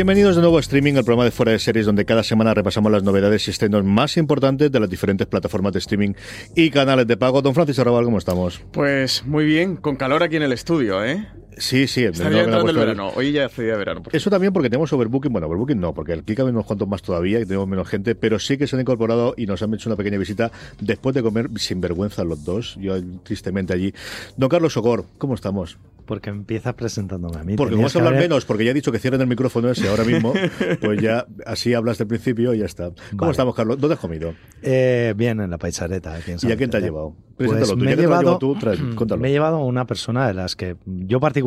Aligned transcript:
Bienvenidos 0.00 0.34
de 0.34 0.40
nuevo 0.40 0.56
a 0.56 0.60
Streaming, 0.60 0.94
el 0.94 1.04
programa 1.04 1.24
de 1.24 1.30
Fuera 1.30 1.52
de 1.52 1.58
Series, 1.58 1.84
donde 1.84 2.06
cada 2.06 2.22
semana 2.22 2.54
repasamos 2.54 2.90
las 2.90 3.02
novedades 3.02 3.46
y 3.46 3.50
estrenos 3.50 3.84
más 3.84 4.16
importantes 4.16 4.72
de 4.72 4.80
las 4.80 4.88
diferentes 4.88 5.26
plataformas 5.26 5.74
de 5.74 5.78
streaming 5.80 6.14
y 6.56 6.70
canales 6.70 7.06
de 7.06 7.18
pago. 7.18 7.42
Don 7.42 7.52
Francisco 7.52 7.82
Arrabal, 7.82 8.06
¿cómo 8.06 8.16
estamos? 8.16 8.62
Pues 8.72 9.26
muy 9.26 9.44
bien, 9.44 9.76
con 9.76 9.96
calor 9.96 10.22
aquí 10.22 10.36
en 10.36 10.44
el 10.44 10.52
estudio, 10.52 11.04
¿eh? 11.04 11.28
Sí, 11.56 11.86
sí. 11.86 12.04
Está 12.04 12.30
ya 12.30 12.42
entrando 12.42 12.70
el 12.70 12.76
verano. 12.76 13.12
Hoy 13.14 13.32
ya 13.32 13.48
de 13.48 13.76
verano. 13.76 14.02
Eso 14.12 14.30
también 14.30 14.52
porque 14.52 14.70
tenemos 14.70 14.92
overbooking. 14.92 15.32
Bueno, 15.32 15.46
overbooking 15.46 15.80
no, 15.80 15.94
porque 15.94 16.14
aquí 16.14 16.34
caben 16.34 16.54
unos 16.54 16.66
cuantos 16.66 16.88
más 16.88 17.02
todavía 17.02 17.40
y 17.40 17.44
tenemos 17.44 17.68
menos 17.68 17.88
gente, 17.88 18.14
pero 18.14 18.38
sí 18.38 18.56
que 18.56 18.66
se 18.66 18.76
han 18.76 18.80
incorporado 18.80 19.34
y 19.36 19.46
nos 19.46 19.62
han 19.62 19.72
hecho 19.74 19.88
una 19.88 19.96
pequeña 19.96 20.18
visita 20.18 20.50
después 20.80 21.14
de 21.14 21.22
comer 21.22 21.50
sin 21.56 21.80
vergüenza 21.80 22.24
los 22.24 22.44
dos. 22.44 22.76
Yo 22.80 22.94
tristemente 23.22 23.72
allí. 23.72 23.92
Don 24.36 24.48
Carlos 24.48 24.72
Socor, 24.72 25.04
¿cómo 25.18 25.34
estamos? 25.34 25.78
Porque 26.06 26.30
empiezas 26.30 26.74
presentándome 26.74 27.38
a 27.38 27.44
mí. 27.44 27.54
Porque 27.54 27.76
vamos 27.76 27.94
a 27.94 27.98
hablar 28.00 28.16
menos, 28.16 28.44
porque 28.44 28.64
ya 28.64 28.72
he 28.72 28.74
dicho 28.74 28.90
que 28.90 28.98
cierren 28.98 29.20
el 29.20 29.28
micrófono 29.28 29.70
ese 29.70 29.88
ahora 29.88 30.02
mismo, 30.02 30.32
pues 30.80 31.00
ya 31.00 31.24
así 31.46 31.72
hablas 31.72 31.98
del 31.98 32.08
principio 32.08 32.52
y 32.52 32.58
ya 32.58 32.64
está. 32.64 32.90
¿Cómo 33.16 33.30
estamos, 33.30 33.54
Carlos? 33.54 33.78
¿Dónde 33.78 33.94
has 33.94 34.00
comido? 34.00 34.34
Eh, 34.60 35.14
bien, 35.16 35.40
en 35.40 35.50
la 35.50 35.58
paisareta. 35.58 36.18
¿Y 36.42 36.50
a 36.50 36.56
quién 36.56 36.68
te 36.68 36.78
ha 36.78 36.80
llevado? 36.80 37.14
Pues 37.36 37.76
me, 37.76 37.92
he 37.92 37.96
llevado, 37.96 38.38
me 39.18 39.28
he 39.28 39.30
llevado 39.30 39.56
a 39.58 39.64
una 39.64 39.86
persona 39.86 40.26
de 40.26 40.34
las 40.34 40.56
que 40.56 40.76
yo 40.84 41.20
particularmente 41.20 41.39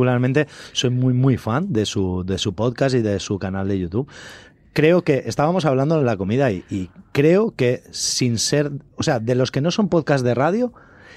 soy 0.72 0.90
muy, 0.90 1.14
muy 1.14 1.38
fan 1.38 1.72
de 1.72 1.86
su, 1.86 2.24
de 2.26 2.38
su 2.38 2.54
podcast 2.54 2.96
y 2.96 3.02
de 3.02 3.20
su 3.20 3.40
canal 3.40 3.68
de 3.68 3.80
YouTube 3.80 4.10
creo 4.74 5.04
que 5.04 5.24
estábamos 5.28 5.66
hablando 5.66 5.98
de 5.98 6.04
la 6.04 6.18
comida 6.18 6.52
y, 6.52 6.66
y, 6.70 6.90
creo 7.12 7.56
que 7.56 7.84
sin 7.92 8.40
ser, 8.40 8.72
o 8.96 9.04
sea, 9.04 9.20
de 9.20 9.36
los 9.36 9.52
que 9.52 9.62
no 9.62 9.70
son 9.70 9.88
podcast 9.88 10.26
de 10.26 10.34
radio, 10.34 10.74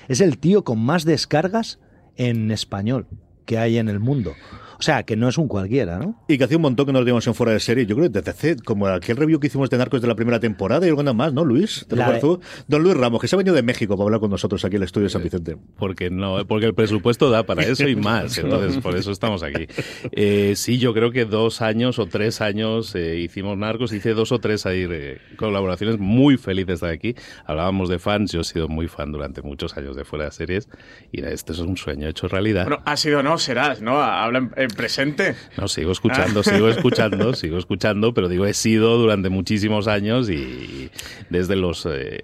es 0.09 0.21
el 0.21 0.39
tío 0.39 0.63
con 0.63 0.79
más 0.79 1.05
descargas 1.05 1.81
en 2.17 2.51
español 2.51 3.07
que 3.47 3.59
hay 3.59 3.79
en 3.79 3.89
el 3.89 4.01
mundo. 4.01 4.35
O 4.79 4.83
sea, 4.83 5.05
que 5.05 5.17
no 5.17 5.29
es 5.29 5.39
un 5.39 5.49
cualquiera, 5.49 5.99
¿no? 5.99 6.23
Y 6.29 6.37
que 6.39 6.45
hace 6.45 6.57
un 6.57 6.63
montón 6.63 6.87
que 6.87 6.93
nos 6.93 7.05
dimos 7.05 7.27
en 7.27 7.35
fuera 7.35 7.53
de 7.53 7.61
serie. 7.61 7.87
Yo 7.87 7.97
creo 7.97 8.11
que 8.11 8.21
desde 8.21 8.57
como 8.63 8.87
aquel 8.87 9.17
review 9.17 9.41
que 9.41 9.47
hicimos 9.47 9.71
de 9.71 9.79
Narcos 9.79 10.03
de 10.03 10.09
la 10.09 10.15
primera 10.15 10.41
temporada 10.41 10.87
y 10.87 10.91
algo 10.91 11.03
más, 11.15 11.33
¿no, 11.33 11.45
Luis? 11.45 11.87
¿Te 11.89 11.97
lo 11.97 12.41
Don 12.69 12.83
Luis 12.83 12.97
Ramos, 12.97 13.21
que 13.21 13.29
se 13.29 13.37
ha 13.37 13.39
venido 13.39 13.55
de 13.55 13.63
México 13.63 13.97
para 13.97 14.07
hablar 14.07 14.21
con 14.21 14.31
nosotros 14.31 14.65
aquí 14.65 14.77
en 14.77 14.83
el 14.83 14.87
estudio 14.87 15.05
de 15.05 15.11
San 15.11 15.23
Vicente. 15.23 15.57
Porque 15.79 16.11
no, 16.11 16.47
porque 16.47 16.67
el 16.67 16.75
presupuesto 16.75 17.31
da 17.31 17.45
para 17.45 17.63
eso 17.63 17.89
y 17.89 17.97
más. 17.97 18.37
Entonces, 18.47 18.83
por 18.83 18.97
eso 18.97 19.11
estamos 19.13 19.43
aquí. 19.43 19.67
Eh, 20.13 20.55
sí, 20.57 20.79
yo 20.79 20.93
creo 20.93 21.11
que 21.11 21.25
dos 21.25 21.63
años 21.63 21.99
o 21.99 22.07
tres 22.07 22.41
años 22.41 22.95
eh, 22.95 23.19
hicimos 23.19 23.57
Narcos. 23.57 23.93
Hice 23.93 24.15
dos 24.15 24.33
o 24.33 24.39
tres 24.39 24.67
ahí 24.67 24.87
eh, 24.89 25.19
colaboraciones 25.37 25.99
muy 25.99 26.37
felices 26.37 26.81
de 26.81 26.91
aquí. 26.91 27.15
Hablábamos 27.45 27.89
de 27.89 27.99
fans. 27.99 28.33
Yo 28.33 28.41
he 28.41 28.45
sido 28.45 28.69
muy 28.69 28.89
fan 28.89 29.13
durante 29.13 29.43
muchos 29.43 29.77
años 29.77 29.97
de 29.97 30.05
fuera 30.05 30.27
de 30.27 30.33
series. 30.33 30.69
Y 31.13 31.25
este 31.25 31.53
es 31.53 31.59
un 31.59 31.77
sueño 31.77 32.09
hecho 32.09 32.29
realidad. 32.29 32.65
Bueno, 32.65 32.83
ha 32.85 32.97
sido 32.97 33.23
no, 33.23 33.39
serás, 33.39 33.81
¿no? 33.81 34.01
Habla 34.01 34.51
en 34.57 34.66
presente. 34.71 35.35
No, 35.57 35.69
sigo 35.69 35.93
escuchando, 35.93 36.43
sigo 36.43 36.69
escuchando, 36.69 37.35
sigo 37.35 37.59
escuchando, 37.59 38.15
pero 38.15 38.29
digo, 38.29 38.47
he 38.47 38.55
sido 38.55 38.99
durante 38.99 39.29
muchísimos 39.29 39.89
años 39.89 40.31
y 40.31 40.91
desde 41.31 41.57
las 41.57 41.87
eh, 41.87 42.19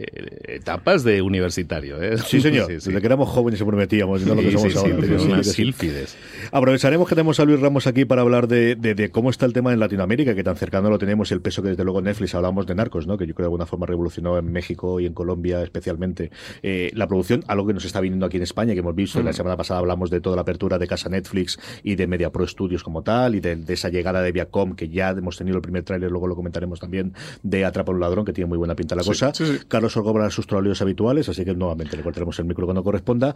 etapas 0.46 1.04
de 1.04 1.22
universitario. 1.22 2.02
¿eh? 2.02 2.18
Sí, 2.18 2.40
señor. 2.40 2.68
Desde 2.72 3.00
que 3.00 3.06
éramos 3.06 3.28
jóvenes 3.28 3.60
y 3.60 3.64
prometíamos, 3.64 4.22
no 4.22 4.34
lo 4.34 4.42
que 4.42 4.52
somos 4.52 4.76
ahora. 4.76 4.96
unas 4.96 5.46
sílfides. 5.46 6.16
Aprovecharemos 6.50 7.08
que 7.08 7.14
tenemos 7.14 7.38
a 7.40 7.44
Luis 7.44 7.60
Ramos 7.60 7.86
aquí 7.86 8.04
para 8.04 8.22
hablar 8.22 8.48
de, 8.48 8.74
de, 8.76 9.10
cómo 9.10 9.30
está 9.30 9.46
el 9.46 9.52
tema 9.52 9.72
en 9.72 9.80
Latinoamérica, 9.80 10.34
que 10.34 10.44
tan 10.44 10.56
cercano 10.56 10.90
lo 10.90 10.98
tenemos 10.98 11.30
y 11.30 11.34
el 11.34 11.40
peso 11.40 11.62
que 11.62 11.70
desde 11.70 11.84
luego 11.84 12.00
Netflix 12.00 12.34
hablamos 12.34 12.66
de 12.66 12.74
narcos, 12.74 13.06
¿no? 13.06 13.18
que 13.18 13.26
yo 13.26 13.34
creo 13.34 13.44
de 13.44 13.48
alguna 13.48 13.66
forma 13.66 13.86
revolucionó 13.86 14.38
en 14.38 14.50
México 14.50 15.00
y 15.00 15.06
en 15.06 15.14
Colombia 15.14 15.62
especialmente 15.62 16.30
eh, 16.62 16.90
la 16.94 17.06
producción, 17.06 17.44
algo 17.46 17.66
que 17.66 17.74
nos 17.74 17.84
está 17.84 18.00
viniendo 18.00 18.26
aquí 18.26 18.36
en 18.36 18.42
España, 18.42 18.74
que 18.74 18.80
hemos 18.80 18.94
visto. 18.94 19.22
La 19.22 19.30
mm. 19.30 19.34
semana 19.34 19.56
pasada 19.56 19.80
hablamos 19.80 20.10
de 20.10 20.20
toda 20.20 20.36
la 20.36 20.42
apertura 20.42 20.78
de 20.78 20.86
Casa 20.86 21.08
Netflix 21.08 21.58
y 21.82 21.96
de 21.96 22.06
Media 22.06 22.30
Pro 22.32 22.46
Studios 22.46 22.82
como 22.82 23.02
tal, 23.02 23.34
y 23.34 23.40
de, 23.40 23.62
esa 23.68 23.88
llegada 23.88 24.22
de 24.22 24.32
Viacom, 24.32 24.74
que 24.74 24.88
ya 24.88 25.10
hemos 25.10 25.36
tenido 25.36 25.56
el 25.56 25.62
primer 25.62 25.82
tráiler, 25.84 26.10
luego 26.10 26.26
lo 26.26 26.34
comentaremos 26.34 26.80
también, 26.80 27.14
de 27.42 27.64
Atrapa 27.64 27.92
un 27.92 28.00
ladrón, 28.00 28.24
que 28.24 28.32
tiene 28.32 28.48
muy 28.48 28.58
buena 28.58 28.74
pinta 28.74 28.94
la 28.94 29.04
cosa. 29.04 29.32
Carlos 29.68 29.96
Orgobra 29.96 30.30
sus 30.30 30.46
trolleos 30.46 30.80
habituales, 30.82 31.28
así 31.28 31.44
que 31.44 31.54
nuevamente 31.54 31.96
le 31.96 32.02
cortaremos 32.02 32.38
el 32.38 32.46
micro 32.46 32.66
cuando 32.66 32.82
corresponda. 32.82 33.34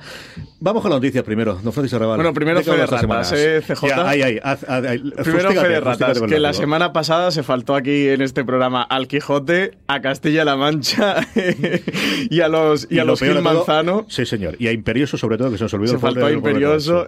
Vamos 0.61 0.83
con 0.83 0.91
las 0.91 0.99
noticias 0.99 1.25
primero, 1.25 1.59
no 1.62 1.73
Francisco 1.73 1.97
Arrabal. 1.97 2.17
Bueno, 2.17 2.34
primero 2.34 2.62
Fede 2.62 2.87
Ratas, 2.87 3.33
eh, 3.33 3.62
CJ. 3.67 5.23
primero 5.23 5.53
Fede 5.53 5.81
Ratas, 5.81 6.21
que 6.23 6.39
la 6.39 6.53
semana 6.53 6.93
pasada 6.93 7.31
se 7.31 7.43
faltó 7.43 7.75
aquí 7.75 8.09
en 8.09 8.23
este 8.23 8.45
programa 8.45 8.83
al 8.83 9.09
Quijote, 9.09 9.78
a 9.87 10.01
Castilla-La 10.01 10.57
Mancha 10.57 11.27
y 12.31 12.41
a 12.41 12.49
los, 12.49 12.87
y, 12.91 12.99
a 12.99 13.05
los 13.05 13.21
Gil 13.21 13.41
Manzano. 13.43 14.07
sí, 14.09 14.27
señor. 14.27 14.57
Y 14.59 14.69
a 14.69 14.73
Imperioso, 14.73 15.17
sobre 15.17 15.37
todo, 15.37 15.51
que 15.51 15.59
se 15.59 15.65
nos 15.65 15.75
olvidó. 15.75 15.93
Se 15.93 15.99
faltó 15.99 16.27
a 16.27 16.33
Imperioso. 16.33 17.07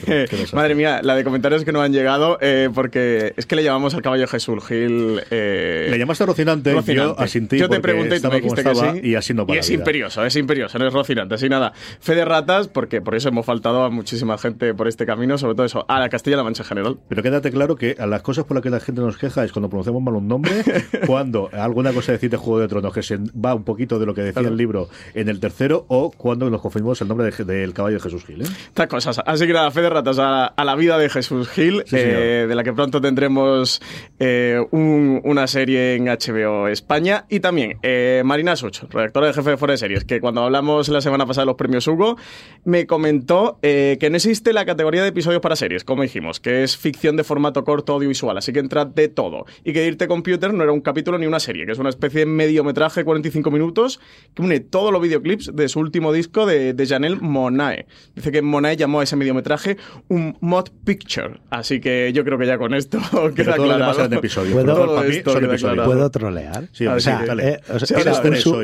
Madre 0.52 0.74
mía, 0.74 1.00
la 1.02 1.14
de 1.14 1.24
comentarios 1.30 1.64
que 1.64 1.70
no 1.70 1.80
han 1.80 1.92
llegado, 1.92 2.38
eh, 2.40 2.70
porque 2.74 3.34
es 3.36 3.46
que 3.46 3.54
le 3.54 3.62
llamamos 3.62 3.94
al 3.94 4.02
caballo 4.02 4.26
Jesús 4.26 4.64
Gil. 4.66 5.20
Eh, 5.30 5.86
le 5.88 5.96
llamaste 5.96 6.26
Rocinante, 6.26 6.72
Rocinante. 6.74 7.56
yo 7.56 7.66
Yo 7.66 7.68
te 7.68 7.78
pregunté 7.78 8.16
y 8.16 8.20
tú 8.20 8.28
me 8.28 8.40
dijiste 8.40 8.64
que 8.64 8.74
sí. 8.74 8.86
Y 9.04 9.14
así 9.14 9.32
no 9.32 9.46
Y 9.48 9.56
es 9.56 9.70
imperioso, 9.70 10.24
es 10.24 10.34
imperioso, 10.34 10.76
no 10.80 10.88
es 10.88 10.92
Rocinante, 10.92 11.36
así 11.36 11.48
nada. 11.48 11.72
Fe 12.00 12.16
de 12.16 12.24
ratas, 12.24 12.66
porque 12.66 13.00
por 13.00 13.14
eso 13.14 13.28
hemos 13.28 13.46
faltado 13.46 13.84
a 13.84 13.90
muchísima 13.90 14.36
gente 14.38 14.74
por 14.74 14.88
este 14.88 15.06
camino, 15.06 15.38
sobre 15.38 15.54
todo 15.54 15.66
eso, 15.66 15.84
a 15.86 16.00
la 16.00 16.08
Castilla-La 16.08 16.42
Mancha 16.42 16.64
en 16.64 16.68
general. 16.68 16.98
Pero 17.08 17.22
quédate 17.22 17.52
claro 17.52 17.76
que 17.76 17.94
a 17.96 18.08
las 18.08 18.22
cosas 18.22 18.44
por 18.44 18.56
las 18.56 18.64
que 18.64 18.70
la 18.70 18.80
gente 18.80 19.00
nos 19.00 19.16
queja 19.16 19.44
es 19.44 19.52
cuando 19.52 19.68
pronunciamos 19.68 20.02
mal 20.02 20.16
un 20.16 20.26
nombre, 20.26 20.64
cuando 21.06 21.48
alguna 21.52 21.92
cosa 21.92 22.10
decide 22.10 22.36
Juego 22.36 22.58
de 22.58 22.66
Tronos 22.66 22.92
que 22.92 23.04
se 23.04 23.18
va 23.18 23.54
un 23.54 23.62
poquito 23.62 24.00
de 24.00 24.06
lo 24.06 24.14
que 24.14 24.22
decía 24.22 24.48
el 24.48 24.56
libro 24.56 24.88
en 25.14 25.28
el 25.28 25.38
tercero, 25.38 25.84
o 25.86 26.10
cuando 26.10 26.50
nos 26.50 26.60
confirmamos 26.60 27.00
el 27.00 27.06
nombre 27.06 27.30
del 27.30 27.72
caballo 27.72 27.98
de 27.98 28.02
Jesús 28.02 28.24
Gil. 28.24 28.42
¿eh? 28.42 28.46
Estas 28.66 28.88
cosas. 28.88 29.20
Así 29.24 29.46
que 29.46 29.52
nada, 29.52 29.70
fe 29.70 29.82
de 29.82 29.90
ratas 29.90 30.18
a, 30.18 30.52
la 30.64 30.74
vida 30.74 30.98
de 30.98 31.08
Jesús 31.08 31.19
Gil, 31.28 31.84
eh, 31.92 32.46
de 32.48 32.54
la 32.54 32.64
que 32.64 32.72
pronto 32.72 33.00
tendremos 33.00 33.80
eh, 34.18 34.60
una 34.70 35.46
serie 35.46 35.94
en 35.94 36.06
HBO 36.06 36.68
España. 36.68 37.26
Y 37.28 37.40
también 37.40 37.78
eh, 37.82 38.22
Marina 38.24 38.56
Such, 38.56 38.82
redactora 38.90 39.28
de 39.28 39.32
jefe 39.32 39.50
de 39.50 39.56
Fuera 39.56 39.72
de 39.72 39.78
Series, 39.78 40.04
que 40.04 40.20
cuando 40.20 40.42
hablamos 40.42 40.88
la 40.88 41.00
semana 41.00 41.26
pasada 41.26 41.42
de 41.42 41.46
los 41.46 41.56
premios 41.56 41.86
Hugo, 41.86 42.16
me 42.64 42.86
comentó 42.86 43.58
que 43.60 44.08
no 44.10 44.16
existe 44.16 44.52
la 44.52 44.64
categoría 44.64 45.02
de 45.02 45.08
episodios 45.08 45.40
para 45.40 45.56
series, 45.56 45.84
como 45.84 46.02
dijimos, 46.02 46.40
que 46.40 46.62
es 46.62 46.76
ficción 46.76 47.16
de 47.16 47.24
formato 47.24 47.64
corto 47.64 47.94
audiovisual, 47.94 48.36
así 48.38 48.52
que 48.52 48.60
entra 48.60 48.84
de 48.84 49.08
todo. 49.08 49.46
Y 49.64 49.72
que 49.72 49.86
Irte 49.86 50.08
Computer 50.08 50.52
no 50.52 50.62
era 50.62 50.72
un 50.72 50.80
capítulo 50.80 51.18
ni 51.18 51.26
una 51.26 51.40
serie, 51.40 51.66
que 51.66 51.72
es 51.72 51.78
una 51.78 51.90
especie 51.90 52.20
de 52.20 52.26
mediometraje, 52.26 53.04
45 53.04 53.50
minutos, 53.50 54.00
que 54.34 54.42
une 54.42 54.60
todos 54.60 54.92
los 54.92 55.02
videoclips 55.02 55.54
de 55.54 55.68
su 55.68 55.80
último 55.80 56.12
disco 56.12 56.46
de, 56.46 56.74
de 56.74 56.86
Janelle 56.86 57.16
Monae. 57.20 57.86
Dice 58.14 58.32
que 58.32 58.42
Monae 58.42 58.76
llamó 58.76 59.00
a 59.00 59.04
ese 59.04 59.16
mediometraje 59.16 59.76
un 60.08 60.36
mod 60.40 60.68
picture, 60.84 61.00
así 61.50 61.80
que 61.80 62.12
yo 62.12 62.24
creo 62.24 62.38
que 62.38 62.46
ya 62.46 62.58
con 62.58 62.74
esto 62.74 62.98
queda 63.34 63.54
claro. 63.54 63.94
¿Puedo, 65.84 66.10
trolear? 66.10 66.68
Sí, 66.72 66.86
o 66.86 67.00
sea, 67.00 67.24
eh, 67.38 67.60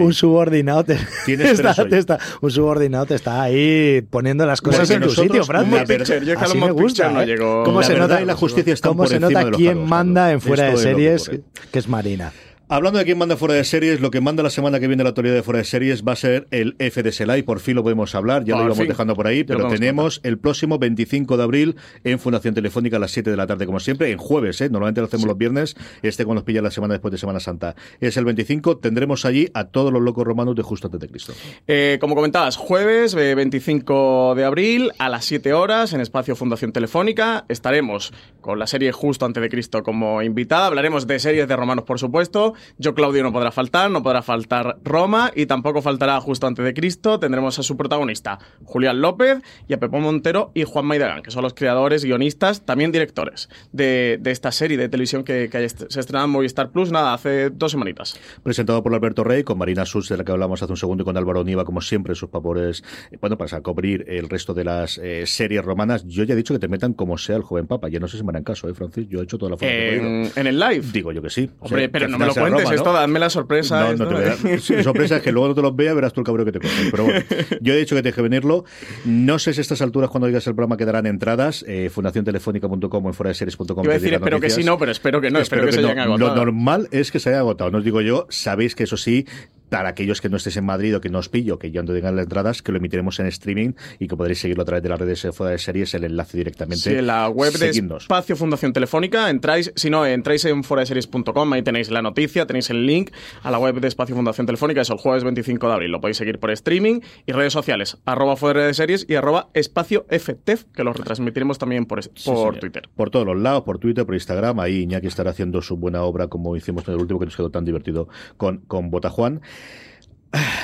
un, 0.00 0.12
subordinado 0.12 0.84
te, 0.84 0.98
está, 1.24 2.18
un 2.40 2.50
subordinado 2.50 3.06
te 3.06 3.14
está 3.14 3.42
ahí 3.42 4.02
poniendo 4.10 4.46
las 4.46 4.60
cosas 4.60 4.88
en 4.90 5.02
tu 5.02 5.10
sitio, 5.10 5.44
Francis. 5.44 6.10
Así 6.38 6.58
me 6.58 6.70
gusta, 6.70 7.10
no 7.10 7.22
¿eh? 7.22 7.36
¿Cómo 7.36 7.82
se 7.82 7.96
nota, 7.96 8.20
la 8.20 8.34
justicia 8.34 8.72
está 8.72 8.88
¿cómo 8.88 9.06
se 9.06 9.20
nota 9.20 9.50
quién 9.50 9.84
manda 9.84 10.32
en 10.32 10.40
fuera 10.40 10.64
de 10.64 10.76
series, 10.76 11.30
que 11.70 11.78
es 11.78 11.88
Marina? 11.88 12.32
Hablando 12.68 12.98
de 12.98 13.04
quién 13.04 13.16
manda 13.16 13.36
fuera 13.36 13.54
de 13.54 13.62
series, 13.62 14.00
lo 14.00 14.10
que 14.10 14.20
manda 14.20 14.42
la 14.42 14.50
semana 14.50 14.80
que 14.80 14.88
viene 14.88 15.04
la 15.04 15.10
autoridad 15.10 15.34
de 15.34 15.44
fuera 15.44 15.58
de 15.58 15.64
series 15.64 16.02
va 16.02 16.14
a 16.14 16.16
ser 16.16 16.48
el 16.50 16.74
FDS 16.80 17.20
Live. 17.20 17.44
Por 17.44 17.60
fin 17.60 17.76
lo 17.76 17.84
podemos 17.84 18.16
hablar, 18.16 18.42
ya 18.42 18.56
lo 18.56 18.64
íbamos 18.64 18.88
dejando 18.88 19.14
por 19.14 19.28
ahí, 19.28 19.44
pero 19.44 19.68
tenemos 19.68 20.18
el 20.24 20.36
próximo 20.36 20.76
25 20.76 21.36
de 21.36 21.42
abril 21.44 21.76
en 22.02 22.18
Fundación 22.18 22.54
Telefónica 22.54 22.96
a 22.96 22.98
las 22.98 23.12
7 23.12 23.30
de 23.30 23.36
la 23.36 23.46
tarde, 23.46 23.66
como 23.66 23.78
siempre, 23.78 24.10
en 24.10 24.18
jueves, 24.18 24.60
¿eh? 24.62 24.68
normalmente 24.68 25.00
lo 25.00 25.06
hacemos 25.06 25.26
los 25.26 25.38
viernes, 25.38 25.76
este 26.02 26.24
cuando 26.24 26.40
nos 26.40 26.44
pilla 26.44 26.60
la 26.60 26.72
semana 26.72 26.94
después 26.94 27.12
de 27.12 27.18
Semana 27.18 27.38
Santa. 27.38 27.76
Es 28.00 28.16
el 28.16 28.24
25, 28.24 28.78
tendremos 28.78 29.24
allí 29.26 29.48
a 29.54 29.66
todos 29.66 29.92
los 29.92 30.02
locos 30.02 30.26
romanos 30.26 30.56
de 30.56 30.62
Justo 30.62 30.88
antes 30.88 31.00
de 31.00 31.08
Cristo. 31.08 31.34
Eh, 31.68 31.98
como 32.00 32.16
comentabas, 32.16 32.56
jueves 32.56 33.14
25 33.14 34.34
de 34.34 34.44
abril 34.44 34.90
a 34.98 35.08
las 35.08 35.24
7 35.24 35.52
horas 35.52 35.92
en 35.92 36.00
Espacio 36.00 36.34
Fundación 36.34 36.72
Telefónica 36.72 37.44
estaremos 37.48 38.12
con 38.40 38.58
la 38.58 38.66
serie 38.66 38.90
Justo 38.90 39.24
antes 39.24 39.40
de 39.40 39.48
Cristo 39.48 39.84
como 39.84 40.20
invitada, 40.20 40.66
hablaremos 40.66 41.06
de 41.06 41.20
series 41.20 41.46
de 41.46 41.54
romanos, 41.54 41.84
por 41.84 42.00
supuesto 42.00 42.55
yo 42.78 42.94
Claudio 42.94 43.22
no 43.22 43.32
podrá 43.32 43.50
faltar, 43.50 43.90
no 43.90 44.02
podrá 44.02 44.22
faltar 44.22 44.78
Roma 44.84 45.30
y 45.34 45.46
tampoco 45.46 45.82
faltará 45.82 46.20
justo 46.20 46.46
antes 46.46 46.64
de 46.64 46.74
Cristo. 46.74 47.18
Tendremos 47.18 47.58
a 47.58 47.62
su 47.62 47.76
protagonista, 47.76 48.38
Julián 48.64 49.00
López, 49.00 49.42
y 49.68 49.74
a 49.74 49.80
Pepón 49.80 50.02
Montero 50.02 50.50
y 50.54 50.64
Juan 50.64 50.86
Maidagán, 50.86 51.22
que 51.22 51.30
son 51.30 51.42
los 51.42 51.54
creadores, 51.54 52.04
guionistas, 52.04 52.62
también 52.64 52.92
directores 52.92 53.48
de, 53.72 54.20
esta 54.24 54.52
serie 54.52 54.76
de 54.76 54.88
televisión 54.88 55.24
que, 55.24 55.48
se 55.88 56.00
estrena 56.00 56.24
en 56.24 56.30
Movistar 56.30 56.70
Plus, 56.70 56.92
nada, 56.92 57.14
hace 57.14 57.50
dos 57.50 57.72
semanitas. 57.72 58.18
Presentado 58.42 58.82
por 58.82 58.94
Alberto 58.94 59.24
Rey, 59.24 59.44
con 59.44 59.58
Marina 59.58 59.84
Sus, 59.84 60.08
de 60.08 60.16
la 60.16 60.24
que 60.24 60.32
hablamos 60.32 60.62
hace 60.62 60.72
un 60.72 60.76
segundo, 60.76 61.02
y 61.02 61.04
con 61.04 61.16
Álvaro 61.16 61.44
Niva, 61.44 61.64
como 61.64 61.80
siempre, 61.80 62.14
sus 62.14 62.28
papores, 62.28 62.84
eh, 63.10 63.18
bueno, 63.20 63.36
para 63.36 63.60
cubrir 63.60 64.04
el 64.08 64.28
resto 64.28 64.54
de 64.54 64.64
las 64.64 64.98
eh, 64.98 65.26
series 65.26 65.64
romanas. 65.64 66.04
Yo 66.06 66.24
ya 66.24 66.34
he 66.34 66.36
dicho 66.36 66.54
que 66.54 66.60
te 66.60 66.68
metan 66.68 66.92
como 66.92 67.18
sea 67.18 67.36
el 67.36 67.42
joven 67.42 67.66
papa. 67.66 67.88
Ya 67.88 68.00
no 68.00 68.08
sé 68.08 68.18
si 68.18 68.24
me 68.24 68.30
harán 68.30 68.44
caso, 68.44 68.68
¿eh, 68.68 68.74
Francis? 68.74 69.08
Yo 69.08 69.20
he 69.20 69.24
hecho 69.24 69.38
toda 69.38 69.56
la 69.56 69.66
en, 69.66 70.30
en 70.34 70.46
el 70.46 70.58
live. 70.58 70.84
Digo 70.92 71.12
yo 71.12 71.22
que 71.22 71.30
sí. 71.30 71.50
Hombre, 71.60 71.88
pero 71.88 72.08
no 72.08 72.18
me 72.18 72.26
lo 72.26 72.34
cuentes, 72.34 72.45
esto 72.46 72.92
dame 72.92 73.18
la 73.18 73.30
sorpresa. 73.30 73.92
No, 73.94 74.04
no 74.04 74.08
te 74.08 74.14
voy 74.14 74.82
sorpresa 74.82 75.16
es 75.16 75.22
que 75.22 75.32
luego 75.32 75.48
no 75.48 75.54
te 75.54 75.62
los 75.62 75.74
vea, 75.74 75.94
verás 75.94 76.12
tú 76.12 76.20
el 76.20 76.26
cabrón 76.26 76.46
que 76.46 76.52
te 76.52 76.60
coges. 76.60 76.88
Pero 76.90 77.04
bueno, 77.04 77.20
yo 77.60 77.74
he 77.74 77.76
dicho 77.76 77.94
que 77.94 78.02
te 78.02 78.08
deje 78.08 78.22
venirlo. 78.22 78.64
No 79.04 79.38
sé 79.38 79.52
si 79.52 79.60
a 79.60 79.62
estas 79.62 79.82
alturas, 79.82 80.10
cuando 80.10 80.26
digas 80.26 80.46
el 80.46 80.54
programa, 80.54 80.76
quedarán 80.76 81.06
entradas. 81.06 81.64
Eh, 81.66 81.90
fundaciontelefónica.com 81.90 83.04
o 83.04 83.08
en 83.08 83.14
fuera 83.14 83.28
de 83.28 83.34
series.com. 83.34 83.84
Yo 83.84 83.90
decir, 83.90 84.14
espero 84.14 84.40
que 84.40 84.50
sí, 84.50 84.64
no, 84.64 84.78
pero 84.78 84.92
espero 84.92 85.20
que 85.20 85.30
no, 85.30 85.38
espero, 85.38 85.66
que, 85.66 85.72
se 85.72 85.80
hayan 85.80 85.98
agotado. 85.98 86.30
Lo 86.30 86.34
normal 86.34 86.88
es 86.90 87.10
que 87.10 87.18
se 87.18 87.30
haya 87.30 87.40
agotado. 87.40 87.70
No 87.70 87.78
os 87.78 87.84
digo 87.84 88.00
yo, 88.00 88.26
sabéis 88.30 88.74
que 88.74 88.84
eso 88.84 88.96
sí, 88.96 89.26
para 89.68 89.88
aquellos 89.90 90.20
que 90.20 90.28
no 90.28 90.36
estéis 90.36 90.56
en 90.56 90.64
Madrid 90.64 90.96
o 90.96 91.00
que 91.00 91.08
no 91.08 91.18
os 91.18 91.28
pillo, 91.28 91.58
que 91.58 91.70
ya 91.70 91.82
no 91.82 91.92
tengan 91.92 92.16
las 92.16 92.24
entradas, 92.24 92.62
que 92.62 92.72
lo 92.72 92.78
emitiremos 92.78 93.18
en 93.20 93.26
streaming 93.26 93.72
y 93.98 94.08
que 94.08 94.16
podréis 94.16 94.40
seguirlo 94.40 94.62
a 94.62 94.66
través 94.66 94.82
de 94.82 94.88
las 94.88 94.98
redes 94.98 95.26
fuera 95.32 95.52
de 95.52 95.58
series, 95.58 95.94
el 95.94 96.04
enlace 96.04 96.36
directamente. 96.36 96.90
Sí, 96.90 96.94
en 96.94 97.06
la 97.06 97.28
web 97.28 97.52
de 97.52 97.70
Espacio 97.70 98.36
Fundación 98.36 98.72
Telefónica, 98.72 99.30
entráis, 99.30 99.72
si 99.74 99.90
no, 99.90 100.06
entráis 100.06 100.44
en 100.44 100.62
series.com 100.62 101.52
ahí 101.52 101.62
tenéis 101.62 101.90
la 101.90 102.02
noticia, 102.02 102.46
tenéis 102.46 102.70
el 102.70 102.86
link 102.86 103.10
a 103.42 103.50
la 103.50 103.58
web 103.58 103.80
de 103.80 103.88
Espacio 103.88 104.14
Fundación 104.14 104.46
Telefónica, 104.46 104.80
es 104.80 104.90
el 104.90 104.98
jueves 104.98 105.24
25 105.24 105.66
de 105.68 105.72
abril, 105.72 105.90
lo 105.90 106.00
podéis 106.00 106.16
seguir 106.16 106.38
por 106.38 106.50
streaming 106.50 107.00
y 107.26 107.32
redes 107.32 107.52
sociales, 107.52 107.98
arroba 108.04 108.36
fuera 108.36 108.66
de 108.66 108.74
series 108.74 109.06
y 109.08 109.14
arroba 109.14 109.48
espacio 109.54 110.06
FTF, 110.08 110.64
que 110.74 110.84
lo 110.84 110.92
retransmitiremos 110.92 111.58
también 111.58 111.86
por, 111.86 112.00
por 112.24 112.58
Twitter. 112.58 112.88
Por 112.94 113.10
todos 113.10 113.26
los 113.26 113.36
lados, 113.36 113.62
por 113.64 113.78
Twitter, 113.78 114.04
por 114.04 114.14
Instagram, 114.14 114.60
ahí 114.60 114.82
Iñaki 114.82 115.06
estará 115.06 115.30
haciendo 115.30 115.62
su 115.62 115.76
buena 115.76 116.02
obra 116.02 116.28
como 116.28 116.56
hicimos 116.56 116.86
en 116.88 116.94
el 116.94 117.00
último 117.00 117.18
que 117.18 117.26
nos 117.26 117.36
quedó 117.36 117.50
tan 117.50 117.64
divertido 117.64 118.08
con, 118.36 118.58
con 118.58 118.90
Botajuan. 118.90 119.40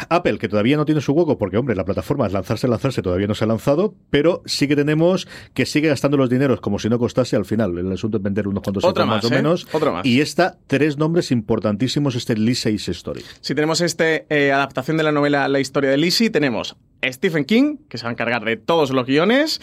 Apple, 0.08 0.38
que 0.38 0.48
todavía 0.48 0.76
no 0.76 0.84
tiene 0.84 1.00
su 1.00 1.12
hueco, 1.12 1.38
porque, 1.38 1.56
hombre, 1.56 1.74
la 1.74 1.84
plataforma 1.84 2.26
es 2.26 2.32
lanzarse, 2.32 2.68
lanzarse, 2.68 3.02
todavía 3.02 3.26
no 3.26 3.34
se 3.34 3.44
ha 3.44 3.46
lanzado, 3.46 3.94
pero 4.10 4.42
sí 4.44 4.68
que 4.68 4.76
tenemos 4.76 5.26
que 5.54 5.66
sigue 5.66 5.88
gastando 5.88 6.16
los 6.16 6.28
dineros 6.28 6.60
como 6.60 6.78
si 6.78 6.88
no 6.88 6.98
costase 6.98 7.36
al 7.36 7.44
final. 7.44 7.76
El 7.78 7.90
asunto 7.92 8.18
es 8.18 8.22
vender 8.22 8.48
unos 8.48 8.62
cuantos 8.62 8.84
Otra 8.84 9.06
más, 9.06 9.24
o 9.24 9.28
¿eh? 9.28 9.30
menos. 9.30 9.66
Otra 9.72 9.92
más. 9.92 10.06
Y 10.06 10.20
está 10.20 10.58
tres 10.66 10.98
nombres 10.98 11.30
importantísimos, 11.30 12.14
este 12.14 12.36
Lizzie 12.36 12.74
Story. 12.74 13.22
Si 13.40 13.54
tenemos 13.54 13.80
este 13.80 14.26
eh, 14.28 14.52
adaptación 14.52 14.96
de 14.96 15.04
la 15.04 15.12
novela 15.12 15.48
La 15.48 15.60
historia 15.60 15.90
de 15.90 15.96
Lizzie, 15.96 16.30
tenemos 16.30 16.76
Stephen 17.04 17.44
King, 17.44 17.78
que 17.88 17.98
se 17.98 18.04
va 18.04 18.10
a 18.10 18.12
encargar 18.12 18.44
de 18.44 18.56
todos 18.56 18.90
los 18.90 19.06
guiones, 19.06 19.60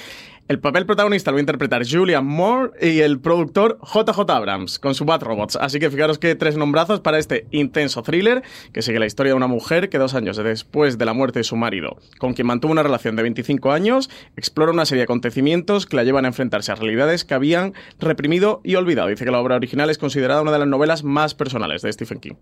el 0.50 0.60
papel 0.60 0.88
protagonista 0.88 1.32
lo 1.32 1.38
va 1.38 1.78
a 1.78 1.80
Julian 1.88 2.26
Moore 2.26 2.72
y 2.82 3.02
el 3.02 3.20
productor 3.20 3.78
JJ 3.84 4.32
Abrams 4.32 4.80
con 4.80 4.96
su 4.96 5.06
Bat 5.06 5.22
Robots. 5.22 5.56
Así 5.56 5.80
que 5.80 5.92
fijaros 5.92 6.18
que 6.18 6.34
tres 6.34 6.58
nombrazos 6.58 7.02
para 7.02 7.20
este 7.20 7.46
intenso 7.52 8.02
thriller 8.02 8.42
que 8.74 8.82
sigue 8.82 8.98
la 8.98 9.06
historia 9.06 9.34
de 9.34 9.38
una 9.38 9.46
mujer 9.46 9.90
que 9.90 10.00
dos 10.00 10.16
años 10.16 10.38
después 10.38 10.98
de 10.98 11.06
la 11.06 11.14
muerte 11.14 11.38
de 11.38 11.44
su 11.44 11.56
marido, 11.56 11.98
con 12.18 12.34
quien 12.34 12.48
mantuvo 12.48 12.72
una 12.72 12.82
relación 12.82 13.16
de 13.16 13.22
25 13.22 13.72
años, 13.72 14.10
explora 14.36 14.72
una 14.72 14.86
serie 14.86 15.02
de 15.02 15.04
acontecimientos 15.04 15.86
que 15.86 15.96
la 15.96 16.04
llevan 16.04 16.26
a 16.26 16.30
enfrentarse 16.30 16.72
a 16.72 16.76
realidades 16.76 17.26
que 17.26 17.36
habían 17.36 17.76
reprimido 18.00 18.62
y 18.64 18.74
olvidado. 18.74 19.10
Dice 19.10 19.26
que 19.26 19.32
la 19.32 19.40
obra 19.40 19.56
original 19.56 19.92
es 19.92 20.00
considerada 20.00 20.42
una 20.42 20.52
de 20.52 20.58
las 20.58 20.68
novelas 20.68 21.04
más 21.04 21.36
personales 21.36 21.84
de 21.84 21.94
Stephen 21.94 22.20
King. 22.20 22.34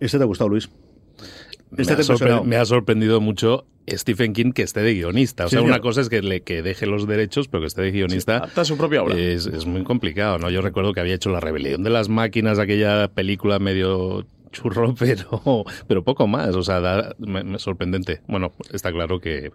¿Este 0.00 0.18
te 0.18 0.24
ha 0.24 0.26
gustado, 0.26 0.50
Luis? 0.50 0.68
Este 1.76 1.96
me, 2.44 2.56
ha 2.56 2.64
sorprendido 2.64 3.20
mucho 3.20 3.66
Stephen 3.88 4.32
King 4.32 4.52
que 4.52 4.62
esté 4.62 4.80
de 4.80 4.94
guionista. 4.94 5.46
O 5.46 5.48
sea, 5.48 5.62
una 5.62 5.80
cosa 5.80 6.00
es 6.00 6.08
que, 6.08 6.22
le, 6.22 6.42
que 6.42 6.62
deje 6.62 6.86
los 6.86 7.06
derechos, 7.06 7.48
pero 7.48 7.60
que 7.60 7.66
esté 7.66 7.82
de 7.82 7.90
guionista. 7.90 8.48
Sí, 8.54 8.64
su 8.64 8.76
propia 8.76 9.02
obra. 9.02 9.16
Es, 9.16 9.46
es, 9.46 9.66
muy 9.66 9.84
complicado, 9.84 10.38
¿no? 10.38 10.50
Yo 10.50 10.62
recuerdo 10.62 10.92
que 10.92 11.00
había 11.00 11.14
hecho 11.14 11.30
La 11.30 11.40
Rebelión 11.40 11.82
de 11.82 11.90
las 11.90 12.08
Máquinas, 12.08 12.58
aquella 12.58 13.08
película 13.08 13.58
medio 13.58 14.26
churro, 14.50 14.94
pero, 14.98 15.64
pero 15.86 16.02
poco 16.04 16.26
más. 16.26 16.54
O 16.54 16.62
sea, 16.62 16.80
da, 16.80 17.16
sorprendente. 17.58 18.20
Bueno, 18.26 18.52
está 18.72 18.92
claro 18.92 19.20
que 19.20 19.52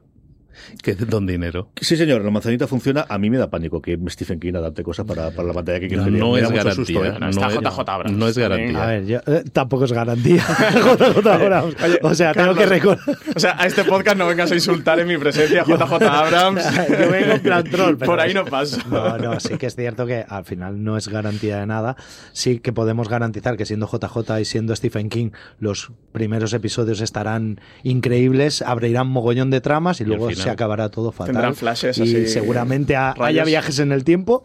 que 0.82 0.96
don 0.96 1.26
dinero. 1.26 1.70
Sí, 1.80 1.98
señor, 1.98 2.24
la 2.24 2.32
manzanita 2.32 2.68
funciona. 2.68 3.06
A 3.10 3.18
mí 3.18 3.30
me 3.30 3.38
da 3.38 3.50
pánico 3.50 3.82
que 3.82 3.98
Stephen 4.10 4.40
King 4.40 4.56
adapte 4.56 4.84
cosas 4.84 5.06
para, 5.06 5.32
para 5.32 5.48
la 5.48 5.54
pantalla 5.54 5.80
que 5.80 5.88
quiere 5.88 6.04
No, 6.12 6.12
no 6.12 6.38
es 6.38 6.52
garantía. 6.52 7.08
¿eh? 7.08 7.16
no, 7.20 7.30
está 7.30 7.50
JJ 7.50 7.80
Abrams. 7.90 8.18
No 8.18 8.28
es 8.28 8.38
garantía. 8.38 8.84
A 8.84 8.88
ver, 8.88 9.06
yo, 9.06 9.20
eh, 9.26 9.44
tampoco 9.52 9.86
es 9.86 9.92
garantía. 9.92 10.44
JJ 10.74 11.28
Abrams. 11.28 11.76
o 12.02 12.16
sea, 12.16 12.34
tengo 12.34 12.56
que 12.56 12.66
recordar. 12.66 13.18
O 13.36 13.40
sea, 13.40 13.56
a 13.60 13.66
este 13.66 13.84
podcast 13.84 14.18
no 14.18 14.28
vengas 14.28 14.52
a 14.52 14.56
insultar 14.56 15.00
en 15.00 15.08
mi 15.08 15.18
presencia 15.18 15.64
JJ 15.68 15.94
Abrams. 16.04 16.64
yo 16.90 17.12
vengo 17.12 17.34
en 17.34 17.42
plan 17.42 17.64
troll. 17.64 17.98
Por 17.98 18.20
ahí 18.20 18.34
no 18.34 18.46
paso. 18.46 18.78
No, 18.90 19.18
no, 19.18 19.40
sí 19.40 19.58
que 19.58 19.68
es 19.68 19.76
cierto 19.76 20.06
que 20.06 20.26
al 20.28 20.46
final 20.46 20.84
no 20.84 20.98
es 20.98 21.08
garantía 21.08 21.60
de 21.60 21.66
nada. 21.66 21.96
Sí 22.32 22.60
que 22.60 22.74
podemos 22.74 23.10
garantizar 23.10 23.58
que 23.58 23.66
siendo 23.66 23.88
JJ 23.88 24.40
y 24.40 24.46
siendo 24.46 24.76
Stephen 24.76 25.10
King, 25.10 25.32
los 25.60 25.92
primeros 26.12 26.54
episodios 26.54 27.02
estarán 27.02 27.60
increíbles, 27.84 28.62
abrirán 28.62 29.08
mogollón 29.08 29.50
de 29.50 29.62
tramas 29.62 30.02
y 30.02 30.06
luego 30.06 30.30
se 30.44 30.50
acabará 30.50 30.90
todo 30.90 31.12
fatal. 31.12 31.34
Tendrán 31.34 31.56
flashes 31.56 31.98
y 31.98 32.28
seguramente 32.28 32.96
haya 32.96 33.44
viajes 33.44 33.80
en 33.80 33.92
el 33.92 34.04
tiempo. 34.04 34.44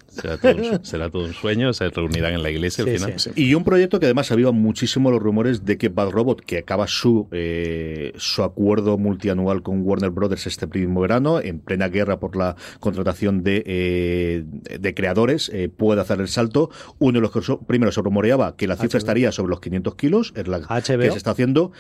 Será 0.83 1.11
todo, 1.11 1.25
un, 1.25 1.35
sueño, 1.35 1.73
se 1.73 1.89
reunirán 1.91 2.35
en 2.35 2.43
la 2.43 2.51
iglesia 2.51 2.85
al 2.85 2.91
final. 2.91 3.15
Y 3.35 3.55
un 3.55 3.65
proyecto 3.65 4.01
que 4.01 4.07
además 4.07 4.31
había 4.31 4.51
muchísimo 4.51 5.11
los 5.11 5.21
rumores 5.21 5.65
de 5.65 5.79
que 5.79 5.89
Bad 5.89 6.11
Robot, 6.11 6.41
que 6.41 6.59
acaba 6.59 6.87
su, 6.87 7.29
eh, 7.33 8.13
su 8.17 8.43
acuerdo 8.43 8.99
multianual 8.99 9.63
con 9.63 9.83
Warner 9.83 10.11
Brothers 10.11 10.47
este 10.47 10.67
mismo 10.67 11.01
verano, 11.01 11.41
en 11.41 11.61
plena 11.61 11.89
guerra 11.89 12.21
por 12.21 12.37
la 12.37 12.57
contratación 12.81 13.43
de, 13.43 13.63
eh, 13.67 14.45
de 14.79 14.95
creadores, 14.95 15.51
eh, 15.53 15.69
puede 15.69 16.01
hacer 16.01 16.21
el 16.21 16.29
salto. 16.29 16.71
Uno 16.99 17.19
de 17.19 17.23
los 17.23 17.33
que 17.33 17.41
primero 17.67 17.93
se 17.93 18.01
rumoreaba 18.01 18.57
que 18.57 18.67
la 18.67 18.77
cifra 18.77 18.99
estaría 18.99 19.33
sobre 19.33 19.51
los 19.51 19.61
500 19.61 19.95
kilos, 19.95 20.33
es 20.37 20.49
la 20.49 20.61
que 20.61 21.11
se 21.11 21.17
está 21.17 21.33
haciendo, 21.33 21.73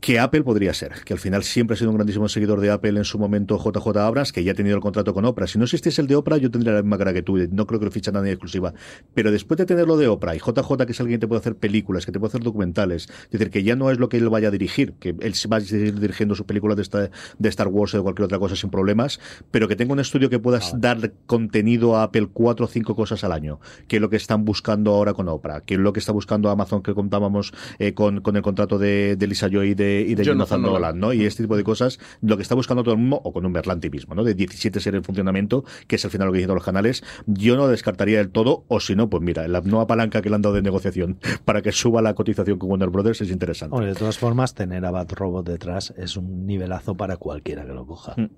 que 0.00 0.18
Apple 0.18 0.42
podría 0.42 0.72
ser, 0.74 0.92
que 1.04 1.12
al 1.12 1.18
final 1.18 1.44
siempre 1.44 1.74
ha 1.74 1.76
sido 1.76 1.90
un 1.90 1.96
grandísimo 1.96 2.28
seguidor 2.28 2.60
de 2.60 2.70
Apple 2.70 2.98
en 2.98 3.04
su 3.04 3.18
momento 3.18 3.58
JJ 3.60 3.96
Abrams, 3.98 4.32
que 4.32 4.42
ya 4.44 4.52
ha 4.52 4.54
tenido 4.54 4.76
el 4.76 4.82
contrato 4.82 5.14
con 5.14 5.24
Oprah. 5.24 5.46
Si 5.46 5.58
no 5.58 5.64
existiese 5.64 6.00
el 6.00 6.06
de 6.06 6.16
Oprah, 6.16 6.38
yo 6.38 6.50
tendría 6.50 6.72
la 6.72 6.82
misma 6.82 6.98
cara 6.98 7.12
que 7.12 7.22
tú, 7.22 7.36
no 7.50 7.66
creo 7.66 7.78
que 7.78 7.86
lo 7.86 7.90
fichan 7.90 8.16
a 8.16 8.20
nadie 8.20 8.32
exclusiva. 8.32 8.74
Pero 9.14 9.30
después 9.30 9.58
de 9.58 9.66
tenerlo 9.66 9.96
de 9.96 10.08
Oprah 10.08 10.34
y 10.34 10.38
JJ, 10.38 10.86
que 10.86 10.92
es 10.92 11.00
alguien 11.00 11.18
que 11.18 11.24
te 11.24 11.28
puede 11.28 11.40
hacer 11.40 11.56
películas, 11.56 12.06
que 12.06 12.12
te 12.12 12.18
puede 12.18 12.30
hacer 12.30 12.42
documentales, 12.42 13.08
es 13.24 13.30
decir, 13.30 13.50
que 13.50 13.62
ya 13.62 13.76
no 13.76 13.90
es 13.90 13.98
lo 13.98 14.08
que 14.08 14.16
él 14.16 14.28
vaya 14.28 14.48
a 14.48 14.50
dirigir, 14.50 14.94
que 14.94 15.10
él 15.10 15.34
va 15.52 15.58
a 15.58 15.60
seguir 15.60 15.98
dirigiendo 16.00 16.34
sus 16.34 16.46
películas 16.46 16.76
de, 16.76 16.82
esta, 16.82 17.10
de 17.38 17.48
Star 17.48 17.68
Wars 17.68 17.94
o 17.94 17.98
de 17.98 18.02
cualquier 18.02 18.24
otra 18.24 18.38
cosa 18.38 18.56
sin 18.56 18.70
problemas, 18.70 19.20
pero 19.50 19.68
que 19.68 19.76
tenga 19.76 19.92
un 19.92 20.00
estudio 20.00 20.30
que 20.30 20.38
puedas 20.38 20.80
dar 20.80 21.12
contenido 21.26 21.96
a 21.96 22.04
Apple 22.04 22.28
cuatro 22.32 22.66
o 22.66 22.68
cinco 22.68 22.94
cosas 22.96 23.24
al 23.24 23.32
año, 23.32 23.60
que 23.88 23.96
es 23.96 24.02
lo 24.02 24.10
que 24.10 24.16
están 24.16 24.44
buscando 24.44 24.92
ahora 24.92 25.14
con 25.14 25.28
Oprah, 25.28 25.60
que 25.62 25.74
es 25.74 25.80
lo 25.80 25.92
que 25.92 26.00
está 26.00 26.12
buscando 26.12 26.50
Amazon 26.50 26.82
que 26.82 26.94
contábamos 26.94 27.52
eh, 27.78 27.94
con, 27.94 28.20
con 28.20 28.36
el 28.36 28.42
contrato 28.42 28.78
de, 28.78 29.16
de 29.16 29.26
Lisa 29.26 29.48
Joy 29.48 29.70
y 29.70 29.74
de, 29.74 30.04
y 30.06 30.14
de 30.14 30.24
Jonathan 30.24 30.62
Nolan, 30.62 30.98
¿no? 30.98 31.12
Y 31.12 31.24
este 31.24 31.42
tipo 31.42 31.56
de 31.56 31.64
cosas, 31.64 31.98
lo 32.22 32.36
que 32.36 32.42
está 32.42 32.54
buscando 32.54 32.82
todo 32.82 32.94
el 32.94 33.00
mundo, 33.00 33.20
o 33.22 33.32
con 33.32 33.46
un 33.46 33.49
Berlanti 33.52 33.90
mismo, 33.90 34.14
¿no? 34.14 34.24
De 34.24 34.34
17 34.34 34.80
series 34.80 34.98
en 34.98 35.04
funcionamiento, 35.04 35.64
que 35.86 35.96
es 35.96 36.04
al 36.04 36.10
final 36.10 36.26
lo 36.28 36.32
que 36.32 36.38
dicen 36.38 36.54
los 36.54 36.64
canales, 36.64 37.02
yo 37.26 37.56
no 37.56 37.68
descartaría 37.68 38.18
del 38.18 38.30
todo, 38.30 38.64
o 38.68 38.80
si 38.80 38.94
no, 38.94 39.08
pues 39.08 39.22
mira, 39.22 39.46
la 39.48 39.60
nueva 39.60 39.86
palanca 39.86 40.22
que 40.22 40.28
le 40.28 40.36
han 40.36 40.42
dado 40.42 40.54
de 40.54 40.62
negociación 40.62 41.18
para 41.44 41.62
que 41.62 41.72
suba 41.72 42.02
la 42.02 42.14
cotización 42.14 42.58
con 42.58 42.70
Warner 42.70 42.90
Brothers 42.90 43.20
es 43.22 43.30
interesante. 43.30 43.84
de 43.84 43.94
todas 43.94 44.18
formas, 44.18 44.54
tener 44.54 44.84
a 44.84 44.90
Bat 44.90 45.12
Robot 45.12 45.46
detrás 45.46 45.94
es 45.96 46.16
un 46.16 46.46
nivelazo 46.46 46.96
para 46.96 47.16
cualquiera 47.16 47.64
que 47.64 47.72
lo 47.72 47.86
coja. 47.86 48.14
Mm. 48.16 48.28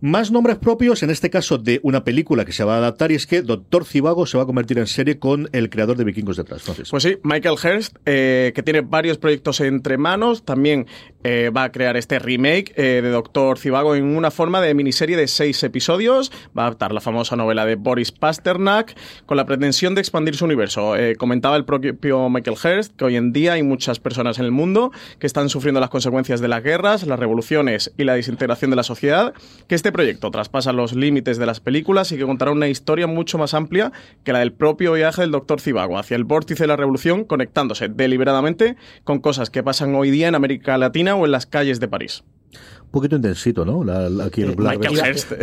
Más 0.00 0.30
nombres 0.30 0.58
propios, 0.58 1.02
en 1.02 1.10
este 1.10 1.30
caso 1.30 1.56
de 1.56 1.80
una 1.82 2.04
película 2.04 2.44
que 2.44 2.52
se 2.52 2.64
va 2.64 2.74
a 2.74 2.78
adaptar, 2.78 3.12
y 3.12 3.14
es 3.14 3.26
que 3.26 3.40
Doctor 3.40 3.86
Cibago 3.86 4.26
se 4.26 4.36
va 4.36 4.42
a 4.42 4.46
convertir 4.46 4.78
en 4.78 4.86
serie 4.86 5.18
con 5.18 5.48
el 5.52 5.70
creador 5.70 5.96
de 5.96 6.04
Vikingos 6.04 6.36
detrás. 6.36 6.64
Pues 6.90 7.02
sí, 7.02 7.16
Michael 7.22 7.54
Hurst, 7.54 7.96
eh, 8.04 8.52
que 8.54 8.62
tiene 8.62 8.82
varios 8.82 9.16
proyectos 9.16 9.60
entre 9.60 9.96
manos, 9.96 10.44
también 10.44 10.86
eh, 11.28 11.50
va 11.50 11.64
a 11.64 11.72
crear 11.72 11.96
este 11.96 12.20
remake 12.20 12.72
eh, 12.76 13.00
de 13.02 13.10
Doctor 13.10 13.58
Cibago 13.58 13.96
en 13.96 14.04
una 14.04 14.30
forma 14.30 14.60
de 14.60 14.74
miniserie 14.74 15.16
de 15.16 15.26
seis 15.26 15.60
episodios. 15.64 16.30
Va 16.56 16.62
a 16.62 16.66
adaptar 16.66 16.92
la 16.92 17.00
famosa 17.00 17.34
novela 17.34 17.66
de 17.66 17.74
Boris 17.74 18.12
Pasternak 18.12 18.96
con 19.26 19.36
la 19.36 19.44
pretensión 19.44 19.96
de 19.96 20.02
expandir 20.02 20.36
su 20.36 20.44
universo. 20.44 20.94
comentaba 21.18 21.56
el 21.56 21.64
propio 21.64 22.28
Michael 22.30 22.56
Hurst 22.62 22.94
que 22.94 23.06
hoy 23.06 23.16
en 23.16 23.32
día 23.32 23.54
hay 23.54 23.64
muchas 23.64 23.98
personas 23.98 24.38
en 24.38 24.44
el 24.44 24.52
mundo 24.52 24.92
que 25.18 25.26
están 25.26 25.48
sufriendo 25.48 25.80
las 25.80 25.90
consecuencias 25.90 26.40
de 26.40 26.46
las 26.46 26.62
guerras, 26.62 27.04
las 27.04 27.18
revoluciones 27.18 27.92
y 27.98 28.04
la 28.04 28.14
desintegración 28.14 28.70
de 28.70 28.76
la 28.76 28.84
sociedad, 28.84 29.34
que 29.66 29.74
este 29.74 29.90
proyecto 29.90 30.30
traspasa 30.30 30.72
los 30.72 30.94
límites 30.94 31.38
de 31.38 31.46
las 31.46 31.58
películas 31.58 32.12
y 32.12 32.18
que 32.18 32.24
contará 32.24 32.52
una 32.52 32.68
historia 32.68 33.08
mucho 33.08 33.36
más 33.36 33.52
amplia 33.52 33.90
que 34.22 34.32
la 34.32 34.38
del 34.38 34.52
propio 34.52 34.92
viaje 34.92 35.22
del 35.22 35.32
Doctor 35.32 35.60
Cibago 35.60 35.98
hacia 35.98 36.16
el 36.16 36.22
vórtice 36.22 36.62
de 36.62 36.68
la 36.68 36.76
revolución, 36.76 37.24
conectándose 37.24 37.88
deliberadamente 37.88 38.76
con 39.02 39.18
cosas 39.18 39.50
que 39.50 39.64
pasan 39.64 39.92
hoy 39.96 40.12
día 40.12 40.28
en 40.28 40.36
América 40.36 40.78
Latina 40.78 41.15
o 41.16 41.24
en 41.26 41.32
las 41.32 41.46
calles 41.46 41.80
de 41.80 41.88
París 41.88 42.24
un 42.86 42.90
poquito 42.92 43.16
intensito, 43.16 43.64
¿no? 43.64 43.84
aquí 44.22 44.42
el 44.42 44.54
Black 44.54 44.86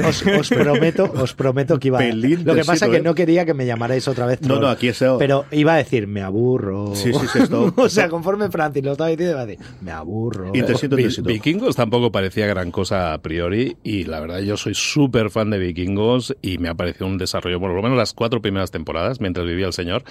os, 0.03 0.23
os, 0.25 0.49
prometo, 0.49 1.11
os 1.15 1.33
prometo 1.33 1.79
que 1.79 1.89
iba 1.89 1.99
a... 1.99 2.03
Lo 2.13 2.55
que 2.55 2.63
pasa 2.63 2.85
es 2.85 2.91
que 2.91 2.97
¿eh? 2.97 3.01
no 3.01 3.13
quería 3.13 3.45
que 3.45 3.53
me 3.53 3.65
llamarais 3.65 4.07
otra 4.07 4.25
vez. 4.25 4.41
No, 4.41 4.59
no, 4.59 4.67
aquí 4.67 4.87
es... 4.87 5.03
Pero 5.19 5.45
iba 5.51 5.73
a 5.73 5.77
decir, 5.77 6.07
me 6.07 6.21
aburro. 6.21 6.95
Sí, 6.95 7.13
sí, 7.13 7.27
sí. 7.31 7.39
Esto, 7.39 7.73
o 7.77 7.89
sea, 7.89 8.09
conforme 8.09 8.49
Francis 8.49 8.83
lo 8.83 8.93
estaba 8.93 9.09
diciendo, 9.09 9.33
iba 9.33 9.41
a 9.41 9.45
decir, 9.45 9.65
me 9.81 9.91
aburro. 9.91 10.51
Intensito, 10.53 10.97
intensito. 10.97 11.27
Vikingos 11.27 11.75
tampoco 11.75 12.11
parecía 12.11 12.47
gran 12.47 12.71
cosa 12.71 13.13
a 13.13 13.21
priori 13.21 13.77
y 13.83 14.05
la 14.05 14.19
verdad 14.19 14.39
yo 14.39 14.57
soy 14.57 14.73
súper 14.73 15.29
fan 15.29 15.49
de 15.49 15.59
Vikingos 15.59 16.35
y 16.41 16.57
me 16.57 16.69
ha 16.69 16.75
parecido 16.75 17.07
un 17.07 17.17
desarrollo, 17.17 17.59
por 17.59 17.71
lo 17.71 17.81
menos 17.81 17.97
las 17.97 18.13
cuatro 18.13 18.41
primeras 18.41 18.71
temporadas, 18.71 19.19
mientras 19.19 19.45
vivía 19.45 19.67
el 19.67 19.73
señor, 19.73 20.03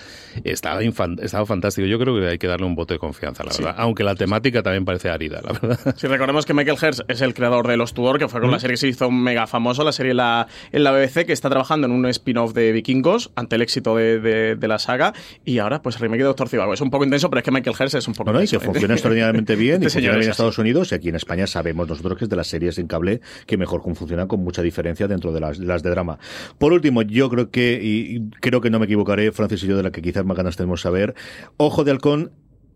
estaba, 0.44 0.80
estaba 0.82 1.46
fantástico. 1.46 1.86
Yo 1.86 1.98
creo 1.98 2.18
que 2.18 2.28
hay 2.28 2.38
que 2.38 2.46
darle 2.46 2.66
un 2.66 2.74
voto 2.74 2.94
de 2.94 2.98
confianza, 2.98 3.42
la 3.42 3.52
verdad. 3.52 3.74
Aunque 3.78 4.04
la 4.04 4.14
temática 4.14 4.62
también 4.62 4.84
parece 4.84 5.08
árida, 5.08 5.40
la 5.42 5.52
verdad. 5.58 5.94
Si 5.96 6.06
recordemos 6.06 6.46
que 6.46 6.54
Michael 6.54 6.78
Hertz 6.80 7.02
es 7.08 7.21
el 7.22 7.34
creador 7.34 7.68
de 7.68 7.76
Los 7.76 7.94
Tudor, 7.94 8.18
que 8.18 8.28
fue 8.28 8.40
con 8.40 8.50
la 8.50 8.58
serie 8.58 8.74
que 8.74 8.78
se 8.78 8.88
hizo 8.88 9.10
mega 9.10 9.46
famosa, 9.46 9.84
la 9.84 9.92
serie 9.92 10.14
la, 10.14 10.46
en 10.72 10.84
la 10.84 10.92
BBC, 10.92 11.26
que 11.26 11.32
está 11.32 11.48
trabajando 11.48 11.86
en 11.86 11.92
un 11.92 12.06
spin-off 12.06 12.52
de 12.52 12.72
Vikingos 12.72 13.30
ante 13.36 13.56
el 13.56 13.62
éxito 13.62 13.96
de, 13.96 14.20
de, 14.56 14.68
la 14.68 14.78
saga. 14.78 15.12
Y 15.44 15.58
ahora, 15.58 15.82
pues 15.82 15.98
remake 15.98 16.20
de 16.20 16.24
Doctor 16.24 16.48
Cibago. 16.48 16.74
Es 16.74 16.80
un 16.80 16.90
poco 16.90 17.04
intenso, 17.04 17.30
pero 17.30 17.40
es 17.40 17.44
que 17.44 17.50
Michael 17.50 17.76
Hertz 17.78 17.94
es 17.94 18.08
un 18.08 18.14
poco 18.14 18.30
intenso. 18.30 18.56
y 18.56 18.58
que 18.58 18.64
funciona 18.64 18.94
extraordinariamente 18.94 19.56
bien 19.56 19.82
y 19.82 19.86
este 19.86 19.98
funciona 19.98 20.16
bien 20.16 20.24
en 20.24 20.30
Estados 20.30 20.58
Unidos. 20.58 20.92
Y 20.92 20.94
aquí 20.94 21.08
en 21.08 21.16
España 21.16 21.46
sabemos 21.46 21.88
nosotros 21.88 22.18
que 22.18 22.24
es 22.24 22.30
de 22.30 22.36
las 22.36 22.46
series 22.46 22.78
en 22.78 22.86
cable 22.86 23.20
que 23.46 23.56
mejor 23.56 23.82
funcionan 23.94 24.28
con 24.28 24.40
mucha 24.40 24.62
diferencia 24.62 25.08
dentro 25.08 25.32
de 25.32 25.40
las, 25.40 25.58
las 25.58 25.82
de 25.82 25.90
drama. 25.90 26.18
Por 26.58 26.72
último, 26.72 27.02
yo 27.02 27.28
creo 27.30 27.50
que, 27.50 27.80
y 27.82 28.30
creo 28.40 28.60
que 28.60 28.70
no 28.70 28.78
me 28.78 28.86
equivocaré, 28.86 29.32
Francis 29.32 29.62
y 29.64 29.66
yo, 29.66 29.76
de 29.76 29.82
la 29.82 29.90
que 29.90 30.02
quizás 30.02 30.24
más 30.24 30.36
ganas 30.36 30.56
tenemos 30.56 30.80
saber, 30.80 31.14
Ojo 31.56 31.84
de 31.84 31.90
Halcón 31.90 32.32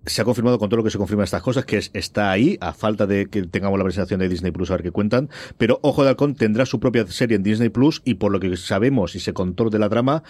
se 0.07 0.23
ha 0.23 0.25
confirmado 0.25 0.59
con 0.59 0.69
todo 0.69 0.79
lo 0.79 0.85
que 0.85 0.91
se 0.91 0.99
confirma 0.99 1.25
estas 1.25 1.43
cosas, 1.43 1.65
que 1.65 1.79
es, 1.79 1.91
está 1.93 2.31
ahí, 2.31 2.57
a 2.61 2.73
falta 2.73 3.07
de 3.07 3.27
que 3.27 3.43
tengamos 3.43 3.79
la 3.79 3.85
presentación 3.85 4.21
de 4.21 4.29
Disney 4.29 4.53
Plus 4.53 4.71
a 4.71 4.75
ver 4.75 4.83
qué 4.83 4.93
cuentan, 4.93 5.29
pero 5.59 5.81
Ojo 5.83 6.03
de 6.03 6.11
Halcón 6.11 6.35
tendrá 6.35 6.67
su 6.67 6.81
propia 6.81 7.07
serie 7.09 7.37
en 7.37 7.43
Disney 7.43 7.69
Plus 7.69 8.03
y 8.05 8.15
por 8.15 8.33
lo 8.33 8.41
que 8.41 8.57
sabemos 8.57 9.15
y 9.15 9.21
se 9.21 9.33
contó 9.33 9.69
de 9.71 9.79
la 9.79 9.89
trama, 9.89 10.23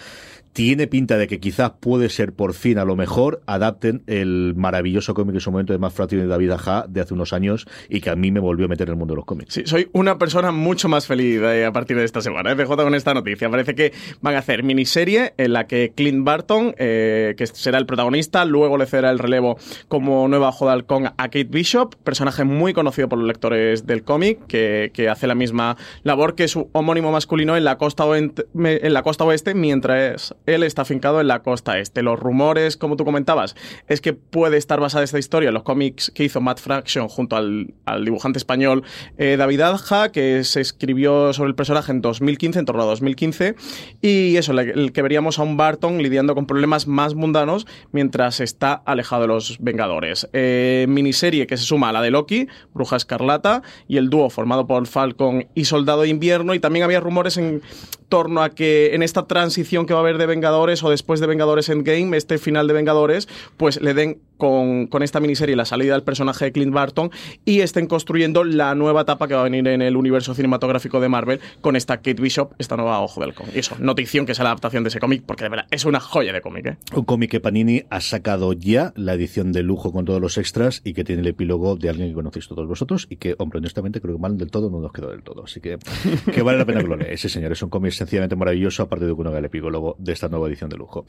tiene 0.53 0.87
pinta 0.87 1.17
de 1.17 1.27
que 1.27 1.39
quizás 1.39 1.71
puede 1.79 2.09
ser 2.09 2.33
por 2.33 2.53
fin 2.53 2.77
a 2.77 2.85
lo 2.85 2.95
mejor 2.95 3.41
adapten 3.45 4.03
el 4.07 4.53
maravilloso 4.55 5.13
cómic 5.13 5.35
en 5.35 5.41
su 5.41 5.51
momento 5.51 5.73
de 5.73 5.79
Matt 5.79 5.93
Fraction 5.93 6.23
y 6.23 6.27
David 6.27 6.51
Aja 6.51 6.85
de 6.87 7.01
hace 7.01 7.13
unos 7.13 7.33
años 7.33 7.67
y 7.89 8.01
que 8.01 8.09
a 8.09 8.15
mí 8.15 8.31
me 8.31 8.39
volvió 8.39 8.65
a 8.65 8.69
meter 8.69 8.87
en 8.87 8.93
el 8.93 8.97
mundo 8.97 9.13
de 9.13 9.17
los 9.17 9.25
cómics. 9.25 9.53
Sí, 9.53 9.63
soy 9.65 9.89
una 9.93 10.17
persona 10.17 10.51
mucho 10.51 10.89
más 10.89 11.07
feliz 11.07 11.41
eh, 11.41 11.65
a 11.65 11.71
partir 11.71 11.97
de 11.97 12.03
esta 12.03 12.21
semana, 12.21 12.51
¿eh? 12.51 12.65
con 12.65 12.95
esta 12.95 13.13
noticia. 13.13 13.49
Parece 13.49 13.75
que 13.75 13.93
van 14.21 14.35
a 14.35 14.39
hacer 14.39 14.63
miniserie 14.63 15.33
en 15.37 15.53
la 15.53 15.67
que 15.67 15.93
Clint 15.95 16.23
Barton, 16.23 16.75
eh, 16.77 17.35
que 17.37 17.47
será 17.47 17.77
el 17.77 17.85
protagonista, 17.85 18.45
luego 18.45 18.77
le 18.77 18.85
cederá 18.85 19.11
el 19.11 19.19
relevo 19.19 19.57
como 19.87 20.27
nueva 20.27 20.49
Ojo 20.49 20.65
de 20.67 20.71
Halcón 20.73 21.07
a 21.07 21.13
Kate 21.17 21.45
Bishop, 21.45 21.95
personaje 22.03 22.43
muy 22.43 22.73
conocido 22.73 23.09
por 23.09 23.19
los 23.19 23.27
lectores 23.27 23.85
del 23.85 24.03
cómic, 24.03 24.45
que, 24.47 24.91
que, 24.93 25.09
hace 25.09 25.27
la 25.27 25.35
misma 25.35 25.77
labor 26.03 26.35
que 26.35 26.47
su 26.47 26.69
homónimo 26.73 27.11
masculino 27.11 27.57
en 27.57 27.63
la 27.63 27.77
costa 27.77 28.05
en 28.17 28.93
la 28.93 29.03
costa 29.03 29.23
oeste 29.23 29.53
mientras 29.53 30.35
él 30.47 30.63
está 30.63 30.81
afincado 30.81 31.21
en 31.21 31.27
la 31.27 31.43
costa 31.43 31.77
este. 31.77 32.01
Los 32.01 32.19
rumores, 32.19 32.77
como 32.77 32.95
tú 32.95 33.05
comentabas, 33.05 33.55
es 33.87 34.01
que 34.01 34.13
puede 34.13 34.57
estar 34.57 34.79
basada 34.79 35.03
esta 35.03 35.19
historia 35.19 35.49
en 35.49 35.53
los 35.53 35.63
cómics 35.63 36.11
que 36.15 36.23
hizo 36.23 36.41
Matt 36.41 36.59
Fraction 36.59 37.07
junto 37.09 37.35
al, 37.35 37.73
dibujante 38.03 38.39
español 38.39 38.83
eh, 39.17 39.35
David 39.37 39.61
Adja, 39.61 40.09
que 40.11 40.43
se 40.43 40.61
escribió 40.61 41.33
sobre 41.33 41.49
el 41.49 41.55
personaje 41.55 41.91
en 41.91 42.01
2015, 42.01 42.59
en 42.59 42.65
torno 42.65 42.83
a 42.83 42.85
2015, 42.85 43.55
y 44.01 44.37
eso, 44.37 44.57
el 44.57 44.93
que 44.93 45.01
veríamos 45.01 45.37
a 45.37 45.43
un 45.43 45.57
Barton 45.57 46.01
lidiando 46.01 46.33
con 46.33 46.47
problemas 46.47 46.87
más 46.87 47.13
mundanos 47.13 47.67
mientras 47.91 48.39
está 48.39 48.73
alejado 48.73 49.23
de 49.23 49.27
los 49.27 49.57
Vengadores. 49.59 50.29
Eh, 50.31 50.85
miniserie 50.87 51.45
que 51.45 51.57
se 51.57 51.63
suma 51.63 51.89
a 51.89 51.91
la 51.91 52.01
de 52.01 52.11
Loki, 52.11 52.47
Bruja 52.73 52.95
Escarlata, 52.95 53.63
y 53.87 53.97
el 53.97 54.09
dúo 54.09 54.29
formado 54.29 54.65
por 54.65 54.87
Falcon 54.87 55.47
y 55.53 55.65
Soldado 55.65 56.03
de 56.03 56.09
Invierno, 56.09 56.53
y 56.53 56.59
también 56.59 56.85
había 56.85 57.01
rumores 57.01 57.37
en 57.37 57.61
torno 58.07 58.41
a 58.41 58.51
que 58.51 58.95
en 58.95 59.03
esta 59.03 59.27
transición 59.27 59.85
que 59.85 59.93
va 59.93 59.99
a 59.99 60.03
haber 60.03 60.17
de 60.17 60.25
Vengadores 60.25 60.36
o 60.83 60.89
después 60.89 61.19
de 61.19 61.27
Vengadores 61.27 61.69
Endgame, 61.69 62.15
este 62.15 62.37
final 62.37 62.67
de 62.67 62.73
Vengadores, 62.73 63.27
pues 63.57 63.81
le 63.81 63.93
den 63.93 64.21
con, 64.37 64.87
con, 64.87 65.03
esta 65.03 65.19
miniserie 65.19 65.55
la 65.55 65.65
salida 65.65 65.93
del 65.93 66.03
personaje 66.03 66.45
de 66.45 66.51
Clint 66.51 66.73
Barton 66.73 67.11
y 67.45 67.61
estén 67.61 67.87
construyendo 67.87 68.43
la 68.43 68.75
nueva 68.75 69.01
etapa 69.01 69.27
que 69.27 69.33
va 69.33 69.41
a 69.41 69.43
venir 69.43 69.67
en 69.67 69.81
el 69.81 69.97
universo 69.97 70.33
cinematográfico 70.33 70.99
de 70.99 71.09
Marvel 71.09 71.39
con 71.61 71.75
esta 71.75 71.97
Kate 71.97 72.21
Bishop, 72.21 72.53
esta 72.57 72.75
nueva 72.75 73.01
Ojo 73.01 73.21
del 73.21 73.33
cómic. 73.33 73.55
Y 73.55 73.59
eso, 73.59 73.75
notición 73.79 74.25
que 74.25 74.31
es 74.31 74.39
la 74.39 74.45
adaptación 74.45 74.83
de 74.83 74.89
ese 74.89 74.99
cómic, 74.99 75.23
porque 75.25 75.43
de 75.43 75.49
verdad 75.49 75.67
es 75.71 75.85
una 75.85 75.99
joya 75.99 76.33
de 76.33 76.41
cómic. 76.41 76.65
¿eh? 76.67 76.77
Un 76.95 77.05
cómic 77.05 77.31
que 77.31 77.39
Panini 77.39 77.83
ha 77.89 78.01
sacado 78.01 78.53
ya, 78.53 78.93
la 78.95 79.13
edición 79.13 79.51
de 79.51 79.63
lujo 79.63 79.91
con 79.91 80.05
todos 80.05 80.21
los 80.21 80.37
extras 80.37 80.81
y 80.83 80.93
que 80.93 81.03
tiene 81.03 81.21
el 81.21 81.27
epílogo 81.27 81.75
de 81.75 81.89
alguien 81.89 82.09
que 82.09 82.15
conocéis 82.15 82.47
todos 82.47 82.67
vosotros 82.67 83.07
y 83.09 83.17
que, 83.17 83.35
hombre, 83.37 83.59
honestamente 83.59 84.01
creo 84.01 84.15
que 84.15 84.21
mal 84.21 84.37
del 84.37 84.51
todo 84.51 84.69
no 84.69 84.79
nos 84.79 84.91
quedó 84.91 85.11
del 85.11 85.23
todo. 85.23 85.43
Así 85.43 85.59
que, 85.59 85.77
que 86.33 86.41
vale 86.41 86.57
la 86.57 86.65
pena 86.65 86.81
que 86.81 86.87
lo 86.87 86.99
Ese 86.99 87.29
señor 87.29 87.51
es 87.51 87.61
un 87.61 87.69
cómic 87.69 87.91
sencillamente 87.91 88.35
maravilloso, 88.35 88.83
aparte 88.83 89.05
de 89.05 89.13
que 89.13 89.21
uno 89.21 89.29
haga 89.29 89.39
el 89.39 89.45
epílogo 89.45 89.95
de 89.99 90.13
esta 90.13 90.29
nueva 90.29 90.47
edición 90.47 90.69
de 90.69 90.77
lujo. 90.77 91.05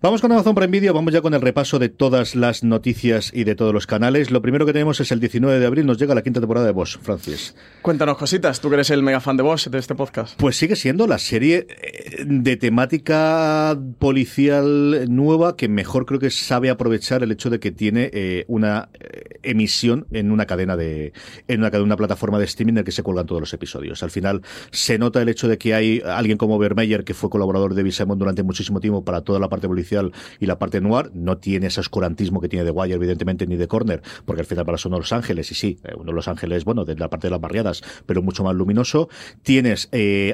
Vamos 0.00 0.20
con 0.20 0.32
Amazon 0.32 0.54
Prime 0.54 0.70
Video, 0.70 0.94
vamos 0.94 1.12
ya 1.12 1.20
con 1.20 1.34
el 1.34 1.40
repaso 1.40 1.78
de 1.78 1.88
todas 1.88 2.34
las 2.34 2.55
noticias 2.64 3.30
y 3.34 3.44
de 3.44 3.54
todos 3.54 3.72
los 3.72 3.86
canales. 3.86 4.30
Lo 4.30 4.42
primero 4.42 4.66
que 4.66 4.72
tenemos 4.72 5.00
es 5.00 5.12
el 5.12 5.20
19 5.20 5.58
de 5.58 5.66
abril, 5.66 5.86
nos 5.86 5.98
llega 5.98 6.14
la 6.14 6.22
quinta 6.22 6.40
temporada 6.40 6.66
de 6.66 6.72
Bosch, 6.72 6.98
Francis. 7.00 7.54
Cuéntanos 7.82 8.16
cositas, 8.16 8.60
tú 8.60 8.68
que 8.68 8.74
eres 8.74 8.90
el 8.90 9.02
mega 9.02 9.20
fan 9.20 9.36
de 9.36 9.42
Bosch 9.42 9.68
de 9.68 9.78
este 9.78 9.94
podcast. 9.94 10.38
Pues 10.38 10.56
sigue 10.56 10.76
siendo 10.76 11.06
la 11.06 11.18
serie 11.18 11.66
eh, 11.68 12.24
de 12.26 12.56
temática 12.56 13.78
policial 13.98 15.06
nueva 15.08 15.56
que 15.56 15.68
mejor 15.68 16.06
creo 16.06 16.20
que 16.20 16.30
sabe 16.30 16.70
aprovechar 16.70 17.22
el 17.22 17.32
hecho 17.32 17.50
de 17.50 17.60
que 17.60 17.72
tiene 17.72 18.10
eh, 18.12 18.44
una 18.48 18.88
eh, 18.94 19.38
emisión 19.42 20.06
en 20.10 20.32
una 20.32 20.46
cadena 20.46 20.76
de 20.76 21.12
en 21.48 21.64
una, 21.64 21.80
una 21.80 21.96
plataforma 21.96 22.38
de 22.38 22.44
streaming 22.44 22.72
en 22.72 22.78
la 22.78 22.84
que 22.84 22.92
se 22.92 23.02
cuelgan 23.02 23.26
todos 23.26 23.40
los 23.40 23.52
episodios. 23.52 24.02
Al 24.02 24.10
final 24.10 24.42
se 24.70 24.98
nota 24.98 25.22
el 25.22 25.28
hecho 25.28 25.48
de 25.48 25.58
que 25.58 25.74
hay 25.74 26.02
alguien 26.04 26.38
como 26.38 26.58
Vermeyer 26.58 27.04
que 27.04 27.14
fue 27.14 27.30
colaborador 27.30 27.74
de 27.74 27.82
Visemon 27.82 28.18
durante 28.18 28.42
muchísimo 28.42 28.80
tiempo 28.80 29.04
para 29.04 29.22
toda 29.22 29.38
la 29.38 29.48
parte 29.48 29.68
policial 29.68 30.12
y 30.40 30.46
la 30.46 30.58
parte 30.58 30.80
noir, 30.80 31.10
no 31.14 31.38
tiene 31.38 31.68
ese 31.68 31.80
oscurantismo 31.80 32.40
que 32.40 32.45
tiene 32.48 32.64
The 32.64 32.70
Wire 32.70 32.94
evidentemente 32.94 33.46
ni 33.46 33.56
de 33.56 33.68
Corner, 33.68 34.02
porque 34.24 34.42
al 34.42 34.46
final 34.46 34.64
para 34.64 34.78
son 34.78 34.92
Los 34.92 35.12
Ángeles 35.12 35.50
y 35.50 35.54
sí, 35.54 35.78
eh, 35.84 35.92
uno 35.96 36.06
de 36.06 36.12
Los 36.12 36.28
Ángeles, 36.28 36.64
bueno, 36.64 36.84
de 36.84 36.96
la 36.96 37.08
parte 37.08 37.28
de 37.28 37.30
las 37.30 37.40
barriadas, 37.40 37.82
pero 38.04 38.22
mucho 38.22 38.44
más 38.44 38.54
luminoso. 38.54 39.08
Tienes 39.42 39.88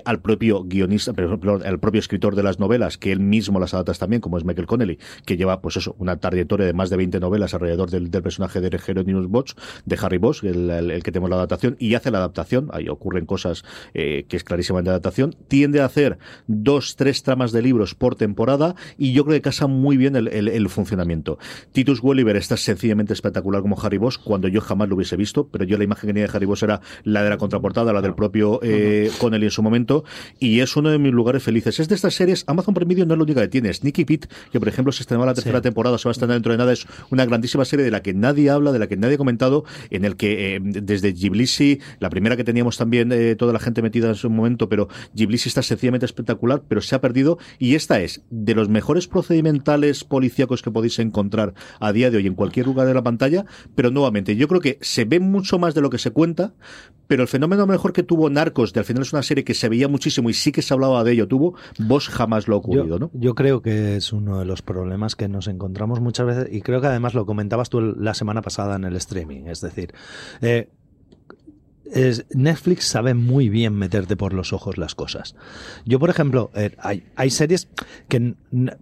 al 0.04 0.21
propio 0.21 0.64
guionista, 0.64 1.12
ejemplo, 1.12 1.62
el 1.62 1.78
propio 1.78 1.99
escritor 1.99 2.35
de 2.35 2.42
las 2.42 2.59
novelas, 2.59 2.99
que 2.99 3.12
él 3.12 3.21
mismo 3.21 3.61
las 3.61 3.75
adapta 3.75 3.92
también, 3.95 4.21
como 4.21 4.38
es 4.38 4.45
Michael 4.45 4.66
Connelly, 4.66 4.99
que 5.25 5.37
lleva 5.37 5.61
pues 5.61 5.76
eso, 5.76 5.95
una 5.99 6.16
trayectoria 6.16 6.66
de 6.66 6.73
más 6.73 6.90
de 6.90 6.97
20 6.97 7.21
novelas 7.21 7.54
alrededor 7.54 7.90
del, 7.90 8.11
personaje 8.11 8.61
de 8.61 8.71
News 9.04 9.28
Bosch, 9.28 9.54
de 9.85 9.99
Harry 10.00 10.19
Bosch, 10.19 10.45
el, 10.45 11.02
que 11.02 11.12
tenemos 11.12 11.31
la 11.31 11.37
adaptación, 11.37 11.76
y 11.78 11.95
hace 11.95 12.11
la 12.11 12.19
adaptación, 12.19 12.69
ahí 12.73 12.88
ocurren 12.88 13.26
cosas 13.26 13.64
eh, 13.95 14.25
que 14.28 14.37
es 14.37 14.45
clarísima 14.45 14.83
de 14.83 14.90
adaptación, 14.90 15.35
tiende 15.49 15.81
a 15.81 15.87
hacer 15.87 16.19
dos, 16.47 16.97
tres 16.97 17.23
tramas 17.23 17.52
de 17.52 17.62
libros 17.62 17.95
por 17.95 18.16
temporada, 18.16 18.75
y 18.99 19.12
yo 19.12 19.25
creo 19.25 19.37
que 19.37 19.42
casa 19.42 19.66
muy 19.66 19.97
bien 19.97 20.16
el, 20.16 20.69
funcionamiento. 20.69 21.38
Titus 21.73 22.00
Welliver 22.03 22.37
está 22.37 22.57
sencillamente 22.57 23.13
espectacular 23.13 23.63
como 23.63 23.81
Harry 23.81 23.99
Bosch, 23.99 24.19
cuando 24.23 24.49
yo 24.49 24.61
jamás 24.61 24.89
lo 24.89 24.97
hubiese 24.97 25.17
visto, 25.17 25.49
pero 25.49 25.65
yo 25.65 25.79
la 25.79 25.85
imagen 25.85 26.09
que 26.09 26.15
tenía 26.15 26.27
de 26.27 26.37
Harry 26.37 26.47
Bosch 26.47 26.63
era 26.63 26.81
la 27.05 27.23
de 27.23 27.31
la 27.31 27.39
contraportada, 27.39 27.93
la 27.93 28.03
del 28.03 28.15
propio 28.15 28.61
eh, 28.63 29.11
Connelly 29.19 29.47
en 29.47 29.51
su 29.51 29.63
momento, 29.63 30.05
y 30.39 30.61
es 30.61 30.77
uno 30.77 30.91
de 30.91 30.99
mis 30.99 31.13
lugares 31.13 31.43
felices. 31.43 31.81
Es 31.81 31.89
de 31.89 31.95
estas 31.95 32.15
series, 32.15 32.45
Amazon 32.47 32.75
Prime 32.75 32.89
Video 32.89 33.07
no 33.07 33.15
es 33.15 33.19
lo 33.19 33.25
único 33.25 33.41
que 33.41 33.49
tiene, 33.49 33.73
Sneaky 33.73 34.05
Pete, 34.05 34.29
que 34.51 34.59
por 34.59 34.69
ejemplo 34.69 34.93
se 34.93 35.03
estrenó 35.03 35.25
la 35.25 35.35
tercera 35.35 35.61
temporada, 35.61 35.99
se 35.99 36.09
va 36.09 36.11
a 36.11 36.13
estrenar 36.13 36.35
dentro 36.35 36.53
de 36.53 36.59
nada, 36.59 36.73
es 36.73 36.87
una 37.11 37.25
grandísima 37.25 37.65
serie 37.65 37.85
de 37.85 37.91
la 37.91 38.03
que 38.03 38.15
nadie 38.15 38.51
habla, 38.51 38.73
de 38.73 38.79
la 38.79 38.87
que 38.87 38.97
nadie 38.97 39.15
ha 39.15 39.19
comentado, 39.19 39.65
en 39.91 40.05
el 40.05 40.17
que 40.17 40.57
eh, 40.57 40.61
desde 40.63 41.15
Giblisi, 41.15 41.81
la 42.01 42.11
primera 42.11 42.37
que 42.37 42.45
teníamos 42.45 42.77
también 42.77 43.13
eh, 43.13 43.37
toda 43.37 43.53
la 43.53 43.59
gente 43.59 43.83
metida 43.83 44.09
en 44.09 44.15
su 44.15 44.31
momento, 44.31 44.69
pero 44.69 44.89
Giblisi 45.15 45.49
está 45.49 45.63
sencillamente 45.63 46.07
espectacular, 46.07 46.63
pero 46.69 46.81
se 46.81 46.95
ha 46.95 47.01
perdido, 47.01 47.39
y 47.59 47.75
esta 47.75 48.01
es 48.01 48.23
de 48.31 48.55
los 48.55 48.69
mejores 48.69 49.07
procedimentales 49.07 50.05
policíacos 50.05 50.63
que 50.63 50.71
podéis 50.71 50.99
encontrar 50.99 51.55
a 51.81 51.92
día 51.93 52.11
de 52.11 52.17
hoy 52.17 52.27
en 52.27 52.35
cualquier 52.35 52.67
lugar 52.67 52.87
de 52.87 52.95
la 52.95 53.03
pantalla, 53.03 53.45
pero 53.75 53.91
nuevamente, 53.91 54.37
yo 54.37 54.49
creo 54.49 54.61
que 54.61 54.79
se 54.81 55.05
ve 55.05 55.21
mucho 55.21 55.59
más 55.59 55.75
de 55.75 55.81
lo 55.81 55.91
que 55.91 55.99
se 55.99 56.11
cuenta, 56.11 56.55
pero 57.07 57.23
el 57.23 57.29
fenómeno 57.29 57.67
mejor 57.67 57.93
que 57.93 58.03
tuvo 58.03 58.31
Narcos, 58.31 58.73
de 58.73 58.81
al 58.81 58.87
final 58.87 59.03
es 59.03 59.13
una 59.13 59.23
serie 59.23 59.45
que 59.45 59.55
se 59.55 59.69
veía 59.69 59.89
muchísimo 59.89 60.31
y 60.31 60.35
sí 60.35 60.53
que 60.53 60.63
se 60.63 60.73
hablaba 60.73 61.05
de 61.05 61.13
ello, 61.13 61.29
tuvo, 61.29 61.55
vos 61.79 62.09
jamás 62.09 62.49
lo 62.49 62.55
ha 62.55 62.59
ocurrido, 62.59 62.99
¿no? 62.99 63.11
Yo 63.15 63.35
creo 63.35 63.63
que 63.63 63.97
es 63.97 64.13
uno 64.13 64.39
de 64.39 64.45
los 64.45 64.63
problemas 64.63 65.17
que 65.17 65.29
nos 65.29 65.49
encontramos 65.49 66.01
muchas 66.01 66.27
veces, 66.27 66.49
y 66.51 66.63
creo 66.63 66.81
que 66.81 66.87
además 66.87 67.15
lo 67.15 67.27
comentabas 67.27 67.71
tú 67.71 67.81
la 67.81 68.15
semana 68.15 68.43
pasada 68.43 68.77
en 68.77 68.85
el 68.85 68.97
streaming. 68.97 69.47
Es 69.47 69.61
decir, 69.61 69.93
eh, 70.41 70.69
Netflix 72.35 72.85
sabe 72.85 73.15
muy 73.15 73.49
bien 73.49 73.75
meterte 73.75 74.17
por 74.17 74.33
los 74.33 74.53
ojos 74.53 74.79
las 74.79 74.95
cosas. 74.95 75.35
Yo, 75.85 75.99
por 75.99 76.11
ejemplo, 76.11 76.51
eh, 76.55 76.75
hay, 76.79 77.31
series 77.31 77.69
que 78.09 78.35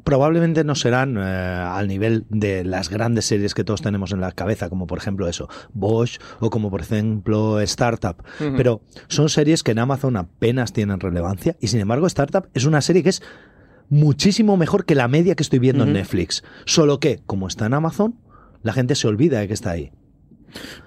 probablemente 0.05 0.65
no 0.65 0.75
serán 0.75 1.17
eh, 1.19 1.21
al 1.21 1.89
nivel 1.89 2.25
de 2.31 2.65
las 2.65 2.89
grandes 2.89 3.27
series 3.27 3.55
que 3.55 3.65
todos 3.65 3.83
tenemos 3.83 4.13
en 4.13 4.21
la 4.21 4.33
cabeza, 4.33 4.69
como 4.69 4.87
por 4.87 4.99
ejemplo 4.99 5.29
eso, 5.29 5.49
Bosch 5.73 6.19
o 6.41 6.51
como 6.51 6.71
por 6.71 6.81
ejemplo 6.81 7.61
Startup, 7.61 8.17
pero 8.57 8.83
son 9.09 9.29
series 9.29 9.63
que 9.63 9.73
en 9.73 9.79
Amazon 9.79 10.17
apenas 10.17 10.73
tienen 10.73 11.01
relevancia 11.01 11.57
y 11.61 11.69
sin 11.69 11.81
embargo 11.81 12.07
Startup 12.07 12.49
es 12.55 12.65
una 12.65 12.81
serie 12.81 13.03
que 13.03 13.11
es 13.11 13.23
muchísimo 13.91 14.57
mejor 14.57 14.85
que 14.87 14.95
la 14.95 15.09
media 15.09 15.35
que 15.35 15.43
estoy 15.43 15.59
viendo 15.59 15.85
en 15.85 15.93
Netflix. 15.93 16.43
Solo 16.65 17.01
que, 17.01 17.21
como 17.27 17.49
está 17.49 17.67
en 17.67 17.75
Amazon, 17.75 18.15
la 18.63 18.73
gente 18.73 18.95
se 18.95 19.09
olvida 19.09 19.41
de 19.41 19.49
que 19.49 19.55
está 19.55 19.71
ahí. 19.71 19.93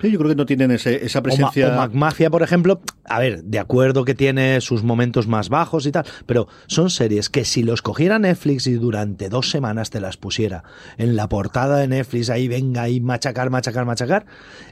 Yo 0.01 0.19
creo 0.19 0.29
que 0.29 0.35
no 0.35 0.45
tienen 0.45 0.71
esa 0.71 1.21
presencia. 1.21 1.85
O, 1.85 1.89
Mafia, 1.89 2.29
por 2.29 2.43
ejemplo, 2.43 2.81
a 3.05 3.19
ver, 3.19 3.43
de 3.43 3.59
acuerdo 3.59 4.05
que 4.05 4.15
tiene 4.15 4.61
sus 4.61 4.83
momentos 4.83 5.27
más 5.27 5.49
bajos 5.49 5.85
y 5.85 5.91
tal, 5.91 6.05
pero 6.25 6.47
son 6.67 6.89
series 6.89 7.29
que 7.29 7.45
si 7.45 7.63
los 7.63 7.81
cogiera 7.81 8.19
Netflix 8.19 8.67
y 8.67 8.73
durante 8.73 9.29
dos 9.29 9.49
semanas 9.49 9.89
te 9.89 9.99
las 9.99 10.17
pusiera 10.17 10.63
en 10.97 11.15
la 11.15 11.29
portada 11.29 11.77
de 11.77 11.87
Netflix, 11.87 12.29
ahí 12.29 12.47
venga, 12.47 12.83
ahí 12.83 12.99
machacar, 12.99 13.49
machacar, 13.49 13.85
machacar, 13.85 14.25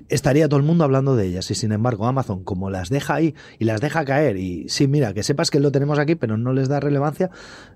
estaría 0.09 0.47
todo 0.47 0.59
el 0.59 0.65
mundo 0.65 0.83
hablando 0.83 1.15
de 1.15 1.27
ellas. 1.27 1.49
Y 1.51 1.55
sin 1.55 1.71
embargo, 1.71 2.07
Amazon, 2.07 2.43
como 2.43 2.69
las 2.69 2.89
deja 2.89 3.15
ahí 3.15 3.35
y 3.59 3.65
las 3.65 3.81
deja 3.81 4.05
caer, 4.05 4.37
y 4.37 4.67
sí, 4.69 4.87
mira, 4.87 5.13
que 5.13 5.23
sepas 5.23 5.51
que 5.51 5.59
lo 5.59 5.71
tenemos 5.71 5.99
aquí, 5.99 6.15
pero 6.15 6.37
no 6.37 6.53
les 6.53 6.67
da 6.67 6.79
relevancia, 6.79 7.29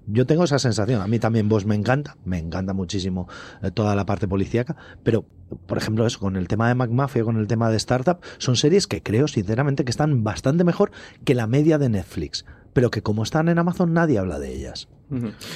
yo 0.08 0.26
tengo 0.26 0.44
esa 0.44 0.60
sensación. 0.60 1.02
A 1.02 1.08
mí 1.08 1.20
también 1.20 1.50
vos 1.50 1.66
me 1.66 1.76
encanta, 1.76 2.18
me 2.26 2.38
encanta 2.38 2.74
muchísimo 2.74 3.28
eh, 3.62 3.72
toda 3.72 3.96
la 3.96 4.06
parte 4.06 4.28
policíaca, 4.28 4.76
pero 5.04 5.26
por 5.66 5.78
ejemplo, 5.78 6.06
eso, 6.06 6.20
con 6.20 6.36
el 6.36 6.48
tema 6.48 6.68
de 6.68 6.76
McMafia, 6.76 7.24
con 7.24 7.38
el 7.38 7.48
tema 7.48 7.70
de 7.70 7.78
Startup, 7.78 8.20
son 8.38 8.56
series 8.56 8.88
que 8.88 9.02
creo 9.02 9.28
sinceramente 9.28 9.86
que 9.86 9.92
están 9.92 10.24
bastante 10.24 10.64
mejor 10.64 10.92
que 11.24 11.36
la 11.36 11.48
media 11.48 11.78
de 11.78 11.90
Netflix, 11.90 12.46
pero 12.74 12.92
que 12.92 13.02
como 13.02 13.24
están 13.24 13.50
en 13.50 13.60
Amazon 13.60 13.94
nadie 13.94 14.20
habla 14.20 14.40
de 14.40 14.54
ellas. 14.54 14.88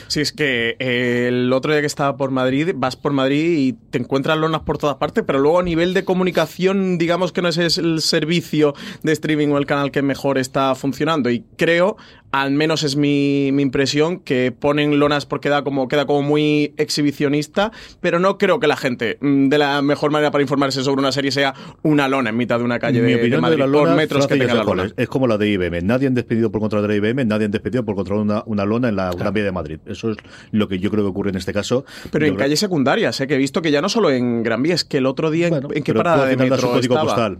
Sí, 0.08 0.22
es 0.22 0.32
que 0.32 0.76
eh, 0.80 1.28
el 1.30 1.52
otro 1.54 1.72
día 1.72 1.82
que 1.82 1.88
estaba 1.88 2.18
por 2.18 2.32
Madrid, 2.32 2.74
vas 2.76 2.96
por 2.96 3.14
Madrid 3.14 3.58
y 3.58 3.74
te 3.74 3.98
encuentras 3.98 4.38
lonas 4.38 4.62
por 4.62 4.78
todas 4.78 4.98
partes, 4.98 5.24
pero 5.26 5.40
luego 5.40 5.60
a 5.60 5.64
nivel 5.64 5.94
de 5.94 6.06
comunicación, 6.06 6.98
digamos 6.98 7.32
que 7.32 7.42
no 7.42 7.50
es 7.50 7.78
el 7.78 8.02
servicio 8.02 8.74
de 9.04 9.12
streaming 9.12 9.50
o 9.50 9.58
el 9.58 9.66
canal 9.66 9.92
que 9.92 10.02
mejor 10.02 10.38
está 10.38 10.76
funcionando. 10.76 11.32
Y 11.32 11.44
creo, 11.58 11.98
al 12.32 12.52
menos 12.52 12.84
es 12.84 12.96
mi, 12.96 13.48
impresión, 13.48 14.20
que 14.20 14.52
ponen 14.52 15.00
lonas 15.00 15.26
porque 15.26 15.50
da 15.50 15.64
como, 15.64 15.88
queda 15.88 16.06
como 16.06 16.22
muy 16.22 16.74
exhibicionista, 16.78 17.72
pero 18.02 18.20
no 18.20 18.38
creo 18.38 18.60
que 18.60 18.68
la 18.68 18.78
gente, 18.78 19.18
mm, 19.20 19.50
de 19.50 19.58
la 19.58 19.82
mejor 19.82 20.12
manera 20.12 20.32
para 20.32 20.42
informarse 20.44 20.84
sobre 20.84 21.00
una 21.00 21.12
serie, 21.12 21.32
sea 21.32 21.54
una 21.82 22.08
lona 22.08 22.30
en 22.30 22.38
mitad 22.38 22.60
de 22.60 22.66
una 22.66 22.80
calle 22.80 23.02
de, 23.02 23.30
de, 23.30 23.38
Madrid, 23.40 23.64
por 23.72 23.96
metros 23.96 24.28
que 24.28 24.38
tenga 24.38 24.54
la 24.54 24.64
lona. 24.64 24.92
Es 24.96 25.08
como 25.08 25.28
la 25.28 25.38
de 25.38 25.50
IBM. 25.50 25.82
Nadie 25.82 26.08
han 26.08 26.14
despedido 26.14 26.52
por 26.52 26.62
contra 26.62 26.82
de 26.82 26.96
IBM, 26.96 27.26
nadie 27.26 27.46
han 27.46 27.52
despedido 27.52 27.84
por 27.84 27.96
contra 27.96 28.16
una, 28.16 28.44
una 28.46 28.66
lona 28.66 28.90
en 28.90 28.96
la 28.96 29.12
de 29.44 29.52
Madrid. 29.52 29.80
Eso 29.86 30.12
es 30.12 30.18
lo 30.52 30.68
que 30.68 30.80
yo 30.80 30.90
creo 30.92 31.04
que 31.04 31.10
ocurre 31.10 31.30
en 31.30 31.38
este 31.38 31.54
caso. 31.54 31.86
Pero 32.12 32.26
en 32.26 32.36
calles 32.36 32.60
secundarias, 32.60 33.20
¿eh? 33.22 33.28
que 33.28 33.36
he 33.36 33.38
visto 33.38 33.62
que 33.62 33.72
ya 33.72 33.82
no 33.82 33.90
solo 33.90 34.12
en 34.12 34.44
Gran 34.44 34.62
Vía, 34.62 34.76
es 34.76 34.84
que 34.84 34.98
el 34.98 35.06
otro 35.06 35.32
día 35.32 35.48
en, 35.48 35.84
qué 35.84 35.94
parada 35.94 36.26
de 36.26 36.38
metro 36.38 36.78
estaba. 36.78 37.38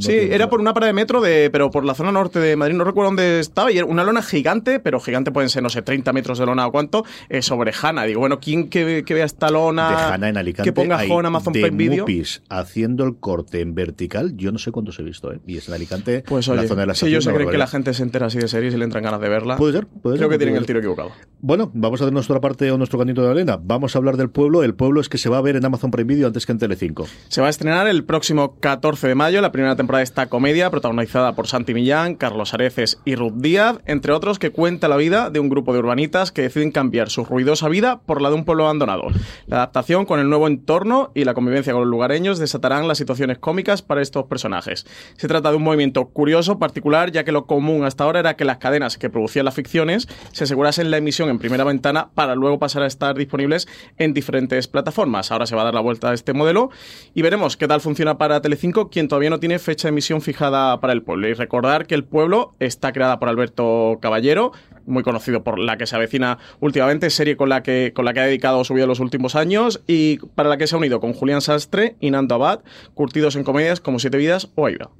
sí, 0.00 0.12
era 0.12 0.48
por 0.48 0.60
una 0.60 0.74
parada 0.74 0.88
de 0.88 0.94
metro, 0.94 1.20
de, 1.20 1.50
pero 1.50 1.70
por 1.70 1.84
la 1.84 1.94
zona 1.94 2.12
norte 2.12 2.38
de 2.38 2.56
Madrid, 2.56 2.74
no 2.74 2.84
recuerdo 2.84 3.08
dónde 3.08 3.40
estaba, 3.40 3.72
y 3.72 3.78
era 3.78 3.86
una 3.86 4.04
lona 4.04 4.22
gigante, 4.22 4.80
pero 4.80 5.00
gigante 5.00 5.30
pueden 5.30 5.50
ser, 5.50 5.62
no 5.62 5.70
sé, 5.70 5.82
30 5.82 6.12
metros 6.12 6.38
de 6.38 6.46
lona 6.46 6.66
o 6.66 6.72
cuánto, 6.72 7.04
eh, 7.28 7.42
sobre 7.42 7.72
Hanna. 7.80 8.04
Digo, 8.04 8.20
bueno, 8.20 8.40
¿quién 8.40 8.68
que, 8.68 9.02
vea 9.02 9.24
esta 9.24 9.50
lona? 9.50 10.16
De 10.18 10.28
en 10.28 10.36
Alicante. 10.36 10.68
Que 10.68 10.72
ponga 10.72 11.02
en 11.04 11.26
Amazon 11.26 11.52
Prime 11.52 11.70
Video. 11.70 12.06
haciendo 12.48 13.04
el 13.04 13.16
corte 13.16 13.60
en 13.60 13.74
vertical, 13.74 14.36
yo 14.36 14.52
no 14.52 14.58
sé 14.58 14.70
cuántos 14.72 14.98
he 14.98 15.02
visto, 15.02 15.32
¿eh? 15.32 15.40
Y 15.46 15.56
es 15.56 15.68
en 15.68 15.74
Alicante, 15.74 16.22
pues 16.26 16.48
oye, 16.48 16.62
la 16.62 16.68
zona 16.68 16.80
de 16.82 16.86
la 16.86 16.94
Si 16.94 17.06
ellos 17.06 17.24
se 17.24 17.32
creen 17.32 17.50
que 17.50 17.58
la 17.58 17.66
gente 17.66 17.94
se 17.94 18.02
entera 18.02 18.26
así 18.26 18.38
de 18.38 18.48
series 18.48 18.74
y 18.74 18.76
le 18.76 18.84
entran 18.84 19.02
ganas 19.02 19.20
de 19.20 19.28
verla. 19.28 19.56
Puede 19.56 19.72
ser, 19.72 19.86
puede 19.86 20.16
Creo 20.16 20.28
que 20.28 20.38
tienen 20.38 20.56
el 20.56 20.66
tiro 20.66 20.78
equivocado. 20.78 21.12
Bueno, 21.42 21.70
vamos 21.72 22.02
a 22.02 22.04
ver 22.04 22.12
nuestra 22.12 22.38
parte 22.38 22.70
o 22.70 22.76
nuestro 22.76 22.98
canito 22.98 23.22
de 23.22 23.30
arena. 23.30 23.58
Vamos 23.58 23.96
a 23.96 23.98
hablar 23.98 24.18
del 24.18 24.28
pueblo. 24.28 24.62
El 24.62 24.74
pueblo 24.74 25.00
es 25.00 25.08
que 25.08 25.16
se 25.16 25.30
va 25.30 25.38
a 25.38 25.40
ver 25.40 25.56
en 25.56 25.64
Amazon 25.64 25.90
Prime 25.90 26.12
Video 26.12 26.26
antes 26.26 26.44
que 26.44 26.52
en 26.52 26.58
Telecinco. 26.58 27.06
Se 27.28 27.40
va 27.40 27.46
a 27.46 27.50
estrenar 27.50 27.86
el 27.86 28.04
próximo 28.04 28.56
14 28.60 29.08
de 29.08 29.14
mayo 29.14 29.40
la 29.40 29.50
primera 29.50 29.74
temporada 29.74 30.00
de 30.00 30.04
esta 30.04 30.26
comedia 30.26 30.68
protagonizada 30.68 31.34
por 31.34 31.46
Santi 31.46 31.72
Millán, 31.72 32.16
Carlos 32.16 32.52
Areces 32.52 33.00
y 33.06 33.14
Ruth 33.14 33.36
Díaz, 33.36 33.78
entre 33.86 34.12
otros, 34.12 34.38
que 34.38 34.50
cuenta 34.50 34.86
la 34.86 34.98
vida 34.98 35.30
de 35.30 35.40
un 35.40 35.48
grupo 35.48 35.72
de 35.72 35.78
urbanitas 35.78 36.30
que 36.30 36.42
deciden 36.42 36.72
cambiar 36.72 37.08
su 37.08 37.24
ruidosa 37.24 37.70
vida 37.70 38.02
por 38.04 38.20
la 38.20 38.28
de 38.28 38.34
un 38.34 38.44
pueblo 38.44 38.64
abandonado. 38.64 39.04
La 39.46 39.56
adaptación 39.56 40.04
con 40.04 40.20
el 40.20 40.28
nuevo 40.28 40.46
entorno 40.46 41.10
y 41.14 41.24
la 41.24 41.32
convivencia 41.32 41.72
con 41.72 41.80
los 41.80 41.90
lugareños 41.90 42.38
desatarán 42.38 42.86
las 42.86 42.98
situaciones 42.98 43.38
cómicas 43.38 43.80
para 43.80 44.02
estos 44.02 44.26
personajes. 44.26 44.84
Se 45.16 45.26
trata 45.26 45.48
de 45.48 45.56
un 45.56 45.62
movimiento 45.62 46.04
curioso, 46.08 46.58
particular, 46.58 47.12
ya 47.12 47.24
que 47.24 47.32
lo 47.32 47.46
común 47.46 47.84
hasta 47.84 48.04
ahora 48.04 48.20
era 48.20 48.36
que 48.36 48.44
las 48.44 48.58
cadenas 48.58 48.98
que 48.98 49.08
producían 49.08 49.46
las 49.46 49.54
ficciones 49.54 50.06
se 50.32 50.44
asegurasen 50.44 50.90
la 50.90 50.98
emisión 50.98 51.29
en 51.30 51.38
primera 51.38 51.64
ventana 51.64 52.10
para 52.14 52.34
luego 52.34 52.58
pasar 52.58 52.82
a 52.82 52.86
estar 52.86 53.16
disponibles 53.16 53.68
en 53.98 54.14
diferentes 54.14 54.68
plataformas. 54.68 55.30
Ahora 55.30 55.46
se 55.46 55.56
va 55.56 55.62
a 55.62 55.64
dar 55.66 55.74
la 55.74 55.80
vuelta 55.80 56.10
a 56.10 56.14
este 56.14 56.32
modelo 56.32 56.70
y 57.14 57.22
veremos 57.22 57.56
qué 57.56 57.68
tal 57.68 57.80
funciona 57.80 58.18
para 58.18 58.40
Telecinco, 58.40 58.90
quien 58.90 59.08
todavía 59.08 59.30
no 59.30 59.40
tiene 59.40 59.58
fecha 59.58 59.88
de 59.88 59.90
emisión 59.90 60.20
fijada 60.20 60.80
para 60.80 60.92
el 60.92 61.02
pueblo. 61.02 61.28
Y 61.28 61.34
recordar 61.34 61.86
que 61.86 61.94
el 61.94 62.04
pueblo 62.04 62.54
está 62.58 62.92
creada 62.92 63.18
por 63.18 63.28
Alberto 63.28 63.98
Caballero, 64.00 64.52
muy 64.86 65.02
conocido 65.02 65.42
por 65.42 65.58
la 65.58 65.76
que 65.76 65.86
se 65.86 65.96
avecina 65.96 66.38
últimamente, 66.60 67.10
serie 67.10 67.36
con 67.36 67.48
la 67.48 67.62
que, 67.62 67.92
con 67.94 68.04
la 68.04 68.12
que 68.12 68.20
ha 68.20 68.24
dedicado 68.24 68.64
su 68.64 68.74
vida 68.74 68.86
los 68.86 69.00
últimos 69.00 69.36
años 69.36 69.82
y 69.86 70.18
para 70.34 70.48
la 70.48 70.58
que 70.58 70.66
se 70.66 70.74
ha 70.74 70.78
unido 70.78 71.00
con 71.00 71.12
Julián 71.12 71.40
Sastre 71.40 71.96
y 72.00 72.10
Nando 72.10 72.34
Abad, 72.34 72.60
curtidos 72.94 73.36
en 73.36 73.44
comedias 73.44 73.80
como 73.80 73.98
Siete 73.98 74.18
Vidas 74.18 74.50
o 74.54 74.66
Aida. 74.66 74.90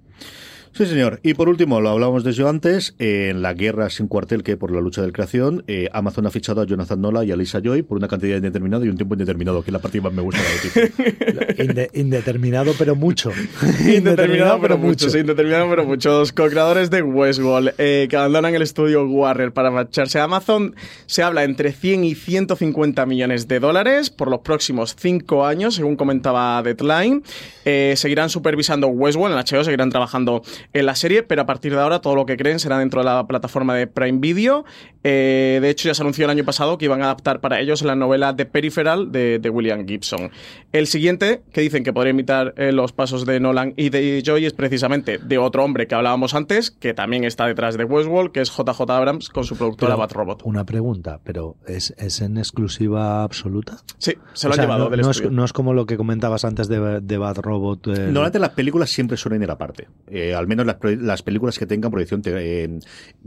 Sí, 0.72 0.86
señor. 0.86 1.18
Y 1.22 1.34
por 1.34 1.48
último, 1.48 1.80
lo 1.80 1.90
hablábamos 1.90 2.22
de 2.22 2.30
eso 2.30 2.48
antes, 2.48 2.94
en 2.98 3.42
la 3.42 3.54
guerra 3.54 3.90
sin 3.90 4.06
cuartel 4.06 4.42
que 4.42 4.56
por 4.56 4.70
la 4.70 4.80
lucha 4.80 5.02
de 5.02 5.12
creación, 5.12 5.64
eh, 5.66 5.88
Amazon 5.92 6.26
ha 6.26 6.30
fichado 6.30 6.60
a 6.60 6.64
Jonathan 6.64 7.00
Nola 7.00 7.24
y 7.24 7.32
a 7.32 7.36
Lisa 7.36 7.60
Joy 7.60 7.82
por 7.82 7.98
una 7.98 8.06
cantidad 8.06 8.36
indeterminada 8.36 8.84
y 8.84 8.88
un 8.88 8.96
tiempo 8.96 9.14
indeterminado, 9.14 9.62
que 9.62 9.70
es 9.70 9.72
la 9.72 9.80
parte 9.80 10.00
más 10.00 10.12
me 10.12 10.22
gusta 10.22 10.40
de 10.74 11.34
la 11.34 11.88
indeterminado, 11.92 12.72
pero 12.78 12.94
mucho. 12.94 13.32
indeterminado, 13.80 14.60
pero 14.60 14.78
mucho. 14.78 15.10
Sí, 15.10 15.18
indeterminado, 15.18 15.68
pero 15.68 15.84
mucho. 15.84 16.20
Los 16.20 16.32
co-creadores 16.32 16.88
de 16.90 17.02
Westworld 17.02 17.74
eh, 17.78 18.06
que 18.08 18.16
abandonan 18.16 18.54
el 18.54 18.62
estudio 18.62 19.04
Warner 19.06 19.52
para 19.52 19.70
marcharse 19.70 20.20
a 20.20 20.24
Amazon, 20.24 20.76
se 21.06 21.22
habla 21.22 21.44
entre 21.44 21.72
100 21.72 22.04
y 22.04 22.14
150 22.14 23.06
millones 23.06 23.48
de 23.48 23.58
dólares 23.58 24.10
por 24.10 24.30
los 24.30 24.40
próximos 24.40 24.94
cinco 24.98 25.44
años, 25.44 25.74
según 25.74 25.96
comentaba 25.96 26.62
Deadline. 26.62 27.22
Eh, 27.64 27.94
seguirán 27.96 28.30
supervisando 28.30 28.86
Westworld, 28.86 29.36
en 29.36 29.44
HBO 29.44 29.64
seguirán 29.64 29.90
trabajando 29.90 30.42
en 30.72 30.86
la 30.86 30.94
serie, 30.94 31.22
pero 31.22 31.42
a 31.42 31.46
partir 31.46 31.72
de 31.72 31.80
ahora 31.80 32.00
todo 32.00 32.14
lo 32.14 32.26
que 32.26 32.36
creen 32.36 32.58
será 32.58 32.78
dentro 32.78 33.00
de 33.00 33.06
la 33.06 33.26
plataforma 33.26 33.74
de 33.74 33.86
Prime 33.86 34.18
Video. 34.18 34.64
Eh, 35.02 35.58
de 35.62 35.70
hecho, 35.70 35.88
ya 35.88 35.94
se 35.94 36.02
anunció 36.02 36.24
el 36.24 36.30
año 36.30 36.44
pasado 36.44 36.78
que 36.78 36.84
iban 36.84 37.00
a 37.02 37.06
adaptar 37.06 37.40
para 37.40 37.60
ellos 37.60 37.82
la 37.82 37.94
novela 37.94 38.36
The 38.36 38.46
Peripheral 38.46 39.12
de, 39.12 39.50
William 39.50 39.86
Gibson. 39.86 40.30
El 40.72 40.86
siguiente, 40.86 41.42
que 41.52 41.60
dicen 41.60 41.84
que 41.84 41.92
podría 41.92 42.10
imitar 42.10 42.54
eh, 42.56 42.72
los 42.72 42.92
pasos 42.92 43.26
de 43.26 43.40
Nolan 43.40 43.74
y 43.76 43.90
de 43.90 44.22
Joy, 44.24 44.46
es 44.46 44.52
precisamente 44.52 45.18
de 45.18 45.38
otro 45.38 45.64
hombre 45.64 45.86
que 45.86 45.94
hablábamos 45.94 46.34
antes, 46.34 46.70
que 46.70 46.94
también 46.94 47.24
está 47.24 47.46
detrás 47.46 47.76
de 47.76 47.84
Westworld, 47.84 48.32
que 48.32 48.40
es 48.40 48.50
JJ 48.50 48.80
Abrams 48.90 49.28
con 49.28 49.44
su 49.44 49.56
productora 49.56 49.96
Bat 49.96 50.12
Robot. 50.12 50.42
Una 50.44 50.64
pregunta, 50.64 51.20
pero 51.24 51.56
¿es, 51.66 51.92
en 52.20 52.36
exclusiva 52.36 53.22
absoluta? 53.22 53.78
Sí, 53.98 54.14
se 54.34 54.48
lo 54.48 54.54
ha 54.54 54.56
llevado 54.56 54.84
no, 54.84 54.90
del 54.90 55.00
no, 55.00 55.10
es, 55.10 55.30
no 55.30 55.44
es, 55.44 55.52
como 55.52 55.72
lo 55.72 55.86
que 55.86 55.96
comentabas 55.96 56.44
antes 56.44 56.68
de, 56.68 57.00
de 57.00 57.18
Bat 57.18 57.38
Robot. 57.38 57.86
Normalmente 57.86 58.38
las 58.38 58.50
películas 58.50 58.90
siempre 58.90 59.16
suelen 59.16 59.42
ir 59.42 59.50
aparte. 59.50 59.88
Eh, 60.06 60.34
al 60.34 60.46
menos 60.50 60.66
las, 60.66 61.22
películas 61.22 61.58
que 61.58 61.66
tengan 61.66 61.90
proyección, 61.90 62.22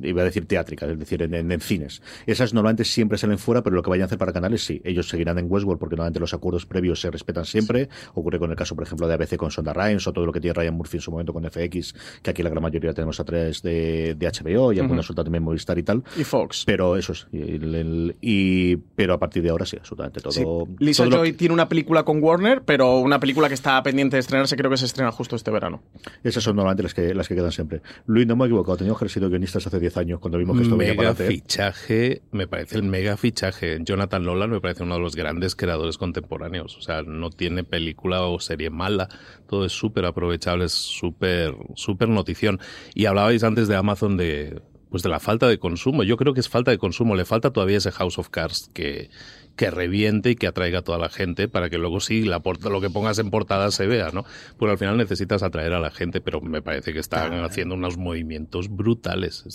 iba 0.02 0.22
a 0.22 0.26
decir 0.26 0.46
teátrica, 0.46 0.86
es 0.86 1.00
decir, 1.00 1.22
en, 1.22 1.62
cines. 1.62 2.02
Esas 2.26 2.54
normalmente 2.54 2.84
siempre 2.84 3.18
salen 3.18 3.38
fuera, 3.38 3.64
pero 3.64 3.76
lo 3.76 3.82
que 3.82 3.90
vayan 3.90 4.04
a 4.04 4.06
hacer 4.06 4.18
para 4.18 4.34
canales, 4.34 4.64
sí. 4.66 4.82
Ellos 4.84 5.08
seguirán 5.08 5.40
en 5.40 5.48
Westworld 5.50 5.80
porque 5.80 5.96
normalmente 5.96 6.20
los 6.20 6.34
acuerdos 6.34 6.66
previos 6.66 7.00
se 7.00 7.10
respetan 7.10 7.46
siempre. 7.46 7.90
Ocurre 8.14 8.40
con 8.40 8.50
el 8.52 8.56
caso, 8.56 8.76
por 8.76 8.84
ejemplo, 8.84 9.08
de 9.08 9.14
ABC 9.14 9.38
con 9.38 9.52
Sonda 9.52 9.74
Rhimes 9.74 10.06
o 10.08 10.14
todo 10.14 10.26
lo 10.26 10.32
que 10.32 10.40
tiene 10.40 10.54
Ryan 10.54 10.74
Murphy 10.74 10.98
en 10.98 11.02
su 11.02 11.12
momento 11.12 11.34
con 11.34 11.44
FX, 11.50 11.96
que 12.22 12.32
aquí 12.32 12.44
la 12.44 12.50
gran 12.50 12.62
mayoría 12.62 12.94
tenemos 12.94 13.20
a 13.20 13.24
través 13.24 13.62
de, 13.62 14.18
HBO 14.20 14.74
y 14.74 14.80
alguna 14.80 15.04
suelta 15.04 15.24
también 15.24 15.44
Movistar 15.44 15.78
y 15.78 15.84
tal. 15.84 16.04
Y 16.18 16.24
Fox. 16.24 16.64
Pero 16.66 16.98
eso 16.98 17.14
es. 17.14 17.28
Y, 17.32 18.76
pero 18.76 19.14
a 19.14 19.20
partir 19.20 19.44
de 19.44 19.50
ahora 19.50 19.66
sí, 19.66 19.78
absolutamente 19.78 20.22
todo. 20.22 20.68
Lisa 20.80 21.06
Joy 21.06 21.34
tiene 21.34 21.54
una 21.54 21.70
película 21.70 22.04
con 22.04 22.22
Warner, 22.22 22.64
pero 22.64 23.00
una 23.00 23.20
película 23.20 23.48
que 23.48 23.54
está 23.54 23.82
pendiente 23.84 24.16
de 24.16 24.22
estrenarse, 24.22 24.56
creo 24.56 24.70
que 24.70 24.78
se 24.78 24.86
estrena 24.86 25.12
justo 25.12 25.36
este 25.36 25.52
verano. 25.52 25.82
Esas 26.24 26.44
son 26.44 26.56
normalmente 26.56 26.84
las 26.84 26.94
que, 26.94 27.13
las 27.16 27.28
que 27.28 27.36
quedan 27.36 27.52
siempre. 27.52 27.82
Luis, 28.06 28.28
no 28.28 28.36
me 28.36 28.46
he 28.46 28.48
equivocado, 28.48 28.78
teníamos 28.78 29.00
que 29.00 29.06
haber 29.06 29.12
sido 29.12 29.30
guionistas 29.30 29.66
hace 29.68 29.80
10 29.80 29.98
años 29.98 30.20
cuando 30.20 30.38
vimos 30.38 30.58
que 30.58 30.64
esto 30.64 30.76
mega 30.76 30.94
venía 30.94 31.14
para 31.14 31.28
fichaje, 31.28 32.22
me 32.32 32.48
parece 32.48 32.78
el 32.78 32.84
mega 32.84 33.18
fichaje. 33.18 33.80
Jonathan 33.82 34.24
Nolan 34.24 34.50
me 34.50 34.62
parece 34.62 34.84
uno 34.84 34.96
de 34.96 35.02
los 35.02 35.16
grandes 35.16 35.56
creadores 35.56 35.98
contemporáneos. 35.98 36.78
O 36.78 36.82
sea, 36.82 37.04
no 37.04 37.30
tiene 37.30 37.64
película 37.64 38.24
o 38.24 38.40
serie 38.40 38.70
mala. 38.70 39.10
Todo 39.48 39.66
es 39.66 39.72
súper 39.72 40.06
aprovechable, 40.06 40.66
es 40.66 40.74
súper, 40.74 41.56
súper 41.76 42.10
notición. 42.10 42.60
Y 42.94 43.06
hablabais 43.06 43.44
antes 43.44 43.68
de 43.68 43.76
Amazon 43.76 44.18
de, 44.18 44.62
pues 44.90 45.02
de 45.02 45.10
la 45.10 45.20
falta 45.20 45.48
de 45.48 45.58
consumo. 45.58 46.04
Yo 46.04 46.18
creo 46.18 46.34
que 46.34 46.40
es 46.40 46.50
falta 46.50 46.70
de 46.70 46.78
consumo. 46.78 47.16
Le 47.16 47.26
falta 47.26 47.52
todavía 47.52 47.78
ese 47.78 47.92
House 47.92 48.20
of 48.20 48.30
Cards 48.30 48.70
que, 48.74 49.10
que 49.56 49.70
reviente 49.70 50.32
y 50.32 50.36
que 50.36 50.48
atraiga 50.48 50.80
a 50.80 50.82
toda 50.82 50.98
la 50.98 51.10
gente 51.10 51.48
para 51.48 51.70
que 51.70 51.78
luego 51.78 52.00
sí 52.00 52.24
la 52.24 52.42
lo 52.70 52.82
que 52.82 52.90
pongas 52.90 53.20
en 53.20 53.30
portada 53.30 53.72
se 53.72 53.88
vea, 53.88 54.10
¿no? 54.12 54.26
Pues 54.58 54.72
al 54.72 54.78
final 54.78 54.98
necesitas 54.98 55.44
atraer 55.44 55.74
a 55.74 55.80
la 55.80 55.92
gente, 55.92 56.22
pero 56.22 56.42
me 56.42 56.62
parece 56.62 56.94
que 56.94 57.00
están 57.00 57.44
haciendo 57.44 57.76
unos 57.76 57.98
movimientos 57.98 58.70
brutales. 58.70 59.46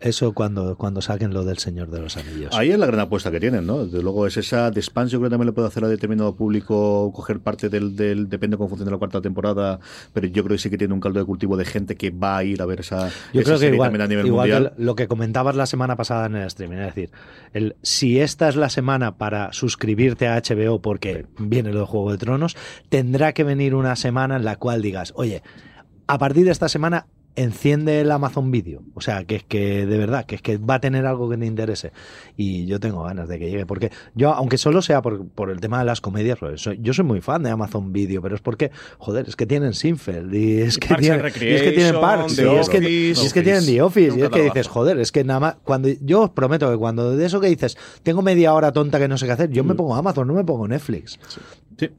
Eso 0.00 0.32
cuando, 0.32 0.76
cuando 0.76 1.00
saquen 1.00 1.32
lo 1.32 1.44
del 1.44 1.58
Señor 1.58 1.90
de 1.90 2.00
los 2.00 2.16
Anillos. 2.16 2.54
Ahí 2.54 2.70
es 2.70 2.78
la 2.78 2.86
gran 2.86 3.00
apuesta 3.00 3.30
que 3.30 3.40
tienen, 3.40 3.66
¿no? 3.66 3.84
Desde 3.84 4.02
luego 4.02 4.26
es 4.26 4.36
esa 4.36 4.70
de 4.70 4.80
expansión 4.80 5.22
que 5.22 5.30
también 5.30 5.46
le 5.46 5.52
puede 5.52 5.68
hacer 5.68 5.84
a 5.84 5.88
determinado 5.88 6.34
público 6.34 7.12
coger 7.14 7.40
parte 7.40 7.68
del, 7.68 7.96
del 7.96 8.28
depende 8.28 8.56
cómo 8.56 8.68
funciona 8.68 8.90
la 8.90 8.98
cuarta 8.98 9.20
temporada, 9.20 9.78
pero 10.12 10.26
yo 10.26 10.42
creo 10.44 10.56
que 10.56 10.62
sí 10.62 10.70
que 10.70 10.78
tiene 10.78 10.94
un 10.94 11.00
caldo 11.00 11.20
de 11.20 11.24
cultivo 11.26 11.56
de 11.56 11.64
gente 11.64 11.96
que 11.96 12.10
va 12.10 12.38
a 12.38 12.44
ir 12.44 12.62
a 12.62 12.66
ver 12.66 12.80
esa, 12.80 13.10
yo 13.32 13.42
creo 13.42 13.58
que 13.58 13.68
igual, 13.68 14.00
a 14.00 14.06
nivel 14.06 14.30
mundial. 14.30 14.72
lo 14.76 14.94
que 14.94 15.08
comentabas 15.08 15.56
la 15.56 15.66
semana 15.66 15.96
pasada 15.96 16.26
en 16.26 16.36
el 16.36 16.46
streaming, 16.46 16.78
es 16.78 16.94
decir, 16.94 17.10
el, 17.52 17.76
si 17.82 18.20
esta 18.20 18.48
es 18.48 18.56
la 18.56 18.68
semana 18.68 19.16
para 19.16 19.35
suscribirte 19.52 20.28
a 20.28 20.40
HBO 20.40 20.80
porque 20.80 21.26
viene 21.38 21.72
lo 21.72 21.80
de 21.80 21.86
Juego 21.86 22.12
de 22.12 22.18
Tronos, 22.18 22.56
tendrá 22.88 23.32
que 23.32 23.44
venir 23.44 23.74
una 23.74 23.96
semana 23.96 24.36
en 24.36 24.44
la 24.44 24.56
cual 24.56 24.82
digas, 24.82 25.12
oye, 25.16 25.42
a 26.06 26.18
partir 26.18 26.44
de 26.44 26.52
esta 26.52 26.68
semana 26.68 27.06
enciende 27.36 28.00
el 28.00 28.10
Amazon 28.10 28.50
Video. 28.50 28.82
O 28.94 29.00
sea, 29.00 29.24
que 29.24 29.36
es 29.36 29.44
que 29.44 29.86
de 29.86 29.98
verdad, 29.98 30.24
que 30.24 30.36
es 30.36 30.42
que 30.42 30.56
va 30.58 30.74
a 30.74 30.80
tener 30.80 31.06
algo 31.06 31.28
que 31.28 31.36
te 31.36 31.46
interese. 31.46 31.92
Y 32.36 32.66
yo 32.66 32.80
tengo 32.80 33.02
ganas 33.04 33.28
de 33.28 33.38
que 33.38 33.50
llegue, 33.50 33.66
porque 33.66 33.90
yo, 34.14 34.32
aunque 34.32 34.58
solo 34.58 34.82
sea 34.82 35.02
por, 35.02 35.28
por 35.28 35.50
el 35.50 35.60
tema 35.60 35.78
de 35.78 35.84
las 35.84 36.00
comedias, 36.00 36.38
pues 36.38 36.68
yo 36.80 36.92
soy 36.92 37.04
muy 37.04 37.20
fan 37.20 37.42
de 37.42 37.50
Amazon 37.50 37.92
Video, 37.92 38.20
pero 38.22 38.34
es 38.34 38.40
porque, 38.40 38.70
joder, 38.98 39.28
es 39.28 39.36
que 39.36 39.46
tienen 39.46 39.74
Sinfeld 39.74 40.34
y 40.34 40.62
es 40.62 40.78
que, 40.78 40.94
tienen, 40.94 41.20
y 41.26 41.46
es 41.46 41.62
que 41.62 41.72
tienen 41.72 42.00
Parks, 42.00 42.38
y 42.38 42.42
es, 42.42 42.68
que, 42.68 42.90
y 42.90 43.10
es 43.10 43.32
que 43.32 43.42
tienen 43.42 43.64
The 43.64 43.82
Office, 43.82 44.18
y 44.18 44.22
es 44.22 44.30
que 44.30 44.42
dices, 44.42 44.66
joder, 44.68 44.98
es 44.98 45.12
que 45.12 45.22
nada 45.22 45.40
más, 45.40 45.56
cuando 45.62 45.88
yo 46.00 46.22
os 46.22 46.30
prometo 46.30 46.70
que 46.70 46.76
cuando 46.76 47.16
de 47.16 47.26
eso 47.26 47.40
que 47.40 47.48
dices, 47.48 47.76
tengo 48.02 48.22
media 48.22 48.54
hora 48.54 48.72
tonta 48.72 48.98
que 48.98 49.08
no 49.08 49.18
sé 49.18 49.26
qué 49.26 49.32
hacer, 49.32 49.50
yo 49.50 49.62
me 49.62 49.74
mm. 49.74 49.76
pongo 49.76 49.94
Amazon, 49.94 50.26
no 50.26 50.34
me 50.34 50.44
pongo 50.44 50.66
Netflix. 50.66 51.18
sí. 51.78 51.90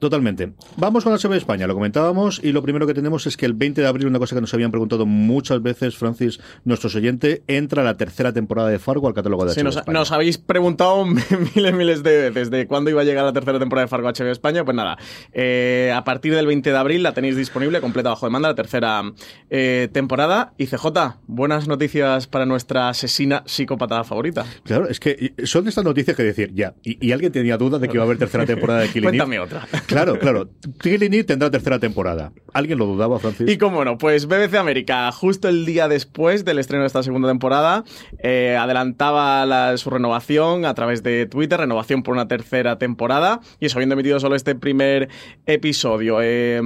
Totalmente. 0.00 0.54
Vamos 0.78 1.04
con 1.04 1.12
la 1.12 1.18
de 1.18 1.36
España, 1.36 1.66
lo 1.66 1.74
comentábamos 1.74 2.40
y 2.42 2.52
lo 2.52 2.62
primero 2.62 2.86
que 2.86 2.94
tenemos 2.94 3.26
es 3.26 3.36
que 3.36 3.44
el 3.44 3.52
20 3.52 3.82
de 3.82 3.86
abril, 3.86 4.06
una 4.06 4.18
cosa 4.18 4.34
que 4.34 4.40
nos 4.40 4.52
habían 4.54 4.70
preguntado 4.70 5.04
muchas 5.04 5.62
veces, 5.62 5.94
Francis, 5.94 6.40
nuestros 6.64 6.94
oyentes, 6.94 7.42
entra 7.46 7.84
la 7.84 7.98
tercera 7.98 8.32
temporada 8.32 8.70
de 8.70 8.78
Fargo 8.78 9.08
al 9.08 9.14
catálogo 9.14 9.44
de 9.44 9.50
HBO 9.50 9.72
sí, 9.72 9.80
nos, 9.92 10.10
habéis 10.10 10.38
preguntado 10.38 11.04
miles, 11.54 11.74
miles 11.74 12.02
de 12.02 12.30
veces 12.30 12.50
de 12.50 12.66
cuándo 12.66 12.88
iba 12.88 13.02
a 13.02 13.04
llegar 13.04 13.26
la 13.26 13.34
tercera 13.34 13.58
temporada 13.58 13.84
de 13.84 13.88
Fargo 13.88 14.08
a 14.08 14.12
HBO 14.12 14.32
España. 14.32 14.64
Pues 14.64 14.74
nada, 14.74 14.96
eh, 15.32 15.92
a 15.94 16.02
partir 16.02 16.34
del 16.34 16.46
20 16.46 16.70
de 16.70 16.78
abril 16.78 17.02
la 17.02 17.12
tenéis 17.12 17.36
disponible, 17.36 17.82
completa 17.82 18.08
bajo 18.08 18.24
demanda, 18.24 18.48
la 18.48 18.54
tercera 18.54 19.02
eh, 19.50 19.88
temporada. 19.92 20.54
Y 20.56 20.66
CJ, 20.66 20.86
buenas 21.26 21.68
noticias 21.68 22.26
para 22.26 22.46
nuestra 22.46 22.88
asesina 22.88 23.42
psicópata 23.44 24.02
favorita. 24.04 24.46
Claro, 24.64 24.88
es 24.88 24.98
que 24.98 25.34
son 25.44 25.68
estas 25.68 25.84
noticias 25.84 26.16
que 26.16 26.22
decir, 26.22 26.52
ya, 26.54 26.74
y, 26.82 27.12
alguien 27.12 27.32
tenía 27.32 27.58
duda 27.58 27.78
de 27.78 27.88
que 27.88 27.94
iba 27.94 28.04
a 28.04 28.06
haber 28.06 28.16
tercera 28.16 28.46
temporada 28.46 28.80
de 28.80 28.88
Killing 28.88 29.10
Cuéntame 29.10 29.38
otra. 29.40 29.66
Claro, 29.90 30.18
claro. 30.18 30.48
Killing 30.80 31.24
tendrá 31.26 31.50
tercera 31.50 31.78
temporada. 31.80 32.32
¿Alguien 32.52 32.78
lo 32.78 32.86
dudaba, 32.86 33.18
Francis? 33.18 33.50
Y 33.50 33.58
cómo 33.58 33.84
no, 33.84 33.98
pues 33.98 34.26
BBC 34.26 34.54
América, 34.54 35.10
justo 35.12 35.48
el 35.48 35.66
día 35.66 35.88
después 35.88 36.44
del 36.44 36.58
estreno 36.60 36.82
de 36.82 36.86
esta 36.86 37.02
segunda 37.02 37.28
temporada, 37.28 37.84
eh, 38.22 38.56
adelantaba 38.58 39.76
su 39.76 39.90
renovación 39.90 40.64
a 40.64 40.74
través 40.74 41.02
de 41.02 41.26
Twitter, 41.26 41.58
renovación 41.58 42.02
por 42.02 42.14
una 42.14 42.28
tercera 42.28 42.78
temporada, 42.78 43.40
y 43.58 43.66
eso 43.66 43.78
habiendo 43.78 43.94
emitido 43.94 44.20
solo 44.20 44.36
este 44.36 44.54
primer 44.54 45.08
episodio. 45.46 46.18
Eh, 46.22 46.60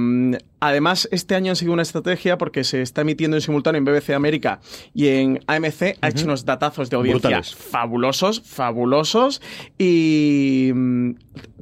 además, 0.67 1.07
este 1.11 1.35
año 1.35 1.51
han 1.51 1.55
seguido 1.55 1.73
una 1.73 1.81
estrategia 1.81 2.37
porque 2.37 2.63
se 2.63 2.81
está 2.81 3.01
emitiendo 3.01 3.37
en 3.37 3.41
simultáneo 3.41 3.79
en 3.79 3.85
BBC 3.85 4.11
América 4.11 4.59
y 4.93 5.07
en 5.07 5.39
AMC, 5.47 5.97
ha 6.01 6.09
hecho 6.09 6.25
unos 6.25 6.45
datazos 6.45 6.89
de 6.89 6.95
audiencia 6.95 7.41
fabulosos, 7.43 8.41
fabulosos, 8.41 9.41
y 9.77 10.71
mm, 10.73 11.11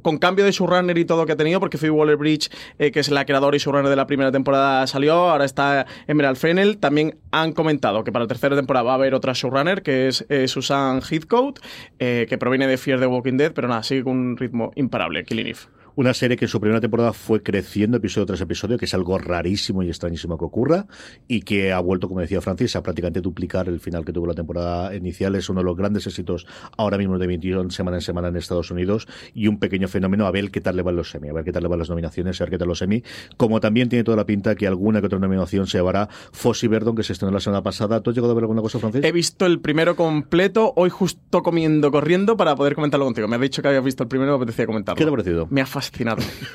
con 0.02 0.18
cambio 0.18 0.44
de 0.44 0.52
showrunner 0.52 0.96
y 0.98 1.04
todo 1.04 1.24
que 1.26 1.32
ha 1.32 1.36
tenido, 1.36 1.60
porque 1.60 1.78
Phoebe 1.78 1.92
Waller-Bridge, 1.92 2.50
eh, 2.78 2.90
que 2.90 3.00
es 3.00 3.10
la 3.10 3.24
creadora 3.24 3.56
y 3.56 3.58
showrunner 3.58 3.88
de 3.88 3.96
la 3.96 4.06
primera 4.06 4.30
temporada, 4.30 4.86
salió, 4.86 5.14
ahora 5.14 5.46
está 5.46 5.86
Emerald 6.06 6.36
Fennel. 6.36 6.76
También 6.76 7.16
han 7.30 7.52
comentado 7.52 8.04
que 8.04 8.12
para 8.12 8.24
la 8.24 8.28
tercera 8.28 8.54
temporada 8.54 8.84
va 8.84 8.92
a 8.92 8.94
haber 8.96 9.14
otra 9.14 9.32
showrunner, 9.32 9.82
que 9.82 10.08
es 10.08 10.26
eh, 10.28 10.46
Susan 10.46 11.00
Heathcote, 11.00 11.60
eh, 11.98 12.26
que 12.28 12.36
proviene 12.36 12.66
de 12.66 12.76
Fear 12.76 13.00
the 13.00 13.06
Walking 13.06 13.38
Dead, 13.38 13.52
pero 13.52 13.66
nada, 13.66 13.82
sigue 13.82 14.04
con 14.04 14.16
un 14.16 14.36
ritmo 14.36 14.72
imparable, 14.76 15.24
Killing 15.24 15.46
Eve. 15.46 15.60
Una 15.96 16.12
serie 16.12 16.36
que 16.36 16.46
en 16.46 16.48
su 16.48 16.60
primera 16.60 16.80
temporada 16.80 17.12
fue 17.12 17.40
creciendo 17.44 17.98
episodio 17.98 18.26
tras 18.26 18.40
episodio, 18.40 18.78
que 18.78 18.84
es 18.84 18.94
algo 18.94 19.16
rarísimo 19.16 19.84
y 19.84 19.88
extrañísimo 19.88 20.36
que 20.36 20.44
ocurra, 20.44 20.88
y 21.28 21.42
que 21.42 21.72
ha 21.72 21.78
vuelto, 21.78 22.08
como 22.08 22.20
decía 22.20 22.40
Francis, 22.40 22.74
a 22.74 22.82
prácticamente 22.82 23.20
duplicar 23.20 23.68
el 23.68 23.78
final 23.78 24.04
que 24.04 24.12
tuvo 24.12 24.26
la 24.26 24.34
temporada 24.34 24.92
inicial. 24.96 25.36
Es 25.36 25.48
uno 25.48 25.60
de 25.60 25.64
los 25.66 25.76
grandes 25.76 26.04
éxitos 26.08 26.48
ahora 26.76 26.98
mismo 26.98 27.16
de 27.16 27.28
21 27.28 27.70
semana 27.70 27.98
en 27.98 28.00
semana 28.00 28.26
en 28.26 28.36
Estados 28.36 28.72
Unidos 28.72 29.06
y 29.34 29.46
un 29.46 29.60
pequeño 29.60 29.86
fenómeno 29.86 30.26
a 30.26 30.32
ver 30.32 30.50
qué 30.50 30.60
tal 30.60 30.74
le 30.74 30.82
van 30.82 30.96
los 30.96 31.10
semi, 31.10 31.28
a 31.28 31.32
ver 31.32 31.44
qué 31.44 31.52
tal 31.52 31.62
le 31.62 31.68
van 31.68 31.78
las 31.78 31.90
nominaciones, 31.90 32.40
a 32.40 32.44
ver 32.44 32.50
qué 32.50 32.58
tal 32.58 32.66
los 32.66 32.78
semi. 32.78 33.04
Como 33.36 33.60
también 33.60 33.88
tiene 33.88 34.02
toda 34.02 34.16
la 34.16 34.26
pinta 34.26 34.56
que 34.56 34.66
alguna 34.66 34.98
que 34.98 35.06
otra 35.06 35.20
nominación 35.20 35.68
se 35.68 35.78
llevará 35.78 36.08
Fossy 36.32 36.66
Verdon, 36.66 36.96
que 36.96 37.04
se 37.04 37.12
estrenó 37.12 37.32
la 37.32 37.38
semana 37.38 37.62
pasada. 37.62 38.00
¿Tú 38.00 38.10
has 38.10 38.16
llegado 38.16 38.32
a 38.32 38.34
ver 38.34 38.42
alguna 38.42 38.62
cosa, 38.62 38.80
Francis? 38.80 39.04
He 39.04 39.12
visto 39.12 39.46
el 39.46 39.60
primero 39.60 39.94
completo, 39.94 40.72
hoy 40.74 40.90
justo 40.90 41.44
comiendo, 41.44 41.92
corriendo, 41.92 42.36
para 42.36 42.56
poder 42.56 42.74
comentarlo 42.74 43.04
contigo. 43.04 43.28
Me 43.28 43.36
has 43.36 43.42
dicho 43.42 43.62
que 43.62 43.68
habías 43.68 43.84
visto 43.84 44.02
el 44.02 44.08
primero 44.08 44.32
me 44.32 44.36
apetecía 44.38 44.66
comentarlo. 44.66 44.98
¿Qué 44.98 45.04
te 45.04 45.08
ha 45.08 45.12
parecido? 45.12 45.46
Me 45.50 45.60
ha 45.60 45.66
fascinado. 45.66 45.83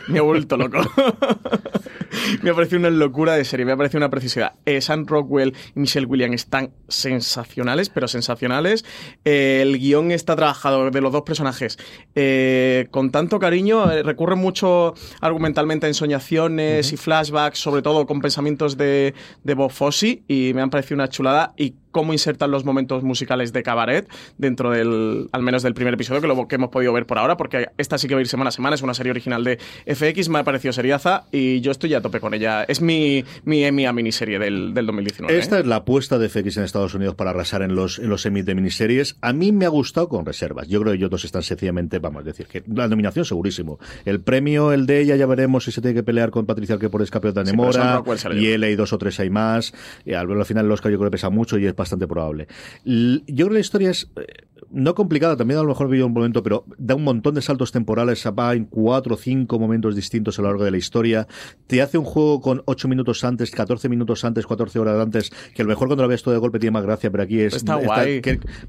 Me 0.07 0.19
ha 0.19 0.21
vuelto 0.21 0.57
loco. 0.57 0.79
me 2.41 2.49
ha 2.49 2.53
parecido 2.53 2.79
una 2.79 2.89
locura 2.89 3.33
de 3.33 3.45
serie, 3.45 3.65
me 3.65 3.71
ha 3.71 3.77
parecido 3.77 3.99
una 3.99 4.09
preciosidad. 4.09 4.53
Eh, 4.65 4.81
Sam 4.81 5.05
Rockwell 5.05 5.53
y 5.75 5.79
Michelle 5.79 6.05
Williams 6.05 6.35
están 6.35 6.71
sensacionales, 6.87 7.89
pero 7.89 8.07
sensacionales. 8.07 8.85
Eh, 9.25 9.59
el 9.61 9.79
guion 9.79 10.11
está 10.11 10.35
trabajado 10.35 10.89
de 10.89 11.01
los 11.01 11.11
dos 11.11 11.23
personajes 11.23 11.77
eh, 12.15 12.87
con 12.91 13.11
tanto 13.11 13.39
cariño, 13.39 13.91
eh, 13.91 14.03
recurre 14.03 14.35
mucho 14.35 14.93
argumentalmente 15.21 15.85
a 15.85 15.89
ensoñaciones 15.89 16.91
y 16.91 16.97
flashbacks, 16.97 17.59
sobre 17.59 17.81
todo 17.81 18.05
con 18.05 18.21
pensamientos 18.21 18.77
de, 18.77 19.13
de 19.43 19.53
Bob 19.53 19.71
Fosse, 19.71 20.23
y 20.27 20.51
me 20.53 20.61
han 20.61 20.69
parecido 20.69 20.95
una 20.95 21.09
chulada. 21.09 21.53
Y 21.57 21.75
cómo 21.99 22.13
insertan 22.13 22.49
los 22.49 22.63
momentos 22.63 23.03
musicales 23.03 23.51
de 23.51 23.61
cabaret 23.61 24.07
dentro 24.37 24.71
del, 24.71 25.27
al 25.33 25.41
menos 25.41 25.63
del 25.63 25.73
primer 25.73 25.95
episodio, 25.95 26.21
que 26.21 26.27
lo 26.27 26.47
que 26.47 26.55
hemos 26.55 26.69
podido 26.69 26.93
ver 26.93 27.05
por 27.05 27.17
ahora, 27.17 27.35
porque 27.35 27.67
esta 27.77 27.97
sí 27.97 28.07
que 28.07 28.13
va 28.13 28.19
a 28.19 28.21
ir 28.21 28.29
semana 28.29 28.47
a 28.47 28.51
semana, 28.51 28.75
es 28.75 28.81
una 28.81 28.93
serie 28.93 29.11
original 29.11 29.43
de 29.43 29.57
FX, 29.85 30.29
me 30.29 30.39
ha 30.39 30.45
parecido 30.45 30.71
seriaza 30.71 31.25
y 31.29 31.59
yo 31.59 31.73
estoy 31.73 31.89
ya 31.89 31.97
a 31.97 32.01
tope 32.01 32.21
con 32.21 32.33
ella. 32.33 32.63
Es 32.63 32.81
mi, 32.81 33.25
mi, 33.43 33.69
mi 33.69 33.91
miniserie 33.91 34.39
del, 34.39 34.73
del 34.73 34.85
2019. 34.85 35.37
Esta 35.37 35.57
¿eh? 35.57 35.59
es 35.59 35.67
la 35.67 35.75
apuesta 35.75 36.17
de 36.17 36.29
FX 36.29 36.55
en 36.55 36.63
Estados 36.63 36.93
Unidos 36.93 37.15
para 37.15 37.31
arrasar 37.31 37.63
en 37.63 37.75
los, 37.75 37.99
en 37.99 38.07
los 38.07 38.21
semis 38.21 38.45
de 38.45 38.55
miniseries. 38.55 39.17
A 39.19 39.33
mí 39.33 39.51
me 39.51 39.65
ha 39.65 39.69
gustado 39.69 40.07
con 40.07 40.25
reservas. 40.25 40.69
Yo 40.69 40.79
creo 40.79 40.93
que 40.93 40.99
ellos 40.99 41.09
dos 41.09 41.25
están 41.25 41.43
sencillamente, 41.43 41.99
vamos 41.99 42.21
a 42.21 42.23
decir, 42.23 42.47
que 42.47 42.63
la 42.73 42.87
nominación 42.87 43.25
segurísimo. 43.25 43.77
El 44.05 44.21
premio, 44.21 44.71
el 44.71 44.85
de 44.85 45.01
ella, 45.01 45.17
ya 45.17 45.25
veremos 45.25 45.65
si 45.65 45.73
se 45.73 45.81
tiene 45.81 45.95
que 45.95 46.03
pelear 46.03 46.29
con 46.29 46.45
Patricia 46.45 46.77
que 46.77 46.87
por 46.87 47.01
escape 47.01 47.33
de 47.33 47.43
Nemora, 47.43 48.01
y 48.31 48.47
él 48.47 48.63
hay 48.63 48.77
dos 48.77 48.93
o 48.93 48.97
tres 48.97 49.19
hay 49.19 49.29
más. 49.29 49.73
Y 50.05 50.13
al, 50.13 50.31
al 50.31 50.45
final 50.45 50.65
el 50.65 50.71
Oscar 50.71 50.93
yo 50.93 50.97
creo 50.97 51.09
que 51.09 51.15
pesa 51.15 51.29
mucho 51.29 51.57
y 51.57 51.65
es 51.65 51.73
bastante 51.89 52.07
probable. 52.07 52.47
Yo 52.85 53.21
creo 53.25 53.47
que 53.47 53.53
la 53.55 53.59
historia 53.59 53.89
es 53.89 54.07
eh, 54.15 54.25
no 54.71 54.95
complicada, 54.95 55.35
también 55.35 55.59
a 55.59 55.63
lo 55.63 55.69
mejor 55.69 55.89
vi 55.89 56.01
un 56.01 56.13
momento, 56.13 56.43
pero 56.43 56.65
da 56.77 56.95
un 56.95 57.03
montón 57.03 57.35
de 57.35 57.41
saltos 57.41 57.71
temporales, 57.71 58.25
va 58.27 58.53
en 58.53 58.65
cuatro 58.65 59.15
o 59.15 59.17
cinco 59.17 59.59
momentos 59.59 59.95
distintos 59.95 60.37
a 60.39 60.41
lo 60.41 60.49
largo 60.49 60.63
de 60.63 60.71
la 60.71 60.77
historia. 60.77 61.27
Te 61.67 61.81
hace 61.81 61.97
un 61.97 62.05
juego 62.05 62.41
con 62.41 62.61
ocho 62.65 62.87
minutos 62.87 63.23
antes, 63.23 63.51
14 63.51 63.89
minutos 63.89 64.23
antes, 64.23 64.45
14 64.45 64.79
horas 64.79 64.99
antes, 64.99 65.31
que 65.53 65.61
a 65.61 65.65
lo 65.65 65.69
mejor 65.69 65.87
cuando 65.87 66.03
lo 66.03 66.09
ves 66.09 66.23
todo 66.23 66.33
de 66.33 66.39
golpe 66.39 66.59
tiene 66.59 66.71
más 66.71 66.83
gracia, 66.83 67.09
pero 67.11 67.23
aquí 67.23 67.39
es... 67.39 67.55
Está 67.55 67.75
guay. 67.75 68.21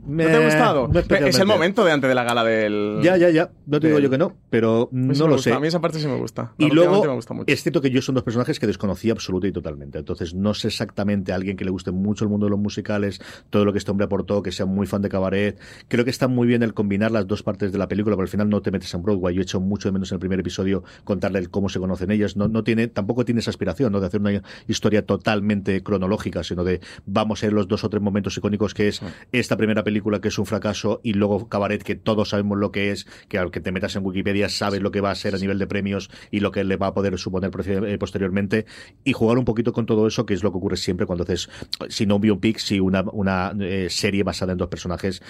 ¿No 0.07 0.25
te 0.25 0.35
ha 0.35 0.45
gustado? 0.45 0.91
es 1.27 1.39
el 1.39 1.47
momento 1.47 1.85
de 1.85 1.93
antes 1.93 2.09
de 2.09 2.15
la 2.15 2.25
gala 2.25 2.45
del... 2.45 3.01
Ya, 3.03 3.17
ya, 3.17 3.31
ya. 3.31 3.51
No 3.67 3.81
te 3.81 3.89
digo 3.89 3.99
yo 3.99 4.11
que 4.11 4.19
no, 4.19 4.37
pero 4.49 4.89
pues 4.91 5.19
no 5.19 5.29
lo 5.29 5.39
sé. 5.39 5.53
A 5.53 5.61
mí 5.61 5.69
esa 5.69 5.81
parte 5.81 5.99
sí 5.99 6.07
me 6.07 6.17
gusta. 6.17 6.53
Y 6.59 6.71
luego, 6.71 7.21
es 7.47 7.63
cierto 7.63 7.81
que 7.81 7.91
yo 7.91 8.03
son 8.03 8.15
dos 8.15 8.25
personajes 8.25 8.59
que 8.59 8.67
desconocía 8.67 9.13
absoluta 9.13 9.47
y 9.47 9.53
totalmente. 9.53 9.99
Entonces, 9.99 10.35
no 10.35 10.55
sé 10.55 10.69
exactamente 10.69 11.33
a 11.33 11.35
alguien 11.35 11.57
que 11.57 11.65
le 11.65 11.71
guste 11.71 11.91
mucho 11.91 12.25
el 12.25 12.31
mundo 12.31 12.47
de 12.47 12.51
los 12.51 12.59
musicales, 12.59 13.21
todo 13.51 13.65
lo 13.65 13.73
que 13.73 13.79
este 13.79 13.91
hombre 13.91 14.05
aportó, 14.07 14.43
que 14.43 14.53
sea 14.53 14.67
muy 14.67 14.87
fan 14.87 15.03
de 15.03 15.09
cabaret. 15.09 15.59
Creo 15.91 16.05
que 16.05 16.11
está 16.13 16.29
muy 16.29 16.47
bien 16.47 16.63
el 16.63 16.73
combinar 16.73 17.11
las 17.11 17.27
dos 17.27 17.43
partes 17.43 17.73
de 17.73 17.79
la 17.79 17.89
película, 17.89 18.15
pero 18.15 18.23
al 18.23 18.29
final 18.29 18.49
no 18.49 18.63
te 18.63 18.71
metes 18.71 18.95
en 18.95 19.03
Broadway. 19.03 19.35
Yo 19.35 19.41
he 19.41 19.43
hecho 19.43 19.59
mucho 19.59 19.89
de 19.89 19.93
menos 19.93 20.13
en 20.13 20.17
el 20.17 20.21
primer 20.21 20.39
episodio 20.39 20.85
contarle 21.03 21.45
cómo 21.49 21.69
se 21.69 21.81
conocen 21.81 22.13
ellas. 22.13 22.37
No, 22.37 22.47
no 22.47 22.63
tiene, 22.63 22.87
tampoco 22.87 23.25
tiene 23.25 23.41
esa 23.41 23.51
aspiración 23.51 23.91
¿no? 23.91 23.99
de 23.99 24.07
hacer 24.07 24.21
una 24.21 24.41
historia 24.69 25.05
totalmente 25.05 25.83
cronológica, 25.83 26.45
sino 26.45 26.63
de 26.63 26.81
vamos 27.07 27.43
a 27.43 27.47
ver 27.47 27.55
los 27.55 27.67
dos 27.67 27.83
o 27.83 27.91
tres 27.91 28.01
momentos 28.01 28.37
icónicos 28.37 28.73
que 28.73 28.87
es 28.87 29.03
esta 29.33 29.57
primera 29.57 29.83
película 29.83 30.21
que 30.21 30.29
es 30.29 30.39
un 30.39 30.47
fracaso 30.47 31.01
y 31.03 31.15
luego 31.15 31.49
Cabaret 31.49 31.83
que 31.83 31.97
todos 31.97 32.29
sabemos 32.29 32.57
lo 32.57 32.71
que 32.71 32.93
es, 32.93 33.09
que 33.29 33.39
al 33.39 33.51
que 33.51 33.61
te 33.61 33.73
metas 33.73 33.97
en 33.97 34.07
Wikipedia 34.07 34.49
sabes 34.49 34.83
lo 34.83 34.93
que 34.93 35.01
va 35.01 35.11
a 35.11 35.17
ser 35.17 35.35
a 35.35 35.39
nivel 35.39 35.59
de 35.59 35.67
premios 35.67 36.09
y 36.31 36.39
lo 36.39 36.53
que 36.53 36.63
le 36.63 36.77
va 36.77 36.87
a 36.87 36.95
poder 36.95 37.19
suponer 37.19 37.51
eh, 37.67 37.99
posteriormente 37.99 38.65
y 39.03 39.13
jugar 39.13 39.39
un 39.39 39.45
poquito 39.45 39.73
con 39.73 39.87
todo 39.87 40.07
eso, 40.07 40.25
que 40.25 40.35
es 40.35 40.45
lo 40.45 40.53
que 40.53 40.59
ocurre 40.59 40.77
siempre 40.77 41.05
cuando 41.05 41.25
haces, 41.25 41.51
si 41.89 42.07
no 42.07 42.15
un 42.15 42.21
biopic, 42.21 42.59
si 42.59 42.79
una, 42.79 43.03
una 43.11 43.53
eh, 43.59 43.89
serie 43.91 44.23
basada 44.23 44.53
en 44.53 44.59
dos 44.59 44.69
personajes 44.69 45.21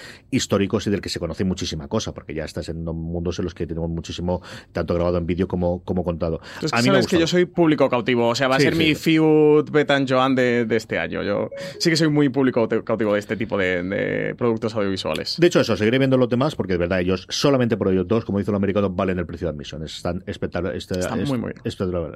históricos 0.51 0.85
y 0.89 0.91
del 0.91 1.01
que 1.01 1.09
se 1.09 1.21
conoce 1.21 1.45
muchísima 1.45 1.87
cosa, 1.87 2.13
porque 2.13 2.35
ya 2.35 2.45
estás 2.45 2.69
en 2.69 2.85
mundos 2.85 3.39
en 3.39 3.45
los 3.45 3.55
que 3.55 3.69
tenemos 3.69 3.89
muchísimo, 3.89 4.43
tanto 4.73 4.95
grabado 4.95 5.17
en 5.19 5.27
vídeo 5.27 5.47
como, 5.47 5.85
como 5.85 6.03
contado. 6.03 6.41
a 6.73 6.77
mí 6.79 6.89
sabes 6.89 7.07
que 7.07 7.21
yo 7.21 7.27
soy 7.29 7.45
público 7.45 7.89
cautivo, 7.89 8.29
o 8.29 8.35
sea, 8.35 8.49
va 8.49 8.57
a 8.57 8.61
ser 8.61 8.75
mi 8.75 8.97
feud 8.97 9.71
Betan 9.71 10.09
Joan 10.09 10.35
de, 10.35 10.65
de, 10.65 10.77
este 10.77 10.99
año. 10.99 11.23
Yo 11.23 11.51
sí 11.79 11.89
que 11.89 11.97
soy 11.97 12.09
muy 12.09 12.31
público 12.31 12.69
cautivo 12.85 13.15
de 13.15 13.21
este 13.21 13.37
tipo 13.37 13.57
de, 13.57 14.35
productos 14.37 14.75
audiovisuales. 14.75 15.37
De 15.39 15.47
hecho, 15.47 15.61
eso, 15.61 15.77
seguiré 15.77 15.99
viendo 15.99 16.17
los 16.17 16.29
demás 16.29 16.57
porque 16.57 16.73
de 16.73 16.79
verdad 16.79 17.01
ellos, 17.01 17.27
solamente 17.29 17.77
por 17.77 17.89
ellos 17.89 18.09
dos, 18.09 18.25
como 18.25 18.39
dice 18.39 18.51
el 18.51 18.57
americano, 18.57 18.91
valen 18.91 19.21
el 19.21 19.27
precio 19.27 19.47
de 19.47 19.53
admisión. 19.53 19.85
Están 19.85 20.25
espectaculares. 20.27 20.83
Este, 20.83 20.99
Están 20.99 21.23
muy, 21.25 21.39
muy 21.39 21.53
bien. 21.53 21.63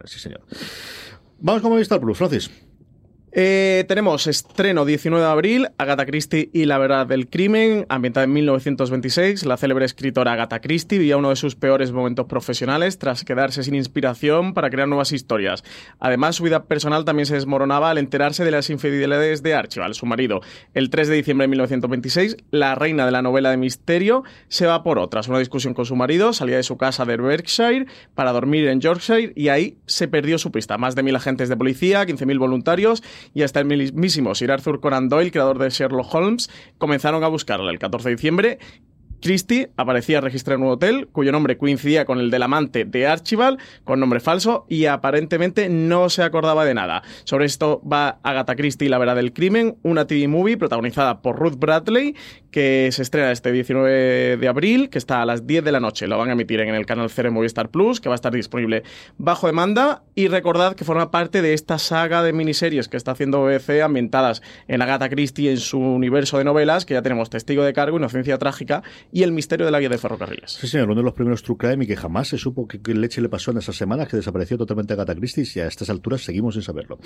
Sí, 0.07 0.19
señor. 0.19 0.41
Vamos 1.39 1.63
con 1.63 1.71
Movistar 1.71 2.01
Plus, 2.01 2.19
Francis. 2.19 2.51
Eh, 3.37 3.85
tenemos 3.89 4.29
estreno 4.29 4.85
19 4.85 5.25
de 5.25 5.29
abril, 5.29 5.69
Agatha 5.77 6.07
Christie 6.07 6.51
y 6.53 6.67
la 6.67 6.79
verdad 6.79 7.05
del 7.05 7.29
crimen, 7.29 7.85
ambientada 7.89 8.23
en 8.23 8.33
1926. 8.33 9.45
La 9.45 9.57
célebre 9.57 9.85
escritora 9.85 10.35
Agatha 10.35 10.61
Christie 10.61 11.01
vivía 11.01 11.17
uno 11.17 11.31
de 11.31 11.37
sus 11.37 11.57
peores 11.57 11.91
momentos 11.91 12.27
profesionales 12.27 12.97
tras 13.01 13.25
quedarse 13.25 13.65
sin 13.65 13.75
inspiración 13.75 14.55
para 14.55 14.71
crear 14.71 14.87
nuevas 14.87 15.11
historias. 15.11 15.65
Además, 15.99 16.37
su 16.37 16.45
vida 16.45 16.67
personal 16.67 17.05
también 17.05 17.27
se 17.27 17.35
desmoronaba 17.35 17.91
al 17.91 17.99
enterarse 17.99 18.45
de 18.45 18.53
las 18.53 18.71
infidelidades 18.71 19.43
de 19.43 19.55
Archibald, 19.55 19.95
su 19.95 20.07
marido. 20.07 20.41
El 20.73 20.89
3 20.89 21.09
de 21.09 21.17
diciembre 21.17 21.45
de 21.47 21.49
1926, 21.49 22.37
la 22.53 22.77
reina 22.77 23.05
de 23.05 23.11
la 23.11 23.23
novela 23.23 23.51
de 23.51 23.57
misterio 23.57 24.23
se 24.47 24.67
va 24.67 24.85
por 24.85 25.09
Tras 25.09 25.27
Una 25.27 25.41
discusión 25.41 25.75
con 25.75 25.87
su 25.87 25.97
marido, 25.97 26.33
salía 26.35 26.57
de 26.57 26.63
su 26.63 26.77
casa 26.77 27.05
de 27.05 27.17
Berkshire 27.17 27.87
para 28.15 28.31
dormir 28.31 28.69
en 28.69 28.81
Yorkshire 28.81 29.33
y 29.35 29.49
ahí 29.49 29.77
se 29.87 30.07
perdió 30.07 30.39
su 30.39 30.53
pista. 30.53 30.79
Más 30.79 30.95
de 30.95 31.03
mil 31.03 31.17
agentes 31.17 31.49
de 31.49 31.57
policía, 31.57 32.05
15.000 32.05 32.39
voluntarios 32.39 33.03
y 33.33 33.43
hasta 33.43 33.61
el 33.61 33.67
mismísimo 33.67 34.35
Sir 34.35 34.53
Arthur 34.53 34.81
Conan 34.81 35.09
Doyle, 35.09 35.31
creador 35.31 35.59
de 35.59 35.71
Sherlock 35.71 36.15
Holmes, 36.15 36.51
comenzaron 36.79 37.25
a 37.25 37.29
buscarla 37.29 37.71
el 37.71 37.79
14 37.79 38.09
de 38.09 38.15
diciembre 38.15 38.59
Christie 39.25 39.71
aparecía 39.79 40.21
registrado 40.21 40.59
en 40.59 40.67
un 40.67 40.73
hotel 40.75 41.09
cuyo 41.11 41.33
nombre 41.33 41.57
coincidía 41.57 42.05
con 42.05 42.21
el 42.21 42.31
del 42.31 42.43
amante 42.43 42.85
de 42.85 43.07
Archibald, 43.07 43.59
con 43.83 43.99
nombre 43.99 44.21
falso, 44.21 44.67
y 44.69 44.85
aparentemente 44.85 45.71
no 45.71 46.11
se 46.11 46.23
acordaba 46.23 46.67
de 46.67 46.75
nada. 46.75 47.03
Sobre 47.25 47.47
esto 47.47 47.81
va 47.91 48.19
Agatha 48.23 48.55
Christie 48.55 48.91
la 48.91 48.99
verdad 48.99 49.17
del 49.17 49.33
crimen, 49.33 49.79
una 49.83 50.07
TV 50.07 50.29
movie 50.29 50.59
protagonizada 50.59 51.23
por 51.23 51.39
Ruth 51.39 51.57
Bradley, 51.57 52.15
que 52.51 52.91
se 52.93 53.03
estrena 53.03 53.33
este 53.33 53.51
19 53.51 54.37
de 54.37 54.47
abril, 54.47 54.91
que 54.91 54.99
está 54.99 55.23
a 55.23 55.27
las 55.27 55.45
10 55.47 55.65
de 55.65 55.73
la 55.73 55.81
noche. 55.81 56.07
Lo 56.07 56.19
van 56.19 56.29
a 56.29 56.35
emitir 56.35 56.61
en 56.61 56.75
el 56.75 56.87
canal 56.87 57.11
0 57.11 57.33
Movistar 57.33 57.71
Plus, 57.71 58.01
que 58.01 58.09
va 58.09 58.15
a 58.15 58.17
estar 58.17 58.33
disponible 58.33 58.85
bajo 59.17 59.47
demanda. 59.47 60.05
Y 60.15 60.29
recordad 60.29 60.77
que 60.77 60.85
forma 60.85 61.11
parte 61.11 61.43
de 61.43 61.55
esta 61.55 61.79
saga 61.79 62.23
de 62.23 62.33
miniseries 62.33 62.89
que 62.89 62.97
está 62.97 63.11
haciendo 63.13 63.43
BBC 63.43 63.83
ambientadas 63.83 64.41
en 64.69 64.83
Agatha 64.83 65.09
Christie 65.09 65.51
en 65.51 65.57
su 65.57 65.81
universo 65.81 66.39
de 66.39 66.45
novelas, 66.45 66.85
que 66.85 66.95
ya 66.95 67.03
tenemos 67.03 67.31
Testigo 67.31 67.65
de 67.65 67.73
Cargo, 67.73 67.97
Inocencia 67.97 68.39
Trágica 68.39 68.85
y 69.15 69.23
El 69.23 69.31
misterio 69.31 69.65
de 69.65 69.71
la 69.71 69.79
guía 69.79 69.89
de 69.89 69.97
ferrocarriles. 69.97 70.51
Sí, 70.51 70.67
señor, 70.67 70.91
uno 70.91 70.97
de 70.97 71.05
los 71.05 71.15
primeros 71.15 71.45
True 71.45 71.57
Crime 71.57 71.85
y 71.85 71.87
que 71.87 71.95
jamás 71.95 72.27
se 72.27 72.37
supo 72.37 72.67
qué 72.67 72.95
leche 72.95 73.21
le 73.21 73.29
pasó 73.29 73.53
en 73.53 73.59
esas 73.59 73.77
semanas, 73.77 74.09
que 74.09 74.17
desapareció 74.17 74.59
totalmente 74.59 74.93
Agatha 74.93 75.15
Christie 75.15 75.45
y 75.55 75.61
a 75.61 75.69
estas 75.69 75.89
alturas 75.89 76.23
seguimos 76.23 76.55
sin 76.55 76.65
saberlo. 76.65 76.99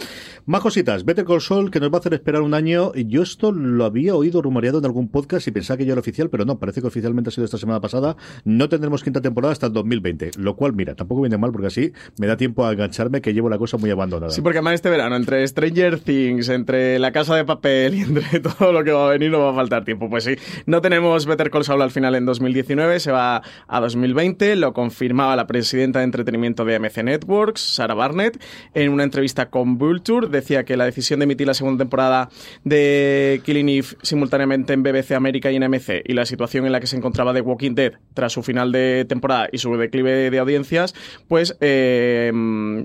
Más 0.46 0.62
cositas, 0.62 1.04
Better 1.04 1.26
Call 1.26 1.42
Saul, 1.42 1.70
que 1.70 1.80
nos 1.80 1.90
va 1.90 1.96
a 1.96 2.00
hacer 2.00 2.14
esperar 2.14 2.40
un 2.40 2.54
año. 2.54 2.94
Yo 2.94 3.20
esto 3.22 3.52
lo 3.52 3.84
había 3.84 4.14
oído 4.14 4.40
rumoreado 4.40 4.78
en 4.78 4.86
algún 4.86 5.10
podcast 5.10 5.48
y 5.48 5.50
pensaba 5.50 5.76
que 5.76 5.84
ya 5.84 5.92
era 5.92 6.00
oficial, 6.00 6.30
pero 6.30 6.46
no, 6.46 6.58
parece 6.58 6.80
que 6.80 6.86
oficialmente 6.86 7.28
ha 7.28 7.30
sido 7.30 7.44
esta 7.44 7.58
semana 7.58 7.78
pasada. 7.82 8.16
No 8.42 8.70
tendremos 8.70 9.04
quinta 9.04 9.20
temporada 9.20 9.52
hasta 9.52 9.66
el 9.66 9.74
2020, 9.74 10.30
lo 10.38 10.56
cual, 10.56 10.72
mira, 10.72 10.94
tampoco 10.94 11.20
viene 11.20 11.36
mal 11.36 11.52
porque 11.52 11.66
así 11.66 11.92
me 12.18 12.26
da 12.26 12.38
tiempo 12.38 12.64
a 12.64 12.72
engancharme 12.72 13.20
que 13.20 13.34
llevo 13.34 13.50
la 13.50 13.58
cosa 13.58 13.76
muy 13.76 13.90
abandonada. 13.90 14.32
Sí, 14.32 14.40
porque 14.40 14.60
además 14.60 14.76
este 14.76 14.88
verano, 14.88 15.14
entre 15.14 15.46
Stranger 15.46 16.00
Things, 16.00 16.48
entre 16.48 16.98
La 16.98 17.12
Casa 17.12 17.36
de 17.36 17.44
Papel 17.44 17.96
y 17.96 18.00
entre 18.00 18.40
todo 18.58 18.72
lo 18.72 18.82
que 18.82 18.92
va 18.92 19.08
a 19.08 19.10
venir, 19.10 19.30
no 19.30 19.40
va 19.40 19.50
a 19.50 19.54
faltar 19.54 19.84
tiempo. 19.84 20.08
Pues 20.08 20.24
sí, 20.24 20.36
no 20.64 20.80
tenemos 20.80 21.26
Better 21.26 21.50
Call 21.50 21.64
Saul 21.64 21.82
al 21.88 21.92
final 21.92 22.14
en 22.14 22.26
2019 22.26 23.00
se 23.00 23.10
va 23.10 23.42
a 23.66 23.80
2020, 23.80 24.56
lo 24.56 24.72
confirmaba 24.72 25.34
la 25.36 25.46
presidenta 25.46 26.00
de 26.00 26.04
entretenimiento 26.04 26.64
de 26.64 26.76
AMC 26.76 27.02
Networks, 27.02 27.60
Sarah 27.60 27.94
Barnett, 27.94 28.42
en 28.74 28.92
una 28.92 29.04
entrevista 29.04 29.48
con 29.50 29.78
Vulture, 29.78 30.28
decía 30.28 30.64
que 30.64 30.76
la 30.76 30.84
decisión 30.84 31.20
de 31.20 31.24
emitir 31.24 31.46
la 31.46 31.54
segunda 31.54 31.84
temporada 31.84 32.28
de 32.64 33.40
Killing 33.44 33.68
Eve 33.68 33.88
simultáneamente 34.02 34.74
en 34.74 34.82
BBC 34.82 35.12
América 35.12 35.50
y 35.50 35.56
en 35.56 35.64
AMC 35.64 36.02
y 36.04 36.12
la 36.12 36.26
situación 36.26 36.66
en 36.66 36.72
la 36.72 36.80
que 36.80 36.86
se 36.86 36.96
encontraba 36.96 37.32
The 37.32 37.40
Walking 37.40 37.74
Dead 37.74 37.94
tras 38.18 38.32
su 38.32 38.42
final 38.42 38.72
de 38.72 39.04
temporada 39.08 39.48
y 39.52 39.58
su 39.58 39.76
declive 39.76 40.28
de 40.28 40.38
audiencias, 40.40 40.92
pues 41.28 41.56
eh, 41.60 42.32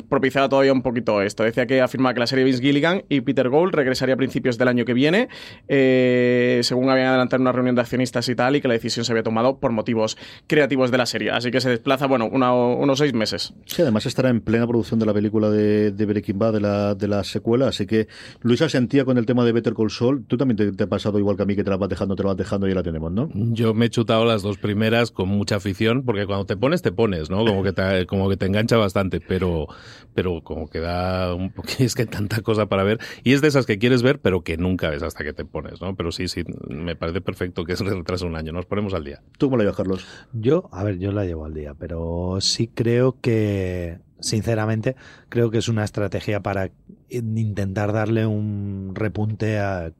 propiciaba 0.08 0.48
todavía 0.48 0.72
un 0.72 0.84
poquito 0.84 1.24
esto. 1.24 1.41
Decía 1.41 1.65
que 1.65 1.82
afirmaba 1.82 2.13
que 2.13 2.19
la 2.19 2.28
serie 2.28 2.46
Vince 2.46 2.62
Gilligan 2.62 3.02
y 3.10 3.22
Peter 3.22 3.50
Gould 3.50 3.74
regresaría 3.74 4.13
a 4.13 4.17
principios 4.17 4.60
del 4.60 4.67
año 4.67 4.86
que 4.86 4.93
viene, 4.93 5.30
eh, 5.67 6.60
según 6.62 6.91
habían 6.91 7.08
adelantado 7.08 7.38
en 7.38 7.41
una 7.41 7.52
reunión 7.52 7.74
de 7.74 7.82
accionistas 7.82 8.30
y 8.30 8.36
tal, 8.36 8.56
y 8.56 8.62
que 8.62 8.67
la 8.67 8.76
decisión 8.76 9.06
se 9.06 9.12
había 9.12 9.24
tomado 9.24 9.58
por 9.58 9.72
motivos 9.72 10.19
creativos 10.46 10.91
de 10.91 11.00
la 11.00 11.08
serie. 11.08 11.32
Así 11.32 11.50
que 11.50 11.60
se 11.62 11.72
desplaza, 11.72 12.06
bueno, 12.06 12.28
unos 12.28 13.00
seis 13.00 13.15
meses. 13.15 13.56
Sí, 13.65 13.82
además 13.82 14.06
estará 14.06 14.30
en 14.30 14.39
plena 14.39 14.67
producción 14.67 15.00
de 15.00 15.08
la 15.08 15.15
película 15.15 15.50
de, 15.50 15.89
de 15.89 16.06
Breaking 16.06 16.38
Bad, 16.38 16.54
de 16.54 16.62
la, 16.62 16.93
de 16.93 17.08
la 17.08 17.24
secuela. 17.24 17.69
Así 17.69 17.88
que 17.88 18.08
Luisa 18.41 18.69
sentía 18.69 19.04
con 19.04 19.17
el 19.17 19.26
tema 19.26 19.43
de 19.46 19.52
Better 19.52 19.74
Call 19.74 19.89
Saul. 19.89 20.26
Tú 20.28 20.38
también 20.38 20.76
te, 20.76 20.84
ha 20.84 20.88
pasado 20.88 21.17
igual 21.17 21.38
que 21.38 21.41
a 21.41 21.46
mí, 21.48 21.56
que 21.56 21.63
te 21.63 21.72
la 21.72 21.78
vas 21.78 21.89
dejando, 21.89 22.15
te 22.15 22.22
la 22.22 22.30
vas 22.30 22.38
dejando 22.38 22.67
y 22.67 22.69
ya 22.69 22.76
la 22.76 22.84
tenemos, 22.84 23.12
¿no? 23.12 23.32
Yo 23.34 23.74
me 23.74 23.88
he 23.88 23.89
chutado 23.89 24.26
las 24.26 24.43
dos 24.43 24.60
primeras 24.60 25.10
con 25.10 25.22
mucha 25.25 25.57
afición, 25.57 26.03
porque 26.03 26.25
cuando 26.25 26.45
te 26.45 26.57
pones, 26.57 26.81
te 26.81 26.91
pones, 26.91 27.29
¿no? 27.29 27.45
Como 27.45 27.63
que 27.63 27.73
te, 27.73 28.05
como 28.07 28.29
que 28.29 28.38
te 28.38 28.45
engancha 28.45 28.77
bastante, 28.77 29.19
pero, 29.19 29.67
pero 30.13 30.41
como 30.43 30.67
que 30.67 30.79
da 30.79 31.33
un 31.33 31.51
poquito, 31.51 31.83
es 31.83 31.95
que 31.95 32.03
hay 32.03 32.07
tanta 32.07 32.41
cosa 32.41 32.67
para 32.67 32.83
ver. 32.83 32.99
Y 33.23 33.33
es 33.33 33.41
de 33.41 33.47
esas 33.47 33.65
que 33.65 33.77
quieres 33.77 34.03
ver, 34.03 34.19
pero 34.19 34.41
que 34.41 34.57
nunca 34.57 34.89
ves 34.89 35.03
hasta 35.03 35.23
que 35.23 35.33
te 35.33 35.45
pones, 35.45 35.81
¿no? 35.81 35.95
Pero 35.95 36.12
sí, 36.12 36.27
sí, 36.27 36.43
me 36.67 36.95
parece 36.95 37.21
perfecto 37.21 37.65
que 37.65 37.75
se 37.75 37.83
retrase 37.89 38.25
un 38.25 38.36
año. 38.36 38.51
Nos 38.51 38.65
ponemos 38.65 38.93
al 38.93 39.03
día. 39.03 39.21
¿Tú 39.38 39.47
cómo 39.47 39.57
la 39.57 39.63
llevas, 39.63 39.77
Carlos? 39.77 40.05
Yo, 40.33 40.69
a 40.71 40.83
ver, 40.83 40.99
yo 40.99 41.12
la 41.12 41.25
llevo 41.25 41.45
al 41.45 41.53
día, 41.53 41.73
pero 41.73 42.38
sí 42.41 42.67
creo 42.67 43.19
que, 43.21 43.99
sinceramente, 44.19 44.95
creo 45.29 45.51
que 45.51 45.57
es 45.57 45.67
una 45.67 45.83
estrategia 45.83 46.41
para 46.41 46.71
intentar 47.09 47.93
darle 47.93 48.25
un 48.25 48.91
repunte 48.95 49.59
a 49.59 49.91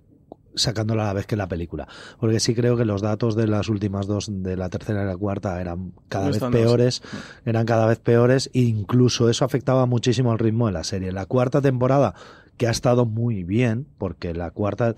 sacándola 0.56 1.04
a 1.04 1.08
la 1.08 1.14
vez 1.14 1.26
que 1.26 1.36
la 1.36 1.48
película. 1.48 1.88
Porque 2.20 2.40
sí 2.40 2.56
creo 2.56 2.78
que 2.78 2.86
los 2.86 3.02
datos 3.02 3.36
de 3.36 3.48
las 3.48 3.70
últimas 3.70 4.08
dos, 4.08 4.28
de 4.30 4.58
la 4.58 4.70
tercera 4.70 5.04
y 5.04 5.06
la 5.06 5.18
cuarta, 5.18 5.60
eran 5.60 5.94
cada 6.10 6.30
vez 6.30 6.40
peores, 6.52 7.02
eran 7.46 7.66
cada 7.66 7.86
vez 7.86 8.00
peores, 8.00 8.50
e 8.54 8.62
incluso 8.62 9.30
eso 9.30 9.46
afectaba 9.46 9.86
muchísimo 9.86 10.32
al 10.32 10.40
ritmo 10.40 10.68
de 10.68 10.74
la 10.74 10.84
serie. 10.84 11.12
La 11.12 11.26
cuarta 11.26 11.62
temporada, 11.62 12.14
que 12.58 12.68
ha 12.68 12.72
estado 12.72 13.06
muy 13.06 13.44
bien, 13.44 13.88
porque 13.98 14.34
la 14.34 14.52
cuarta 14.52 14.96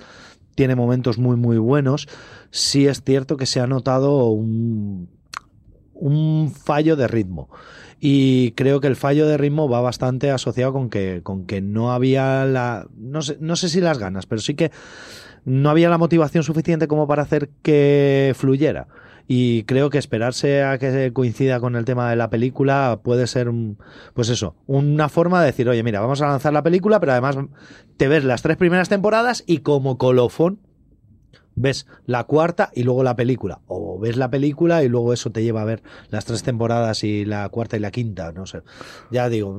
tiene 0.55 0.75
momentos 0.75 1.17
muy 1.17 1.35
muy 1.35 1.57
buenos, 1.57 2.07
sí 2.49 2.87
es 2.87 3.01
cierto 3.03 3.35
que 3.35 3.45
se 3.45 3.59
ha 3.59 3.67
notado 3.67 4.29
un 4.29 5.09
un 5.95 6.51
fallo 6.51 6.95
de 6.95 7.07
ritmo. 7.07 7.49
Y 7.99 8.51
creo 8.51 8.81
que 8.81 8.87
el 8.87 8.95
fallo 8.95 9.25
de 9.25 9.37
ritmo 9.37 9.69
va 9.69 9.81
bastante 9.81 10.29
asociado 10.29 10.73
con 10.73 10.89
que, 10.89 11.21
con 11.23 11.45
que 11.45 11.61
no 11.61 11.91
había 11.91 12.45
la. 12.45 12.87
No 12.95 13.21
sé, 13.21 13.37
no 13.39 13.55
sé 13.55 13.69
si 13.69 13.81
las 13.81 13.97
ganas, 13.97 14.25
pero 14.25 14.41
sí 14.41 14.53
que 14.53 14.71
no 15.45 15.69
había 15.69 15.89
la 15.89 15.97
motivación 15.97 16.43
suficiente 16.43 16.87
como 16.87 17.07
para 17.07 17.23
hacer 17.23 17.49
que 17.61 18.33
fluyera. 18.35 18.87
Y 19.27 19.63
creo 19.63 19.89
que 19.89 19.97
esperarse 19.97 20.63
a 20.63 20.77
que 20.77 21.11
coincida 21.11 21.59
con 21.59 21.75
el 21.75 21.85
tema 21.85 22.09
de 22.09 22.15
la 22.15 22.29
película 22.29 22.99
puede 23.03 23.25
ser, 23.25 23.51
pues 24.13 24.29
eso, 24.29 24.55
una 24.67 25.09
forma 25.09 25.39
de 25.39 25.47
decir, 25.47 25.67
oye, 25.67 25.81
mira, 25.81 25.99
vamos 25.99 26.21
a 26.21 26.27
lanzar 26.27 26.53
la 26.53 26.61
película, 26.61 26.99
pero 26.99 27.13
además 27.13 27.37
te 27.97 28.07
ves 28.07 28.23
las 28.23 28.43
tres 28.43 28.57
primeras 28.57 28.89
temporadas 28.89 29.43
y 29.47 29.59
como 29.59 29.97
colofón 29.97 30.59
ves 31.55 31.87
la 32.05 32.25
cuarta 32.25 32.69
y 32.75 32.83
luego 32.83 33.03
la 33.03 33.15
película. 33.15 33.61
O 33.67 33.97
ves 33.97 34.17
la 34.17 34.29
película 34.29 34.83
y 34.83 34.89
luego 34.89 35.13
eso 35.13 35.31
te 35.31 35.41
lleva 35.43 35.61
a 35.61 35.65
ver 35.65 35.81
las 36.09 36.25
tres 36.25 36.43
temporadas 36.43 37.03
y 37.03 37.25
la 37.25 37.49
cuarta 37.49 37.77
y 37.77 37.79
la 37.79 37.91
quinta. 37.91 38.31
No 38.31 38.45
sé. 38.45 38.61
Ya 39.09 39.29
digo, 39.29 39.57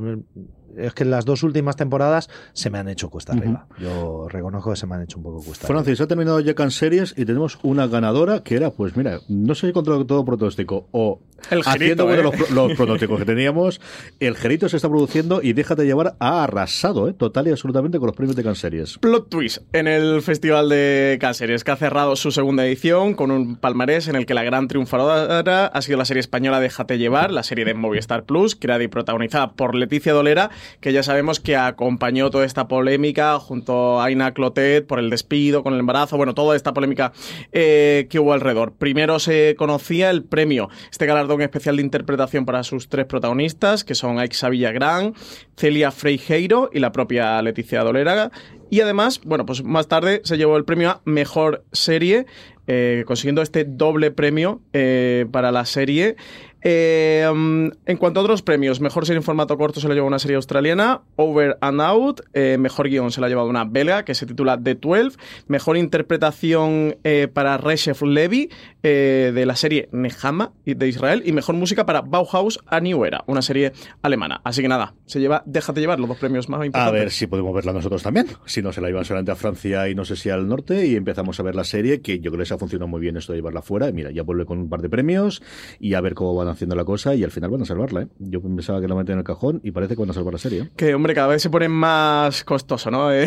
es 0.76 0.94
que 0.94 1.04
las 1.04 1.24
dos 1.24 1.42
últimas 1.42 1.76
temporadas 1.76 2.28
se 2.52 2.70
me 2.70 2.78
han 2.78 2.88
hecho 2.88 3.10
cuesta 3.10 3.32
arriba. 3.32 3.66
Yo 3.78 4.28
reconozco 4.28 4.70
que 4.70 4.76
se 4.76 4.86
me 4.86 4.94
han 4.94 5.02
hecho 5.02 5.18
un 5.18 5.24
poco 5.24 5.42
cuesta 5.42 5.66
Francis, 5.66 5.92
arriba. 5.92 6.04
ha 6.04 6.08
terminado 6.08 6.40
ya 6.40 6.54
en 6.56 6.70
series 6.70 7.14
y 7.16 7.24
tenemos 7.24 7.58
una 7.62 7.86
ganadora 7.86 8.42
que 8.42 8.56
era, 8.56 8.70
pues 8.70 8.96
mira, 8.96 9.20
no 9.28 9.54
sé 9.54 9.68
si 9.68 9.72
contra 9.72 10.04
todo 10.04 10.24
pronóstico 10.24 10.88
o 10.92 11.20
el 11.50 11.62
haciendo 11.64 12.12
¿eh? 12.12 12.22
los, 12.22 12.72
pronósticos 12.76 13.18
que 13.18 13.24
teníamos, 13.24 13.80
el 14.20 14.36
Gerito 14.36 14.68
se 14.68 14.76
está 14.76 14.88
produciendo 14.88 15.42
y 15.42 15.52
déjate 15.52 15.84
llevar 15.84 16.16
ha 16.18 16.44
arrasado, 16.44 17.08
¿eh? 17.08 17.12
total 17.12 17.48
y 17.48 17.50
absolutamente 17.50 17.98
con 17.98 18.06
los 18.06 18.16
premios 18.16 18.36
de 18.36 18.42
Canseries. 18.42 18.98
Plot 18.98 19.28
twist 19.28 19.58
en 19.72 19.86
el 19.86 20.22
Festival 20.22 20.68
de 20.68 21.18
Canseries, 21.20 21.62
que 21.62 21.70
ha 21.70 21.76
cerrado 21.76 22.16
su 22.16 22.30
segunda 22.30 22.66
edición 22.66 23.14
con 23.14 23.30
un 23.30 23.56
palmarés 23.56 24.08
en 24.08 24.16
el 24.16 24.26
que 24.26 24.34
la 24.34 24.42
gran 24.42 24.68
triunfadora 24.68 25.66
ha 25.66 25.82
sido 25.82 25.98
la 25.98 26.04
serie 26.04 26.20
española 26.20 26.60
Déjate 26.60 26.98
llevar, 26.98 27.30
la 27.30 27.42
serie 27.42 27.64
de 27.64 27.74
Movistar 27.74 28.24
Plus, 28.24 28.56
creada 28.56 28.82
y 28.82 28.88
protagonizada 28.88 29.52
por 29.52 29.74
Leticia 29.74 30.12
Dolera 30.12 30.50
que 30.80 30.92
ya 30.92 31.02
sabemos 31.02 31.40
que 31.40 31.56
acompañó 31.56 32.30
toda 32.30 32.44
esta 32.44 32.68
polémica 32.68 33.38
junto 33.38 34.00
a 34.00 34.06
Aina 34.06 34.32
Clotet 34.32 34.86
por 34.86 34.98
el 34.98 35.10
despido, 35.10 35.62
con 35.62 35.74
el 35.74 35.80
embarazo, 35.80 36.16
bueno, 36.16 36.34
toda 36.34 36.56
esta 36.56 36.72
polémica 36.72 37.12
eh, 37.52 38.06
que 38.10 38.18
hubo 38.18 38.32
alrededor. 38.32 38.72
Primero 38.72 39.18
se 39.18 39.54
conocía 39.58 40.10
el 40.10 40.24
premio, 40.24 40.68
este 40.90 41.06
galardón 41.06 41.42
especial 41.42 41.76
de 41.76 41.82
interpretación 41.82 42.44
para 42.44 42.62
sus 42.62 42.88
tres 42.88 43.06
protagonistas, 43.06 43.84
que 43.84 43.94
son 43.94 44.18
Aixa 44.18 44.48
Villagrán, 44.48 45.14
Celia 45.56 45.90
Freijeiro 45.90 46.70
y 46.72 46.80
la 46.80 46.92
propia 46.92 47.40
Leticia 47.42 47.82
Dolera. 47.82 48.30
Y 48.68 48.80
además, 48.80 49.20
bueno, 49.24 49.46
pues 49.46 49.62
más 49.62 49.86
tarde 49.86 50.20
se 50.24 50.36
llevó 50.36 50.56
el 50.56 50.64
premio 50.64 50.90
a 50.90 51.00
Mejor 51.04 51.64
Serie, 51.72 52.26
eh, 52.66 53.04
consiguiendo 53.06 53.42
este 53.42 53.64
doble 53.64 54.10
premio 54.10 54.60
eh, 54.72 55.26
para 55.30 55.52
la 55.52 55.64
serie. 55.64 56.16
Eh, 56.62 57.24
en 57.24 57.96
cuanto 57.98 58.20
a 58.20 58.22
otros 58.22 58.42
premios, 58.42 58.80
mejor 58.80 59.06
serie 59.06 59.18
en 59.18 59.22
formato 59.22 59.56
corto 59.56 59.80
se 59.80 59.88
la 59.88 59.94
llevó 59.94 60.06
una 60.06 60.18
serie 60.18 60.36
australiana, 60.36 61.02
Over 61.16 61.58
and 61.60 61.80
Out, 61.80 62.22
eh, 62.32 62.56
mejor 62.58 62.88
guion 62.88 63.12
se 63.12 63.20
la 63.20 63.26
ha 63.26 63.30
llevado 63.30 63.48
una 63.48 63.64
belga 63.64 64.04
que 64.04 64.14
se 64.14 64.26
titula 64.26 64.60
The 64.60 64.74
12, 64.74 65.16
mejor 65.48 65.76
interpretación 65.76 66.96
eh, 67.04 67.28
para 67.32 67.58
Reshef 67.58 68.02
Levy 68.02 68.50
de 68.88 69.46
la 69.46 69.56
serie 69.56 69.88
Nehama 69.92 70.52
de 70.64 70.88
Israel 70.88 71.22
y 71.24 71.32
mejor 71.32 71.54
música 71.54 71.86
para 71.86 72.02
Bauhaus 72.02 72.58
a 72.66 72.80
New 72.80 73.04
Era, 73.04 73.24
una 73.26 73.42
serie 73.42 73.72
alemana. 74.02 74.40
Así 74.44 74.62
que 74.62 74.68
nada, 74.68 74.94
se 75.06 75.20
lleva, 75.20 75.42
déjate 75.46 75.80
llevar 75.80 75.98
los 75.98 76.08
dos 76.08 76.18
premios 76.18 76.48
más 76.48 76.64
importantes. 76.64 77.00
A 77.00 77.04
ver 77.04 77.10
si 77.10 77.26
podemos 77.26 77.54
verla 77.54 77.72
nosotros 77.72 78.02
también, 78.02 78.26
si 78.44 78.62
no 78.62 78.72
se 78.72 78.80
la 78.80 78.88
llevan 78.88 79.04
solamente 79.04 79.32
a 79.32 79.36
Francia 79.36 79.88
y 79.88 79.94
no 79.94 80.04
sé 80.04 80.16
si 80.16 80.30
al 80.30 80.48
norte 80.48 80.86
y 80.86 80.96
empezamos 80.96 81.38
a 81.40 81.42
ver 81.42 81.54
la 81.54 81.64
serie, 81.64 82.00
que 82.00 82.20
yo 82.20 82.30
creo 82.30 82.40
que 82.40 82.46
se 82.46 82.54
ha 82.54 82.58
funcionado 82.58 82.88
muy 82.88 83.00
bien 83.00 83.16
esto 83.16 83.32
de 83.32 83.38
llevarla 83.38 83.62
fuera. 83.62 83.90
Mira, 83.92 84.10
ya 84.10 84.22
vuelve 84.22 84.44
con 84.44 84.58
un 84.58 84.68
par 84.68 84.82
de 84.82 84.88
premios 84.88 85.42
y 85.80 85.94
a 85.94 86.00
ver 86.00 86.14
cómo 86.14 86.34
van 86.34 86.48
haciendo 86.48 86.76
la 86.76 86.84
cosa 86.84 87.14
y 87.14 87.24
al 87.24 87.30
final 87.30 87.50
van 87.50 87.62
a 87.62 87.64
salvarla. 87.64 88.02
¿eh? 88.02 88.08
Yo 88.18 88.40
pensaba 88.42 88.80
que 88.80 88.88
la 88.88 88.94
meten 88.94 89.14
en 89.14 89.18
el 89.18 89.24
cajón 89.24 89.60
y 89.62 89.70
parece 89.70 89.94
que 89.94 90.00
van 90.00 90.10
a 90.10 90.14
salvar 90.14 90.34
la 90.34 90.38
serie. 90.38 90.70
Que, 90.76 90.94
hombre, 90.94 91.14
cada 91.14 91.28
vez 91.28 91.42
se 91.42 91.50
pone 91.50 91.68
más 91.68 92.44
costoso, 92.44 92.90
¿no? 92.90 93.12
Eh, 93.12 93.26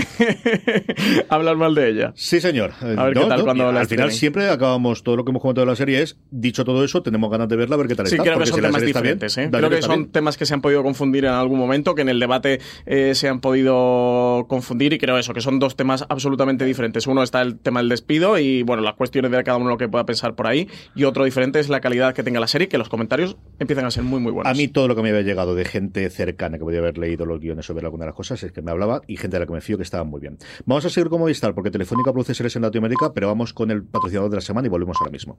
hablar 1.29 1.57
mal 1.57 1.75
de 1.75 1.89
ella. 1.89 2.13
Sí, 2.15 2.41
señor. 2.41 2.71
A 2.81 3.05
ver 3.05 3.13
qué 3.13 3.25
tal 3.25 3.43
cuando 3.43 3.69
Al 3.69 3.87
final 3.87 4.11
siempre 4.11 4.49
acabamos, 4.49 5.03
todo 5.03 5.17
lo 5.17 5.25
que 5.25 5.31
hemos 5.31 5.41
de 5.53 5.65
la 5.65 5.75
serie 5.75 6.01
es, 6.01 6.17
dicho 6.31 6.63
todo 6.65 6.83
eso, 6.83 7.01
tenemos 7.01 7.29
ganas 7.29 7.47
de 7.47 7.55
verla, 7.55 7.75
a 7.75 7.77
ver 7.77 7.87
qué 7.87 7.95
tal 7.95 8.07
sí, 8.07 8.15
está. 8.15 8.23
Sí, 8.23 8.29
creo 8.29 8.39
que 8.39 8.45
son 8.45 8.61
temas 8.61 8.81
diferentes. 8.81 9.37
¿eh? 9.37 9.49
Creo 9.51 9.69
que 9.69 9.81
son 9.81 10.11
temas 10.11 10.37
que 10.37 10.45
se 10.45 10.53
han 10.53 10.61
podido 10.61 10.83
confundir 10.83 11.25
en 11.25 11.31
algún 11.31 11.59
momento, 11.59 11.95
que 11.95 12.01
en 12.01 12.09
el 12.09 12.19
debate 12.19 12.59
eh, 12.85 13.15
se 13.15 13.27
han 13.27 13.39
podido 13.41 14.45
confundir 14.47 14.93
y 14.93 14.97
creo 14.97 15.17
eso, 15.17 15.33
que 15.33 15.41
son 15.41 15.59
dos 15.59 15.75
temas 15.75 16.05
absolutamente 16.09 16.65
diferentes. 16.65 17.07
Uno 17.07 17.23
está 17.23 17.41
el 17.41 17.57
tema 17.57 17.79
del 17.79 17.89
despido 17.89 18.37
y, 18.37 18.63
bueno, 18.63 18.81
las 18.81 18.95
cuestiones 18.95 19.31
de 19.31 19.43
cada 19.43 19.57
uno 19.57 19.69
lo 19.69 19.77
que 19.77 19.87
pueda 19.87 20.05
pensar 20.05 20.35
por 20.35 20.47
ahí 20.47 20.67
y 20.95 21.03
otro 21.03 21.25
diferente 21.25 21.59
es 21.59 21.69
la 21.69 21.81
calidad 21.81 22.13
que 22.13 22.23
tenga 22.23 22.39
la 22.39 22.47
serie, 22.47 22.67
que 22.67 22.77
los 22.77 22.89
comentarios 22.89 23.37
empiezan 23.59 23.85
a 23.85 23.91
ser 23.91 24.03
muy, 24.03 24.19
muy 24.19 24.31
buenos. 24.31 24.51
A 24.51 24.55
mí 24.55 24.67
todo 24.67 24.87
lo 24.87 24.95
que 24.95 25.01
me 25.01 25.09
había 25.09 25.21
llegado 25.21 25.55
de 25.55 25.65
gente 25.65 26.09
cercana 26.09 26.57
que 26.57 26.63
podía 26.63 26.79
haber 26.79 26.97
leído 26.97 27.25
los 27.25 27.39
guiones 27.39 27.65
sobre 27.65 27.85
alguna 27.85 28.05
de 28.05 28.09
las 28.09 28.15
cosas 28.15 28.41
es 28.43 28.51
que 28.51 28.61
me 28.61 28.71
hablaba 28.71 29.01
y 29.07 29.17
gente 29.17 29.37
de 29.37 29.41
la 29.41 29.45
que 29.45 29.53
me 29.53 29.61
fío 29.61 29.77
que 29.77 29.83
estaba 29.83 30.03
muy 30.03 30.21
bien. 30.21 30.37
Vamos 30.65 30.85
a 30.85 30.89
seguir 30.89 31.09
como 31.09 31.19
Movistar 31.19 31.53
porque 31.53 31.71
Telefónica 31.71 32.11
produce 32.11 32.33
series 32.33 32.55
en 32.55 32.61
Latinoamérica, 32.61 33.13
pero 33.13 33.27
vamos 33.27 33.53
con 33.53 33.71
el 33.71 33.83
patrocinador 33.83 34.29
de 34.29 34.37
la 34.37 34.41
semana 34.41 34.67
y 34.67 34.69
volvemos 34.69 34.97
ahora 34.99 35.11
mismo. 35.11 35.37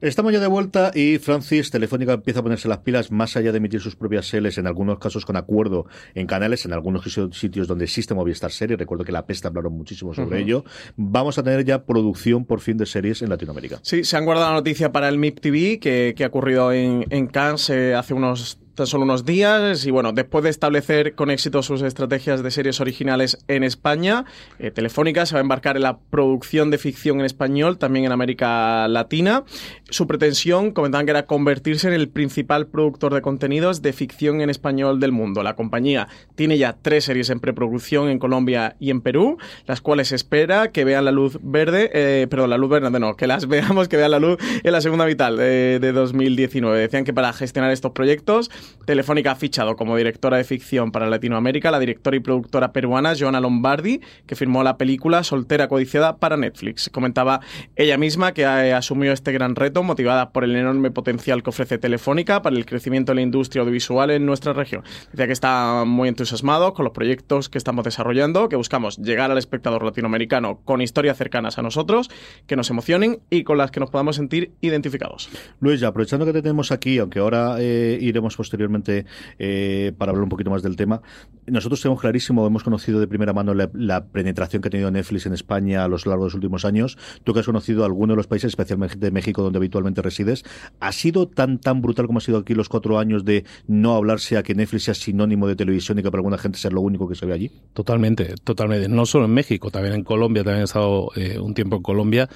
Estamos 0.00 0.32
ya 0.32 0.38
de 0.38 0.46
vuelta 0.46 0.92
y 0.94 1.18
Francis 1.18 1.72
Telefónica 1.72 2.12
empieza 2.12 2.38
a 2.38 2.42
ponerse 2.44 2.68
las 2.68 2.78
pilas 2.78 3.10
más 3.10 3.36
allá 3.36 3.50
de 3.50 3.58
emitir 3.58 3.80
sus 3.80 3.96
propias 3.96 4.28
series, 4.28 4.56
en 4.56 4.68
algunos 4.68 5.00
casos 5.00 5.26
con 5.26 5.34
acuerdo 5.34 5.86
en 6.14 6.28
canales, 6.28 6.64
en 6.64 6.72
algunos 6.72 7.02
sitios 7.32 7.66
donde 7.66 7.86
existe 7.86 8.14
Movistar 8.14 8.52
Series. 8.52 8.78
Recuerdo 8.78 9.04
que 9.04 9.10
la 9.10 9.26
pesta 9.26 9.48
hablaron 9.48 9.72
muchísimo 9.72 10.14
sobre 10.14 10.40
ello. 10.40 10.64
Vamos 10.94 11.36
a 11.38 11.42
tener 11.42 11.64
ya 11.64 11.84
producción 11.84 12.44
por 12.44 12.60
fin 12.60 12.76
de 12.76 12.86
series 12.86 13.22
en 13.22 13.28
Latinoamérica. 13.30 13.80
Sí, 13.82 14.04
se 14.04 14.16
han 14.16 14.24
guardado 14.24 14.50
la 14.50 14.54
noticia 14.58 14.92
para 14.92 15.08
el 15.08 15.18
MIP 15.18 15.40
TV 15.40 15.80
que, 15.80 16.24
ha 16.24 16.28
ocurrido 16.28 16.70
en, 16.70 17.04
en 17.10 17.26
Cannes 17.26 17.68
eh, 17.68 17.96
hace 17.96 18.14
unos 18.14 18.60
tan 18.78 18.86
solo 18.86 19.02
unos 19.02 19.24
días 19.24 19.84
y 19.86 19.90
bueno, 19.90 20.12
después 20.12 20.44
de 20.44 20.50
establecer 20.50 21.16
con 21.16 21.32
éxito 21.32 21.64
sus 21.64 21.82
estrategias 21.82 22.44
de 22.44 22.52
series 22.52 22.80
originales 22.80 23.44
en 23.48 23.64
España, 23.64 24.24
eh, 24.60 24.70
Telefónica 24.70 25.26
se 25.26 25.34
va 25.34 25.40
a 25.40 25.42
embarcar 25.42 25.74
en 25.74 25.82
la 25.82 25.98
producción 25.98 26.70
de 26.70 26.78
ficción 26.78 27.18
en 27.18 27.26
español, 27.26 27.76
también 27.76 28.04
en 28.04 28.12
América 28.12 28.86
Latina. 28.86 29.42
Su 29.90 30.06
pretensión, 30.06 30.70
comentaban 30.70 31.06
que 31.06 31.10
era 31.10 31.26
convertirse 31.26 31.88
en 31.88 31.94
el 31.94 32.08
principal 32.08 32.68
productor 32.68 33.14
de 33.14 33.20
contenidos 33.20 33.82
de 33.82 33.92
ficción 33.92 34.42
en 34.42 34.48
español 34.48 35.00
del 35.00 35.10
mundo. 35.10 35.42
La 35.42 35.56
compañía 35.56 36.06
tiene 36.36 36.56
ya 36.56 36.76
tres 36.80 37.04
series 37.04 37.30
en 37.30 37.40
preproducción 37.40 38.08
en 38.08 38.20
Colombia 38.20 38.76
y 38.78 38.90
en 38.90 39.00
Perú, 39.00 39.38
las 39.66 39.80
cuales 39.80 40.12
espera 40.12 40.70
que 40.70 40.84
vean 40.84 41.04
la 41.04 41.10
luz 41.10 41.36
verde, 41.42 41.90
eh, 41.92 42.28
perdón, 42.30 42.50
la 42.50 42.58
luz 42.58 42.70
verde, 42.70 42.90
no, 43.00 43.16
que 43.16 43.26
las 43.26 43.48
veamos 43.48 43.88
que 43.88 43.96
vean 43.96 44.12
la 44.12 44.20
luz 44.20 44.38
en 44.62 44.70
la 44.70 44.80
segunda 44.80 45.04
mitad 45.04 45.32
de, 45.32 45.80
de 45.80 45.90
2019. 45.90 46.78
Decían 46.78 47.02
que 47.02 47.12
para 47.12 47.32
gestionar 47.32 47.72
estos 47.72 47.90
proyectos 47.90 48.52
Telefónica 48.84 49.32
ha 49.32 49.36
fichado 49.36 49.76
como 49.76 49.96
directora 49.96 50.36
de 50.36 50.44
ficción 50.44 50.92
para 50.92 51.08
Latinoamérica 51.08 51.70
la 51.70 51.78
directora 51.78 52.16
y 52.16 52.20
productora 52.20 52.72
peruana 52.72 53.14
Joana 53.18 53.40
Lombardi, 53.40 54.00
que 54.26 54.36
firmó 54.36 54.62
la 54.62 54.76
película 54.76 55.24
Soltera 55.24 55.68
Codiciada 55.68 56.16
para 56.16 56.36
Netflix. 56.36 56.90
Comentaba 56.92 57.40
ella 57.76 57.98
misma 57.98 58.32
que 58.32 58.44
asumió 58.44 59.12
este 59.12 59.32
gran 59.32 59.56
reto 59.56 59.82
motivada 59.82 60.30
por 60.30 60.44
el 60.44 60.54
enorme 60.54 60.90
potencial 60.90 61.42
que 61.42 61.50
ofrece 61.50 61.78
Telefónica 61.78 62.42
para 62.42 62.56
el 62.56 62.66
crecimiento 62.66 63.12
de 63.12 63.16
la 63.16 63.22
industria 63.22 63.62
audiovisual 63.62 64.10
en 64.10 64.26
nuestra 64.26 64.52
región. 64.52 64.84
Decía 65.10 65.26
que 65.26 65.32
está 65.32 65.84
muy 65.86 66.08
entusiasmado 66.08 66.74
con 66.74 66.84
los 66.84 66.92
proyectos 66.92 67.48
que 67.48 67.58
estamos 67.58 67.84
desarrollando, 67.84 68.48
que 68.48 68.56
buscamos 68.56 68.98
llegar 68.98 69.30
al 69.30 69.38
espectador 69.38 69.82
latinoamericano 69.82 70.60
con 70.64 70.80
historias 70.80 71.16
cercanas 71.16 71.58
a 71.58 71.62
nosotros, 71.62 72.10
que 72.46 72.56
nos 72.56 72.70
emocionen 72.70 73.20
y 73.30 73.44
con 73.44 73.58
las 73.58 73.70
que 73.70 73.80
nos 73.80 73.90
podamos 73.90 74.16
sentir 74.16 74.52
identificados. 74.60 75.28
Luis, 75.60 75.82
aprovechando 75.82 76.26
que 76.26 76.32
te 76.32 76.42
tenemos 76.42 76.72
aquí, 76.72 76.98
aunque 76.98 77.18
ahora 77.18 77.56
eh, 77.58 77.98
iremos 78.00 78.36
posteriormente 78.36 78.57
posteriormente 78.58 79.06
eh, 79.38 79.92
para 79.96 80.10
hablar 80.10 80.24
un 80.24 80.28
poquito 80.28 80.50
más 80.50 80.62
del 80.62 80.76
tema. 80.76 81.00
Nosotros 81.46 81.80
tenemos 81.80 82.00
clarísimo, 82.00 82.46
hemos 82.46 82.62
conocido 82.62 83.00
de 83.00 83.06
primera 83.06 83.32
mano 83.32 83.54
la, 83.54 84.04
penetración 84.04 84.60
que 84.60 84.68
ha 84.68 84.70
tenido 84.70 84.90
Netflix 84.90 85.26
en 85.26 85.32
España 85.32 85.84
a 85.84 85.88
lo 85.88 85.96
largo 85.96 86.24
de 86.24 86.26
los 86.26 86.34
últimos 86.34 86.64
años. 86.64 86.98
Tú 87.24 87.32
que 87.32 87.40
has 87.40 87.46
conocido 87.46 87.84
alguno 87.84 88.12
de 88.12 88.16
los 88.16 88.26
países, 88.26 88.48
especialmente 88.48 88.96
de 88.96 89.10
México, 89.10 89.42
donde 89.42 89.58
habitualmente 89.58 90.02
resides, 90.02 90.44
¿ha 90.80 90.92
sido 90.92 91.28
tan 91.28 91.58
tan 91.58 91.80
brutal 91.80 92.06
como 92.06 92.18
ha 92.18 92.20
sido 92.20 92.38
aquí 92.38 92.54
los 92.54 92.68
cuatro 92.68 92.98
años 92.98 93.24
de 93.24 93.44
no 93.66 93.94
hablarse 93.94 94.36
a 94.36 94.42
que 94.42 94.54
Netflix 94.54 94.84
sea 94.84 94.94
sinónimo 94.94 95.46
de 95.46 95.56
televisión 95.56 95.98
y 95.98 96.02
que 96.02 96.10
para 96.10 96.18
alguna 96.18 96.38
gente 96.38 96.58
sea 96.58 96.70
lo 96.70 96.80
único 96.80 97.08
que 97.08 97.14
se 97.14 97.24
ve 97.24 97.32
allí? 97.32 97.50
Totalmente, 97.72 98.34
totalmente. 98.44 98.88
No 98.88 99.06
solo 99.06 99.24
en 99.26 99.32
México, 99.32 99.70
también 99.70 99.94
en 99.94 100.04
Colombia, 100.04 100.42
también 100.42 100.62
he 100.62 100.64
estado 100.64 101.10
eh, 101.16 101.38
un 101.38 101.54
tiempo 101.54 101.76
en 101.76 101.82
Colombia 101.82 102.28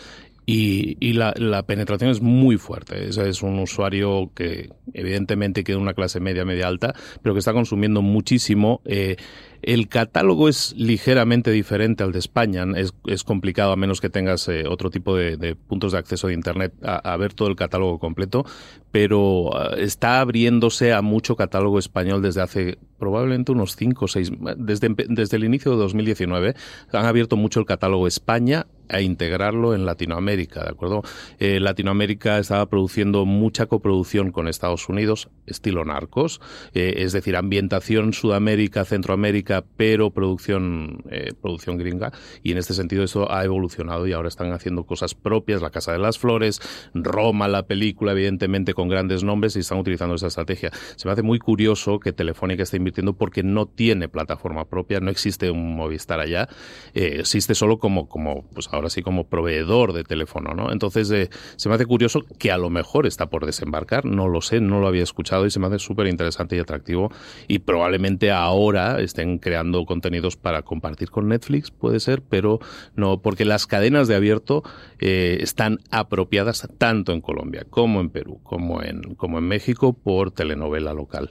y, 0.45 1.13
la, 1.13 1.63
penetración 1.67 2.11
es 2.11 2.21
muy 2.21 2.57
fuerte. 2.57 3.09
Es, 3.09 3.17
es 3.17 3.43
un 3.43 3.59
usuario 3.59 4.31
que 4.35 4.71
evidentemente 4.93 5.63
queda 5.63 5.79
una 5.79 5.95
clase 5.95 6.21
media, 6.21 6.45
media 6.45 6.67
alta, 6.67 6.95
pero 7.23 7.35
que 7.35 7.39
está 7.39 7.53
consumiendo 7.53 8.03
muchísimo. 8.03 8.81
Eh, 8.85 9.17
el 9.63 9.89
catálogo 9.89 10.49
es 10.49 10.75
ligeramente 10.77 11.53
diferente 11.53 12.03
al 12.03 12.11
de 12.11 12.19
España. 12.19 12.65
Es, 12.75 13.23
complicado 13.23 13.71
a 13.71 13.77
menos 13.77 14.01
que 14.01 14.11
tengas 14.11 14.49
eh, 14.49 14.65
otro 14.69 14.91
tipo 14.91 15.15
de, 15.17 15.55
puntos 15.55 15.93
de 15.93 15.99
acceso 15.99 16.27
de 16.27 16.35
Internet 16.35 16.75
a, 16.83 17.17
ver 17.17 17.33
todo 17.33 17.47
el 17.49 17.55
catálogo 17.55 18.01
completo, 18.01 18.45
pero 18.91 19.57
ah, 19.57 19.77
está 19.79 20.21
abriéndose 20.21 20.93
a 20.93 21.03
mucho 21.03 21.37
catálogo 21.37 21.79
español 21.79 22.21
desde 22.23 22.43
hace 22.43 22.79
probablemente 22.99 23.53
unos 23.53 23.77
5 23.77 24.05
o 24.05 24.09
6, 24.09 24.33
desde, 24.57 24.89
desde 25.09 25.37
el 25.37 25.45
inicio 25.45 25.73
de 25.73 25.79
2019 25.79 26.55
han 26.93 27.07
abierto 27.07 27.37
mucho 27.37 27.61
el 27.61 27.67
catálogo 27.67 28.09
España 28.09 28.67
a 28.93 29.01
integrarlo 29.01 29.75
en 29.75 29.87
Latinoamérica, 29.87 30.63
¿de 30.63 30.71
acuerdo? 30.71 31.03
Eh, 31.39 31.59
Latinoamérica 31.61 32.39
estaba 32.39 32.67
produciendo 32.67 33.25
mucha 33.25 33.67
coproducción 33.67 34.31
con 34.31 34.49
Estados 34.49 34.89
Unidos, 34.89 35.31
estilo 35.47 35.85
narcos, 35.85 36.41
eh, 36.75 36.95
es 36.99 37.13
decir, 37.13 37.37
ambientación 37.37 38.13
Sudamérica, 38.13 38.85
Centroamérica, 38.85 39.65
pero 39.77 40.11
producción, 40.11 41.05
eh, 41.11 41.33
producción 41.41 41.79
gringa, 41.79 42.13
y 42.43 42.53
en 42.53 42.59
este 42.59 42.75
sentido 42.75 43.03
eso 43.03 43.33
ha 43.33 43.45
evolucionado 43.45 44.07
y 44.07 44.13
ahora 44.13 44.29
están 44.29 44.53
haciendo 44.53 44.85
cosas 44.85 45.15
propias, 45.15 45.63
La 45.63 45.71
Casa 45.71 45.93
de 45.93 45.99
las 45.99 46.19
Flores, 46.19 46.61
Roma, 46.93 47.49
la 47.49 47.67
película, 47.67 48.13
evidentemente 48.13 48.75
con 48.75 48.89
grandes 48.89 49.25
nombres, 49.25 49.57
y 49.57 49.61
están 49.61 49.79
utilizando 49.79 50.15
esa 50.15 50.27
estrategia. 50.27 50.71
Se 50.97 51.09
me 51.09 51.13
hace 51.13 51.23
muy 51.23 51.39
curioso 51.39 51.99
que 51.99 52.13
Telefónica 52.13 52.63
esté 52.63 52.77
invirtiendo 52.77 53.15
porque 53.15 53.43
no 53.43 53.67
tiene 53.67 54.09
plataforma 54.09 54.67
propia, 54.67 55.01
no 55.01 55.11
existe 55.11 55.51
un 55.51 55.73
Movistar 55.73 56.21
allá, 56.21 56.49
existe 56.93 57.55
solo 57.55 57.79
como, 57.79 58.09
como 58.09 58.45
pues 58.51 58.69
ahora 58.71 58.82
ahora 58.83 58.91
sí 58.91 59.03
como 59.03 59.29
proveedor 59.29 59.93
de 59.93 60.05
teléfono, 60.05 60.55
¿no? 60.55 60.73
Entonces 60.73 61.11
eh, 61.11 61.31
se 61.57 61.69
me 61.69 61.77
hace 61.77 61.87
curioso 61.87 62.23
que 62.39 62.51
a 62.51 62.59
lo 62.59 62.71
mejor 62.71 63.07
está 63.07 63.31
por 63.31 63.47
desembarcar, 63.47 64.05
no 64.05 64.29
lo 64.29 64.41
sé, 64.41 64.61
no 64.61 64.81
lo 64.81 64.89
había 64.89 65.03
escuchado 65.03 65.47
y 65.47 65.51
se 65.51 65.61
me 65.61 65.69
hace 65.69 65.79
súper 65.79 66.07
interesante 66.07 66.57
y 66.57 66.59
atractivo 66.59 67.11
y 67.49 67.61
probablemente 67.61 68.31
ahora 68.31 69.01
estén 69.01 69.39
creando 69.39 69.85
contenidos 69.87 70.37
para 70.37 70.63
compartir 70.63 71.11
con 71.11 71.29
Netflix, 71.29 71.71
puede 71.71 72.01
ser, 72.01 72.23
pero 72.23 72.59
no, 72.97 73.23
porque 73.23 73.45
las 73.45 73.67
cadenas 73.67 74.09
de 74.09 74.17
abierto 74.17 74.63
eh, 74.99 75.39
están 75.41 75.79
apropiadas 75.91 76.69
tanto 76.79 77.13
en 77.13 77.21
Colombia 77.21 77.65
como 77.71 78.01
en 78.01 78.11
Perú, 78.11 78.41
como 78.43 78.83
en, 78.83 79.15
como 79.15 79.39
en 79.39 79.45
México 79.45 79.93
por 79.93 80.33
telenovela 80.33 80.93
local. 80.93 81.31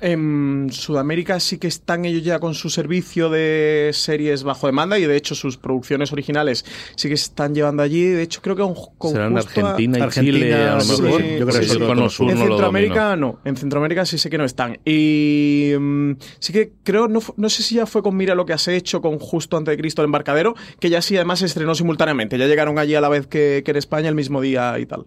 En 0.00 0.68
Sudamérica 0.70 1.40
sí 1.40 1.58
que 1.58 1.68
están 1.68 2.04
ellos 2.04 2.22
ya 2.22 2.38
con 2.38 2.54
su 2.54 2.70
servicio 2.70 3.30
de 3.30 3.90
series 3.92 4.42
bajo 4.42 4.66
demanda 4.66 4.98
y 4.98 5.04
de 5.06 5.16
hecho 5.16 5.34
sus 5.34 5.56
producciones 5.56 6.12
originales 6.12 6.64
sí 6.96 7.08
que 7.08 7.16
se 7.16 7.24
están 7.24 7.54
llevando 7.54 7.82
allí. 7.82 8.04
De 8.04 8.22
hecho 8.22 8.42
creo 8.42 8.56
que 8.56 8.62
con, 8.98 9.12
Serán 9.12 9.36
Argentina 9.36 10.06
y 10.06 10.10
Chile 10.10 10.54
a 10.54 10.78
lo 10.78 10.84
mejor. 10.84 11.22
Yo 11.22 11.46
creo 11.46 11.60
que 11.60 12.32
en 12.32 12.38
Centroamérica 12.38 13.16
no, 13.16 13.40
en 13.44 13.56
Centroamérica 13.56 14.04
sí 14.04 14.18
sé 14.18 14.30
que 14.30 14.38
no 14.38 14.44
están. 14.44 14.78
Y 14.84 15.72
mm, 15.78 16.12
sí 16.38 16.52
que 16.52 16.72
creo, 16.82 17.08
no, 17.08 17.20
no 17.36 17.48
sé 17.48 17.62
si 17.62 17.76
ya 17.76 17.86
fue 17.86 18.02
con 18.02 18.16
Mira 18.16 18.34
lo 18.34 18.46
que 18.46 18.52
has 18.52 18.66
hecho 18.68 19.00
con 19.00 19.18
Justo 19.18 19.56
antes 19.56 19.72
de 19.72 19.78
Cristo 19.78 20.02
el 20.02 20.06
embarcadero, 20.06 20.54
que 20.80 20.90
ya 20.90 21.02
sí 21.02 21.16
además 21.16 21.40
se 21.40 21.46
estrenó 21.46 21.74
simultáneamente. 21.74 22.38
Ya 22.38 22.46
llegaron 22.46 22.78
allí 22.78 22.94
a 22.94 23.00
la 23.00 23.08
vez 23.08 23.26
que, 23.26 23.62
que 23.64 23.70
en 23.70 23.76
España 23.76 24.08
el 24.08 24.14
mismo 24.14 24.40
día 24.40 24.78
y 24.78 24.86
tal. 24.86 25.06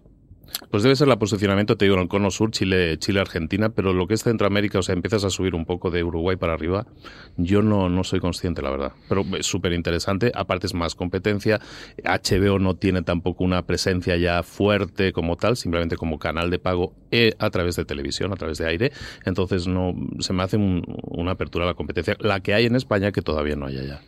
Pues 0.70 0.82
debe 0.82 0.94
ser 0.96 1.08
el 1.08 1.18
posicionamiento, 1.18 1.76
te 1.76 1.84
digo, 1.84 1.96
en 1.96 2.02
el 2.02 2.08
cono 2.08 2.30
sur, 2.30 2.50
Chile, 2.50 2.98
Chile, 2.98 3.20
Argentina, 3.20 3.70
pero 3.70 3.92
lo 3.92 4.06
que 4.06 4.14
es 4.14 4.22
Centroamérica, 4.22 4.78
o 4.78 4.82
sea, 4.82 4.94
empiezas 4.94 5.24
a 5.24 5.30
subir 5.30 5.54
un 5.54 5.64
poco 5.64 5.90
de 5.90 6.04
Uruguay 6.04 6.36
para 6.36 6.52
arriba, 6.52 6.86
yo 7.36 7.62
no, 7.62 7.88
no 7.88 8.04
soy 8.04 8.20
consciente, 8.20 8.62
la 8.62 8.70
verdad. 8.70 8.92
Pero 9.08 9.24
es 9.38 9.46
súper 9.46 9.72
interesante, 9.72 10.30
aparte 10.34 10.66
es 10.66 10.74
más 10.74 10.94
competencia, 10.94 11.60
HBO 12.04 12.58
no 12.58 12.76
tiene 12.76 13.02
tampoco 13.02 13.44
una 13.44 13.62
presencia 13.66 14.16
ya 14.16 14.42
fuerte 14.42 15.12
como 15.12 15.36
tal, 15.36 15.56
simplemente 15.56 15.96
como 15.96 16.18
canal 16.18 16.50
de 16.50 16.58
pago 16.58 16.94
eh, 17.10 17.34
a 17.38 17.50
través 17.50 17.76
de 17.76 17.84
televisión, 17.84 18.32
a 18.32 18.36
través 18.36 18.58
de 18.58 18.66
aire, 18.66 18.92
entonces 19.24 19.66
no 19.66 19.94
se 20.20 20.32
me 20.32 20.42
hace 20.42 20.56
una 20.56 21.32
apertura 21.32 21.64
a 21.64 21.68
la 21.68 21.74
competencia, 21.74 22.16
la 22.20 22.40
que 22.40 22.54
hay 22.54 22.66
en 22.66 22.76
España 22.76 23.12
que 23.12 23.22
todavía 23.22 23.56
no 23.56 23.66
hay 23.66 23.78
allá. 23.78 24.00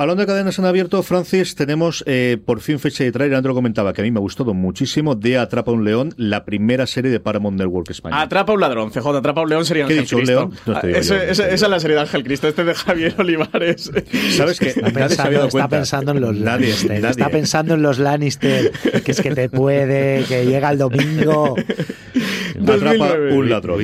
Hablando 0.00 0.20
de 0.20 0.28
cadenas 0.28 0.56
en 0.60 0.64
abierto, 0.64 1.02
Francis, 1.02 1.56
tenemos 1.56 2.04
eh, 2.06 2.38
por 2.44 2.60
fin 2.60 2.78
fecha 2.78 3.02
de 3.02 3.10
trailer. 3.10 3.36
Andro 3.36 3.52
comentaba 3.52 3.92
que 3.92 4.00
a 4.00 4.04
mí 4.04 4.12
me 4.12 4.18
ha 4.18 4.20
gustado 4.20 4.54
muchísimo 4.54 5.16
de 5.16 5.38
Atrapa 5.38 5.72
un 5.72 5.84
León, 5.84 6.14
la 6.16 6.44
primera 6.44 6.86
serie 6.86 7.10
de 7.10 7.18
Paramount 7.18 7.58
Network 7.58 7.90
España. 7.90 8.20
Atrapa 8.20 8.52
un 8.52 8.60
ladrón, 8.60 8.92
CJ, 8.92 9.08
Atrapa 9.08 9.40
un 9.40 9.48
León 9.48 9.64
sería 9.64 9.86
Ángel 9.86 10.06
Cristo. 10.06 10.20
león? 10.20 10.52
Ah, 10.68 10.82
esa, 10.84 11.24
es 11.26 11.68
la 11.68 11.80
serie 11.80 11.96
de 11.96 12.02
Ángel 12.02 12.22
Cristo, 12.22 12.46
este 12.46 12.62
de 12.62 12.74
Javier 12.74 13.16
Olivares. 13.18 13.90
¿Sabes 14.36 14.60
qué? 14.60 14.68
Está 14.68 14.88
pensando, 14.92 15.44
está 15.46 15.68
pensando 15.68 16.12
en 16.12 16.20
los 16.20 16.36
Lannister. 16.36 17.04
Está 17.04 17.28
pensando 17.30 17.74
en 17.74 17.82
los 17.82 17.98
Lannister, 17.98 18.70
que 19.04 19.10
es 19.10 19.20
que 19.20 19.34
te 19.34 19.48
puede, 19.48 20.22
que 20.28 20.46
llega 20.46 20.70
el 20.70 20.78
domingo. 20.78 21.56
Atrapa 22.66 23.14
un 23.30 23.48
ladrón. 23.48 23.78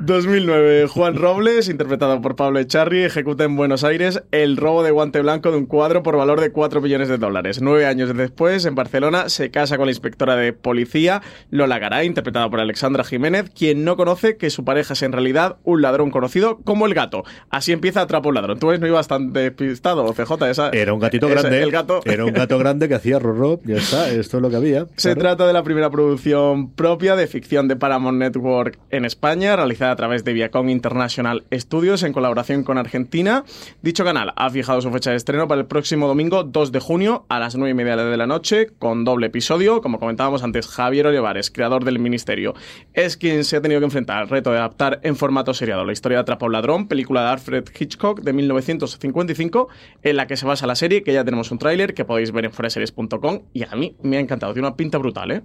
2009. 0.00 0.86
Juan 0.88 1.16
Robles, 1.16 1.68
interpretado 1.68 2.20
por 2.20 2.36
Pablo 2.36 2.58
Echarri, 2.58 3.02
ejecuta 3.02 3.44
en 3.44 3.56
Buenos 3.56 3.84
Aires 3.84 4.22
el 4.30 4.56
robo 4.56 4.82
de 4.82 4.90
guante 4.90 5.20
blanco 5.20 5.50
de 5.50 5.58
un 5.58 5.66
cuadro 5.66 6.02
por 6.02 6.16
valor 6.16 6.40
de 6.40 6.50
4 6.50 6.80
millones 6.80 7.08
de 7.08 7.18
dólares. 7.18 7.60
Nueve 7.60 7.86
años 7.86 8.14
después, 8.16 8.64
en 8.64 8.74
Barcelona, 8.74 9.28
se 9.28 9.50
casa 9.50 9.76
con 9.76 9.86
la 9.86 9.92
inspectora 9.92 10.36
de 10.36 10.52
policía 10.52 11.22
Lola 11.50 11.78
Garay, 11.78 12.06
interpretada 12.06 12.48
por 12.50 12.60
Alexandra 12.60 13.04
Jiménez, 13.04 13.50
quien 13.50 13.84
no 13.84 13.96
conoce 13.96 14.36
que 14.36 14.50
su 14.50 14.64
pareja 14.64 14.94
es 14.94 15.02
en 15.02 15.12
realidad 15.12 15.56
un 15.64 15.82
ladrón 15.82 16.10
conocido 16.10 16.58
como 16.64 16.86
el 16.86 16.94
gato. 16.94 17.24
Así 17.50 17.72
empieza 17.72 18.02
Atrapa 18.02 18.28
un 18.28 18.34
ladrón. 18.34 18.58
Tú 18.58 18.68
ves, 18.68 18.80
no 18.80 18.86
iba 18.86 18.96
bastante 18.96 19.50
pistado, 19.50 20.12
CJ. 20.12 20.50
Esa, 20.50 20.70
era 20.70 20.92
un 20.92 21.00
gatito 21.00 21.28
grande. 21.28 21.62
El 21.62 21.70
gato. 21.70 22.00
Era 22.04 22.24
un 22.24 22.32
gato 22.32 22.58
grande 22.58 22.88
que 22.88 22.94
hacía 22.94 23.18
rorro. 23.18 23.60
Ya 23.64 23.76
está, 23.76 24.10
esto 24.10 24.38
es 24.38 24.42
lo 24.42 24.50
que 24.50 24.56
había. 24.56 24.86
Se 24.96 25.14
trata 25.16 25.46
de 25.46 25.52
la 25.52 25.62
primera 25.62 25.90
producción 25.90 26.72
propia 26.72 27.16
de 27.16 27.26
ficción 27.26 27.68
de 27.70 27.76
Paramount 27.76 28.18
Network 28.18 28.78
en 28.90 29.04
España, 29.04 29.54
realizada 29.54 29.92
a 29.92 29.96
través 29.96 30.24
de 30.24 30.32
Viacom 30.32 30.68
International 30.68 31.44
Studios 31.52 32.02
en 32.02 32.12
colaboración 32.12 32.64
con 32.64 32.78
Argentina. 32.78 33.44
Dicho 33.80 34.04
canal 34.04 34.32
ha 34.34 34.50
fijado 34.50 34.80
su 34.80 34.90
fecha 34.90 35.10
de 35.10 35.16
estreno 35.16 35.46
para 35.46 35.60
el 35.60 35.68
próximo 35.68 36.08
domingo 36.08 36.42
2 36.42 36.72
de 36.72 36.80
junio 36.80 37.26
a 37.28 37.38
las 37.38 37.54
9 37.54 37.70
y 37.70 37.74
media 37.74 37.96
de 37.96 38.16
la 38.16 38.26
noche, 38.26 38.70
con 38.78 39.04
doble 39.04 39.28
episodio. 39.28 39.80
Como 39.80 40.00
comentábamos 40.00 40.42
antes, 40.42 40.66
Javier 40.66 41.06
Olivares, 41.06 41.52
creador 41.52 41.84
del 41.84 42.00
Ministerio, 42.00 42.54
es 42.92 43.16
quien 43.16 43.44
se 43.44 43.56
ha 43.56 43.62
tenido 43.62 43.80
que 43.80 43.84
enfrentar 43.84 44.18
al 44.18 44.28
reto 44.28 44.50
de 44.50 44.58
adaptar 44.58 44.98
en 45.04 45.14
formato 45.14 45.54
seriado 45.54 45.84
la 45.84 45.92
historia 45.92 46.18
de 46.18 46.22
Atrapa 46.22 46.46
un 46.46 46.52
ladrón, 46.52 46.88
película 46.88 47.22
de 47.22 47.28
Alfred 47.28 47.64
Hitchcock 47.78 48.22
de 48.22 48.32
1955, 48.32 49.68
en 50.02 50.16
la 50.16 50.26
que 50.26 50.36
se 50.36 50.44
basa 50.44 50.66
la 50.66 50.74
serie, 50.74 51.04
que 51.04 51.12
ya 51.12 51.24
tenemos 51.24 51.52
un 51.52 51.58
tráiler 51.58 51.94
que 51.94 52.04
podéis 52.04 52.32
ver 52.32 52.46
en 52.46 52.52
foreseries.com 52.52 53.42
y 53.54 53.62
a 53.62 53.76
mí 53.76 53.94
me 54.02 54.16
ha 54.16 54.20
encantado, 54.20 54.52
tiene 54.52 54.66
una 54.66 54.76
pinta 54.76 54.98
brutal, 54.98 55.30
¿eh? 55.30 55.42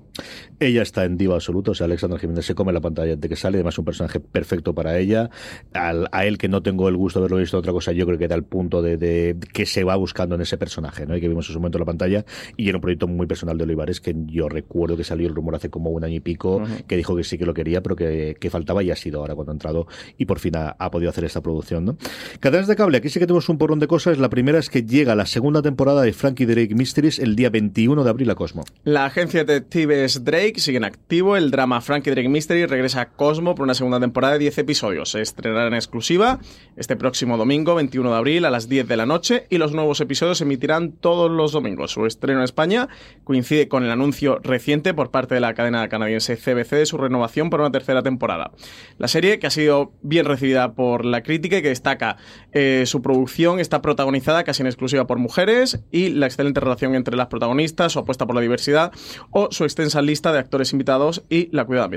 Ella 0.59 0.82
está 0.82 1.05
en 1.05 1.17
diva 1.17 1.36
absoluto, 1.36 1.71
o 1.71 1.76
sea, 1.76 1.86
Alexandra 1.86 2.14
Jiménez 2.20 2.45
se 2.45 2.55
come 2.55 2.74
la 2.74 2.82
pantalla 2.82 3.16
de 3.16 3.30
que 3.30 3.36
sale, 3.36 3.57
además 3.57 3.78
un 3.78 3.86
personaje 3.86 4.20
perfecto 4.20 4.74
para 4.74 4.97
ella. 4.97 5.30
a 5.74 6.26
él 6.26 6.38
que 6.38 6.47
no 6.47 6.61
tengo 6.61 6.88
el 6.89 6.97
gusto 6.97 7.20
de 7.20 7.24
haberlo 7.24 7.38
visto 7.38 7.57
otra 7.57 7.72
cosa, 7.72 7.91
yo 7.91 8.05
creo 8.05 8.18
que 8.18 8.28
da 8.28 8.36
el 8.36 8.43
punto 8.43 8.82
de, 8.82 9.38
que 9.53 9.66
se 9.66 9.84
va 9.84 9.95
buscando 9.95 10.36
en 10.36 10.41
ese 10.41 10.57
personaje, 10.57 11.05
¿no? 11.05 11.16
Y 11.16 11.22
que 11.22 11.28
vimos 11.28 11.47
en 11.47 11.53
su 11.53 11.59
momento 11.59 11.78
en 11.78 11.82
la 11.82 11.86
pantalla. 11.86 12.26
Y 12.57 12.70
era 12.70 12.78
un 12.78 12.82
proyecto 12.82 13.07
muy 13.07 13.28
personal 13.28 13.57
de 13.57 13.63
Olivares 13.63 14.01
que 14.01 14.16
yo 14.26 14.49
recuerdo 14.49 14.97
que 14.97 15.03
salió 15.03 15.28
el 15.28 15.36
rumor 15.36 15.55
hace 15.55 15.70
como 15.70 15.89
un 15.89 16.03
año 16.03 16.16
y 16.16 16.20
pico, 16.20 16.61
que 16.88 16.97
dijo 16.97 17.16
que 17.16 17.24
sí 17.24 17.38
que 17.38 17.45
lo 17.45 17.53
quería, 17.53 17.82
pero 17.82 17.95
que, 17.95 18.36
faltaba 18.49 18.84
y 18.84 18.91
ha 18.91 18.95
sido 18.95 19.20
ahora 19.20 19.34
cuando 19.34 19.51
ha 19.51 19.55
entrado 19.55 19.88
y 20.18 20.26
por 20.26 20.39
fin 20.39 20.53
ha, 20.55 20.91
podido 20.91 21.09
hacer 21.09 21.26
esta 21.26 21.41
producción, 21.41 21.84
¿no? 21.84 21.97
Cadenas 22.39 22.68
de 22.68 22.76
cable, 22.76 22.97
aquí 22.99 23.09
sí 23.09 23.20
que 23.20 23.26
tenemos 23.26 23.49
un 23.49 23.57
porrón 23.57 23.80
de 23.80 23.88
cosas. 23.88 24.18
La 24.18 24.30
primera 24.30 24.59
es 24.59 24.70
que 24.70 24.84
llega 24.84 25.16
la 25.16 25.26
segunda 25.26 25.61
temporada 25.61 26.03
de 26.03 26.13
Frankie 26.13 26.45
Drake 26.45 26.76
Mysteries 26.76 27.20
el 27.20 27.36
día 27.36 27.49
21 27.49 28.03
de 28.03 28.09
abril 28.09 28.30
a 28.30 28.36
Cosmo. 28.36 28.63
La 28.84 29.05
agencia 29.05 29.43
de 29.43 29.53
detectives 29.55 30.24
Drake 30.24 30.59
sigue 30.59 30.78
en 30.78 30.86
activo. 30.86 31.36
El 31.36 31.51
drama 31.51 31.82
Frankie 31.82 32.04
Drake 32.11 32.29
Mysteries 32.29 32.69
regresa 32.69 33.01
a 33.01 33.09
Cosmo 33.09 33.55
por 33.55 33.63
una 33.63 33.73
segunda 33.73 33.99
temporada 33.99 34.33
de 34.33 34.39
10 34.39 34.59
episodios. 34.59 35.11
Se 35.11 35.21
estrenará 35.21 35.67
en 35.67 35.73
exclusiva 35.73 36.39
este 36.75 36.95
próximo 36.95 37.37
domingo, 37.37 37.75
21 37.75 38.11
de 38.11 38.17
abril, 38.17 38.45
a 38.45 38.51
las 38.51 38.69
10 38.69 38.87
de 38.87 38.97
la 38.97 39.05
noche, 39.05 39.47
y 39.49 39.57
los 39.57 39.73
nuevos 39.73 40.01
episodios 40.01 40.37
se 40.37 40.43
emitirán 40.43 40.91
todos 40.91 41.31
los 41.31 41.51
domingos. 41.51 41.91
Su 41.91 42.05
estreno 42.05 42.39
en 42.39 42.45
España 42.45 42.89
coincide 43.23 43.67
con 43.67 43.83
el 43.83 43.91
anuncio 43.91 44.39
reciente 44.43 44.93
por 44.93 45.11
parte 45.11 45.35
de 45.35 45.41
la 45.41 45.53
cadena 45.53 45.87
canadiense 45.87 46.37
CBC 46.37 46.71
de 46.71 46.85
su 46.85 46.97
renovación 46.97 47.49
por 47.49 47.61
una 47.61 47.71
tercera 47.71 48.03
temporada. 48.03 48.51
La 48.97 49.07
serie, 49.07 49.39
que 49.39 49.47
ha 49.47 49.51
sido 49.51 49.93
bien 50.01 50.25
recibida 50.25 50.73
por 50.73 51.05
la 51.05 51.23
crítica 51.23 51.57
y 51.57 51.61
que 51.61 51.69
destaca 51.69 52.17
eh, 52.51 52.83
su 52.85 53.01
producción, 53.01 53.59
está 53.59 53.81
protagonizada 53.81 54.43
casi 54.43 54.61
en 54.61 54.67
exclusiva 54.67 55.07
por 55.07 55.17
mujeres 55.17 55.83
y 55.91 56.09
la 56.09 56.25
excelente 56.25 56.59
relación 56.59 56.95
entre 56.95 57.15
las 57.15 57.27
protagonistas, 57.27 57.93
su 57.93 57.99
apuesta 57.99 58.25
por 58.25 58.35
la 58.35 58.41
diversidad 58.41 58.91
o 59.31 59.49
su 59.51 59.63
extensa 59.63 60.01
lista 60.01 60.31
de 60.31 60.39
actores 60.39 60.71
invitados 60.73 61.23
y 61.29 61.49
la 61.55 61.65
cuidada 61.65 61.89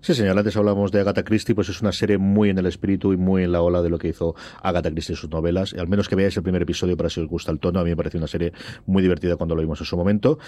Sí, 0.00 0.14
señor, 0.14 0.38
antes 0.38 0.56
hablamos 0.56 0.92
de 0.92 1.00
Agatha 1.00 1.24
Christie, 1.24 1.54
pues 1.54 1.68
es 1.68 1.80
una 1.80 1.92
serie 1.92 2.18
muy 2.18 2.50
en 2.50 2.58
el 2.58 2.66
espíritu 2.66 3.12
y 3.12 3.16
muy 3.16 3.44
en 3.44 3.52
la 3.52 3.62
ola 3.62 3.82
de 3.82 3.90
lo 3.90 3.98
que 3.98 4.08
hizo 4.08 4.34
Agatha 4.62 4.90
Christie 4.90 5.14
en 5.14 5.16
sus 5.16 5.30
novelas. 5.30 5.74
Al 5.74 5.88
menos 5.88 6.08
que 6.08 6.16
veáis 6.16 6.36
el 6.36 6.42
primer 6.42 6.62
episodio 6.62 6.96
para 6.96 7.10
si 7.10 7.20
os 7.20 7.28
gusta 7.28 7.52
el 7.52 7.58
tono. 7.58 7.80
A 7.80 7.84
mí 7.84 7.90
me 7.90 7.96
pareció 7.96 8.18
una 8.18 8.28
serie 8.28 8.52
muy 8.86 9.02
divertida 9.02 9.36
cuando 9.36 9.54
lo 9.54 9.60
vimos 9.60 9.80
en 9.80 9.86
su 9.86 9.96
momento. 9.96 10.38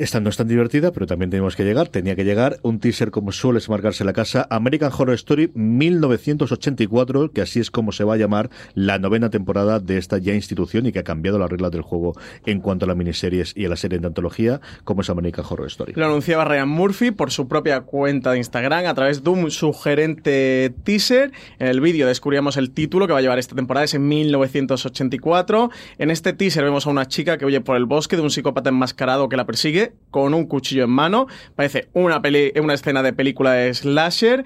Esta 0.00 0.18
no 0.18 0.30
es 0.30 0.38
tan 0.38 0.48
divertida, 0.48 0.92
pero 0.92 1.06
también 1.06 1.30
tenemos 1.30 1.56
que 1.56 1.62
llegar. 1.62 1.88
Tenía 1.88 2.16
que 2.16 2.24
llegar 2.24 2.56
un 2.62 2.80
teaser 2.80 3.10
como 3.10 3.32
suele 3.32 3.60
marcarse 3.68 4.02
la 4.02 4.14
casa. 4.14 4.46
American 4.48 4.90
Horror 4.90 5.14
Story 5.14 5.50
1984, 5.52 7.32
que 7.32 7.42
así 7.42 7.60
es 7.60 7.70
como 7.70 7.92
se 7.92 8.04
va 8.04 8.14
a 8.14 8.16
llamar 8.16 8.48
la 8.72 8.98
novena 8.98 9.28
temporada 9.28 9.78
de 9.78 9.98
esta 9.98 10.16
ya 10.16 10.32
institución 10.32 10.86
y 10.86 10.92
que 10.92 11.00
ha 11.00 11.04
cambiado 11.04 11.38
las 11.38 11.50
reglas 11.50 11.70
del 11.72 11.82
juego 11.82 12.14
en 12.46 12.60
cuanto 12.60 12.86
a 12.86 12.88
las 12.88 12.96
miniseries 12.96 13.52
y 13.54 13.66
a 13.66 13.68
la 13.68 13.76
serie 13.76 13.98
de 13.98 14.06
antología, 14.06 14.62
como 14.84 15.02
es 15.02 15.10
American 15.10 15.44
Horror 15.46 15.66
Story. 15.66 15.92
Lo 15.96 16.06
anunciaba 16.06 16.46
Ryan 16.46 16.70
Murphy 16.70 17.10
por 17.10 17.30
su 17.30 17.46
propia 17.46 17.82
cuenta 17.82 18.32
de 18.32 18.38
Instagram 18.38 18.86
a 18.86 18.94
través 18.94 19.22
de 19.22 19.28
un 19.28 19.50
sugerente 19.50 20.72
teaser. 20.82 21.30
En 21.58 21.66
el 21.66 21.82
vídeo 21.82 22.06
descubríamos 22.06 22.56
el 22.56 22.70
título 22.70 23.06
que 23.06 23.12
va 23.12 23.18
a 23.18 23.22
llevar 23.22 23.38
esta 23.38 23.54
temporada, 23.54 23.84
es 23.84 23.92
en 23.92 24.08
1984. 24.08 25.70
En 25.98 26.10
este 26.10 26.32
teaser 26.32 26.64
vemos 26.64 26.86
a 26.86 26.90
una 26.90 27.04
chica 27.06 27.36
que 27.36 27.44
huye 27.44 27.60
por 27.60 27.76
el 27.76 27.84
bosque 27.84 28.16
de 28.16 28.22
un 28.22 28.30
psicópata 28.30 28.70
enmascarado 28.70 29.28
que 29.28 29.36
la 29.36 29.44
persigue 29.44 29.89
con 30.10 30.34
un 30.34 30.46
cuchillo 30.46 30.84
en 30.84 30.90
mano. 30.90 31.26
Parece 31.56 31.88
una, 31.92 32.20
una 32.60 32.74
escena 32.74 33.02
de 33.02 33.12
película 33.12 33.52
de 33.52 33.72
slasher. 33.74 34.44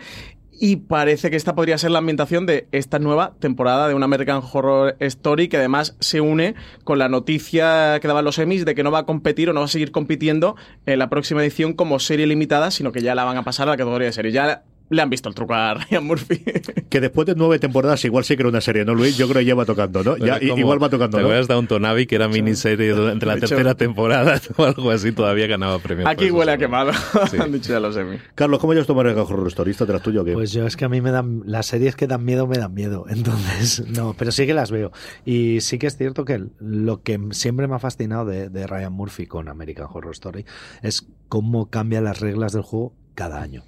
Y 0.60 0.76
parece 0.76 1.30
que 1.30 1.36
esta 1.36 1.56
podría 1.56 1.76
ser 1.78 1.90
la 1.90 1.98
ambientación 1.98 2.46
de 2.46 2.68
esta 2.70 3.00
nueva 3.00 3.34
temporada 3.40 3.88
de 3.88 3.94
un 3.94 4.04
American 4.04 4.40
Horror 4.40 4.96
Story 5.00 5.48
que 5.48 5.56
además 5.56 5.96
se 5.98 6.20
une 6.20 6.54
con 6.84 7.00
la 7.00 7.08
noticia 7.08 7.98
que 8.00 8.06
daban 8.06 8.24
los 8.24 8.38
Emmys 8.38 8.64
de 8.64 8.76
que 8.76 8.84
no 8.84 8.92
va 8.92 9.00
a 9.00 9.04
competir 9.04 9.50
o 9.50 9.52
no 9.52 9.60
va 9.60 9.66
a 9.66 9.68
seguir 9.68 9.90
compitiendo 9.90 10.54
en 10.86 11.00
la 11.00 11.10
próxima 11.10 11.42
edición 11.42 11.72
como 11.72 11.98
serie 11.98 12.28
limitada, 12.28 12.70
sino 12.70 12.92
que 12.92 13.02
ya 13.02 13.16
la 13.16 13.24
van 13.24 13.36
a 13.36 13.42
pasar 13.42 13.66
a 13.66 13.72
la 13.72 13.76
categoría 13.76 14.06
de 14.06 14.12
serie. 14.12 14.30
Ya 14.30 14.62
le 14.90 15.02
han 15.02 15.10
visto 15.10 15.28
el 15.28 15.34
truco 15.34 15.54
a 15.54 15.74
Ryan 15.74 16.04
Murphy. 16.04 16.42
Que 16.94 17.00
después 17.00 17.26
de 17.26 17.34
nueve 17.34 17.58
temporadas 17.58 18.04
igual 18.04 18.24
sí 18.24 18.36
que 18.36 18.42
era 18.42 18.50
una 18.50 18.60
serie, 18.60 18.84
¿no, 18.84 18.94
Luis? 18.94 19.16
Yo 19.16 19.26
creo 19.26 19.40
que 19.40 19.46
ya 19.46 19.56
va 19.56 19.64
tocando, 19.64 20.04
¿no? 20.04 20.16
Ya, 20.16 20.40
igual 20.40 20.80
va 20.80 20.88
tocando, 20.88 21.18
¿Te 21.18 21.24
acuerdas 21.24 21.48
de 21.48 21.56
un 21.56 21.66
Tonavi 21.66 22.06
que 22.06 22.14
era 22.14 22.28
miniserie 22.28 22.90
durante 22.90 23.26
la 23.26 23.36
tercera 23.36 23.74
temporada 23.74 24.40
o 24.56 24.64
algo 24.64 24.92
así? 24.92 25.10
Todavía 25.10 25.48
ganaba 25.48 25.80
premios. 25.80 26.08
Aquí 26.08 26.30
huele 26.30 26.52
a 26.52 26.58
quemado, 26.58 26.92
han 27.40 27.50
dicho 27.50 27.72
ya 27.72 27.80
los 27.80 27.96
semi. 27.96 28.18
Carlos, 28.36 28.60
¿cómo 28.60 28.72
llevas 28.72 28.86
tu 28.86 28.94
manera 28.94 29.20
horror 29.20 29.44
¿De 29.44 29.92
las 29.92 30.02
tuyas 30.02 30.22
o 30.22 30.24
qué? 30.24 30.32
Pues 30.34 30.52
yo 30.52 30.66
es 30.66 30.76
que 30.76 30.84
a 30.84 30.88
mí 30.88 31.00
me 31.00 31.10
dan... 31.10 31.42
Las 31.46 31.66
series 31.66 31.96
que 31.96 32.06
dan 32.06 32.24
miedo 32.24 32.46
me 32.46 32.58
dan 32.58 32.72
miedo. 32.72 33.06
Entonces, 33.08 33.84
no, 33.88 34.14
pero 34.16 34.30
sí 34.30 34.46
que 34.46 34.54
las 34.54 34.70
veo. 34.70 34.92
Y 35.24 35.60
sí 35.60 35.78
que 35.78 35.86
es 35.88 35.96
cierto 35.96 36.24
que 36.24 36.44
lo 36.60 37.02
que 37.02 37.18
siempre 37.32 37.66
me 37.66 37.74
ha 37.74 37.78
fascinado 37.78 38.24
de, 38.26 38.50
de 38.50 38.66
Ryan 38.66 38.92
Murphy 38.92 39.26
con 39.26 39.48
American 39.48 39.88
Horror 39.92 40.12
Story 40.12 40.44
es 40.82 41.06
cómo 41.28 41.70
cambia 41.70 42.00
las 42.00 42.20
reglas 42.20 42.52
del 42.52 42.62
juego 42.62 42.94
cada 43.14 43.42
año. 43.42 43.64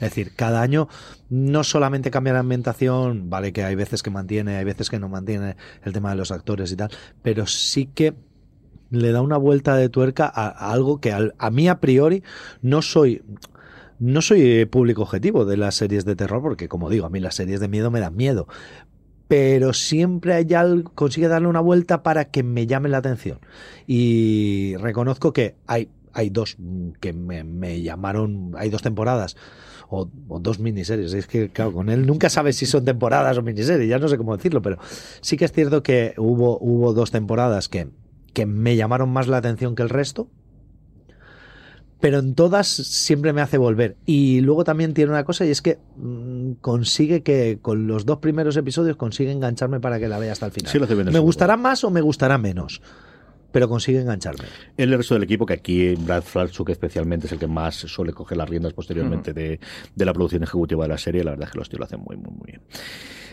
Es 0.00 0.10
decir, 0.10 0.32
cada 0.34 0.62
año 0.62 0.88
no 1.28 1.62
solamente 1.62 2.10
cambia 2.10 2.32
la 2.32 2.40
ambientación, 2.40 3.28
vale 3.28 3.52
que 3.52 3.64
hay 3.64 3.74
veces 3.74 4.02
que 4.02 4.10
mantiene, 4.10 4.56
hay 4.56 4.64
veces 4.64 4.88
que 4.88 4.98
no 4.98 5.08
mantiene 5.08 5.56
el 5.84 5.92
tema 5.92 6.10
de 6.10 6.16
los 6.16 6.32
actores 6.32 6.72
y 6.72 6.76
tal, 6.76 6.90
pero 7.22 7.46
sí 7.46 7.86
que 7.86 8.14
le 8.90 9.12
da 9.12 9.20
una 9.20 9.36
vuelta 9.36 9.76
de 9.76 9.90
tuerca 9.90 10.30
a, 10.34 10.72
algo 10.72 11.00
que 11.00 11.12
a, 11.12 11.50
mí 11.50 11.68
a 11.68 11.80
priori 11.80 12.24
no 12.62 12.82
soy 12.82 13.22
no 13.98 14.22
soy 14.22 14.64
público 14.64 15.02
objetivo 15.02 15.44
de 15.44 15.58
las 15.58 15.74
series 15.74 16.06
de 16.06 16.16
terror 16.16 16.40
porque 16.40 16.68
como 16.68 16.88
digo, 16.88 17.04
a 17.04 17.10
mí 17.10 17.20
las 17.20 17.34
series 17.34 17.60
de 17.60 17.68
miedo 17.68 17.90
me 17.90 18.00
dan 18.00 18.16
miedo, 18.16 18.48
pero 19.28 19.74
siempre 19.74 20.32
hay 20.32 20.54
algo, 20.54 20.90
consigue 20.94 21.28
darle 21.28 21.48
una 21.48 21.60
vuelta 21.60 22.02
para 22.02 22.30
que 22.30 22.42
me 22.42 22.66
llame 22.66 22.88
la 22.88 22.98
atención. 22.98 23.38
Y 23.86 24.74
reconozco 24.78 25.32
que 25.34 25.56
hay 25.66 25.90
hay 26.12 26.30
dos 26.30 26.56
que 27.00 27.12
me, 27.12 27.44
me 27.44 27.82
llamaron, 27.82 28.52
hay 28.56 28.70
dos 28.70 28.82
temporadas 28.82 29.36
o, 29.90 30.08
dos 30.40 30.58
miniseries. 30.58 31.12
Es 31.12 31.26
que, 31.26 31.50
claro, 31.50 31.72
con 31.72 31.90
él 31.90 32.06
nunca 32.06 32.30
sabes 32.30 32.56
si 32.56 32.66
son 32.66 32.84
temporadas 32.84 33.36
o 33.38 33.42
miniseries, 33.42 33.88
ya 33.88 33.98
no 33.98 34.08
sé 34.08 34.16
cómo 34.16 34.36
decirlo, 34.36 34.62
pero 34.62 34.78
sí 35.20 35.36
que 35.36 35.44
es 35.44 35.52
cierto 35.52 35.82
que 35.82 36.14
hubo, 36.16 36.58
hubo 36.60 36.92
dos 36.92 37.10
temporadas 37.10 37.68
que, 37.68 37.88
que 38.32 38.46
me 38.46 38.76
llamaron 38.76 39.10
más 39.10 39.28
la 39.28 39.38
atención 39.38 39.74
que 39.74 39.82
el 39.82 39.88
resto. 39.88 40.28
Pero 42.00 42.18
en 42.18 42.34
todas 42.34 42.66
siempre 42.66 43.34
me 43.34 43.42
hace 43.42 43.58
volver. 43.58 43.98
Y 44.06 44.40
luego 44.40 44.64
también 44.64 44.94
tiene 44.94 45.10
una 45.10 45.24
cosa 45.24 45.44
y 45.44 45.50
es 45.50 45.60
que 45.60 45.78
mm, 45.96 46.52
consigue 46.62 47.22
que 47.22 47.58
con 47.60 47.86
los 47.86 48.06
dos 48.06 48.20
primeros 48.20 48.56
episodios 48.56 48.96
consigue 48.96 49.32
engancharme 49.32 49.80
para 49.80 49.98
que 49.98 50.08
la 50.08 50.18
vea 50.18 50.32
hasta 50.32 50.46
el 50.46 50.52
final. 50.52 51.12
¿Me 51.12 51.18
gustará 51.18 51.58
más 51.58 51.84
o 51.84 51.90
me 51.90 52.00
gustará 52.00 52.38
menos? 52.38 52.80
Pero 53.52 53.68
consigue 53.68 54.00
engancharme. 54.00 54.44
El 54.76 54.96
resto 54.96 55.14
del 55.14 55.24
equipo, 55.24 55.46
que 55.46 55.54
aquí 55.54 55.94
Brad 55.94 56.22
Falchuk 56.22 56.70
especialmente 56.70 57.26
es 57.26 57.32
el 57.32 57.38
que 57.38 57.46
más 57.46 57.74
suele 57.74 58.12
coger 58.12 58.38
las 58.38 58.48
riendas 58.48 58.72
posteriormente 58.72 59.32
de, 59.32 59.60
de, 59.94 60.04
la 60.04 60.12
producción 60.12 60.42
ejecutiva 60.42 60.84
de 60.84 60.88
la 60.88 60.98
serie, 60.98 61.24
la 61.24 61.32
verdad 61.32 61.48
es 61.48 61.52
que 61.52 61.58
los 61.58 61.68
tíos 61.68 61.80
lo 61.80 61.86
hacen 61.86 62.00
muy, 62.00 62.16
muy, 62.16 62.32
muy 62.32 62.46
bien. 62.46 62.60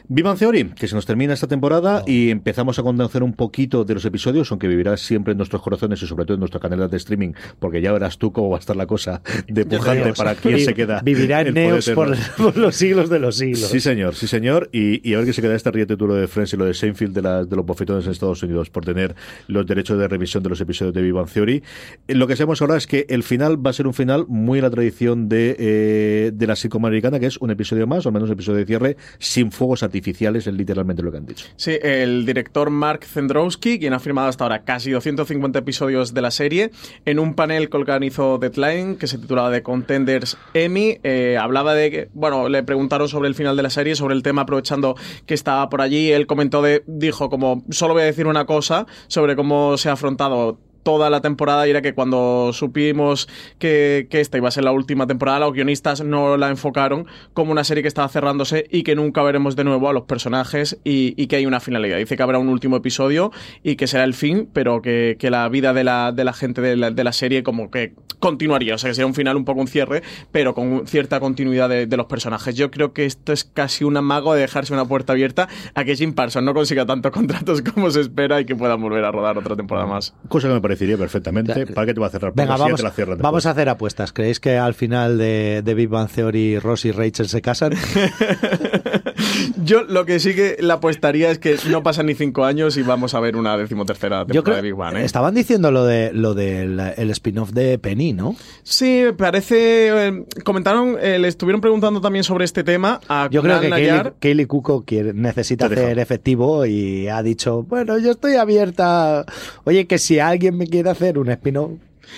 Vivan 0.10 0.38
Theory, 0.38 0.70
que 0.70 0.88
se 0.88 0.95
nos 0.95 1.05
termina 1.05 1.34
esta 1.34 1.47
temporada 1.47 2.03
y 2.08 2.30
empezamos 2.30 2.80
a 2.80 2.84
conocer 2.84 3.24
un 3.24 3.34
poquito 3.34 3.84
de 3.84 3.93
los 3.93 4.05
episodios, 4.05 4.49
aunque 4.51 4.70
vivirá 4.70 4.95
siempre 4.95 5.34
en 5.34 5.38
nuestros 5.38 5.62
corazones 5.62 6.01
y 6.01 6.08
sobre 6.08 6.24
todo 6.24 6.36
en 6.36 6.39
nuestra 6.39 6.62
canal 6.62 6.89
de 6.89 6.95
streaming, 6.95 7.34
porque 7.60 7.82
ya 7.82 7.91
verás 7.91 8.18
tú 8.18 8.32
cómo 8.32 8.49
va 8.49 8.55
a 8.55 8.60
estar 8.60 8.78
la 8.78 8.88
cosa 8.88 9.22
de 9.49 9.66
pujante 9.66 10.14
para 10.14 10.36
quién 10.36 10.62
se 10.62 10.74
queda. 10.74 11.01
Vivirá 11.03 11.41
en 11.41 11.53
Neos 11.53 11.89
por, 11.95 12.16
los 12.55 12.76
siglos 12.76 13.10
de 13.10 13.20
los 13.20 13.36
siglos. 13.36 13.70
Sí, 13.70 13.82
señor, 13.82 14.16
sí, 14.16 14.28
señor. 14.28 14.70
Y, 14.72 15.14
a 15.14 15.18
ver 15.18 15.26
qué 15.26 15.34
se 15.34 15.41
queda 15.41 15.55
este 15.55 15.72
riete 15.72 15.97
tú 15.97 16.08
lo 16.08 16.16
de 16.16 16.30
Friends 16.30 16.53
y 16.53 16.58
lo 16.58 16.64
de 16.64 16.74
Seinfeld 16.74 17.14
de, 17.14 17.45
de 17.45 17.55
los 17.58 17.66
bofetones 17.66 18.05
en 18.05 18.14
Estados 18.14 18.41
Unidos 18.43 18.70
por 18.70 18.86
tener 18.86 19.14
los 19.47 19.66
derechos 19.66 19.99
de 19.99 20.08
revisión 20.08 20.41
de 20.41 20.49
los 20.49 20.62
episodios 20.62 20.93
de 20.93 21.01
Vivan 21.01 21.26
Theory. 21.26 21.62
Eh, 22.08 22.16
lo 22.16 22.28
que 22.28 22.38
sabemos 22.38 22.62
ahora 22.62 22.78
es 22.78 22.88
que 22.88 23.05
el 23.10 23.24
final 23.24 23.66
va 23.66 23.72
a 23.72 23.74
ser 23.74 23.88
un 23.88 23.93
final 23.93 24.26
muy 24.30 24.60
a 24.60 24.62
la 24.62 24.70
tradición 24.70 25.28
de, 25.28 25.58
eh, 25.60 26.32
de 26.34 26.47
la 26.47 26.55
sitcom 26.55 26.86
americana, 26.86 27.20
que 27.20 27.26
es 27.26 27.36
un 27.39 27.51
episodio 27.51 27.88
más, 27.88 28.05
o 28.05 28.10
al 28.10 28.14
menos 28.14 28.30
un 28.30 28.36
episodio 28.36 28.60
de 28.60 28.66
cierre, 28.66 28.95
sin 29.20 29.51
fuegos 29.51 29.84
artificiales, 29.84 29.96
es 29.97 30.47
literalmente 30.47 31.01
lo 31.01 31.11
que 31.11 31.17
han 31.17 31.25
dicho. 31.25 31.45
Sí, 31.55 31.77
el 31.81 32.25
director 32.25 32.69
Mark 32.69 33.05
Zendrowski, 33.05 33.79
quien 33.79 33.93
ha 33.93 33.99
firmado 33.99 34.27
hasta 34.27 34.43
ahora 34.43 34.63
casi 34.63 34.91
250 34.91 35.59
episodios 35.59 36.13
de 36.13 36.21
la 36.21 36.31
serie, 36.31 36.71
en 37.05 37.19
un 37.19 37.33
panel 37.33 37.69
que 37.69 37.77
organizó 37.77 38.37
Deadline, 38.37 38.97
que 38.97 39.07
se 39.07 39.17
titulaba 39.17 39.51
The 39.51 39.63
Contenders 39.63 40.37
Emmy, 40.53 40.99
eh, 41.03 41.37
hablaba 41.39 41.73
de 41.73 41.91
que, 41.91 42.09
bueno, 42.13 42.49
le 42.49 42.63
preguntaron 42.63 43.07
sobre 43.07 43.27
el 43.27 43.35
final 43.35 43.55
de 43.55 43.63
la 43.63 43.69
serie, 43.69 43.95
sobre 43.95 44.15
el 44.15 44.23
tema, 44.23 44.43
aprovechando 44.43 44.95
que 45.25 45.33
estaba 45.33 45.69
por 45.69 45.81
allí, 45.81 46.11
él 46.11 46.27
comentó 46.27 46.61
de, 46.61 46.83
dijo 46.87 47.29
como, 47.29 47.63
solo 47.69 47.93
voy 47.93 48.03
a 48.03 48.05
decir 48.05 48.27
una 48.27 48.45
cosa 48.45 48.85
sobre 49.07 49.35
cómo 49.35 49.77
se 49.77 49.89
ha 49.89 49.93
afrontado 49.93 50.59
toda 50.88 51.09
la 51.09 51.19
temporada 51.19 51.67
y 51.67 51.71
era 51.71 51.81
que 51.81 51.93
cuando 51.93 52.51
supimos 52.53 53.27
que, 53.59 54.07
esta 54.09 54.38
iba 54.38 54.47
a 54.47 54.51
ser 54.51 54.63
la 54.63 54.71
última 54.71 55.05
temporada, 55.05 55.39
los 55.39 55.51
guionistas 55.51 56.01
no 56.01 56.38
la 56.38 56.47
enfocaron 56.47 57.07
como 57.33 57.51
una 57.51 57.65
serie 57.65 57.83
que 57.83 57.89
estaba 57.89 58.07
cerrándose 58.07 58.65
y 58.71 58.83
que 58.83 58.95
nunca 58.95 59.21
veremos 59.21 59.57
de 59.57 59.65
nuevo 59.65 59.89
a 59.89 59.93
los 59.93 60.03
personajes 60.03 60.79
y, 60.85 61.27
que 61.27 61.35
hay 61.35 61.45
una 61.45 61.59
finalidad. 61.59 61.97
Dice 61.97 62.15
que 62.15 62.23
habrá 62.23 62.39
un 62.39 62.47
último 62.47 62.77
episodio 62.77 63.33
y 63.63 63.75
que 63.75 63.85
será 63.85 64.05
el 64.05 64.13
fin, 64.13 64.49
pero 64.53 64.81
que, 64.81 65.17
la 65.29 65.49
vida 65.49 65.73
de 65.73 65.83
la, 65.83 66.13
de 66.13 66.23
la 66.23 66.31
gente 66.31 66.61
de 66.61 66.77
la, 66.77 67.11
serie 67.11 67.43
como 67.43 67.69
que 67.69 67.93
continuaría, 68.19 68.75
o 68.75 68.77
sea 68.77 68.89
que 68.89 68.93
sería 68.93 69.07
un 69.07 69.13
final 69.13 69.35
un 69.35 69.43
poco 69.43 69.59
un 69.59 69.67
cierre, 69.67 70.03
pero 70.31 70.53
con 70.53 70.88
cierta 70.88 71.19
continuidad 71.19 71.67
de, 71.67 71.97
los 71.97 72.05
personajes. 72.05 72.55
Yo 72.55 72.71
creo 72.71 72.93
que 72.93 73.05
esto 73.05 73.33
es 73.33 73.43
casi 73.43 73.83
un 73.83 73.97
amago 73.97 74.33
de 74.33 74.39
dejarse 74.39 74.71
una 74.71 74.85
puerta 74.85 75.11
abierta 75.11 75.49
a 75.75 75.83
que 75.83 75.97
Jim 75.97 76.13
Parsons 76.13 76.45
no 76.45 76.53
consiga 76.53 76.85
tantos 76.85 77.11
contratos 77.17 77.61
como 77.61 77.91
se 77.91 77.99
espera 77.99 78.39
y 78.39 78.45
que 78.45 78.55
pueda 78.55 78.75
volver 78.75 79.03
a 79.03 79.11
rodar 79.11 79.38
otra 79.38 79.57
temporada 79.57 79.85
más. 79.85 80.15
Cosa 80.29 80.47
que 80.47 80.53
me 80.53 80.61
parece 80.61 80.76
parecería 80.78 80.97
perfectamente. 80.97 81.65
¿Para 81.67 81.88
qué 81.88 81.93
te 81.93 81.99
va 81.99 82.07
a 82.07 82.09
cerrar? 82.09 82.34
Venga, 82.36 82.57
vamos, 82.57 82.84
vamos 83.19 83.45
a 83.45 83.51
hacer 83.51 83.69
apuestas. 83.69 84.13
¿Creéis 84.13 84.39
que 84.39 84.57
al 84.57 84.73
final 84.73 85.17
de, 85.17 85.61
de 85.63 85.73
Big 85.73 85.89
Bang 85.89 86.09
Theory 86.09 86.59
Ross 86.59 86.86
y 86.86 86.91
Rachel 86.91 87.28
se 87.28 87.41
casan? 87.41 87.73
Yo 89.63 89.84
lo 89.84 90.05
que 90.05 90.20
sí 90.20 90.36
que 90.36 90.57
la 90.59 90.76
apuestaría 90.76 91.32
es 91.32 91.39
que 91.39 91.57
no 91.70 91.84
pasan 91.84 92.07
ni 92.07 92.15
cinco 92.15 92.45
años 92.45 92.78
y 92.78 92.84
vamos 92.84 93.13
a 93.13 93.20
ver 93.20 93.36
una 93.36 93.57
decimotercera 93.57 94.26
temporada 94.26 94.61
de 94.61 94.61
Big 94.61 94.76
Bang. 94.76 94.97
¿eh? 94.97 95.05
Estaban 95.05 95.34
diciendo 95.34 95.72
lo 95.72 95.86
de 95.86 96.11
lo 96.13 96.34
del 96.34 96.80
el 96.80 97.09
spin-off 97.11 97.51
de 97.51 97.78
Penny, 97.80 98.13
¿no? 98.13 98.36
Sí, 98.63 99.05
parece. 99.18 100.07
Eh, 100.07 100.26
comentaron, 100.43 100.97
eh, 101.01 101.20
le 101.20 101.28
estuvieron 101.28 101.61
preguntando 101.61 102.01
también 102.01 102.24
sobre 102.24 102.45
este 102.45 102.63
tema 102.63 102.99
a 103.07 103.30
Yo 103.32 103.41
creo 103.41 103.59
que 103.59 103.70
Kaylee, 103.70 104.13
Kaylee, 104.20 104.47
Cuco 104.47 104.84
quiere, 104.86 105.13
necesita 105.13 105.65
hacer 105.65 105.99
efectivo 105.99 106.65
y 106.65 107.07
ha 107.07 107.22
dicho, 107.24 107.63
bueno, 107.63 107.97
yo 107.97 108.11
estoy 108.11 108.36
abierta. 108.36 109.26
Oye, 109.63 109.88
que 109.88 109.97
si 109.97 110.20
alguien 110.20 110.57
me 110.57 110.68
quiere 110.68 110.89
hacer 110.89 111.18
un 111.18 111.30
spin-off, 111.30 111.72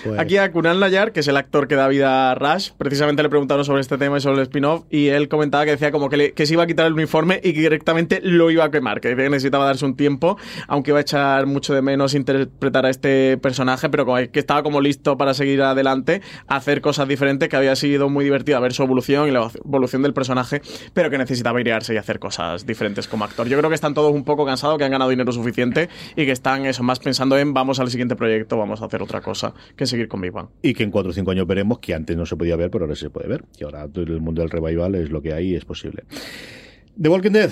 pues 0.04 0.18
Aquí 0.18 0.36
a 0.36 0.50
Kunal 0.52 0.80
Nayar, 0.80 1.12
que 1.12 1.20
es 1.20 1.28
el 1.28 1.36
actor 1.36 1.68
que 1.68 1.74
da 1.74 1.88
vida 1.88 2.30
a 2.30 2.34
Rush, 2.34 2.70
precisamente 2.76 3.22
le 3.22 3.28
preguntaron 3.28 3.64
sobre 3.64 3.80
este 3.80 3.98
tema 3.98 4.18
y 4.18 4.20
sobre 4.20 4.36
el 4.36 4.42
spin-off, 4.42 4.84
y 4.90 5.08
él 5.08 5.28
comentaba 5.28 5.64
que 5.64 5.72
decía 5.72 5.90
como 5.92 6.08
que, 6.08 6.32
que, 6.32 6.46
se 6.46 6.54
iba 6.54 6.64
a 6.64 6.66
quitar 6.66 6.86
el 6.86 6.92
uniforme 6.92 7.40
y 7.42 7.52
que 7.52 7.60
directamente 7.60 8.20
lo 8.22 8.50
iba 8.50 8.64
a 8.64 8.70
quemar, 8.70 9.00
que 9.00 9.14
necesitaba 9.14 9.64
darse 9.64 9.84
un 9.84 9.96
tiempo, 9.96 10.36
aunque 10.68 10.90
iba 10.90 10.98
a 10.98 11.02
echar 11.02 11.46
mucho 11.46 11.74
de 11.74 11.82
menos 11.82 12.14
interpretar 12.14 12.86
a 12.86 12.90
este 12.90 13.38
personaje, 13.38 13.88
pero 13.88 14.06
que 14.30 14.38
estaba 14.40 14.62
como 14.62 14.80
listo 14.80 15.16
para 15.16 15.34
seguir 15.34 15.62
adelante, 15.62 16.22
hacer 16.46 16.80
cosas 16.80 17.08
diferentes, 17.08 17.48
que 17.48 17.56
había 17.56 17.76
sido 17.76 18.08
muy 18.08 18.24
divertido 18.24 18.60
ver 18.60 18.72
su 18.72 18.82
evolución 18.82 19.28
y 19.28 19.30
la 19.30 19.50
evolución 19.64 20.02
del 20.02 20.14
personaje, 20.14 20.62
pero 20.94 21.10
que 21.10 21.18
necesitaba 21.18 21.58
airearse 21.58 21.94
y 21.94 21.96
hacer 21.96 22.18
cosas 22.18 22.66
diferentes 22.66 23.08
como 23.08 23.24
actor. 23.24 23.48
Yo 23.48 23.58
creo 23.58 23.68
que 23.68 23.74
están 23.74 23.94
todos 23.94 24.12
un 24.12 24.24
poco 24.24 24.44
cansados, 24.44 24.78
que 24.78 24.84
han 24.84 24.90
ganado 24.90 25.10
dinero 25.10 25.32
suficiente 25.32 25.88
y 26.16 26.26
que 26.26 26.32
están 26.32 26.66
eso 26.66 26.82
más 26.82 26.98
pensando 26.98 27.38
en 27.38 27.52
vamos 27.54 27.80
al 27.80 27.90
siguiente 27.90 28.16
proyecto, 28.16 28.56
vamos 28.56 28.82
a 28.82 28.86
hacer 28.86 29.02
otra 29.02 29.20
cosa 29.20 29.54
seguir 29.86 30.08
con 30.08 30.20
Big 30.20 30.32
Bang. 30.32 30.48
Y 30.62 30.74
que 30.74 30.82
en 30.82 30.90
4 30.90 31.10
o 31.10 31.12
5 31.12 31.30
años 31.30 31.46
veremos 31.46 31.78
que 31.78 31.94
antes 31.94 32.16
no 32.16 32.26
se 32.26 32.36
podía 32.36 32.56
ver, 32.56 32.70
pero 32.70 32.84
ahora 32.84 32.96
se 32.96 33.10
puede 33.10 33.28
ver. 33.28 33.44
Y 33.58 33.64
ahora 33.64 33.88
el 33.94 34.20
mundo 34.20 34.42
del 34.42 34.50
revival 34.50 34.94
es 34.94 35.10
lo 35.10 35.22
que 35.22 35.32
hay 35.32 35.52
y 35.52 35.54
es 35.56 35.64
posible. 35.64 36.04
The 37.02 37.08
Walking 37.08 37.30
Dead, 37.30 37.50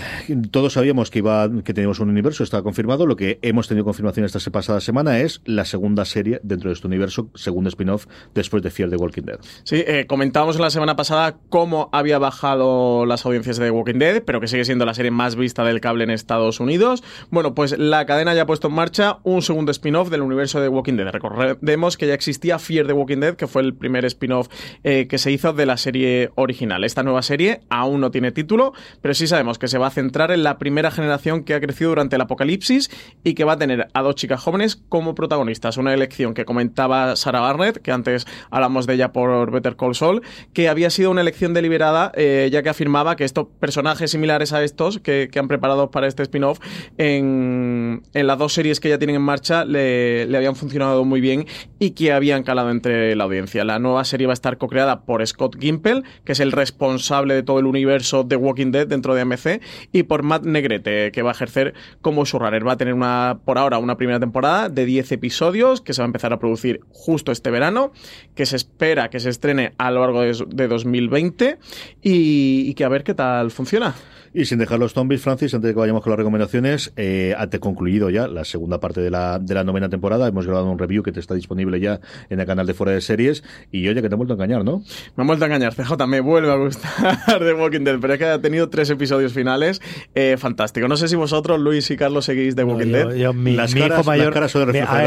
todos 0.50 0.74
sabíamos 0.74 1.10
que 1.10 1.20
iba, 1.20 1.48
que 1.64 1.72
teníamos 1.72 2.00
un 2.00 2.10
universo, 2.10 2.44
estaba 2.44 2.62
confirmado. 2.62 3.06
Lo 3.06 3.16
que 3.16 3.38
hemos 3.40 3.66
tenido 3.66 3.82
confirmación 3.82 4.26
esta 4.26 4.38
pasada 4.50 4.78
semana 4.82 5.20
es 5.20 5.40
la 5.46 5.64
segunda 5.64 6.04
serie 6.04 6.38
dentro 6.42 6.68
de 6.68 6.74
este 6.74 6.86
universo, 6.86 7.30
segundo 7.34 7.70
spin-off 7.70 8.04
después 8.34 8.62
de 8.62 8.68
Fear 8.68 8.90
the 8.90 8.96
Walking 8.96 9.22
Dead. 9.22 9.38
Sí, 9.64 9.82
eh, 9.86 10.04
comentábamos 10.06 10.60
la 10.60 10.68
semana 10.68 10.96
pasada 10.96 11.38
cómo 11.48 11.88
había 11.92 12.18
bajado 12.18 13.06
las 13.06 13.24
audiencias 13.24 13.56
de 13.56 13.64
The 13.64 13.70
Walking 13.70 13.98
Dead, 13.98 14.22
pero 14.22 14.38
que 14.38 14.48
sigue 14.48 14.66
siendo 14.66 14.84
la 14.84 14.92
serie 14.92 15.12
más 15.12 15.34
vista 15.34 15.64
del 15.64 15.80
cable 15.80 16.04
en 16.04 16.10
Estados 16.10 16.60
Unidos. 16.60 17.02
Bueno, 17.30 17.54
pues 17.54 17.78
la 17.78 18.04
cadena 18.04 18.34
ya 18.34 18.42
ha 18.42 18.46
puesto 18.46 18.68
en 18.68 18.74
marcha 18.74 19.16
un 19.22 19.40
segundo 19.40 19.70
spin-off 19.70 20.10
del 20.10 20.20
universo 20.20 20.60
de 20.60 20.68
Walking 20.68 20.96
Dead. 20.98 21.08
Recordemos 21.08 21.96
que 21.96 22.06
ya 22.06 22.12
existía 22.12 22.58
Fear 22.58 22.86
the 22.86 22.92
Walking 22.92 23.20
Dead, 23.20 23.34
que 23.34 23.46
fue 23.46 23.62
el 23.62 23.72
primer 23.72 24.04
spin-off 24.04 24.48
eh, 24.84 25.06
que 25.08 25.16
se 25.16 25.32
hizo 25.32 25.54
de 25.54 25.64
la 25.64 25.78
serie 25.78 26.32
original. 26.34 26.84
Esta 26.84 27.02
nueva 27.02 27.22
serie 27.22 27.62
aún 27.70 28.02
no 28.02 28.10
tiene 28.10 28.30
título, 28.30 28.74
pero 29.00 29.14
sí 29.14 29.26
sabemos 29.38 29.60
que 29.60 29.68
se 29.68 29.78
va 29.78 29.86
a 29.86 29.90
centrar 29.90 30.32
en 30.32 30.42
la 30.42 30.58
primera 30.58 30.90
generación 30.90 31.44
que 31.44 31.54
ha 31.54 31.60
crecido 31.60 31.90
durante 31.90 32.16
el 32.16 32.22
apocalipsis 32.22 32.90
y 33.22 33.34
que 33.34 33.44
va 33.44 33.52
a 33.52 33.56
tener 33.56 33.86
a 33.94 34.02
dos 34.02 34.16
chicas 34.16 34.40
jóvenes 34.42 34.74
como 34.88 35.14
protagonistas. 35.14 35.76
Una 35.76 35.94
elección 35.94 36.34
que 36.34 36.44
comentaba 36.44 37.14
Sarah 37.14 37.38
Barnett, 37.38 37.80
que 37.80 37.92
antes 37.92 38.26
hablamos 38.50 38.88
de 38.88 38.94
ella 38.94 39.12
por 39.12 39.52
Better 39.52 39.76
Call 39.76 39.94
Saul, 39.94 40.22
que 40.52 40.68
había 40.68 40.90
sido 40.90 41.12
una 41.12 41.20
elección 41.20 41.54
deliberada, 41.54 42.10
eh, 42.16 42.48
ya 42.50 42.64
que 42.64 42.68
afirmaba 42.68 43.14
que 43.14 43.22
estos 43.22 43.46
personajes 43.60 44.10
similares 44.10 44.52
a 44.52 44.64
estos 44.64 44.98
que, 44.98 45.30
han 45.38 45.46
preparado 45.46 45.92
para 45.92 46.08
este 46.08 46.24
spin-off 46.24 46.58
en 46.96 47.67
en, 48.14 48.26
las 48.26 48.38
dos 48.38 48.52
series 48.52 48.80
que 48.80 48.88
ya 48.88 48.98
tienen 48.98 49.16
en 49.16 49.22
marcha 49.22 49.64
le, 49.64 50.24
habían 50.36 50.56
funcionado 50.56 51.04
muy 51.04 51.20
bien 51.20 51.46
y 51.78 51.90
que 51.90 52.12
habían 52.12 52.42
calado 52.42 52.70
entre 52.70 53.14
la 53.16 53.24
audiencia. 53.24 53.64
La 53.64 53.78
nueva 53.78 54.04
serie 54.04 54.26
va 54.26 54.32
a 54.32 54.34
estar 54.34 54.58
co-creada 54.58 55.02
por 55.02 55.26
Scott 55.26 55.56
Gimple, 55.58 56.02
que 56.24 56.32
es 56.32 56.40
el 56.40 56.52
responsable 56.52 57.34
de 57.34 57.42
todo 57.42 57.58
el 57.58 57.66
universo 57.66 58.24
de 58.24 58.36
Walking 58.36 58.72
Dead 58.72 58.86
dentro 58.86 59.14
de 59.14 59.22
AMC, 59.22 59.60
y 59.92 60.04
por 60.04 60.22
Matt 60.22 60.44
Negrete, 60.44 61.12
que 61.12 61.22
va 61.22 61.30
a 61.30 61.32
ejercer 61.32 61.74
como 62.00 62.24
showrunner. 62.24 62.66
Va 62.66 62.72
a 62.72 62.76
tener 62.76 62.94
una, 62.94 63.40
por 63.44 63.58
ahora 63.58 63.78
una 63.78 63.96
primera 63.96 64.20
temporada 64.20 64.68
de 64.68 64.84
10 64.84 65.12
episodios 65.12 65.80
que 65.80 65.92
se 65.92 66.02
va 66.02 66.06
a 66.06 66.08
empezar 66.08 66.32
a 66.32 66.38
producir 66.38 66.80
justo 66.90 67.32
este 67.32 67.50
verano, 67.50 67.92
que 68.34 68.46
se 68.46 68.56
espera 68.56 69.08
que 69.10 69.20
se 69.20 69.30
estrene 69.30 69.72
a 69.78 69.90
lo 69.90 70.00
largo 70.00 70.22
de, 70.22 70.68
2020 70.68 71.58
y, 72.02 72.74
que 72.74 72.84
a 72.84 72.88
ver 72.88 73.04
qué 73.04 73.14
tal 73.14 73.50
funciona. 73.50 73.94
Y 74.34 74.44
sin 74.44 74.58
dejar 74.58 74.78
los 74.78 74.92
zombies, 74.92 75.22
Francis, 75.22 75.54
antes 75.54 75.68
de 75.68 75.74
que 75.74 75.80
vayamos 75.80 76.02
con 76.02 76.10
las 76.10 76.18
recomendaciones, 76.18 76.92
eh, 76.96 77.34
ha 77.36 77.48
concluido 77.78 78.10
ya 78.10 78.26
la 78.26 78.44
segunda 78.44 78.80
parte 78.80 79.00
de 79.00 79.08
la, 79.08 79.38
de 79.38 79.54
la 79.54 79.62
novena 79.62 79.88
temporada. 79.88 80.26
Hemos 80.26 80.46
grabado 80.46 80.68
un 80.68 80.78
review 80.78 81.04
que 81.04 81.12
te 81.12 81.20
está 81.20 81.34
disponible 81.34 81.78
ya 81.78 82.00
en 82.28 82.40
el 82.40 82.46
canal 82.46 82.66
de 82.66 82.74
Fuera 82.74 82.92
de 82.92 83.00
Series. 83.00 83.44
Y 83.70 83.86
oye, 83.88 84.02
que 84.02 84.08
te 84.08 84.14
he 84.14 84.16
vuelto 84.16 84.34
a 84.34 84.36
engañar, 84.36 84.64
¿no? 84.64 84.82
Me 85.14 85.22
ha 85.22 85.26
vuelto 85.26 85.44
a 85.44 85.46
engañar. 85.46 85.74
CJ, 85.74 86.06
me 86.08 86.18
vuelve 86.18 86.50
a 86.50 86.56
gustar 86.56 87.38
The 87.38 87.54
Walking 87.54 87.84
Dead, 87.84 87.98
pero 88.00 88.14
es 88.14 88.18
que 88.18 88.24
ha 88.24 88.40
tenido 88.40 88.68
tres 88.68 88.90
episodios 88.90 89.32
finales. 89.32 89.80
Eh, 90.16 90.36
fantástico. 90.38 90.88
No 90.88 90.96
sé 90.96 91.06
si 91.06 91.14
vosotros, 91.14 91.60
Luis 91.60 91.88
y 91.92 91.96
Carlos, 91.96 92.24
seguís 92.24 92.56
The 92.56 92.64
Walking 92.64 92.90
Dead. 92.90 93.32
mi, 93.32 93.52
hijo 93.52 94.02
mayor. 94.04 94.34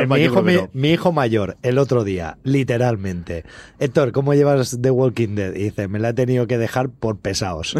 mi, 0.07 0.21
hijo, 0.23 0.43
mi, 0.71 0.91
hijo 0.91 1.11
mayor, 1.11 1.57
el 1.63 1.77
otro 1.77 2.05
día, 2.05 2.37
literalmente. 2.43 3.43
Héctor, 3.79 4.13
¿cómo 4.13 4.33
llevas 4.33 4.77
The 4.81 4.91
Walking 4.91 5.35
Dead? 5.35 5.55
Y 5.55 5.63
dice, 5.63 5.89
me 5.89 5.99
la 5.99 6.09
he 6.09 6.13
tenido 6.13 6.47
que 6.47 6.57
dejar 6.57 6.89
por 6.89 7.19
pesados. 7.19 7.75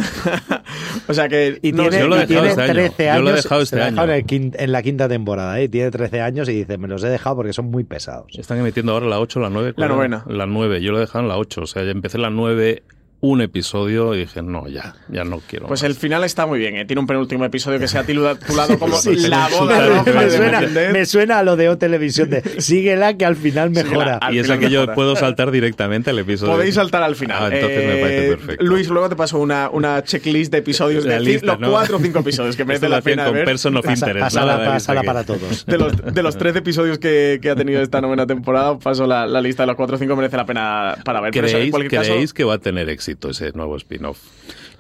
o 1.08 1.14
sea, 1.14 1.28
y 1.28 1.72
tiene, 1.72 2.00
yo 2.00 2.08
lo 2.08 2.18
he 2.18 2.26
dejado 2.26 2.46
este 2.46 2.68
13 2.68 3.10
años. 3.10 3.18
Yo 3.18 3.24
lo 3.24 3.30
he 3.30 3.42
dejado 3.42 3.62
este 3.62 3.82
año. 3.82 4.02
En, 4.04 4.72
la 4.72 4.81
quinta 4.82 5.08
temporada, 5.08 5.60
¿eh? 5.60 5.70
Tiene 5.70 5.92
13 5.92 6.22
años 6.22 6.50
y 6.50 6.54
dice, 6.54 6.78
me 6.78 6.88
los 6.88 7.04
he 7.04 7.10
dejado 7.10 7.38
porque 7.38 7.54
son 7.54 7.66
muy 7.72 7.84
pesados. 7.84 8.28
Están 8.38 8.60
emitiendo 8.60 8.92
ahora 8.94 9.08
la 9.08 9.20
8 9.20 9.40
la 9.40 9.50
9. 9.50 9.74
La 9.78 9.88
novena. 9.88 10.24
La 10.28 10.46
9. 10.46 10.82
Yo 10.82 10.92
lo 10.92 10.98
he 10.98 11.02
dejado 11.02 11.24
en 11.24 11.30
la 11.30 11.38
8. 11.38 11.62
O 11.62 11.68
sea, 11.68 11.84
ya 11.84 11.92
empecé 11.92 12.18
la 12.18 12.30
9 12.30 12.84
un 13.22 13.40
episodio 13.42 14.16
y 14.16 14.22
dije, 14.22 14.42
no, 14.42 14.68
ya, 14.68 14.96
ya 15.08 15.24
no 15.24 15.40
quiero. 15.48 15.68
Pues 15.68 15.84
el 15.84 15.94
final 15.94 16.24
está 16.24 16.48
muy 16.48 16.58
bien, 16.58 16.76
¿eh? 16.76 16.86
tiene 16.86 17.02
un 17.02 17.08
penúltimo 17.08 17.46
episodio 17.46 17.78
que 17.78 17.88
se 17.88 18.00
ha 18.00 18.04
titulado 18.04 18.40
como 18.80 18.98
La 19.30 19.48
boda 19.48 19.88
roja. 19.88 20.12
Me 20.12 20.30
suena, 20.30 20.62
me 20.92 21.06
suena 21.06 21.40
a 21.40 21.44
lo 21.44 21.56
de 21.56 21.70
O 21.70 21.78
Televisión 21.78 22.32
de 22.32 22.42
síguela 22.60 23.16
que 23.16 23.26
al 23.26 23.36
final 23.36 23.70
mejora. 23.70 24.20
y 24.32 24.40
es 24.40 24.50
que 24.50 24.70
yo 24.72 24.92
puedo 24.96 25.16
saltar 25.16 25.52
directamente 25.52 26.10
al 26.10 26.18
episodio. 26.18 26.54
Podéis 26.54 26.76
saltar 26.76 27.04
al 27.04 27.16
final. 27.16 27.44
Ah, 27.44 27.50
entonces 27.56 27.86
me 27.86 28.02
parece 28.02 28.26
eh, 28.26 28.30
perfecto. 28.30 28.66
Luis, 28.66 28.90
luego 28.90 29.08
te 29.08 29.16
paso 29.16 29.40
una, 29.40 29.70
una 29.70 30.04
checklist 30.04 30.52
de 30.52 30.58
episodios 30.58 31.04
de 31.04 31.20
lista, 31.20 31.58
los 31.58 31.70
cuatro 31.70 31.98
o 31.98 32.00
cinco 32.00 32.20
episodios 32.20 32.56
que 32.56 32.66
merece 32.66 32.90
la 32.90 33.02
pena 33.02 33.26
con 33.26 33.36
ver. 33.36 33.46
Person 33.46 33.78
of 33.78 33.86
interest. 33.86 34.36
Pásala, 34.36 35.04
para 35.04 35.24
todos. 35.24 35.66
De 35.68 35.78
los, 35.78 35.96
de 35.96 36.24
los 36.24 36.38
tres 36.38 36.56
episodios 36.56 36.98
que, 36.98 37.38
que, 37.40 37.52
ha 37.52 37.56
tenido 37.56 37.82
esta 37.82 38.02
novena 38.02 38.26
temporada, 38.26 38.80
paso 38.80 39.06
la, 39.06 39.28
la, 39.28 39.42
lista 39.42 39.64
de 39.64 39.68
los 39.68 39.76
cuatro 39.76 39.96
o 39.96 40.00
cinco 40.00 40.16
merece 40.16 40.38
la 40.38 40.46
pena 40.46 40.96
para 41.04 41.22
ver. 41.22 41.32
¿Creéis, 41.32 41.74
¿creéis 41.74 42.34
que 42.34 42.44
va 42.44 42.56
a 42.56 42.58
tener 42.58 42.90
éxito 42.90 43.11
ese 43.30 43.52
nuevo 43.54 43.78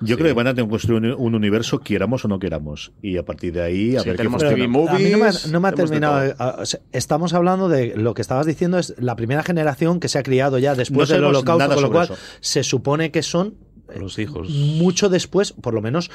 yo 0.01 0.17
creo 0.17 0.29
que 0.29 0.33
van 0.33 0.47
a 0.47 0.51
tener 0.51 0.65
que 0.65 0.71
construir 0.71 1.13
un, 1.13 1.35
universo, 1.35 1.79
quieramos 1.79 2.25
o 2.25 2.27
no 2.27 2.39
queramos. 2.39 2.91
Y 3.01 3.17
a 3.17 3.23
partir 3.23 3.53
de 3.53 3.61
ahí, 3.61 3.95
a 3.95 4.03
ver 4.03 4.17
qué 4.17 4.27
TV 4.27 4.67
movies, 4.67 4.95
A 4.95 4.99
mí 4.99 5.51
no 5.51 5.59
me, 5.59 5.67
ha 5.67 5.71
terminado. 5.73 6.33
estamos 6.91 7.33
hablando 7.33 7.69
de 7.69 7.95
lo 7.95 8.13
que 8.13 8.21
estabas 8.21 8.45
diciendo, 8.45 8.79
es 8.79 8.95
la 8.97 9.15
primera 9.15 9.43
generación 9.43 9.99
que 9.99 10.07
se 10.07 10.17
ha 10.17 10.23
criado 10.23 10.57
ya 10.57 10.75
después 10.75 11.09
del 11.09 11.23
holocausto, 11.23 11.73
con 11.73 11.83
lo 11.83 11.91
cual 11.91 12.09
se 12.39 12.63
supone 12.63 13.11
que 13.11 13.21
son 13.21 13.55
los 13.95 14.17
hijos. 14.17 14.49
Mucho 14.49 15.09
después, 15.09 15.53
por 15.53 15.73
lo 15.73 15.81
menos 15.81 16.09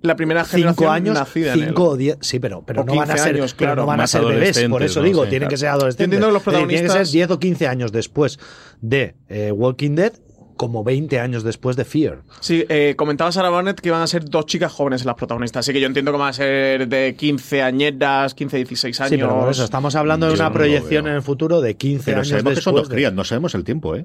la 0.00 0.16
primera 0.16 0.44
generación 0.44 0.74
cinco 0.74 0.90
años, 0.90 1.14
nacida 1.14 1.52
cinco 1.52 1.90
o 1.90 1.96
diez, 1.96 2.16
sí, 2.22 2.38
pero, 2.38 2.62
pero 2.62 2.84
no 2.84 2.94
van 2.94 3.10
a 3.10 3.18
ser, 3.18 3.38
claro, 3.54 3.82
no 3.82 3.86
van 3.86 4.00
a 4.00 4.06
ser 4.06 4.24
bebés, 4.24 4.64
por 4.70 4.82
eso 4.82 5.02
digo, 5.02 5.26
tienen 5.26 5.48
que 5.48 5.58
ser 5.58 5.68
adolescentes. 5.68 6.18
los 6.18 6.42
protagonistas... 6.42 6.68
Tienen 6.80 7.02
que 7.02 7.06
ser 7.06 7.12
10 7.12 7.30
o 7.32 7.38
15 7.38 7.66
años 7.66 7.92
después 7.92 8.38
de 8.80 9.14
eh, 9.28 9.52
Walking 9.52 9.94
Dead 9.94 10.12
como 10.58 10.84
20 10.84 11.18
años 11.18 11.42
después 11.42 11.76
de 11.76 11.86
Fear. 11.86 12.18
Sí, 12.40 12.66
eh, 12.68 12.92
comentaba 12.98 13.32
Sarah 13.32 13.48
Barnett 13.48 13.80
que 13.80 13.88
iban 13.88 14.02
a 14.02 14.06
ser 14.06 14.26
dos 14.28 14.44
chicas 14.44 14.70
jóvenes 14.70 15.06
las 15.06 15.14
protagonistas, 15.14 15.60
así 15.64 15.72
que 15.72 15.80
yo 15.80 15.86
entiendo 15.86 16.12
que 16.12 16.18
van 16.18 16.28
a 16.28 16.32
ser 16.34 16.86
de 16.86 17.14
15 17.16 17.62
añeras, 17.62 18.34
15, 18.34 18.58
16 18.58 19.00
años. 19.00 19.10
Sí, 19.10 19.16
pero 19.16 19.40
por 19.40 19.50
eso 19.50 19.64
estamos 19.64 19.94
hablando 19.94 20.26
de 20.26 20.34
una 20.34 20.52
proyección 20.52 21.06
en 21.06 21.14
el 21.14 21.22
futuro 21.22 21.62
de 21.62 21.76
15 21.76 22.12
años 22.12 22.28
sabemos 22.28 22.50
después. 22.50 22.58
Que 22.58 22.62
son 22.64 22.74
dos 22.74 22.88
crías, 22.90 23.14
no 23.14 23.24
sabemos 23.24 23.54
el 23.54 23.64
tiempo, 23.64 23.96
¿eh? 23.96 24.04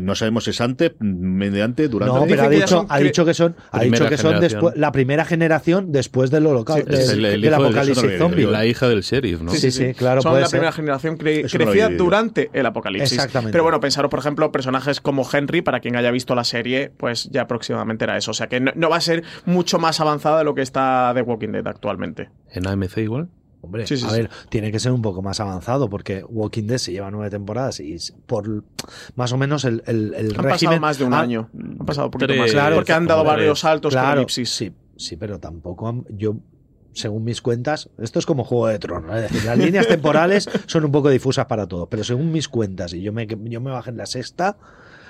No 0.00 0.14
sabemos 0.14 0.44
si 0.44 0.50
es 0.50 0.60
antes, 0.60 0.92
mediante, 1.00 1.88
durante. 1.88 2.18
No, 2.18 2.26
pero 2.26 2.42
ha 2.44 2.48
dicho, 2.48 2.86
ha 2.88 2.98
dicho 2.98 3.24
que 3.24 3.34
son, 3.34 3.56
ha 3.70 3.82
dicho 3.82 4.08
que 4.08 4.16
son 4.16 4.40
después, 4.40 4.76
la 4.76 4.92
primera 4.92 5.24
generación 5.24 5.92
después 5.92 6.30
del 6.30 6.46
holocausto, 6.46 6.92
sí, 6.96 7.20
del, 7.20 7.54
apocalipsis 7.54 8.18
zombie. 8.18 8.46
La 8.46 8.66
hija 8.66 8.88
del 8.88 9.02
sheriff, 9.02 9.40
¿no? 9.42 9.52
Sí, 9.52 9.70
sí, 9.70 9.94
claro. 9.94 10.22
Son 10.22 10.40
la 10.40 10.48
primera 10.48 10.72
generación 10.72 11.16
cre 11.16 11.42
crecida 11.42 11.88
durante 11.88 12.50
el 12.52 12.66
apocalipsis. 12.66 13.12
Exactamente. 13.12 13.52
Pero 13.52 13.64
bueno, 13.64 13.80
pensaros, 13.80 14.10
por 14.10 14.20
ejemplo, 14.20 14.50
personajes 14.52 15.00
como 15.00 15.28
Henry, 15.30 15.62
para 15.62 15.80
quien 15.80 15.96
haya 15.96 16.10
visto 16.10 16.34
la 16.34 16.44
serie, 16.44 16.92
pues 16.96 17.28
ya 17.30 17.46
próximamente 17.46 18.04
era 18.04 18.16
eso. 18.16 18.30
O 18.30 18.34
sea 18.34 18.48
que 18.48 18.60
no, 18.60 18.72
no 18.74 18.88
va 18.88 18.96
a 18.96 19.00
ser 19.00 19.24
mucho 19.44 19.78
más 19.78 20.00
avanzada 20.00 20.38
de 20.38 20.44
lo 20.44 20.54
que 20.54 20.62
está 20.62 21.12
The 21.14 21.22
Walking 21.22 21.50
Dead 21.50 21.66
actualmente. 21.66 22.30
¿En 22.50 22.66
AMC 22.66 22.98
igual? 22.98 23.28
Hombre, 23.64 23.84
a 23.84 24.12
ver, 24.12 24.28
tiene 24.48 24.72
que 24.72 24.80
ser 24.80 24.90
un 24.90 25.02
poco 25.02 25.22
más 25.22 25.38
avanzado 25.38 25.88
porque 25.88 26.24
Walking 26.28 26.64
Dead 26.64 26.78
se 26.78 26.90
lleva 26.90 27.12
nueve 27.12 27.30
temporadas 27.30 27.78
y 27.78 27.96
por 28.26 28.64
más 29.14 29.32
o 29.32 29.38
menos 29.38 29.64
el, 29.64 29.84
el, 29.86 30.14
el 30.14 30.34
han 30.36 30.44
pasado 30.48 30.80
más 30.80 30.98
de 30.98 31.04
un 31.04 31.14
año. 31.14 31.48
Han 31.54 31.86
pasado 31.86 32.08
un 32.08 32.10
poquito 32.10 32.34
más. 32.34 32.50
Claro, 32.50 32.74
porque 32.76 32.92
han 32.92 33.06
dado 33.06 33.22
varios 33.22 33.60
saltos 33.60 33.92
claro, 33.92 34.26
Sí, 34.28 34.44
sí, 34.44 35.16
pero 35.16 35.38
tampoco 35.38 36.04
yo 36.10 36.36
según 36.92 37.24
mis 37.24 37.40
cuentas, 37.40 37.88
esto 37.98 38.18
es 38.18 38.26
como 38.26 38.44
Juego 38.44 38.66
de 38.66 38.78
Tronos, 38.78 39.16
es 39.16 39.22
decir, 39.22 39.44
las 39.44 39.56
líneas 39.56 39.88
temporales 39.88 40.48
son 40.66 40.84
un 40.84 40.92
poco 40.92 41.08
difusas 41.08 41.46
para 41.46 41.66
todo, 41.66 41.86
pero 41.86 42.04
según 42.04 42.32
mis 42.32 42.48
cuentas, 42.48 42.92
y 42.92 43.00
yo 43.00 43.12
me, 43.12 43.26
yo 43.26 43.60
me 43.60 43.70
bajé 43.70 43.90
en 43.90 43.96
la 43.96 44.06
sexta, 44.06 44.58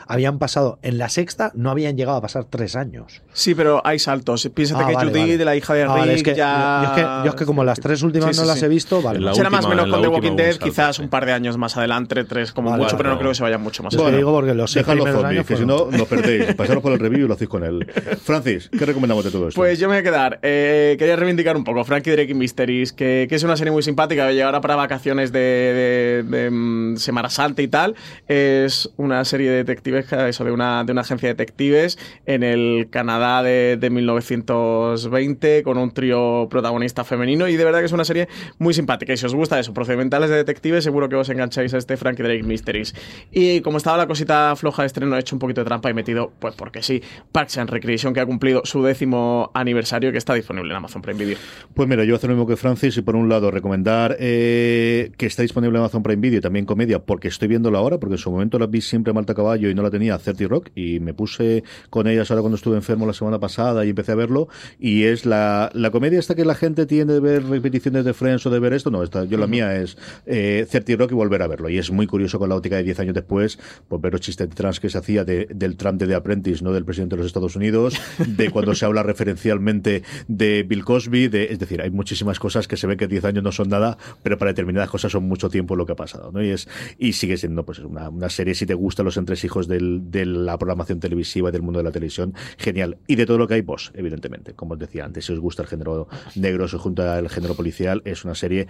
habían 0.06 0.38
pasado, 0.38 0.78
en 0.82 0.98
la 0.98 1.08
sexta 1.08 1.52
no 1.54 1.70
habían 1.70 1.96
llegado 1.96 2.18
a 2.18 2.20
pasar 2.20 2.44
tres 2.44 2.76
años. 2.76 3.22
Sí, 3.32 3.54
pero 3.54 3.80
hay 3.84 3.98
saltos. 3.98 4.48
Piénsate 4.54 4.84
ah, 4.84 4.88
que 4.88 5.06
Judy, 5.06 5.36
de 5.36 5.44
la 5.44 5.56
hija 5.56 5.74
de 5.74 5.84
ah, 5.84 6.04
Rick, 6.04 6.34
ya... 6.34 7.22
Yo 7.24 7.30
es, 7.30 7.36
que, 7.36 7.46
como 7.46 7.64
las 7.64 7.80
tres 7.80 8.02
últimas 8.02 8.36
no 8.36 8.44
las 8.44 8.62
he 8.62 8.68
visto, 8.68 9.02
vale. 9.02 9.34
Será 9.34 9.50
más 9.50 9.64
o 9.64 9.68
menos 9.68 9.88
con 9.88 10.02
The 10.02 10.08
Walking 10.08 10.36
Dead, 10.36 10.56
quizás 10.56 10.98
un 10.98 11.08
par 11.08 11.26
de 11.26 11.32
años 11.32 11.56
más 11.56 11.76
adelante, 11.76 12.24
tres 12.24 12.52
como 12.52 12.76
mucho, 12.76 12.96
pero 12.96 13.10
no 13.10 13.18
creo 13.18 13.30
que 13.30 13.36
se 13.36 13.42
vayan 13.42 13.62
mucho 13.62 13.82
más. 13.82 13.94
Bueno, 13.96 14.16
digo 14.16 14.32
porque 14.32 14.54
los 14.54 14.74
los 14.74 15.10
zombies, 15.10 15.46
que 15.46 15.56
si 15.56 15.66
no, 15.66 15.88
nos 15.90 16.08
perdéis. 16.08 16.54
Pasaros 16.62 16.82
por 16.82 16.92
el 16.92 16.98
review 16.98 17.24
y 17.24 17.28
lo 17.28 17.34
hacéis 17.34 17.48
con 17.48 17.64
él. 17.64 17.86
Francis, 18.22 18.70
¿qué 18.76 18.84
recomendamos 18.84 19.24
de 19.24 19.30
todo 19.30 19.48
esto? 19.48 19.60
Pues 19.60 19.78
yo 19.78 19.88
me 19.88 19.94
voy 19.94 20.00
a 20.00 20.02
quedar. 20.02 20.38
Eh, 20.42 20.96
quería 20.98 21.16
reivindicar 21.16 21.56
un 21.56 21.64
poco 21.64 21.84
Frankie 21.84 22.10
Drake 22.10 22.34
Mysteries, 22.34 22.92
que, 22.92 23.26
que, 23.28 23.34
es 23.34 23.42
una 23.42 23.56
serie 23.56 23.70
muy 23.70 23.82
simpática, 23.82 24.28
que 24.30 24.42
ahora 24.42 24.60
para 24.60 24.76
vacaciones 24.76 25.32
de, 25.32 26.24
de, 26.28 26.50
mm, 26.50 26.96
Semana 26.96 27.30
Santa 27.30 27.62
y 27.62 27.68
tal. 27.68 27.94
Es 28.28 28.90
una 28.96 29.24
serie 29.24 29.50
de 29.50 29.56
detectives, 29.58 29.91
eso 29.98 30.44
de 30.44 30.50
una 30.50 30.84
de 30.84 30.92
una 30.92 31.02
agencia 31.02 31.28
de 31.28 31.34
detectives 31.34 31.98
en 32.26 32.42
el 32.42 32.88
Canadá 32.90 33.42
de, 33.42 33.78
1920 33.90 35.62
con 35.62 35.78
un 35.78 35.92
trío 35.92 36.46
protagonista 36.48 37.04
femenino 37.04 37.48
y 37.48 37.56
de 37.56 37.64
verdad 37.64 37.80
que 37.80 37.86
es 37.86 37.92
una 37.92 38.04
serie 38.04 38.28
muy 38.58 38.74
simpática 38.74 39.12
y 39.12 39.16
si 39.16 39.26
os 39.26 39.34
gusta 39.34 39.58
eso, 39.58 39.74
procedimentales 39.74 40.30
de 40.30 40.36
detectives, 40.36 40.84
seguro 40.84 41.08
que 41.08 41.16
os 41.16 41.28
engancháis 41.28 41.74
a 41.74 41.78
este 41.78 41.96
Frankie 41.96 42.22
Drake 42.22 42.42
Mysteries. 42.42 42.94
Y 43.30 43.60
como 43.60 43.78
estaba 43.78 43.96
la 43.96 44.06
cosita 44.06 44.54
floja 44.56 44.82
de 44.82 44.86
estreno, 44.86 45.16
he 45.16 45.20
hecho 45.20 45.36
un 45.36 45.40
poquito 45.40 45.60
de 45.60 45.66
trampa 45.66 45.90
y 45.90 45.94
metido, 45.94 46.32
pues 46.38 46.54
porque 46.54 46.82
sí, 46.82 47.02
Parks 47.32 47.58
and 47.58 47.70
Recreation 47.70 48.14
que 48.14 48.20
ha 48.20 48.26
cumplido 48.26 48.62
su 48.64 48.82
décimo 48.82 49.50
aniversario 49.54 50.12
que 50.12 50.18
está 50.18 50.34
disponible 50.34 50.70
en 50.70 50.76
Amazon 50.76 51.02
Prime 51.02 51.18
Video. 51.18 51.38
Pues 51.74 51.88
mira, 51.88 52.04
yo 52.04 52.16
hacer 52.16 52.30
lo 52.30 52.36
mismo 52.36 52.46
que 52.46 52.56
Francis 52.56 52.96
y 52.96 53.02
por 53.02 53.16
un 53.16 53.28
lado 53.28 53.50
recomendar 53.50 54.16
eh, 54.18 55.12
que 55.16 55.26
está 55.26 55.42
disponible 55.42 55.76
en 55.76 55.82
Amazon 55.82 56.02
Prime 56.02 56.20
Video 56.20 56.38
y 56.38 56.42
también 56.42 56.66
comedia 56.66 57.00
porque 57.00 57.28
estoy 57.28 57.48
viéndola 57.48 57.78
ahora, 57.78 57.98
porque 57.98 58.14
en 58.14 58.18
su 58.18 58.30
momento 58.30 58.58
la 58.58 58.66
vi 58.66 58.80
siempre 58.80 59.12
Malta 59.12 59.34
Caballo 59.34 59.70
y 59.70 59.74
no 59.74 59.81
la 59.82 59.90
tenía, 59.90 60.18
30 60.18 60.44
Rock 60.48 60.70
y 60.74 61.00
me 61.00 61.14
puse 61.14 61.64
con 61.90 62.06
ellas 62.06 62.30
ahora 62.30 62.42
cuando 62.42 62.56
estuve 62.56 62.76
enfermo 62.76 63.06
la 63.06 63.12
semana 63.12 63.38
pasada 63.38 63.84
y 63.84 63.90
empecé 63.90 64.12
a 64.12 64.14
verlo. 64.14 64.48
Y 64.78 65.04
es 65.04 65.26
la, 65.26 65.70
la 65.74 65.90
comedia 65.90 66.18
esta 66.18 66.34
que 66.34 66.44
la 66.44 66.54
gente 66.54 66.86
tiende 66.86 67.14
de 67.14 67.20
ver 67.20 67.44
repeticiones 67.44 68.04
de 68.04 68.14
Friends 68.14 68.46
o 68.46 68.50
de 68.50 68.58
ver 68.58 68.72
esto, 68.72 68.90
no, 68.90 69.02
esta, 69.02 69.24
yo 69.24 69.38
la 69.38 69.46
mía 69.46 69.76
es 69.76 69.96
eh, 70.26 70.66
Rock 70.98 71.12
y 71.12 71.14
volver 71.14 71.42
a 71.42 71.46
verlo. 71.46 71.68
Y 71.68 71.78
es 71.78 71.90
muy 71.90 72.06
curioso 72.06 72.38
con 72.38 72.48
la 72.48 72.56
óptica 72.56 72.76
de 72.76 72.82
10 72.82 73.00
años 73.00 73.14
después 73.14 73.58
pues 73.88 74.02
ver 74.02 74.12
los 74.12 74.20
chistes 74.20 74.48
trans 74.50 74.80
que 74.80 74.88
se 74.88 74.98
hacía 74.98 75.24
del 75.24 75.76
Trump 75.76 75.98
de 76.00 76.06
The 76.06 76.14
Apprentice, 76.14 76.64
no 76.64 76.72
del 76.72 76.84
presidente 76.84 77.16
de 77.16 77.22
los 77.22 77.26
Estados 77.26 77.56
Unidos, 77.56 78.00
de 78.18 78.50
cuando 78.50 78.74
se 78.74 78.84
habla 78.84 79.02
referencialmente 79.02 80.02
de 80.28 80.62
Bill 80.62 80.84
Cosby, 80.84 81.28
de, 81.28 81.44
es 81.44 81.58
decir, 81.58 81.82
hay 81.82 81.90
muchísimas 81.90 82.38
cosas 82.38 82.68
que 82.68 82.76
se 82.76 82.86
ven 82.86 82.98
que 82.98 83.08
10 83.08 83.24
años 83.24 83.44
no 83.44 83.52
son 83.52 83.68
nada, 83.68 83.98
pero 84.22 84.38
para 84.38 84.50
determinadas 84.50 84.90
cosas 84.90 85.12
son 85.12 85.24
mucho 85.24 85.48
tiempo 85.48 85.76
lo 85.76 85.86
que 85.86 85.92
ha 85.92 85.96
pasado, 85.96 86.30
¿no? 86.32 86.42
Y 86.42 86.50
es 86.50 86.68
y 86.98 87.12
sigue 87.12 87.36
siendo 87.36 87.64
pues 87.64 87.78
una, 87.80 88.08
una 88.08 88.28
serie 88.28 88.54
si 88.54 88.66
te 88.66 88.74
gustan 88.74 89.06
los 89.06 89.16
entresijos 89.16 89.68
de 89.68 89.71
la 89.80 90.58
programación 90.58 91.00
televisiva 91.00 91.48
y 91.48 91.52
del 91.52 91.62
mundo 91.62 91.78
de 91.78 91.84
la 91.84 91.92
televisión, 91.92 92.34
genial. 92.58 92.98
Y 93.06 93.16
de 93.16 93.26
todo 93.26 93.38
lo 93.38 93.48
que 93.48 93.54
hay, 93.54 93.62
vos, 93.62 93.92
evidentemente. 93.94 94.54
Como 94.54 94.74
os 94.74 94.78
decía 94.78 95.04
antes, 95.04 95.26
si 95.26 95.32
os 95.32 95.38
gusta 95.38 95.62
el 95.62 95.68
género 95.68 96.08
negro, 96.34 96.68
si 96.68 96.76
os 96.76 96.82
junta 96.82 97.18
el 97.18 97.28
género 97.28 97.54
policial, 97.54 98.02
es 98.04 98.24
una 98.24 98.34
serie. 98.34 98.68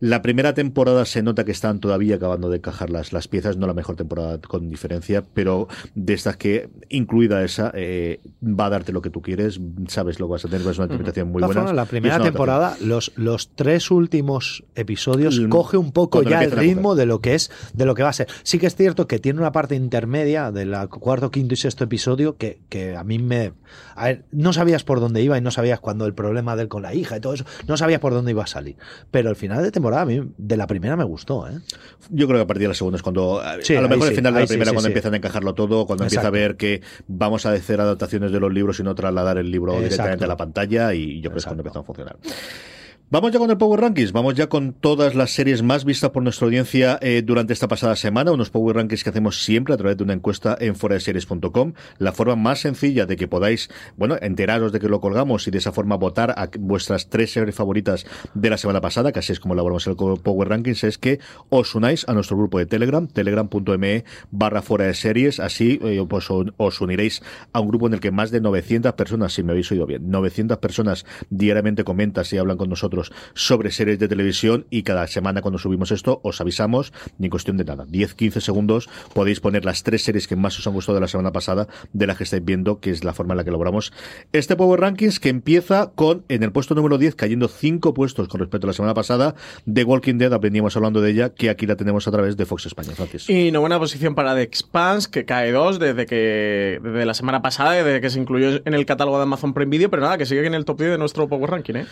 La 0.00 0.22
primera 0.22 0.54
temporada 0.54 1.04
se 1.04 1.22
nota 1.22 1.44
que 1.44 1.52
están 1.52 1.80
todavía 1.80 2.16
acabando 2.16 2.50
de 2.50 2.56
encajar 2.58 2.90
las, 2.90 3.12
las 3.12 3.28
piezas, 3.28 3.56
no 3.56 3.66
la 3.66 3.74
mejor 3.74 3.96
temporada 3.96 4.38
con 4.38 4.68
diferencia, 4.68 5.22
pero 5.34 5.68
de 5.94 6.14
estas 6.14 6.36
que, 6.36 6.70
incluida 6.88 7.44
esa, 7.44 7.70
eh, 7.74 8.20
va 8.42 8.66
a 8.66 8.70
darte 8.70 8.92
lo 8.92 9.02
que 9.02 9.10
tú 9.10 9.22
quieres, 9.22 9.60
sabes 9.88 10.20
lo 10.20 10.26
que 10.26 10.32
vas 10.32 10.44
a 10.44 10.48
tener, 10.48 10.66
es 10.66 10.78
una 10.78 10.86
interpretación 10.86 11.30
muy 11.30 11.42
buena. 11.42 11.72
la 11.72 11.84
primera 11.84 12.20
temporada, 12.20 12.76
los, 12.80 13.12
los 13.16 13.50
tres 13.54 13.90
últimos 13.90 14.64
episodios, 14.74 15.40
coge 15.48 15.76
un 15.76 15.92
poco 15.92 16.22
ya 16.22 16.42
el 16.42 16.50
ritmo 16.50 16.94
de 16.94 17.06
lo 17.06 17.20
que 17.20 17.34
es, 17.34 17.50
de 17.74 17.84
lo 17.84 17.94
que 17.94 18.02
va 18.02 18.10
a 18.10 18.14
ser. 18.14 18.28
Sí 18.42 18.58
que 18.58 18.66
es 18.66 18.76
cierto 18.76 19.06
que 19.06 19.18
tiene 19.18 19.40
una 19.40 19.52
parte 19.52 19.74
intermedia 19.74 20.39
del 20.52 20.74
cuarto, 20.88 21.30
quinto 21.30 21.54
y 21.54 21.56
sexto 21.56 21.84
episodio 21.84 22.36
que, 22.36 22.60
que 22.68 22.96
a 22.96 23.04
mí 23.04 23.18
me... 23.18 23.52
A 23.94 24.06
ver, 24.06 24.24
no 24.32 24.52
sabías 24.52 24.82
por 24.82 25.00
dónde 25.00 25.22
iba 25.22 25.36
y 25.36 25.40
no 25.40 25.50
sabías 25.50 25.80
cuando 25.80 26.06
el 26.06 26.14
problema 26.14 26.56
de 26.56 26.62
él 26.62 26.68
con 26.68 26.82
la 26.82 26.94
hija 26.94 27.16
y 27.16 27.20
todo 27.20 27.34
eso, 27.34 27.44
no 27.66 27.76
sabías 27.76 28.00
por 28.00 28.12
dónde 28.12 28.30
iba 28.30 28.42
a 28.42 28.46
salir. 28.46 28.76
Pero 29.10 29.28
el 29.30 29.36
final 29.36 29.62
de 29.62 29.70
temporada 29.70 30.02
a 30.02 30.06
mí 30.06 30.22
de 30.38 30.56
la 30.56 30.66
primera 30.66 30.96
me 30.96 31.04
gustó. 31.04 31.46
¿eh? 31.48 31.58
Yo 32.08 32.26
creo 32.26 32.38
que 32.38 32.44
a 32.44 32.46
partir 32.46 32.62
de 32.62 32.68
la 32.68 32.74
segunda 32.74 32.96
es 32.96 33.02
cuando... 33.02 33.40
a 33.40 33.56
lo 33.56 33.88
mejor 33.88 34.08
el 34.08 34.14
final 34.14 34.34
de 34.34 34.40
la 34.40 34.46
primera 34.46 34.72
cuando 34.72 34.88
empiezan 34.88 35.14
a 35.14 35.16
encajarlo 35.18 35.54
todo, 35.54 35.86
cuando 35.86 36.04
empieza 36.04 36.26
a 36.26 36.30
ver 36.30 36.56
que 36.56 36.82
vamos 37.06 37.44
a 37.44 37.52
hacer 37.52 37.80
adaptaciones 37.80 38.32
de 38.32 38.40
los 38.40 38.52
libros 38.52 38.80
y 38.80 38.82
no 38.82 38.94
trasladar 38.94 39.38
el 39.38 39.50
libro 39.50 39.74
directamente 39.80 40.24
a 40.24 40.28
la 40.28 40.36
pantalla 40.36 40.94
y 40.94 41.20
yo 41.20 41.30
creo 41.30 41.32
que 41.34 41.38
es 41.38 41.44
cuando 41.44 41.60
empieza 41.62 41.80
a 41.80 41.82
funcionar. 41.82 42.16
Vamos 43.12 43.32
ya 43.32 43.40
con 43.40 43.50
el 43.50 43.58
Power 43.58 43.80
Rankings, 43.80 44.12
vamos 44.12 44.34
ya 44.34 44.48
con 44.48 44.72
todas 44.72 45.16
las 45.16 45.32
series 45.32 45.64
más 45.64 45.84
vistas 45.84 46.10
por 46.10 46.22
nuestra 46.22 46.44
audiencia 46.44 46.96
eh, 47.02 47.22
durante 47.26 47.52
esta 47.52 47.66
pasada 47.66 47.96
semana, 47.96 48.30
unos 48.30 48.50
Power 48.50 48.76
Rankings 48.76 49.02
que 49.02 49.10
hacemos 49.10 49.42
siempre 49.42 49.74
a 49.74 49.76
través 49.76 49.96
de 49.96 50.04
una 50.04 50.12
encuesta 50.12 50.56
en 50.60 50.76
foradeseries.com, 50.76 51.72
la 51.98 52.12
forma 52.12 52.36
más 52.36 52.60
sencilla 52.60 53.06
de 53.06 53.16
que 53.16 53.26
podáis, 53.26 53.68
bueno, 53.96 54.16
enteraros 54.22 54.70
de 54.70 54.78
que 54.78 54.88
lo 54.88 55.00
colgamos 55.00 55.48
y 55.48 55.50
de 55.50 55.58
esa 55.58 55.72
forma 55.72 55.96
votar 55.96 56.30
a 56.36 56.50
vuestras 56.56 57.08
tres 57.08 57.32
series 57.32 57.56
favoritas 57.56 58.06
de 58.34 58.48
la 58.48 58.56
semana 58.56 58.80
pasada, 58.80 59.10
que 59.10 59.18
así 59.18 59.32
es 59.32 59.40
como 59.40 59.54
elaboramos 59.54 59.88
el 59.88 59.96
Power 59.96 60.48
Rankings, 60.48 60.84
es 60.84 60.96
que 60.96 61.18
os 61.48 61.74
unáis 61.74 62.08
a 62.08 62.14
nuestro 62.14 62.36
grupo 62.36 62.60
de 62.60 62.66
Telegram, 62.66 63.08
telegram.me 63.08 64.04
barra 64.30 64.62
fuera 64.62 64.84
de 64.84 64.94
series, 64.94 65.40
así 65.40 65.80
eh, 65.82 66.00
pues 66.08 66.28
os 66.30 66.80
uniréis 66.80 67.24
a 67.52 67.58
un 67.58 67.70
grupo 67.70 67.88
en 67.88 67.94
el 67.94 67.98
que 67.98 68.12
más 68.12 68.30
de 68.30 68.40
900 68.40 68.92
personas, 68.92 69.32
si 69.32 69.42
me 69.42 69.50
habéis 69.50 69.68
oído 69.72 69.84
bien, 69.86 70.08
900 70.12 70.58
personas 70.58 71.04
diariamente 71.28 71.82
comentan 71.82 72.24
y 72.30 72.36
hablan 72.36 72.56
con 72.56 72.68
nosotros 72.68 72.99
sobre 73.34 73.70
series 73.70 73.98
de 73.98 74.08
televisión 74.08 74.66
y 74.70 74.82
cada 74.82 75.06
semana 75.06 75.42
cuando 75.42 75.58
subimos 75.58 75.90
esto 75.90 76.20
os 76.22 76.40
avisamos, 76.40 76.92
ni 77.18 77.28
cuestión 77.28 77.56
de 77.56 77.64
nada. 77.64 77.86
10-15 77.86 78.40
segundos 78.40 78.88
podéis 79.14 79.40
poner 79.40 79.64
las 79.64 79.82
tres 79.82 80.02
series 80.04 80.26
que 80.26 80.36
más 80.36 80.58
os 80.58 80.66
han 80.66 80.74
gustado 80.74 80.96
de 80.96 81.00
la 81.02 81.08
semana 81.08 81.32
pasada, 81.32 81.68
de 81.92 82.06
las 82.06 82.16
que 82.16 82.24
estáis 82.24 82.44
viendo, 82.44 82.80
que 82.80 82.90
es 82.90 83.04
la 83.04 83.14
forma 83.14 83.34
en 83.34 83.38
la 83.38 83.44
que 83.44 83.50
elaboramos 83.50 83.92
este 84.32 84.56
Power 84.56 84.80
Rankings, 84.80 85.20
que 85.20 85.28
empieza 85.28 85.92
con, 85.94 86.24
en 86.28 86.42
el 86.42 86.52
puesto 86.52 86.74
número 86.74 86.98
10, 86.98 87.14
cayendo 87.14 87.48
5 87.48 87.94
puestos 87.94 88.28
con 88.28 88.40
respecto 88.40 88.66
a 88.66 88.68
la 88.68 88.74
semana 88.74 88.94
pasada, 88.94 89.34
de 89.64 89.84
Walking 89.84 90.18
Dead, 90.18 90.38
veníamos 90.40 90.76
hablando 90.76 91.00
de 91.00 91.10
ella, 91.10 91.30
que 91.30 91.50
aquí 91.50 91.66
la 91.66 91.76
tenemos 91.76 92.06
a 92.08 92.10
través 92.10 92.36
de 92.36 92.46
Fox 92.46 92.66
España. 92.66 92.90
Gracias. 92.96 93.28
Y 93.28 93.50
no 93.50 93.60
buena 93.60 93.78
posición 93.78 94.14
para 94.14 94.34
The 94.34 94.42
Expanse, 94.42 95.10
que 95.10 95.24
cae 95.24 95.52
2 95.52 95.78
desde 95.78 96.06
que 96.06 96.80
desde 96.82 97.04
la 97.04 97.14
semana 97.14 97.42
pasada, 97.42 97.72
desde 97.72 98.00
que 98.00 98.10
se 98.10 98.18
incluyó 98.18 98.60
en 98.64 98.74
el 98.74 98.86
catálogo 98.86 99.16
de 99.18 99.24
Amazon 99.24 99.54
Prime 99.54 99.70
Video, 99.70 99.90
pero 99.90 100.02
nada, 100.02 100.18
que 100.18 100.26
sigue 100.26 100.46
en 100.46 100.54
el 100.54 100.64
top 100.64 100.78
10 100.78 100.90
de 100.92 100.98
nuestro 100.98 101.28
Power 101.28 101.50
Ranking, 101.50 101.74
¿eh? 101.74 101.86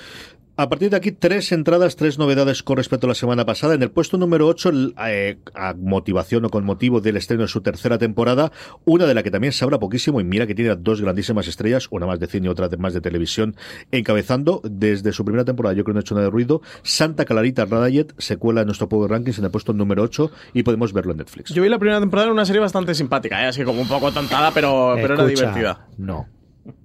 A 0.60 0.68
partir 0.68 0.90
de 0.90 0.96
aquí, 0.96 1.12
tres 1.12 1.52
entradas, 1.52 1.94
tres 1.94 2.18
novedades 2.18 2.64
con 2.64 2.78
respecto 2.78 3.06
a 3.06 3.10
la 3.10 3.14
semana 3.14 3.46
pasada. 3.46 3.74
En 3.74 3.82
el 3.84 3.92
puesto 3.92 4.18
número 4.18 4.48
8, 4.48 4.72
eh, 5.06 5.38
a 5.54 5.72
motivación 5.74 6.46
o 6.46 6.48
con 6.48 6.64
motivo 6.64 7.00
del 7.00 7.16
estreno 7.16 7.42
de 7.42 7.48
su 7.48 7.60
tercera 7.60 7.96
temporada, 7.96 8.50
una 8.84 9.06
de 9.06 9.14
la 9.14 9.22
que 9.22 9.30
también 9.30 9.52
se 9.52 9.62
habla 9.62 9.78
poquísimo 9.78 10.20
y 10.20 10.24
mira 10.24 10.48
que 10.48 10.56
tiene 10.56 10.74
dos 10.74 11.00
grandísimas 11.00 11.46
estrellas, 11.46 11.86
una 11.92 12.06
más 12.06 12.18
de 12.18 12.26
cine 12.26 12.48
y 12.48 12.50
otra 12.50 12.68
más 12.76 12.92
de 12.92 13.00
televisión, 13.00 13.54
encabezando 13.92 14.60
desde 14.64 15.12
su 15.12 15.24
primera 15.24 15.44
temporada, 15.44 15.76
yo 15.76 15.84
creo 15.84 15.92
que 15.92 15.98
no 15.98 16.00
ha 16.00 16.02
hecho 16.02 16.16
nada 16.16 16.24
de 16.24 16.32
ruido, 16.32 16.60
Santa 16.82 17.24
Clarita 17.24 17.64
Radayet 17.64 18.12
se 18.18 18.36
cuela 18.36 18.62
en 18.62 18.66
nuestro 18.66 18.88
Power 18.88 19.12
Rankings 19.12 19.38
en 19.38 19.44
el 19.44 19.52
puesto 19.52 19.72
número 19.72 20.02
8 20.02 20.28
y 20.54 20.64
podemos 20.64 20.92
verlo 20.92 21.12
en 21.12 21.18
Netflix. 21.18 21.54
Yo 21.54 21.62
vi 21.62 21.68
la 21.68 21.78
primera 21.78 22.00
temporada 22.00 22.26
en 22.26 22.32
una 22.32 22.44
serie 22.44 22.60
bastante 22.60 22.96
simpática, 22.96 23.44
¿eh? 23.44 23.46
así 23.46 23.62
como 23.62 23.80
un 23.80 23.86
poco 23.86 24.10
tontada, 24.10 24.50
pero, 24.50 24.96
pero 24.96 25.14
era 25.14 25.24
divertida. 25.24 25.86
No 25.98 26.26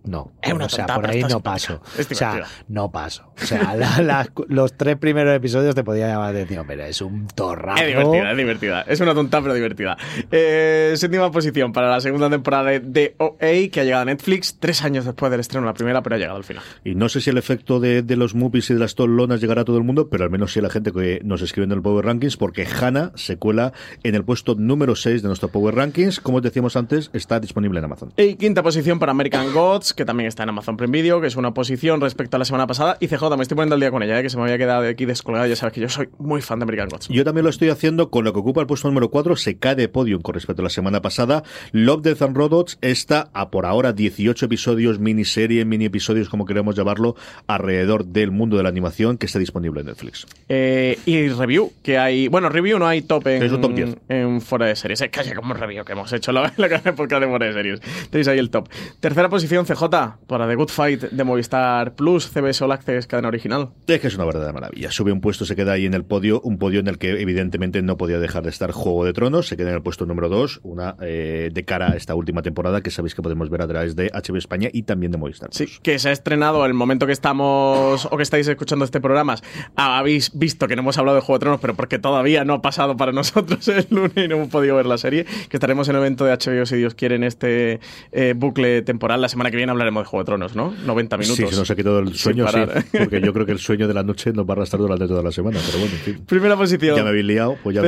no, 0.05 0.33
o 0.43 0.69
sea, 0.69 0.85
por 0.87 1.09
ahí 1.09 1.23
no 1.23 1.39
paso. 1.41 1.81
o 1.97 2.13
sea, 2.13 2.43
no 2.67 2.91
paso. 2.91 3.33
O 3.41 3.45
sea, 3.45 4.27
los 4.47 4.73
tres 4.77 4.97
primeros 4.97 5.35
episodios 5.35 5.75
te 5.75 5.83
podía 5.83 6.07
llamar 6.07 6.33
la 6.33 6.41
atención, 6.41 6.65
pero 6.67 6.83
es 6.83 7.01
un 7.01 7.27
torrazo. 7.27 7.81
Es 7.83 7.87
divertida, 7.87 8.31
es 8.31 8.37
divertida. 8.37 8.81
Es 8.81 8.99
una 8.99 9.13
tonta, 9.13 9.41
pero 9.41 9.53
divertida. 9.53 9.97
Eh, 10.31 10.93
séptima 10.97 11.31
posición 11.31 11.71
para 11.71 11.89
la 11.89 12.01
segunda 12.01 12.29
temporada 12.29 12.71
de 12.79 13.15
OA, 13.17 13.69
que 13.71 13.79
ha 13.79 13.83
llegado 13.83 14.03
a 14.03 14.05
Netflix 14.05 14.57
tres 14.59 14.83
años 14.83 15.05
después 15.05 15.31
del 15.31 15.39
estreno 15.39 15.65
de 15.65 15.71
la 15.71 15.73
primera, 15.73 16.03
pero 16.03 16.15
ha 16.15 16.19
llegado 16.19 16.37
al 16.37 16.43
final. 16.43 16.63
Y 16.83 16.95
no 16.95 17.09
sé 17.09 17.21
si 17.21 17.29
el 17.29 17.37
efecto 17.37 17.79
de, 17.79 18.03
los 18.15 18.35
movies 18.35 18.69
y 18.69 18.73
de 18.73 18.79
las 18.79 18.95
tolonas 18.95 19.41
llegará 19.41 19.61
a 19.61 19.65
todo 19.65 19.77
el 19.77 19.83
mundo, 19.83 20.09
pero 20.09 20.23
al 20.23 20.29
menos 20.29 20.53
sí 20.53 20.59
a 20.59 20.63
la 20.63 20.69
gente 20.69 20.91
que 20.91 21.21
nos 21.23 21.41
escribe 21.41 21.65
en 21.65 21.71
el 21.71 21.81
Power 21.81 22.05
Rankings, 22.05 22.37
porque 22.37 22.65
Hannah 22.65 23.11
se 23.15 23.37
cuela 23.37 23.73
en 24.03 24.15
el 24.15 24.23
puesto 24.23 24.55
número 24.55 24.95
6 24.95 25.21
de 25.21 25.27
nuestro 25.27 25.49
Power 25.49 25.75
Rankings. 25.75 26.19
Como 26.19 26.37
os 26.37 26.43
decíamos 26.43 26.75
antes, 26.75 27.09
está 27.13 27.39
disponible 27.39 27.79
en 27.79 27.85
Amazon. 27.85 28.13
Y 28.17 28.35
quinta 28.35 28.61
posición 28.61 28.99
para 28.99 29.11
American 29.11 29.53
Gods, 29.73 29.93
que 29.95 30.05
también 30.05 30.27
está 30.27 30.43
en 30.43 30.49
Amazon 30.49 30.77
Prime 30.77 30.91
Video, 30.91 31.19
que 31.19 31.25
es 31.25 31.35
una 31.35 31.51
posición 31.55 31.99
respecto 31.99 32.37
a 32.37 32.39
la 32.39 32.45
semana 32.45 32.67
pasada. 32.67 32.97
Y 32.99 33.07
CJ, 33.07 33.35
me 33.35 33.41
estoy 33.41 33.55
poniendo 33.55 33.73
al 33.73 33.79
día 33.79 33.89
con 33.89 34.03
ella, 34.03 34.19
¿eh? 34.19 34.21
que 34.21 34.29
se 34.29 34.37
me 34.37 34.43
había 34.43 34.59
quedado 34.59 34.87
aquí 34.87 35.05
descolgada. 35.05 35.47
Ya 35.47 35.55
sabes 35.55 35.73
que 35.73 35.81
yo 35.81 35.89
soy 35.89 36.09
muy 36.19 36.41
fan 36.43 36.59
de 36.59 36.63
American 36.63 36.89
Gods. 36.89 37.07
Yo 37.09 37.23
también 37.23 37.43
lo 37.43 37.49
estoy 37.49 37.69
haciendo 37.69 38.11
con 38.11 38.23
lo 38.23 38.33
que 38.33 38.39
ocupa 38.39 38.61
el 38.61 38.67
puesto 38.67 38.87
número 38.87 39.09
4. 39.09 39.35
Se 39.35 39.57
cae 39.57 39.73
de 39.73 39.89
podium 39.89 40.21
con 40.21 40.35
respecto 40.35 40.61
a 40.61 40.63
la 40.65 40.69
semana 40.69 41.01
pasada. 41.01 41.41
Love, 41.71 42.03
Death 42.03 42.21
and 42.21 42.37
Robots 42.37 42.77
está 42.81 43.31
a 43.33 43.49
por 43.49 43.65
ahora 43.65 43.93
18 43.93 44.45
episodios, 44.45 44.99
miniserie, 44.99 45.65
mini 45.65 45.85
episodios, 45.85 46.29
como 46.29 46.45
queremos 46.45 46.75
llamarlo, 46.75 47.15
alrededor 47.47 48.05
del 48.05 48.29
mundo 48.29 48.57
de 48.57 48.63
la 48.63 48.69
animación 48.69 49.17
que 49.17 49.25
está 49.25 49.39
disponible 49.39 49.81
en 49.81 49.87
Netflix. 49.87 50.27
Eh, 50.49 50.99
y 51.07 51.29
review, 51.29 51.71
que 51.81 51.97
hay. 51.97 52.27
Bueno, 52.27 52.49
review 52.49 52.77
no 52.77 52.85
hay 52.87 53.01
top 53.01 53.25
en, 53.27 53.97
en 54.09 54.41
fuera 54.41 54.67
de 54.67 54.75
series. 54.75 55.01
Es 55.01 55.09
casi 55.09 55.31
como 55.31 55.53
un 55.53 55.59
review 55.59 55.83
que 55.83 55.93
hemos 55.93 56.13
hecho 56.13 56.31
la, 56.31 56.53
la, 56.57 56.67
la 56.67 56.77
época 56.85 57.19
de 57.19 57.27
fuera 57.27 57.47
de 57.47 57.53
series. 57.53 57.79
Tenéis 58.11 58.27
ahí 58.27 58.37
el 58.37 58.51
top. 58.51 58.69
Tercera 58.99 59.29
posición, 59.29 59.62
CJ, 59.65 59.83
para 60.27 60.47
The 60.47 60.55
Good 60.55 60.69
Fight 60.69 61.01
de 61.03 61.23
Movistar 61.23 61.95
Plus, 61.95 62.29
CBS 62.29 62.63
All 62.63 62.71
Access, 62.71 63.07
cadena 63.07 63.27
original. 63.27 63.69
Es 63.87 63.99
que 63.99 64.07
es 64.07 64.15
una 64.15 64.25
verdadera 64.25 64.53
maravilla. 64.53 64.91
Sube 64.91 65.11
un 65.11 65.21
puesto, 65.21 65.45
se 65.45 65.55
queda 65.55 65.73
ahí 65.73 65.85
en 65.85 65.93
el 65.93 66.05
podio, 66.05 66.41
un 66.41 66.57
podio 66.57 66.79
en 66.79 66.87
el 66.87 66.97
que 66.97 67.21
evidentemente 67.21 67.81
no 67.81 67.97
podía 67.97 68.19
dejar 68.19 68.43
de 68.43 68.49
estar 68.49 68.71
Juego 68.71 69.05
de 69.05 69.13
Tronos, 69.13 69.47
se 69.47 69.57
queda 69.57 69.69
en 69.69 69.75
el 69.75 69.81
puesto 69.81 70.05
número 70.05 70.29
2, 70.29 70.61
una 70.63 70.95
eh, 71.01 71.49
de 71.53 71.65
cara 71.65 71.91
a 71.91 71.95
esta 71.95 72.15
última 72.15 72.41
temporada 72.41 72.81
que 72.81 72.91
sabéis 72.91 73.15
que 73.15 73.21
podemos 73.21 73.49
ver 73.49 73.61
a 73.61 73.67
través 73.67 73.95
de 73.95 74.11
HBO 74.13 74.37
España 74.37 74.69
y 74.71 74.83
también 74.83 75.11
de 75.11 75.17
Movistar. 75.17 75.49
Sí, 75.51 75.67
que 75.81 75.99
se 75.99 76.09
ha 76.09 76.11
estrenado 76.11 76.65
el 76.65 76.73
momento 76.73 77.05
que 77.05 77.13
estamos 77.13 78.05
o 78.05 78.17
que 78.17 78.23
estáis 78.23 78.47
escuchando 78.47 78.85
este 78.85 79.01
programa. 79.01 79.35
Habéis 79.75 80.31
visto 80.37 80.67
que 80.67 80.75
no 80.75 80.81
hemos 80.81 80.97
hablado 80.97 81.15
de 81.15 81.21
Juego 81.21 81.39
de 81.39 81.43
Tronos, 81.43 81.61
pero 81.61 81.75
porque 81.75 81.99
todavía 81.99 82.43
no 82.45 82.55
ha 82.55 82.61
pasado 82.61 82.97
para 82.97 83.11
nosotros 83.13 83.67
el 83.67 83.87
lunes 83.89 84.13
y 84.15 84.27
no 84.27 84.35
hemos 84.35 84.49
podido 84.49 84.75
ver 84.75 84.85
la 84.85 84.97
serie, 84.97 85.25
que 85.49 85.57
estaremos 85.57 85.87
en 85.89 85.95
el 85.95 86.01
evento 86.01 86.25
de 86.25 86.33
HBO 86.33 86.65
si 86.65 86.75
Dios 86.77 86.95
quiere 86.95 87.15
en 87.15 87.23
este 87.23 87.79
eh, 88.11 88.33
bucle 88.35 88.81
temporal. 88.81 89.21
La 89.21 89.29
semana 89.29 89.51
que 89.51 89.52
viene 89.55 89.71
hablaremos 89.71 90.03
de 90.03 90.09
Juego 90.09 90.23
de 90.23 90.25
Tronos, 90.25 90.55
¿no? 90.55 90.73
90 90.85 91.17
minutos. 91.17 91.37
Sí, 91.37 91.45
se 91.47 91.55
nos 91.55 91.69
ha 91.69 91.75
quitado 91.75 91.99
el 91.99 92.13
sueño, 92.15 92.47
sí, 92.47 92.59
porque 92.97 93.21
yo 93.21 93.33
creo 93.33 93.45
que 93.45 93.51
el 93.51 93.59
sueño 93.59 93.87
de 93.87 93.93
la 93.93 94.03
noche 94.03 94.31
nos 94.33 94.45
va 94.45 94.53
a 94.53 94.57
arrastrar 94.57 94.81
durante 94.81 95.07
toda 95.07 95.21
la 95.21 95.31
semana, 95.31 95.59
pero 95.65 95.79
bueno, 95.79 95.93
en 95.93 95.99
fin. 96.01 96.25
Primera 96.25 96.55
posición. 96.55 96.95
Ya 96.95 97.03
me 97.03 97.09
habéis 97.09 97.25
liado, 97.25 97.57
pues 97.63 97.75
ya 97.75 97.81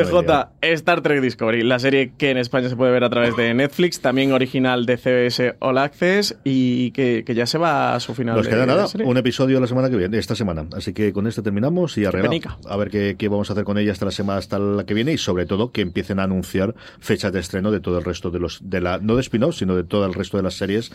Star 0.62 1.02
Trek 1.02 1.22
Discovery, 1.22 1.64
la 1.64 1.80
serie 1.80 2.14
que 2.18 2.32
en 2.32 2.38
España 2.38 2.70
se 2.70 2.76
puede 2.76 2.92
ver 2.92 3.04
a 3.04 3.10
través 3.10 3.36
de 3.36 3.54
Netflix, 3.54 4.00
también 4.00 4.32
original 4.32 4.86
de 4.86 4.98
CBS 4.98 5.56
All 5.60 5.78
Access 5.78 6.38
y 6.44 6.92
que, 6.92 7.24
que 7.26 7.36
ya 7.36 7.46
se 7.46 7.58
va 7.58 7.96
a 7.96 8.00
su 8.00 8.14
final. 8.14 8.36
Nos 8.36 8.48
queda 8.48 8.66
nada, 8.66 8.88
un 9.04 9.18
episodio 9.18 9.60
la 9.60 9.68
semana 9.68 9.90
que 9.90 9.98
viene, 9.98 10.18
esta 10.18 10.36
semana. 10.36 10.66
Así 10.74 10.94
que 10.94 11.14
con 11.14 11.28
esto 11.28 11.44
terminamos 11.44 11.98
y 11.98 12.06
arreglamos. 12.06 12.42
A 12.68 12.78
ver 12.78 12.90
qué, 12.90 13.16
qué, 13.18 13.28
vamos 13.28 13.50
a 13.50 13.54
hacer 13.54 13.64
con 13.64 13.78
ella 13.78 13.92
hasta 13.92 14.06
la 14.06 14.12
semana, 14.12 14.40
hasta 14.40 14.60
la 14.60 14.86
que 14.86 14.94
viene 14.94 15.14
y 15.14 15.18
sobre 15.18 15.46
todo 15.46 15.72
que 15.72 15.82
empiecen 15.82 16.20
a 16.20 16.24
anunciar 16.24 16.76
fechas 17.00 17.32
de 17.32 17.40
estreno 17.40 17.72
de 17.72 17.80
todo 17.80 17.98
el 17.98 18.04
resto 18.04 18.32
de 18.32 18.40
los, 18.40 18.60
de 18.64 18.82
la, 18.82 19.00
no 19.00 19.16
de 19.16 19.22
spin-off, 19.22 19.56
sino 19.56 19.76
de 19.76 19.84
todo 19.84 20.06
el 20.06 20.14
resto 20.14 20.38
de 20.38 20.44
las 20.44 20.56
series 20.56 20.92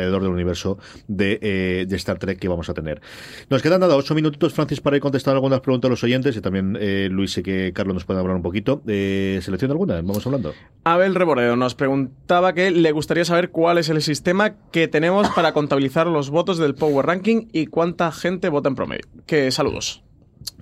alrededor 0.00 0.22
del 0.22 0.32
universo 0.32 0.78
de, 1.08 1.38
eh, 1.42 1.86
de 1.88 1.96
Star 1.96 2.18
Trek 2.18 2.38
que 2.38 2.48
vamos 2.48 2.68
a 2.68 2.74
tener. 2.74 3.00
Nos 3.48 3.62
quedan 3.62 3.80
nada, 3.80 3.96
ocho 3.96 4.14
minutitos, 4.14 4.52
Francis, 4.52 4.80
para 4.80 4.96
ir 4.96 5.02
contestar 5.02 5.34
algunas 5.34 5.60
preguntas 5.60 5.88
a 5.88 5.90
los 5.90 6.04
oyentes 6.04 6.36
y 6.36 6.40
también 6.40 6.76
eh, 6.80 7.08
Luis 7.10 7.36
y 7.38 7.42
que 7.42 7.72
Carlos 7.74 7.94
nos 7.94 8.04
pueda 8.04 8.20
hablar 8.20 8.36
un 8.36 8.42
poquito. 8.42 8.82
Eh, 8.86 9.40
¿Selección 9.42 9.70
alguna? 9.72 9.96
Vamos 9.96 10.24
hablando. 10.24 10.54
Abel 10.84 11.14
Reboredo 11.14 11.56
nos 11.56 11.74
preguntaba 11.74 12.52
que 12.52 12.70
le 12.70 12.92
gustaría 12.92 13.24
saber 13.24 13.50
cuál 13.50 13.78
es 13.78 13.88
el 13.88 14.00
sistema 14.02 14.54
que 14.70 14.88
tenemos 14.88 15.28
para 15.30 15.52
contabilizar 15.52 16.06
los 16.06 16.30
votos 16.30 16.58
del 16.58 16.74
Power 16.74 17.06
Ranking 17.06 17.48
y 17.52 17.66
cuánta 17.66 18.12
gente 18.12 18.48
vota 18.48 18.68
en 18.68 18.74
promedio. 18.76 19.04
Que 19.26 19.50
saludos. 19.50 20.04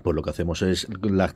Pues 0.08 0.16
lo 0.16 0.22
que 0.22 0.30
hacemos 0.30 0.62
es 0.62 0.88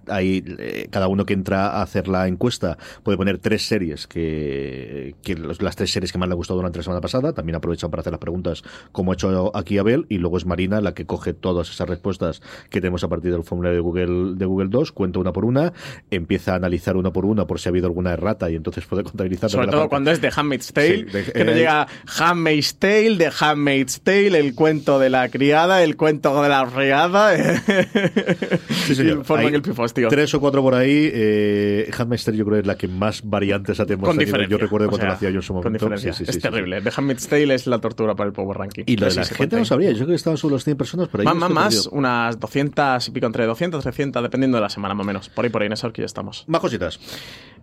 hay, 0.09 0.43
eh, 0.59 0.89
cada 0.91 1.07
uno 1.07 1.27
que 1.27 1.35
entra 1.35 1.67
a 1.67 1.83
hacer 1.83 2.09
la 2.09 2.27
encuesta 2.27 2.79
puede 3.03 3.19
poner 3.19 3.37
tres 3.37 3.67
series 3.67 4.07
que, 4.07 5.15
que 5.23 5.35
las 5.35 5.77
tres 5.77 5.93
series 5.93 6.11
que 6.11 6.17
más 6.17 6.27
le 6.27 6.33
ha 6.33 6.37
gustado 6.37 6.57
durante 6.57 6.79
la 6.79 6.83
semana 6.83 7.03
pasada. 7.03 7.35
También 7.35 7.57
aprovechan 7.57 7.91
para 7.91 8.01
hacer 8.01 8.15
las 8.15 8.21
preguntas 8.21 8.63
como 8.91 9.13
ha 9.13 9.15
hecho 9.15 9.55
aquí 9.55 9.77
Abel 9.77 10.07
y 10.09 10.17
luego 10.17 10.39
es 10.39 10.47
Marina 10.47 10.81
la 10.81 10.95
que 10.95 11.05
coge 11.05 11.35
todas 11.35 11.69
esas 11.69 11.87
respuestas 11.87 12.41
que 12.71 12.81
tenemos 12.81 13.05
a 13.05 13.09
partir 13.09 13.31
del 13.33 13.45
formulario 13.45 13.77
de 13.77 13.83
Google 13.83 14.37
de 14.37 14.47
Google 14.47 14.69
2 14.71 14.93
cuenta 14.93 15.19
una 15.19 15.35
por 15.35 15.45
una 15.45 15.75
empieza 16.11 16.55
a 16.55 16.57
analizar 16.57 16.97
una 16.97 17.13
por 17.13 17.27
una 17.27 17.47
por 17.47 17.61
si 17.61 17.69
ha 17.69 17.71
habido 17.71 17.89
alguna 17.89 18.15
errata 18.15 18.49
y 18.49 18.55
entonces 18.55 18.87
puede 18.87 19.03
contabilizar 19.03 19.51
sobre 19.51 19.69
todo 19.69 19.91
cuando 19.91 20.11
es 20.11 20.23
de 20.23 20.33
Handmaid's 20.35 20.73
Tale 20.73 21.05
que 21.05 21.45
no 21.45 21.53
eh, 21.53 21.57
llega 21.57 21.87
Handmaid's 22.19 22.79
Tale 22.79 23.17
de 23.17 23.31
Handmaid's 23.39 24.01
Tale 24.01 24.39
el 24.39 24.55
cuento 24.55 24.99
de 24.99 25.11
la 25.11 25.29
criada 25.29 25.83
el 25.83 25.99
cuento 25.99 26.43
de 26.43 26.49
la 26.49 26.65
regada 26.65 27.33
Sí, 28.69 28.95
señor. 28.95 29.25
Forman 29.25 29.55
el. 29.55 29.63
Tres 29.63 30.35
o 30.35 30.41
cuatro 30.41 30.63
por 30.63 30.75
ahí. 30.75 31.11
Eh, 31.13 31.91
Handmaid's 31.97 32.27
yo 32.27 32.45
creo 32.45 32.57
que 32.57 32.61
es 32.61 32.67
la 32.67 32.77
que 32.77 32.89
más 32.89 33.23
variantes 33.23 33.81
ha 33.81 33.87
tenido. 33.87 34.13
Diferencia. 34.13 34.49
Yo 34.49 34.59
recuerdo 34.59 34.89
cuando 34.89 35.07
nacía 35.07 35.31
yo 35.31 35.37
en 35.37 35.43
su 35.43 35.55
momento. 35.55 35.87
Con 35.87 35.95
es 35.95 36.39
terrible. 36.41 36.81
The 36.81 36.91
Handmaid's 36.97 37.29
Tale 37.29 37.55
es 37.55 37.67
la 37.67 37.79
tortura 37.79 38.15
para 38.15 38.29
el 38.29 38.33
Power 38.33 38.59
Ranking. 38.59 38.85
Y 38.87 38.97
lo 38.97 39.09
de 39.09 39.15
la 39.15 39.25
gente 39.25 39.57
no 39.57 39.65
sabría. 39.65 39.91
Yo 39.91 39.99
creo 39.99 40.09
que 40.09 40.15
estaban 40.15 40.37
solo 40.37 40.57
los 40.57 40.65
100 40.65 40.77
personas, 40.77 41.09
pero 41.11 41.25
Más, 41.25 41.37
más, 41.37 41.51
más. 41.51 41.87
Unas 41.87 42.39
200 42.39 43.09
y 43.09 43.11
pico, 43.11 43.27
entre 43.27 43.47
200 43.47 43.83
300, 43.83 44.23
dependiendo 44.23 44.57
de 44.57 44.63
la 44.63 44.71
semana 44.71 44.95
más 44.95 45.05
o 45.05 45.07
menos. 45.07 45.29
Por 45.29 45.45
ahí, 45.45 45.51
por 45.51 45.63
ahí, 45.63 45.67
en 45.67 45.73
esa 45.73 45.93
ya 45.93 46.05
estamos. 46.05 46.45
Más 46.47 46.61
cositas. 46.61 46.99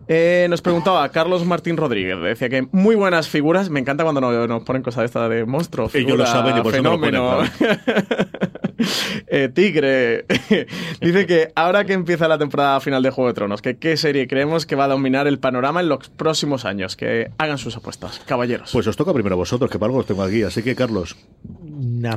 Eh, 0.08 0.48
nos 0.50 0.62
preguntaba 0.62 1.08
Carlos 1.10 1.46
Martín 1.46 1.78
Rodríguez. 1.78 2.20
Decía 2.20 2.50
que 2.50 2.68
muy 2.72 2.96
buenas 2.96 3.30
figuras. 3.30 3.70
Me 3.70 3.80
encanta 3.80 4.04
cuando 4.04 4.22
nos, 4.22 4.64
ponen 4.64 4.82
cosas 4.82 5.02
de 5.02 5.06
esta 5.06 5.30
de 5.30 5.46
monstruo. 5.46 5.90
Ellos 5.94 6.18
lo 6.18 6.26
saben 6.26 6.58
y 6.58 6.62
por 6.62 6.74
fenómeno. 6.74 7.44
Eso 7.44 7.54
eh, 9.28 9.50
tigre. 9.54 10.26
Dice 11.02 11.26
que 11.26 11.52
ahora 11.56 11.86
que 11.86 11.94
empieza 11.94 12.28
la 12.28 12.38
temporada 12.38 12.80
final 12.80 13.04
de 13.04 13.10
Juego 13.10 13.30
de 13.30 13.34
Tronos, 13.34 13.62
que 13.62 13.78
qué 13.78 13.98
serie 13.98 14.28
creemos 14.28 14.66
que 14.66 14.76
va 14.76 14.86
a 14.86 14.88
dominar 14.88 15.28
el 15.28 15.40
panorama 15.40 15.82
en 15.82 15.90
los 15.90 16.10
próximos 16.10 16.66
años. 16.66 16.96
Que 16.96 17.32
hagan 17.38 17.58
sus 17.58 17.76
apuestas, 17.78 18.22
caballeros. 18.26 18.72
Pues 18.72 18.88
os 18.88 18.96
toca 18.96 19.14
primero 19.14 19.36
a 19.36 19.38
vosotros, 19.38 19.70
que 19.70 19.80
para 19.80 19.90
algo 19.90 20.00
os 20.00 20.06
tengo 20.06 20.24
aquí. 20.24 20.44
Así 20.44 20.64
que, 20.64 20.76
Carlos, 20.76 21.16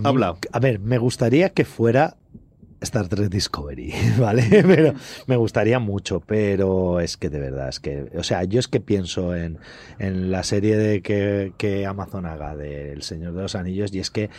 habla. 0.04 0.36
A 0.52 0.58
ver, 0.58 0.78
me 0.78 0.98
gustaría 0.98 1.50
que 1.50 1.64
fuera 1.64 2.16
Star 2.82 3.08
Trek 3.08 3.28
Discovery, 3.30 3.94
¿vale? 4.18 4.44
Pero 4.50 4.94
me 5.26 5.36
gustaría 5.36 5.78
mucho, 5.78 6.20
pero 6.20 7.00
es 7.00 7.16
que 7.16 7.30
de 7.30 7.38
verdad, 7.38 7.68
es 7.68 7.80
que, 7.80 8.10
o 8.16 8.22
sea, 8.22 8.44
yo 8.44 8.60
es 8.60 8.68
que 8.68 8.80
pienso 8.80 9.34
en, 9.34 9.58
en 9.98 10.30
la 10.30 10.42
serie 10.42 10.76
de 10.76 11.02
que, 11.02 11.52
que 11.56 11.86
Amazon 11.86 12.26
haga 12.26 12.56
del 12.56 13.02
Señor 13.02 13.34
de 13.34 13.42
los 13.42 13.54
Anillos 13.54 13.94
y 13.94 14.00
es 14.00 14.10
que 14.10 14.30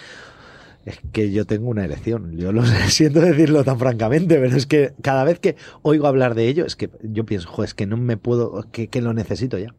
es 0.85 0.99
que 1.11 1.31
yo 1.31 1.45
tengo 1.45 1.69
una 1.69 1.85
elección. 1.85 2.37
Yo 2.37 2.51
lo 2.51 2.63
siento 2.87 3.21
decirlo 3.21 3.63
tan 3.63 3.79
francamente, 3.79 4.37
pero 4.39 4.55
es 4.55 4.65
que 4.65 4.93
cada 5.01 5.23
vez 5.23 5.39
que 5.39 5.55
oigo 5.81 6.07
hablar 6.07 6.35
de 6.35 6.47
ello, 6.47 6.65
es 6.65 6.75
que 6.75 6.89
yo 7.01 7.25
pienso, 7.25 7.49
jo, 7.49 7.63
es 7.63 7.73
que 7.73 7.85
no 7.85 7.97
me 7.97 8.17
puedo, 8.17 8.65
que, 8.71 8.87
que 8.87 9.01
lo 9.01 9.13
necesito 9.13 9.57
ya. 9.57 9.73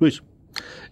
Luis 0.00 0.22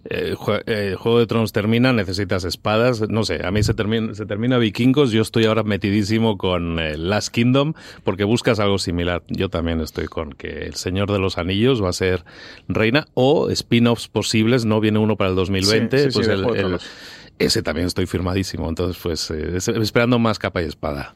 el 0.05 0.37
eh, 0.67 0.95
Juego 0.99 1.19
de 1.19 1.27
Tronos 1.27 1.53
termina, 1.53 1.93
necesitas 1.93 2.45
espadas, 2.45 3.07
no 3.11 3.25
sé, 3.25 3.45
a 3.45 3.51
mí 3.51 3.63
se 3.63 3.75
termina, 3.75 4.15
se 4.15 4.25
termina 4.25 4.57
Vikingos, 4.57 5.13
yo 5.13 5.21
estoy 5.21 5.45
ahora 5.45 5.63
metidísimo 5.63 6.39
con 6.39 6.79
eh, 6.79 6.97
Last 6.97 7.29
Kingdom 7.29 7.75
porque 8.03 8.25
buscas 8.25 8.61
algo 8.61 8.79
similar. 8.79 9.23
Yo 9.29 9.51
también 9.51 9.81
estoy 9.81 10.07
con 10.07 10.33
que 10.33 10.65
El 10.65 10.75
Señor 10.75 11.13
de 11.13 11.19
los 11.19 11.37
Anillos 11.37 11.83
va 11.83 11.91
a 11.91 11.93
ser 11.93 12.25
reina 12.67 13.09
o 13.13 13.51
spin-offs 13.51 14.09
posibles, 14.09 14.65
no 14.65 14.81
viene 14.81 14.99
uno 14.99 15.17
para 15.17 15.31
el 15.31 15.37
2020, 15.37 16.11
pues 16.13 16.29
el, 16.29 16.79
ese 17.41 17.63
también 17.63 17.87
estoy 17.87 18.07
firmadísimo, 18.07 18.69
entonces 18.69 19.01
pues 19.03 19.31
eh, 19.31 19.57
esperando 19.57 20.19
más 20.19 20.39
capa 20.39 20.63
y 20.63 20.67
espada. 20.67 21.15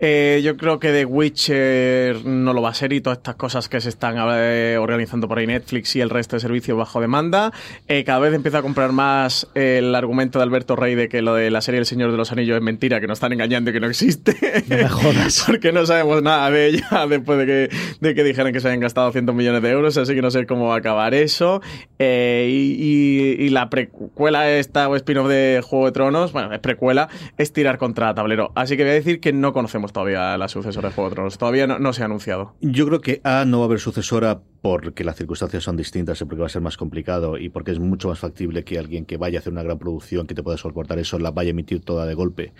Eh, 0.00 0.40
yo 0.44 0.56
creo 0.56 0.78
que 0.78 0.92
The 0.92 1.04
Witcher 1.04 2.24
no 2.24 2.52
lo 2.52 2.62
va 2.62 2.70
a 2.70 2.74
ser 2.74 2.92
y 2.92 3.00
todas 3.00 3.18
estas 3.18 3.34
cosas 3.34 3.68
que 3.68 3.80
se 3.80 3.88
están 3.88 4.16
eh, 4.16 4.76
organizando 4.80 5.26
por 5.26 5.38
ahí 5.38 5.46
Netflix 5.46 5.96
y 5.96 6.00
el 6.00 6.10
resto 6.10 6.36
de 6.36 6.40
servicios 6.40 6.78
bajo 6.78 7.00
demanda. 7.00 7.52
Eh, 7.88 8.04
cada 8.04 8.20
vez 8.20 8.32
empieza 8.32 8.58
a 8.58 8.62
comprar 8.62 8.92
más 8.92 9.48
el 9.54 9.94
argumento 9.94 10.38
de 10.38 10.44
Alberto 10.44 10.76
Rey 10.76 10.94
de 10.94 11.08
que 11.08 11.20
lo 11.20 11.34
de 11.34 11.50
la 11.50 11.60
serie 11.60 11.80
El 11.80 11.86
Señor 11.86 12.12
de 12.12 12.16
los 12.16 12.30
Anillos 12.30 12.56
es 12.56 12.62
mentira, 12.62 13.00
que 13.00 13.08
nos 13.08 13.16
están 13.16 13.32
engañando 13.32 13.70
y 13.70 13.72
que 13.72 13.80
no 13.80 13.88
existe. 13.88 14.36
No 14.68 14.76
me 14.76 14.88
jodas. 14.88 15.44
Porque 15.46 15.72
no 15.72 15.84
sabemos 15.84 16.22
nada 16.22 16.50
de 16.50 16.66
ella 16.68 17.06
después 17.08 17.38
de 17.38 17.46
que, 17.46 17.76
de 18.00 18.14
que 18.14 18.22
dijeran 18.22 18.52
que 18.52 18.60
se 18.60 18.68
hayan 18.68 18.80
gastado 18.80 19.10
cientos 19.10 19.34
millones 19.34 19.62
de 19.62 19.70
euros, 19.70 19.96
así 19.96 20.14
que 20.14 20.22
no 20.22 20.30
sé 20.30 20.46
cómo 20.46 20.68
va 20.68 20.76
a 20.76 20.78
acabar 20.78 21.14
eso. 21.14 21.60
y, 21.98 23.48
la 23.48 23.70
precuela 23.70 24.50
esta 24.50 24.88
o 24.88 24.94
spin-off 24.94 25.26
de 25.26 25.62
Juego 25.64 25.86
de 25.86 25.92
Tronos, 25.92 26.32
bueno, 26.32 26.52
es 26.52 26.60
precuela, 26.60 27.08
es 27.38 27.52
tirar 27.52 27.78
contra 27.78 28.14
tablero. 28.14 28.52
Así 28.54 28.76
que 28.76 28.84
voy 28.84 28.90
a 28.90 28.94
decir 28.94 29.17
que 29.18 29.32
no 29.32 29.52
conocemos 29.52 29.92
todavía 29.92 30.36
la 30.38 30.48
sucesora 30.48 30.88
de 30.88 30.94
Juego 30.94 31.10
de 31.10 31.14
Tronos. 31.14 31.38
Todavía 31.38 31.66
no, 31.66 31.92
se 31.92 32.02
ha 32.02 32.06
anunciado. 32.06 32.54
Yo 32.60 32.86
creo 32.86 33.00
que 33.00 33.20
A 33.24 33.44
no 33.44 33.58
va 33.58 33.64
a 33.64 33.66
haber 33.66 33.80
sucesora 33.80 34.40
porque 34.60 35.04
las 35.04 35.16
circunstancias 35.16 35.62
son 35.62 35.76
distintas 35.76 36.20
y 36.20 36.24
porque 36.24 36.40
va 36.40 36.46
a 36.46 36.50
ser 36.50 36.62
más 36.62 36.76
complicado 36.76 37.38
y 37.38 37.48
porque 37.48 37.70
es 37.70 37.78
mucho 37.78 38.08
más 38.08 38.18
factible 38.18 38.64
que 38.64 38.78
alguien 38.78 39.04
que 39.04 39.16
vaya 39.16 39.38
a 39.38 39.40
hacer 39.40 39.52
una 39.52 39.62
gran 39.62 39.78
producción 39.78 40.26
que 40.26 40.34
te 40.34 40.42
pueda 40.42 40.56
soportar 40.56 40.98
eso 40.98 41.18
la 41.18 41.30
vaya 41.30 41.50
a 41.50 41.52
emitir 41.52 41.80
toda 41.80 42.06
de 42.06 42.14
golpe 42.14 42.52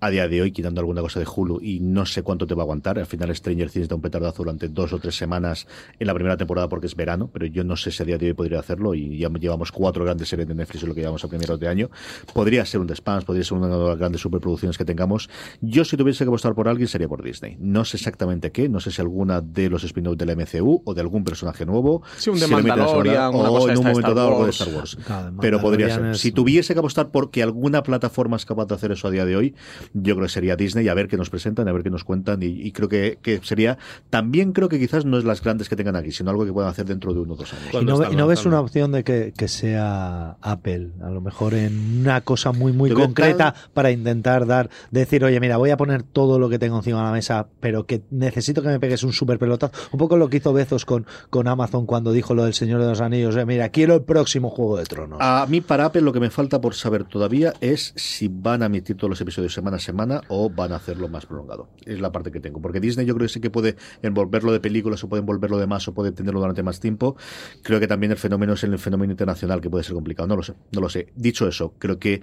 a 0.00 0.10
día 0.10 0.28
de 0.28 0.40
hoy 0.40 0.52
quitando 0.52 0.80
alguna 0.80 1.02
cosa 1.02 1.20
de 1.20 1.26
Hulu 1.26 1.60
y 1.62 1.80
no 1.80 2.06
sé 2.06 2.22
cuánto 2.22 2.46
te 2.46 2.54
va 2.54 2.62
a 2.62 2.64
aguantar 2.64 2.98
al 2.98 3.06
final 3.06 3.34
Stranger 3.34 3.70
Things 3.70 3.88
da 3.88 3.96
un 3.96 4.02
petardazo 4.02 4.38
durante 4.38 4.68
dos 4.68 4.92
o 4.92 4.98
tres 4.98 5.14
semanas 5.14 5.66
en 5.98 6.06
la 6.06 6.14
primera 6.14 6.36
temporada 6.36 6.68
porque 6.68 6.86
es 6.86 6.96
verano 6.96 7.28
pero 7.30 7.46
yo 7.46 7.64
no 7.64 7.76
sé 7.76 7.90
si 7.90 8.02
a 8.02 8.06
día 8.06 8.16
de 8.16 8.28
hoy 8.28 8.32
podría 8.32 8.58
hacerlo 8.58 8.94
y 8.94 9.18
ya 9.18 9.28
llevamos 9.28 9.72
cuatro 9.72 10.04
grandes 10.04 10.28
series 10.28 10.48
de 10.48 10.54
Netflix 10.54 10.82
en 10.82 10.88
lo 10.88 10.94
que 10.94 11.00
llevamos 11.02 11.24
a 11.24 11.28
primeros 11.28 11.60
de 11.60 11.68
año 11.68 11.90
podría 12.32 12.64
ser 12.64 12.80
un 12.80 12.86
The 12.86 12.94
podría 13.26 13.44
ser 13.44 13.58
una 13.58 13.68
de 13.68 13.88
las 13.88 13.98
grandes 13.98 14.20
superproducciones 14.22 14.78
que 14.78 14.84
tengamos 14.84 15.28
yo 15.60 15.84
si 15.84 15.96
tuviese 16.02 16.24
que 16.24 16.28
apostar 16.28 16.54
por 16.54 16.68
alguien 16.68 16.88
sería 16.88 17.08
por 17.08 17.22
Disney 17.22 17.56
no 17.58 17.84
sé 17.84 17.96
exactamente 17.96 18.52
qué 18.52 18.68
no 18.68 18.80
sé 18.80 18.90
si 18.90 19.00
alguna 19.00 19.40
de 19.40 19.68
los 19.68 19.84
spin-offs 19.84 20.18
del 20.18 20.36
MCU 20.36 20.82
o 20.84 20.94
de 20.94 21.00
algún 21.00 21.24
personaje 21.24 21.66
nuevo 21.66 22.02
Sí, 22.16 22.30
un 22.30 22.38
de 22.38 22.46
Mandalorian, 22.46 23.34
una 23.34 23.48
cosa 23.48 23.72
en 23.72 23.78
un 23.78 23.84
momento 23.84 24.14
dado 24.14 24.28
algo 24.28 24.44
de 24.44 24.50
Star 24.50 24.68
Wars. 24.74 24.98
Pero 25.40 25.60
podría 25.60 25.94
ser. 25.94 26.16
Si 26.16 26.32
tuviese 26.32 26.74
que 26.74 26.78
apostar 26.78 27.10
porque 27.10 27.42
alguna 27.42 27.82
plataforma 27.82 28.36
es 28.36 28.44
capaz 28.44 28.66
de 28.66 28.74
hacer 28.74 28.92
eso 28.92 29.08
a 29.08 29.10
día 29.10 29.24
de 29.24 29.36
hoy, 29.36 29.54
yo 29.92 30.14
creo 30.14 30.26
que 30.26 30.32
sería 30.32 30.56
Disney, 30.56 30.88
a 30.88 30.94
ver 30.94 31.08
qué 31.08 31.16
nos 31.16 31.30
presentan, 31.30 31.68
a 31.68 31.72
ver 31.72 31.82
qué 31.82 31.90
nos 31.90 32.04
cuentan, 32.04 32.40
y, 32.42 32.70
creo 32.72 32.88
que, 32.88 33.40
sería. 33.42 33.78
También 34.10 34.52
creo 34.52 34.68
que 34.68 34.78
quizás 34.78 35.04
no 35.04 35.18
es 35.18 35.24
las 35.24 35.42
grandes 35.42 35.68
que 35.68 35.76
tengan 35.76 35.96
aquí, 35.96 36.12
sino 36.12 36.30
algo 36.30 36.44
que 36.44 36.52
puedan 36.52 36.70
hacer 36.70 36.86
dentro 36.86 37.12
de 37.12 37.20
uno 37.20 37.34
o 37.34 37.36
dos 37.36 37.52
años. 37.52 37.82
¿Y 38.12 38.16
no, 38.16 38.26
ves 38.26 38.46
una 38.46 38.60
opción 38.60 38.92
de 38.92 39.04
que, 39.04 39.48
sea 39.48 40.36
Apple? 40.40 40.90
A 41.02 41.10
lo 41.10 41.20
mejor 41.20 41.54
en 41.54 42.00
una 42.00 42.20
cosa 42.20 42.52
muy, 42.52 42.72
muy 42.72 42.90
concreta 42.90 43.54
para 43.74 43.90
intentar 43.90 44.46
dar, 44.46 44.70
decir, 44.90 45.24
oye, 45.24 45.40
mira, 45.40 45.56
voy 45.56 45.70
a 45.70 45.76
poner 45.76 45.91
todo 46.00 46.38
lo 46.38 46.48
que 46.48 46.58
tengo 46.58 46.76
encima 46.76 46.98
de 46.98 47.04
la 47.04 47.12
mesa, 47.12 47.48
pero 47.60 47.86
que 47.86 48.02
necesito 48.10 48.62
que 48.62 48.68
me 48.68 48.80
pegues 48.80 49.02
un 49.02 49.12
super 49.12 49.38
pelotazo. 49.38 49.72
Un 49.92 49.98
poco 49.98 50.16
lo 50.16 50.28
que 50.28 50.38
hizo 50.38 50.52
Bezos 50.52 50.84
con, 50.84 51.06
con 51.30 51.48
Amazon 51.48 51.86
cuando 51.86 52.12
dijo 52.12 52.34
lo 52.34 52.44
del 52.44 52.54
Señor 52.54 52.80
de 52.80 52.86
los 52.86 53.00
Anillos, 53.00 53.36
eh, 53.36 53.44
mira, 53.44 53.68
quiero 53.68 53.94
el 53.94 54.02
próximo 54.02 54.50
Juego 54.50 54.78
de 54.78 54.84
Tronos. 54.84 55.18
A 55.20 55.46
mí 55.48 55.60
para 55.60 55.86
Apple 55.86 56.02
lo 56.02 56.12
que 56.12 56.20
me 56.20 56.30
falta 56.30 56.60
por 56.60 56.74
saber 56.74 57.04
todavía 57.04 57.52
es 57.60 57.92
si 57.96 58.28
van 58.28 58.62
a 58.62 58.66
emitir 58.66 58.96
todos 58.96 59.10
los 59.10 59.20
episodios 59.20 59.52
semana 59.52 59.76
a 59.76 59.80
semana 59.80 60.22
o 60.28 60.48
van 60.48 60.72
a 60.72 60.76
hacerlo 60.76 61.08
más 61.08 61.26
prolongado. 61.26 61.68
Es 61.84 62.00
la 62.00 62.12
parte 62.12 62.30
que 62.30 62.40
tengo. 62.40 62.60
Porque 62.60 62.80
Disney 62.80 63.06
yo 63.06 63.14
creo 63.14 63.26
que 63.26 63.32
sí 63.32 63.40
que 63.40 63.50
puede 63.50 63.76
envolverlo 64.02 64.52
de 64.52 64.60
películas 64.60 65.02
o 65.04 65.08
puede 65.08 65.20
envolverlo 65.20 65.58
de 65.58 65.66
más 65.66 65.86
o 65.88 65.94
puede 65.94 66.12
tenerlo 66.12 66.40
durante 66.40 66.62
más 66.62 66.80
tiempo. 66.80 67.16
Creo 67.62 67.80
que 67.80 67.86
también 67.86 68.12
el 68.12 68.18
fenómeno 68.18 68.54
es 68.54 68.64
el 68.64 68.78
fenómeno 68.78 69.12
internacional 69.12 69.60
que 69.60 69.70
puede 69.70 69.84
ser 69.84 69.94
complicado. 69.94 70.28
No 70.28 70.36
lo 70.36 70.42
sé, 70.42 70.54
no 70.72 70.80
lo 70.80 70.88
sé. 70.88 71.08
Dicho 71.16 71.46
eso, 71.48 71.74
creo 71.78 71.98
que 71.98 72.22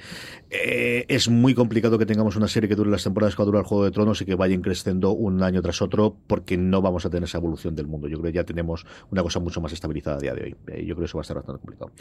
eh, 0.49 1.05
es 1.07 1.29
muy 1.29 1.53
complicado 1.53 1.97
que 1.97 2.05
tengamos 2.05 2.35
una 2.35 2.47
serie 2.47 2.69
que 2.69 2.75
dure 2.75 2.89
las 2.89 3.03
temporadas 3.03 3.35
que 3.35 3.43
dura 3.43 3.58
el 3.61 3.67
Juego 3.67 3.83
de 3.85 3.91
Tronos 3.91 4.21
y 4.21 4.25
que 4.25 4.35
vayan 4.35 4.61
creciendo 4.61 5.11
un 5.11 5.43
año 5.43 5.61
tras 5.61 5.81
otro 5.81 6.15
porque 6.27 6.57
no 6.57 6.81
vamos 6.81 7.05
a 7.05 7.09
tener 7.09 7.23
esa 7.23 7.37
evolución 7.37 7.75
del 7.75 7.87
mundo. 7.87 8.07
Yo 8.07 8.19
creo 8.19 8.31
que 8.31 8.37
ya 8.37 8.43
tenemos 8.43 8.85
una 9.11 9.23
cosa 9.23 9.39
mucho 9.39 9.61
más 9.61 9.71
estabilizada 9.73 10.17
a 10.17 10.19
día 10.19 10.33
de 10.33 10.43
hoy. 10.43 10.55
Eh, 10.67 10.85
yo 10.85 10.95
creo 10.95 10.99
que 10.99 11.05
eso 11.05 11.17
va 11.17 11.21
a 11.21 11.25
ser 11.25 11.35
bastante 11.35 11.61
complicado. 11.61 11.91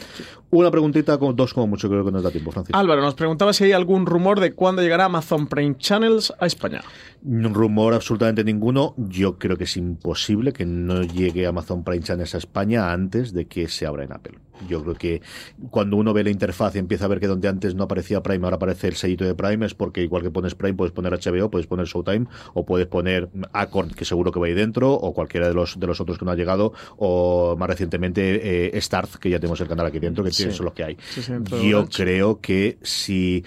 Una 0.51 0.71
preguntita, 0.71 1.17
con 1.17 1.35
dos 1.35 1.53
como 1.53 1.67
mucho, 1.67 1.89
creo 1.89 2.05
que 2.05 2.11
nos 2.11 2.23
da 2.23 2.31
tiempo, 2.31 2.51
Francis. 2.51 2.75
Álvaro, 2.75 3.01
nos 3.01 3.15
preguntaba 3.15 3.53
si 3.53 3.65
hay 3.65 3.71
algún 3.71 4.05
rumor 4.05 4.39
de 4.39 4.53
cuándo 4.53 4.81
llegará 4.81 5.05
Amazon 5.05 5.47
Prime 5.47 5.75
Channels 5.77 6.33
a 6.39 6.45
España. 6.45 6.81
Rumor 7.23 7.93
absolutamente 7.93 8.43
ninguno. 8.43 8.93
Yo 8.97 9.37
creo 9.37 9.57
que 9.57 9.65
es 9.65 9.77
imposible 9.77 10.53
que 10.53 10.65
no 10.65 11.03
llegue 11.03 11.47
Amazon 11.47 11.83
Prime 11.83 12.03
Channels 12.03 12.35
a 12.35 12.37
España 12.37 12.91
antes 12.91 13.33
de 13.33 13.45
que 13.45 13.67
se 13.67 13.85
abra 13.85 14.03
en 14.03 14.13
Apple. 14.13 14.39
Yo 14.67 14.83
creo 14.83 14.95
que 14.95 15.21
cuando 15.69 15.97
uno 15.97 16.13
ve 16.13 16.23
la 16.23 16.29
interfaz 16.29 16.75
y 16.75 16.79
empieza 16.79 17.05
a 17.05 17.07
ver 17.07 17.19
que 17.19 17.27
donde 17.27 17.47
antes 17.47 17.75
no 17.75 17.83
aparecía 17.83 18.21
Prime, 18.21 18.43
ahora 18.43 18.57
aparece 18.57 18.87
el 18.87 18.95
sellito 18.95 19.23
de 19.23 19.35
Prime, 19.35 19.65
es 19.65 19.73
porque 19.73 20.01
igual 20.01 20.21
que 20.21 20.31
pones 20.31 20.55
Prime, 20.55 20.73
puedes 20.73 20.91
poner 20.91 21.13
HBO, 21.13 21.49
puedes 21.49 21.67
poner 21.67 21.85
Showtime, 21.85 22.27
o 22.53 22.65
puedes 22.65 22.87
poner 22.87 23.29
Acorn, 23.53 23.91
que 23.91 24.05
seguro 24.05 24.31
que 24.31 24.39
va 24.39 24.47
ahí 24.47 24.53
dentro, 24.53 24.93
o 24.93 25.13
cualquiera 25.13 25.47
de 25.47 25.53
los 25.53 25.79
de 25.79 25.87
los 25.87 26.01
otros 26.01 26.17
que 26.17 26.25
no 26.25 26.31
ha 26.31 26.35
llegado, 26.35 26.73
o 26.97 27.55
más 27.57 27.69
recientemente 27.69 28.75
eh, 28.75 28.81
Starz, 28.81 29.17
que 29.17 29.29
ya 29.29 29.39
tenemos 29.39 29.61
el 29.61 29.67
canal 29.67 29.85
aquí 29.85 29.99
dentro, 29.99 30.23
que 30.23 30.31
son 30.31 30.65
los 30.65 30.73
que 30.73 30.83
hay. 30.83 30.97
Yo 31.63 31.87
creo 31.87 32.41
que 32.41 32.79
si 32.81 33.43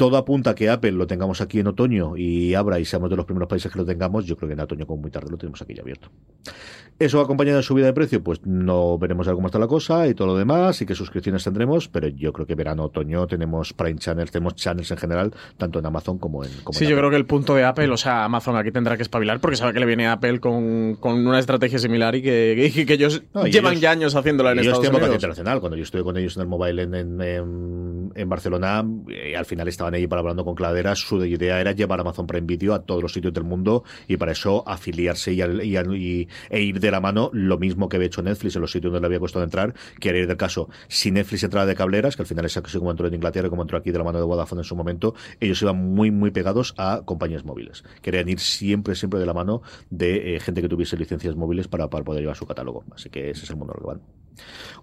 todo 0.00 0.16
apunta 0.16 0.52
a 0.52 0.54
que 0.54 0.70
Apple 0.70 0.92
lo 0.92 1.06
tengamos 1.06 1.42
aquí 1.42 1.60
en 1.60 1.66
otoño 1.66 2.16
y 2.16 2.54
abra 2.54 2.80
y 2.80 2.86
seamos 2.86 3.10
de 3.10 3.16
los 3.16 3.26
primeros 3.26 3.50
países 3.50 3.70
que 3.70 3.78
lo 3.78 3.84
tengamos. 3.84 4.24
Yo 4.24 4.34
creo 4.34 4.48
que 4.48 4.54
en 4.54 4.60
otoño, 4.60 4.86
como 4.86 5.02
muy 5.02 5.10
tarde, 5.10 5.30
lo 5.30 5.36
tenemos 5.36 5.60
aquí 5.60 5.74
ya 5.74 5.82
abierto. 5.82 6.08
Eso 7.00 7.18
acompañado 7.22 7.56
de 7.56 7.62
subida 7.62 7.86
de 7.86 7.94
precio, 7.94 8.22
pues 8.22 8.44
no 8.44 8.98
veremos 8.98 9.26
cómo 9.26 9.46
está 9.46 9.58
la 9.58 9.66
cosa 9.66 10.06
y 10.06 10.12
todo 10.12 10.28
lo 10.28 10.36
demás 10.36 10.82
y 10.82 10.84
qué 10.84 10.94
suscripciones 10.94 11.42
tendremos, 11.42 11.88
pero 11.88 12.08
yo 12.08 12.30
creo 12.30 12.46
que 12.46 12.54
verano, 12.54 12.84
otoño 12.84 13.26
tenemos 13.26 13.72
Prime 13.72 13.98
Channels, 13.98 14.30
tenemos 14.30 14.54
channels 14.54 14.90
en 14.90 14.98
general, 14.98 15.32
tanto 15.56 15.78
en 15.78 15.86
Amazon 15.86 16.18
como 16.18 16.44
en. 16.44 16.50
sí, 16.72 16.86
yo 16.86 16.98
creo 16.98 17.08
que 17.08 17.16
el 17.16 17.24
punto 17.24 17.54
de 17.54 17.64
Apple, 17.64 17.88
o 17.88 17.96
sea, 17.96 18.24
Amazon 18.24 18.54
aquí 18.56 18.70
tendrá 18.70 18.98
que 18.98 19.02
espabilar 19.02 19.40
porque 19.40 19.56
sabe 19.56 19.72
que 19.72 19.80
le 19.80 19.86
viene 19.86 20.08
a 20.08 20.12
Apple 20.12 20.40
con, 20.40 20.96
con 20.96 21.26
una 21.26 21.38
estrategia 21.38 21.78
similar 21.78 22.14
y 22.16 22.20
que, 22.20 22.84
que, 22.86 22.92
ellos 22.92 23.22
llevan 23.50 23.76
ya 23.76 23.92
años 23.92 24.14
haciéndola 24.14 24.52
en 24.52 24.58
Estados 24.58 24.86
Unidos. 24.86 25.14
internacional. 25.14 25.60
Cuando 25.60 25.78
yo 25.78 25.84
estuve 25.84 26.02
con 26.02 26.18
ellos 26.18 26.36
en 26.36 26.42
el 26.42 26.48
mobile 26.48 26.82
en, 26.82 26.94
en, 26.94 28.12
en, 28.14 28.28
Barcelona, 28.28 28.84
y 29.08 29.12
eh, 29.14 29.36
al 29.38 29.46
final 29.46 29.68
estaban 29.68 29.94
ahí 29.94 30.06
para 30.06 30.20
hablando 30.20 30.44
con 30.44 30.54
Cladera, 30.54 30.94
su 30.94 31.24
idea 31.24 31.62
era 31.62 31.72
llevar 31.72 32.00
Amazon 32.00 32.26
Prime 32.26 32.46
Video 32.46 32.74
a 32.74 32.82
todos 32.82 33.02
los 33.02 33.14
sitios 33.14 33.32
del 33.32 33.44
mundo 33.44 33.84
y 34.06 34.18
para 34.18 34.32
eso 34.32 34.64
afiliarse 34.66 35.32
y, 35.32 35.40
y, 35.40 36.28
e 36.50 36.60
ir 36.60 36.78
de 36.78 36.89
la 36.90 37.00
mano 37.00 37.30
lo 37.32 37.58
mismo 37.58 37.88
que 37.88 37.96
había 37.96 38.06
hecho 38.06 38.22
Netflix 38.22 38.56
en 38.56 38.62
los 38.62 38.72
sitios 38.72 38.92
donde 38.92 39.00
le 39.00 39.06
había 39.06 39.20
costado 39.20 39.44
entrar, 39.44 39.74
que 39.98 40.08
era 40.08 40.18
ir 40.18 40.26
del 40.26 40.36
caso, 40.36 40.68
si 40.88 41.10
Netflix 41.10 41.44
entraba 41.44 41.66
de 41.66 41.74
cableras, 41.74 42.16
que 42.16 42.22
al 42.22 42.26
final 42.26 42.44
es 42.44 42.56
así 42.56 42.78
como 42.78 42.90
entró 42.90 43.06
en 43.06 43.14
Inglaterra 43.14 43.46
y 43.46 43.50
como 43.50 43.62
entró 43.62 43.78
aquí 43.78 43.90
de 43.90 43.98
la 43.98 44.04
mano 44.04 44.18
de 44.18 44.24
Vodafone 44.24 44.60
en 44.60 44.64
su 44.64 44.76
momento, 44.76 45.14
ellos 45.40 45.60
iban 45.62 45.76
muy, 45.76 46.10
muy 46.10 46.30
pegados 46.30 46.74
a 46.78 47.02
compañías 47.04 47.44
móviles. 47.44 47.84
Querían 48.02 48.28
ir 48.28 48.40
siempre, 48.40 48.94
siempre 48.94 49.20
de 49.20 49.26
la 49.26 49.34
mano 49.34 49.62
de 49.90 50.36
eh, 50.36 50.40
gente 50.40 50.62
que 50.62 50.68
tuviese 50.68 50.96
licencias 50.96 51.36
móviles 51.36 51.68
para, 51.68 51.88
para 51.88 52.04
poder 52.04 52.22
llevar 52.22 52.36
su 52.36 52.46
catálogo. 52.46 52.84
Así 52.94 53.10
que 53.10 53.30
ese 53.30 53.44
es 53.44 53.50
el 53.50 53.56
mundo 53.56 53.74
en 53.74 53.80
que 53.80 53.86
van. 53.86 54.00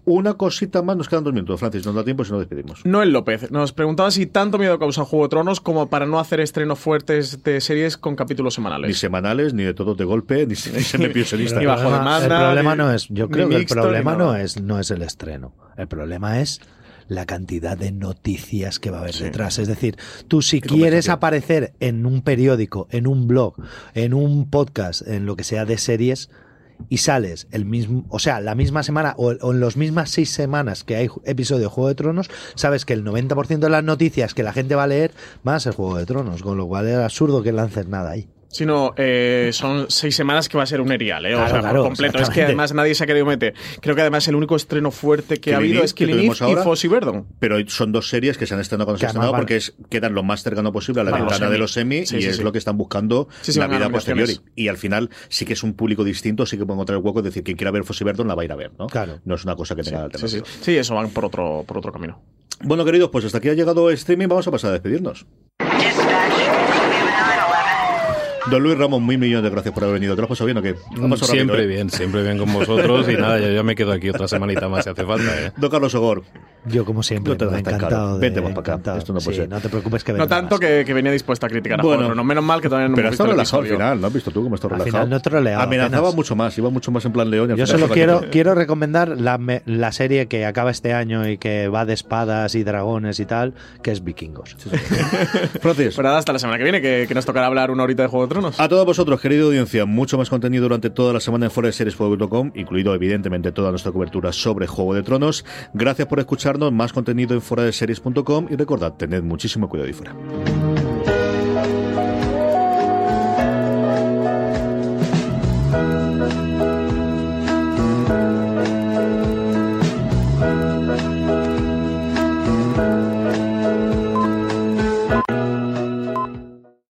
Una 0.05 0.35
cosita 0.35 0.81
más, 0.81 0.95
nos 0.95 1.09
quedan 1.09 1.25
dos 1.25 1.33
minutos, 1.33 1.59
Francis, 1.59 1.85
nos 1.85 1.93
da 1.93 2.01
tiempo 2.01 2.23
si 2.23 2.31
no 2.31 2.39
despedimos. 2.39 2.85
Noel 2.85 3.11
López 3.11 3.51
nos 3.51 3.73
preguntaba 3.73 4.09
si 4.09 4.25
tanto 4.25 4.57
miedo 4.57 4.79
causa 4.79 5.03
Juego 5.03 5.25
de 5.25 5.29
Tronos 5.29 5.59
como 5.59 5.89
para 5.89 6.05
no 6.05 6.17
hacer 6.17 6.39
estrenos 6.39 6.79
fuertes 6.79 7.43
de 7.43 7.59
series 7.59 7.97
con 7.97 8.15
capítulos 8.15 8.53
semanales. 8.53 8.87
Ni 8.87 8.93
semanales, 8.93 9.53
ni 9.53 9.63
de 9.63 9.73
todos 9.73 9.97
de 9.97 10.05
golpe, 10.05 10.47
ni, 10.47 10.55
se 10.55 10.97
me 10.97 11.09
Ni 11.59 11.65
bajo 11.65 11.89
El 12.23 12.27
problema 12.27 12.75
no 12.75 12.91
es, 12.91 13.07
yo 13.09 13.29
creo 13.29 13.49
que 13.49 13.55
el 13.55 13.65
problema 13.65 14.15
no 14.15 14.35
es, 14.35 14.61
no 14.61 14.79
es 14.79 14.91
el 14.91 15.01
estreno. 15.01 15.53
El 15.77 15.87
problema 15.87 16.39
es 16.39 16.61
la 17.07 17.25
cantidad 17.25 17.77
de 17.77 17.91
noticias 17.91 18.79
que 18.79 18.91
va 18.91 18.97
a 18.97 19.01
haber 19.01 19.15
detrás. 19.15 19.59
Es 19.59 19.67
decir, 19.67 19.97
tú 20.27 20.41
si 20.41 20.61
quieres 20.61 21.09
aparecer 21.09 21.73
en 21.79 22.05
un 22.05 22.21
periódico, 22.21 22.87
en 22.91 23.07
un 23.07 23.27
blog, 23.27 23.55
en 23.93 24.13
un 24.13 24.49
podcast, 24.49 25.07
en 25.07 25.25
lo 25.25 25.35
que 25.35 25.43
sea 25.43 25.65
de 25.65 25.77
series, 25.77 26.29
y 26.89 26.97
sales 26.97 27.47
el 27.51 27.65
mismo, 27.65 28.05
o 28.09 28.19
sea, 28.19 28.39
la 28.39 28.53
misma 28.53 28.83
semana 28.83 29.15
o, 29.17 29.31
en 29.31 29.59
las 29.59 29.77
mismas 29.77 30.11
seis 30.11 30.29
semanas 30.29 30.83
que 30.83 30.95
hay 30.95 31.09
episodio 31.25 31.63
de 31.63 31.67
Juego 31.67 31.87
de 31.87 31.95
Tronos, 31.95 32.29
sabes 32.53 32.85
que 32.85 32.93
el 32.93 33.03
90% 33.03 33.57
de 33.57 33.69
las 33.69 33.83
noticias 33.83 34.35
que 34.35 34.43
la 34.43 34.53
gente 34.53 34.75
va 34.75 34.83
a 34.83 34.87
leer 34.87 35.11
van 35.43 35.55
a 35.55 35.59
ser 35.59 35.73
Juego 35.73 35.97
de 35.97 36.05
Tronos, 36.05 36.43
con 36.43 36.55
lo 36.55 36.67
cual 36.67 36.87
es 36.87 36.97
absurdo 36.97 37.41
que 37.41 37.51
lances 37.51 37.87
nada 37.87 38.11
ahí 38.11 38.27
sino 38.57 38.95
eh, 38.97 39.51
son 39.53 39.85
seis 39.87 40.15
semanas 40.15 40.49
que 40.49 40.57
va 40.57 40.63
a 40.63 40.65
ser 40.65 40.81
un 40.81 40.91
erial, 40.91 41.23
¿eh? 41.27 41.35
o 41.35 41.47
sea, 41.47 41.61
por 41.61 41.83
completo. 41.83 42.17
Es 42.17 42.31
que 42.31 42.41
además 42.41 42.73
nadie 42.73 42.95
se 42.95 43.03
ha 43.03 43.07
querido 43.07 43.23
meter. 43.23 43.53
Creo 43.81 43.93
que 43.93 44.01
además 44.01 44.27
el 44.27 44.33
único 44.33 44.55
estreno 44.55 44.89
fuerte 44.89 45.37
que 45.37 45.53
ha 45.53 45.57
habido 45.57 45.83
es 45.83 45.93
Killing 45.93 46.31
Eve 46.31 46.63
y 46.83 46.87
Verdon. 46.87 47.27
Pero 47.39 47.57
son 47.67 47.91
dos 47.91 48.09
series 48.09 48.35
que 48.35 48.47
se 48.47 48.55
han 48.55 48.59
estrenado 48.59 48.87
cuando 48.87 48.97
se 48.97 49.05
han 49.05 49.09
estrenado 49.09 49.33
porque 49.33 49.57
es, 49.57 49.75
quedan 49.91 50.15
lo 50.15 50.23
más 50.23 50.41
cercano 50.41 50.71
posible 50.71 51.01
a 51.01 51.03
la 51.03 51.11
ventana 51.11 51.51
de 51.51 51.57
los 51.59 51.73
semi 51.73 51.97
y 52.09 52.25
es 52.25 52.41
lo 52.41 52.51
que 52.51 52.57
están 52.57 52.77
buscando 52.77 53.27
la 53.55 53.67
vida 53.67 53.89
posterior. 53.91 54.27
Y 54.55 54.69
al 54.69 54.77
final 54.77 55.11
sí 55.29 55.45
que 55.45 55.53
es 55.53 55.61
un 55.61 55.75
público 55.75 56.03
distinto, 56.03 56.47
sí 56.47 56.57
que 56.57 56.65
pueden 56.65 56.77
encontrar 56.77 56.97
el 56.97 57.05
hueco, 57.05 57.19
es 57.19 57.25
decir, 57.25 57.43
quien 57.43 57.57
quiera 57.57 57.69
ver 57.69 57.83
Fossy 57.83 58.03
Verdon 58.03 58.27
la 58.27 58.33
va 58.33 58.41
a 58.41 58.45
ir 58.45 58.51
a 58.51 58.55
ver, 58.55 58.71
¿no? 58.79 58.87
Claro. 58.87 59.19
No 59.23 59.35
es 59.35 59.43
una 59.43 59.55
cosa 59.55 59.75
que 59.75 59.83
tenga 59.83 60.01
alternativa. 60.01 60.47
Sí, 60.61 60.75
eso 60.75 60.95
van 60.95 61.11
por 61.11 61.25
otro, 61.25 61.63
por 61.67 61.77
otro 61.77 61.91
camino. 61.91 62.19
Bueno, 62.63 62.83
queridos, 62.85 63.11
pues 63.11 63.23
hasta 63.23 63.37
aquí 63.37 63.49
ha 63.49 63.53
llegado 63.53 63.91
streaming, 63.91 64.27
vamos 64.27 64.47
a 64.47 64.51
pasar 64.51 64.71
a 64.71 64.73
despedirnos. 64.73 65.27
Don 68.49 68.63
Luis 68.63 68.77
Ramos, 68.77 69.01
muy 69.01 69.17
millones 69.17 69.43
de 69.43 69.49
gracias 69.49 69.73
por 69.73 69.83
haber 69.83 69.95
venido. 69.95 70.15
¿Te 70.15 70.21
lo 70.21 70.25
has 70.25 70.29
pasado 70.29 70.45
bien 70.45 70.57
o 70.57 70.61
qué? 70.61 70.75
Siempre 71.25 71.63
¿eh? 71.63 71.67
bien, 71.67 71.89
siempre 71.89 72.23
bien 72.23 72.37
con 72.37 72.53
vosotros. 72.53 73.09
y 73.09 73.15
nada, 73.17 73.39
yo 73.39 73.51
ya 73.51 73.61
me 73.61 73.75
quedo 73.75 73.91
aquí 73.91 74.09
otra 74.09 74.25
semanita 74.29 74.69
más 74.69 74.85
si 74.85 74.89
hace 74.89 75.05
falta. 75.05 75.47
¿eh? 75.47 75.51
Don 75.57 75.69
Carlos 75.69 75.93
Ogor. 75.95 76.23
Yo, 76.65 76.85
como 76.85 77.03
siempre, 77.03 77.33
no 77.33 77.37
te 77.37 77.45
me 77.45 77.59
encantado. 77.59 78.19
Vente 78.19 78.41
más 78.41 78.53
para 78.53 78.75
acá. 78.75 78.97
Esto 78.97 79.11
no 79.11 79.19
puede 79.19 79.37
ser. 79.37 79.49
No 79.49 79.59
te 79.59 79.67
preocupes 79.67 80.03
que 80.03 80.13
No 80.13 80.27
tanto 80.27 80.57
que, 80.59 80.83
que, 80.85 80.93
venía 80.93 81.11
dispuesta 81.11 81.47
a 81.47 81.49
criticar 81.49 81.79
a 81.79 81.83
bueno, 81.83 82.15
no 82.15 82.23
Menos 82.23 82.43
mal 82.43 82.61
que 82.61 82.69
todavía 82.69 82.89
no 82.89 82.95
Pero 82.95 83.09
está 83.09 83.25
relajado 83.25 83.63
al 83.63 83.69
final, 83.69 84.01
¿no 84.01 84.07
has 84.07 84.13
visto 84.13 84.31
tú 84.31 84.43
cómo 84.43 84.55
está 84.55 84.67
relajado? 84.67 84.97
Al 84.97 85.21
final 85.21 85.43
no 85.43 85.61
Amenazaba 85.61 86.11
mucho 86.11 86.35
más, 86.35 86.57
iba 86.57 86.69
mucho 86.69 86.91
más 86.91 87.05
en 87.05 87.11
plan 87.11 87.29
león. 87.29 87.55
Yo 87.55 87.67
solo 87.67 87.89
quiero, 87.89 88.21
quiero 88.31 88.55
recomendar 88.55 89.19
la, 89.19 89.39
la 89.65 89.91
serie 89.91 90.27
que 90.27 90.45
acaba 90.45 90.71
este 90.71 90.93
año 90.93 91.27
y 91.27 91.37
que 91.37 91.67
va 91.67 91.85
de 91.85 91.93
espadas 91.93 92.55
y 92.55 92.63
dragones 92.63 93.19
y 93.19 93.25
tal, 93.25 93.53
que 93.81 93.91
es 93.91 94.03
Vikingos. 94.03 94.55
Francis. 95.61 95.95
Pero 95.95 96.09
hasta 96.09 96.33
la 96.33 96.39
semana 96.39 96.57
que 96.57 96.63
viene, 96.63 96.81
que, 96.81 97.05
que 97.07 97.13
nos 97.13 97.25
tocará 97.25 97.47
hablar 97.47 97.71
una 97.71 97.83
horita 97.83 98.03
de 98.03 98.09
Juego 98.09 98.27
de 98.27 98.36
A 98.57 98.67
todos 98.69 98.85
vosotros, 98.85 99.19
querida 99.19 99.43
audiencia, 99.43 99.85
mucho 99.85 100.17
más 100.17 100.29
contenido 100.29 100.63
durante 100.63 100.89
toda 100.89 101.13
la 101.13 101.19
semana 101.19 101.45
en 101.45 101.51
foreseries.com, 101.51 102.51
incluido 102.55 102.93
evidentemente 102.93 103.51
toda 103.51 103.71
nuestra 103.71 103.91
cobertura 103.91 104.31
sobre 104.31 104.67
Juego 104.67 104.93
de 104.93 105.03
Tronos. 105.03 105.45
Gracias 105.73 106.07
por 106.07 106.19
escucharnos, 106.19 106.71
más 106.71 106.93
contenido 106.93 107.33
en 107.33 107.41
foreseries.com 107.41 108.47
y 108.49 108.55
recordad, 108.55 108.93
tened 108.93 109.23
muchísimo 109.23 109.67
cuidado 109.67 109.89
y 109.89 109.93
fuera. 109.93 110.15